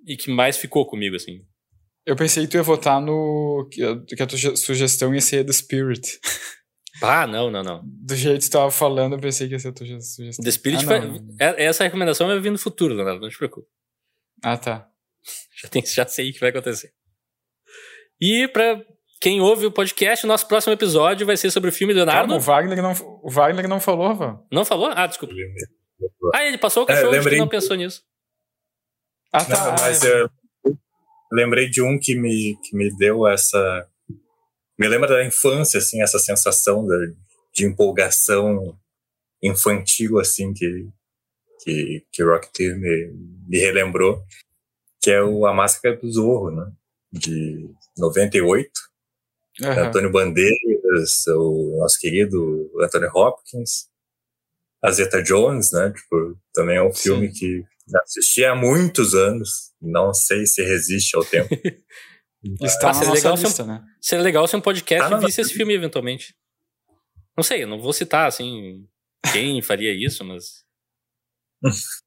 e 0.06 0.16
que 0.16 0.30
mais 0.30 0.56
ficou 0.56 0.86
comigo, 0.86 1.16
assim. 1.16 1.42
Eu 2.04 2.16
pensei 2.16 2.44
que 2.44 2.50
tu 2.50 2.56
ia 2.56 2.62
votar 2.62 3.00
no. 3.00 3.68
que 3.70 4.22
a 4.22 4.26
tua 4.26 4.56
sugestão 4.56 5.14
ia 5.14 5.20
ser 5.20 5.44
The 5.44 5.52
Spirit. 5.52 6.18
Ah, 7.02 7.26
não, 7.26 7.50
não, 7.50 7.62
não. 7.62 7.82
Do 7.84 8.14
jeito 8.14 8.40
que 8.40 8.48
tu 8.48 8.52
tava 8.52 8.70
falando, 8.70 9.14
eu 9.14 9.20
pensei 9.20 9.48
que 9.48 9.54
ia 9.54 9.58
ser 9.58 9.68
a 9.68 9.72
tua 9.72 9.86
sugestão. 10.00 10.44
The 10.44 10.50
Spirit 10.50 10.84
ah, 10.84 10.86
foi. 10.86 11.20
É, 11.38 11.64
essa 11.64 11.84
recomendação 11.84 12.26
vai 12.26 12.38
vir 12.40 12.50
no 12.50 12.58
futuro, 12.58 12.94
Leonardo, 12.94 13.20
não 13.20 13.28
te 13.28 13.38
preocupe. 13.38 13.68
Ah, 14.42 14.56
tá. 14.56 14.88
Já, 15.62 15.68
tem, 15.68 15.84
já 15.84 16.06
sei 16.06 16.30
o 16.30 16.32
que 16.32 16.40
vai 16.40 16.50
acontecer. 16.50 16.92
E 18.20 18.48
para 18.48 18.84
quem 19.20 19.40
ouve 19.40 19.66
o 19.66 19.72
podcast, 19.72 20.24
o 20.24 20.28
nosso 20.28 20.48
próximo 20.48 20.72
episódio 20.72 21.26
vai 21.26 21.36
ser 21.36 21.50
sobre 21.50 21.70
o 21.70 21.72
filme 21.72 21.92
Leonardo. 21.92 22.28
Calma, 22.28 22.36
o 22.36 22.40
Wagner 22.40 22.82
não, 22.82 22.92
o 23.22 23.30
Wagner 23.30 23.68
não 23.68 23.80
falou, 23.80 24.14
Vã. 24.14 24.40
Não 24.50 24.64
falou? 24.64 24.90
Ah, 24.94 25.06
desculpa. 25.06 25.34
Ah, 26.34 26.44
ele 26.44 26.56
passou 26.56 26.84
o 26.84 26.86
cachorro, 26.86 27.14
é, 27.14 27.22
que 27.22 27.36
não 27.36 27.48
pensou 27.48 27.76
nisso. 27.76 28.02
Ah, 29.32 29.44
tá. 29.44 29.64
Não, 29.64 29.72
mas 29.72 30.02
é. 30.02 30.22
eu 30.22 30.30
lembrei 31.30 31.68
de 31.68 31.82
um 31.82 31.98
que 31.98 32.14
me, 32.14 32.56
que 32.62 32.76
me 32.76 32.94
deu 32.96 33.26
essa. 33.26 33.86
Me 34.80 34.88
lembra 34.88 35.08
da 35.08 35.22
infância, 35.22 35.76
assim, 35.76 36.00
essa 36.00 36.18
sensação 36.18 36.86
de, 36.86 37.14
de 37.54 37.66
empolgação 37.66 38.74
infantil, 39.42 40.18
assim, 40.18 40.54
que, 40.54 40.88
que, 41.62 42.06
que 42.10 42.22
Rocketeer 42.22 42.78
me, 42.78 43.12
me 43.46 43.58
relembrou 43.58 44.24
que 44.98 45.10
é 45.10 45.22
o 45.22 45.44
A 45.44 45.52
Máscara 45.52 45.96
do 45.96 46.10
Zorro, 46.10 46.50
né? 46.50 46.72
De 47.12 47.70
98. 47.98 48.70
Uhum. 49.60 49.70
Antônio 49.70 50.10
Bandeiras, 50.10 51.26
o 51.28 51.76
nosso 51.78 51.98
querido 51.98 52.70
Anthony 52.80 53.08
Hopkins, 53.14 53.86
a 54.82 54.90
Zeta 54.90 55.22
Jones, 55.22 55.72
né? 55.72 55.92
Tipo, 55.94 56.38
também 56.54 56.76
é 56.76 56.82
um 56.82 56.92
Sim. 56.92 57.02
filme 57.02 57.30
que 57.30 57.62
assisti 58.02 58.46
há 58.46 58.54
muitos 58.54 59.14
anos. 59.14 59.72
Não 59.78 60.14
sei 60.14 60.46
se 60.46 60.62
resiste 60.62 61.14
ao 61.16 61.24
tempo. 61.24 61.54
Está 62.62 62.90
ah, 62.90 62.94
seria 62.94 63.12
legal 63.12 63.36
lista, 63.36 63.62
um, 63.62 63.66
né? 63.66 63.84
Seria 64.00 64.24
legal 64.24 64.46
se 64.48 64.56
um 64.56 64.60
podcast 64.60 65.12
ah, 65.12 65.18
visse 65.18 65.40
esse 65.40 65.52
filme 65.52 65.74
eventualmente. 65.74 66.34
Não 67.36 67.44
sei, 67.44 67.62
eu 67.62 67.68
não 67.68 67.78
vou 67.78 67.92
citar, 67.92 68.26
assim, 68.26 68.88
quem 69.32 69.60
faria 69.62 69.92
isso, 69.92 70.24
mas... 70.24 70.64
Mas 71.62 72.00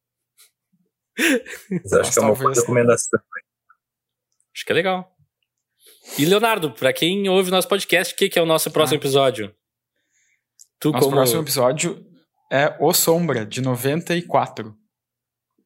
acho 1.93 2.13
que 2.13 2.19
é 2.19 2.21
uma 2.23 2.35
boa 2.35 2.53
recomendação. 2.53 3.19
Acho 4.55 4.65
que 4.65 4.71
é 4.71 4.75
legal. 4.75 5.15
E 6.17 6.25
Leonardo, 6.25 6.71
para 6.71 6.91
quem 6.91 7.29
ouve 7.29 7.51
nosso 7.51 7.67
podcast, 7.67 8.13
o 8.13 8.17
que, 8.17 8.29
que 8.29 8.39
é 8.39 8.41
o 8.41 8.45
nosso 8.45 8.71
próximo 8.71 8.97
ah. 8.97 9.01
episódio? 9.01 9.55
Tu 10.79 10.91
nosso 10.91 11.05
como... 11.05 11.15
próximo 11.15 11.41
episódio 11.41 12.05
é 12.51 12.75
O 12.79 12.93
Sombra, 12.93 13.45
de 13.45 13.61
94. 13.61 14.75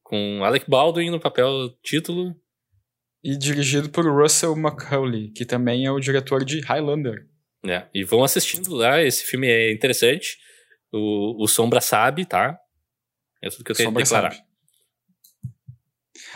Com 0.03 0.43
Alec 0.43 0.69
Baldwin 0.69 1.09
no 1.09 1.19
papel 1.19 1.69
título. 1.81 2.35
E 3.23 3.37
dirigido 3.37 3.89
por 3.89 4.05
Russell 4.05 4.55
McCauley, 4.55 5.31
que 5.31 5.45
também 5.45 5.85
é 5.85 5.91
o 5.91 5.99
diretor 5.99 6.45
de 6.45 6.61
Highlander. 6.61 7.27
É, 7.65 7.87
e 7.93 8.03
vão 8.03 8.23
assistindo 8.23 8.73
lá, 8.73 9.01
esse 9.01 9.23
filme 9.23 9.47
é 9.47 9.71
interessante. 9.71 10.37
O, 10.91 11.43
o 11.43 11.47
Sombra 11.47 11.81
sabe, 11.81 12.25
tá? 12.25 12.57
É 13.41 13.49
tudo 13.49 13.63
que 13.63 13.71
eu 13.71 13.75
tenho 13.75 13.89
Sombra 13.89 14.03
que 14.03 14.09
declarar. 14.09 14.31
Sabe. 14.31 14.47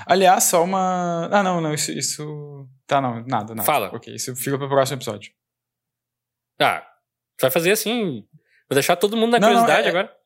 Aliás, 0.06 0.46
só 0.46 0.64
uma. 0.64 1.30
Ah, 1.32 1.44
não, 1.44 1.62
não, 1.62 1.74
isso. 1.74 1.92
isso... 1.92 2.68
Tá, 2.88 3.00
não, 3.00 3.26
nada, 3.26 3.54
nada. 3.54 3.64
Fala. 3.64 3.92
Ok, 3.94 4.14
isso 4.14 4.36
fica 4.36 4.58
pro 4.58 4.68
próximo 4.68 4.98
episódio. 4.98 5.32
Ah, 6.60 6.82
tu 7.38 7.42
vai 7.42 7.52
fazer 7.52 7.72
assim. 7.72 8.26
Vou 8.70 8.76
deixar 8.76 8.96
todo 8.96 9.18
mundo 9.18 9.32
na 9.32 9.40
não, 9.40 9.48
curiosidade 9.50 9.82
não, 9.82 9.88
é, 9.88 9.90
agora. 9.90 10.18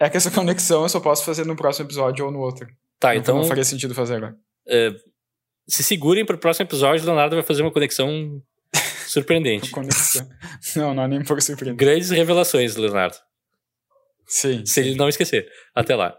É 0.00 0.10
que 0.10 0.16
essa 0.16 0.30
conexão 0.30 0.82
eu 0.82 0.88
só 0.88 1.00
posso 1.00 1.24
fazer 1.24 1.44
no 1.44 1.56
próximo 1.56 1.86
episódio 1.86 2.24
ou 2.26 2.30
no 2.30 2.38
outro. 2.40 2.68
Tá, 2.98 3.16
então. 3.16 3.36
Não 3.36 3.44
faria 3.44 3.64
sentido 3.64 3.94
fazer 3.94 4.16
agora. 4.16 4.36
É, 4.66 4.90
se 5.68 5.82
segurem 5.84 6.24
pro 6.24 6.38
próximo 6.38 6.66
episódio, 6.66 7.04
Leonardo 7.04 7.36
vai 7.36 7.44
fazer 7.44 7.62
uma 7.62 7.70
conexão 7.70 8.42
surpreendente. 9.06 9.70
conexão. 9.70 10.28
Não, 10.76 10.94
não 10.94 11.02
é 11.04 11.08
nem 11.08 11.18
um 11.20 11.24
pouco 11.24 11.42
surpreendente. 11.42 11.84
Grandes 11.84 12.10
revelações, 12.10 12.74
Leonardo. 12.76 13.16
Sim. 14.26 14.64
Se 14.64 14.80
ele 14.80 14.94
não 14.94 15.08
esquecer. 15.08 15.48
Até 15.74 15.94
lá. 15.94 16.16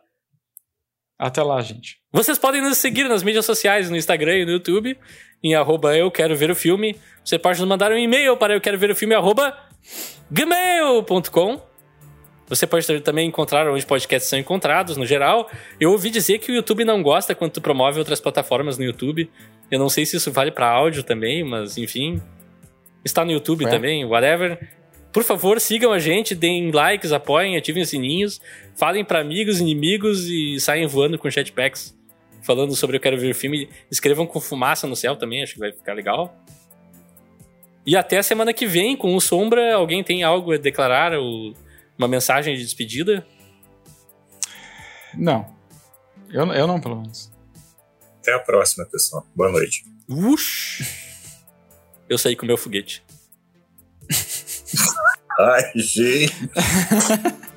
Até 1.18 1.44
lá, 1.44 1.62
gente. 1.62 1.98
Vocês 2.12 2.38
podem 2.38 2.62
nos 2.62 2.78
seguir 2.78 3.10
nas 3.10 3.24
mídias 3.24 3.46
sociais, 3.46 3.90
no 3.90 3.98
Instagram 3.98 4.38
e 4.38 4.46
no 4.46 4.52
YouTube, 4.52 4.98
em 5.44 5.54
arroba 5.54 5.96
eu 5.96 6.10
quero 6.10 6.36
ver 6.36 6.50
o 6.50 6.56
filme. 6.56 6.96
Você 7.24 7.38
pode 7.38 7.60
nos 7.60 7.68
mandar 7.68 7.92
um 7.92 7.98
e-mail 7.98 8.38
para 8.38 8.54
eu 8.54 8.62
quero 8.62 8.78
ver 8.80 8.90
o 8.90 8.96
filme 8.96 9.14
arroba 9.14 9.56
gmail.com. 10.32 11.69
Você 12.50 12.66
pode 12.66 13.00
também 13.02 13.28
encontrar 13.28 13.70
onde 13.70 13.86
podcasts 13.86 14.28
são 14.28 14.40
encontrados, 14.40 14.98
no 14.98 15.06
geral. 15.06 15.50
Eu 15.80 15.92
ouvi 15.92 16.10
dizer 16.10 16.40
que 16.40 16.52
o 16.52 16.56
YouTube 16.56 16.84
não 16.84 17.04
gosta 17.04 17.36
quando 17.36 17.52
tu 17.52 17.62
promove 17.62 18.00
outras 18.00 18.20
plataformas 18.20 18.78
no 18.78 18.84
YouTube. 18.84 19.30
Eu 19.70 19.78
não 19.78 19.88
sei 19.88 20.06
se 20.06 20.18
isso 20.18 20.32
vale 20.32 20.50
para 20.50 20.68
áudio 20.68 21.04
também, 21.04 21.44
mas 21.44 21.78
enfim. 21.78 22.20
Está 23.06 23.24
no 23.24 23.32
YouTube 23.32 23.66
é. 23.66 23.70
também, 23.70 24.04
whatever. 24.04 24.60
Por 25.14 25.24
favor, 25.24 25.60
sigam 25.62 25.94
a 25.94 26.00
gente, 26.00 26.34
deem 26.34 26.72
likes, 26.72 27.12
apoiem, 27.12 27.56
ativem 27.56 27.84
os 27.84 27.90
sininhos, 27.90 28.42
falem 28.76 29.06
para 29.06 29.20
amigos, 29.20 29.60
inimigos 29.60 30.26
e 30.26 30.60
saiam 30.60 30.90
voando 30.90 31.18
com 31.18 31.30
jetpacks 31.30 31.98
falando 32.42 32.76
sobre 32.76 32.98
Eu 32.98 33.02
Quero 33.02 33.18
Ver 33.18 33.32
o 33.32 33.36
Filme. 33.36 33.70
Escrevam 33.92 34.26
com 34.26 34.40
fumaça 34.40 34.88
no 34.88 34.96
céu 34.96 35.16
também, 35.16 35.44
acho 35.44 35.54
que 35.54 35.60
vai 35.60 35.72
ficar 35.72 35.94
legal. 35.94 36.36
E 37.86 37.96
até 37.96 38.18
a 38.18 38.24
semana 38.24 38.54
que 38.54 38.66
vem, 38.66 38.96
com 38.96 39.16
o 39.16 39.22
Sombra, 39.22 39.76
alguém 39.76 40.04
tem 40.04 40.24
algo 40.24 40.54
a 40.54 40.58
declarar? 40.58 41.14
Ou 41.14 41.54
uma 42.00 42.08
mensagem 42.08 42.56
de 42.56 42.64
despedida? 42.64 43.28
Não. 45.14 45.54
Eu, 46.30 46.46
eu 46.54 46.66
não, 46.66 46.80
pelo 46.80 47.02
menos. 47.02 47.30
Até 48.22 48.34
a 48.34 48.40
próxima, 48.40 48.86
pessoal. 48.86 49.28
Boa 49.36 49.52
noite. 49.52 49.86
Ush! 50.08 50.82
Eu 52.08 52.18
saí 52.18 52.36
com 52.36 52.44
o 52.44 52.48
meu 52.48 52.58
foguete. 52.58 53.04
Ai, 55.38 55.72
gente. 55.76 56.34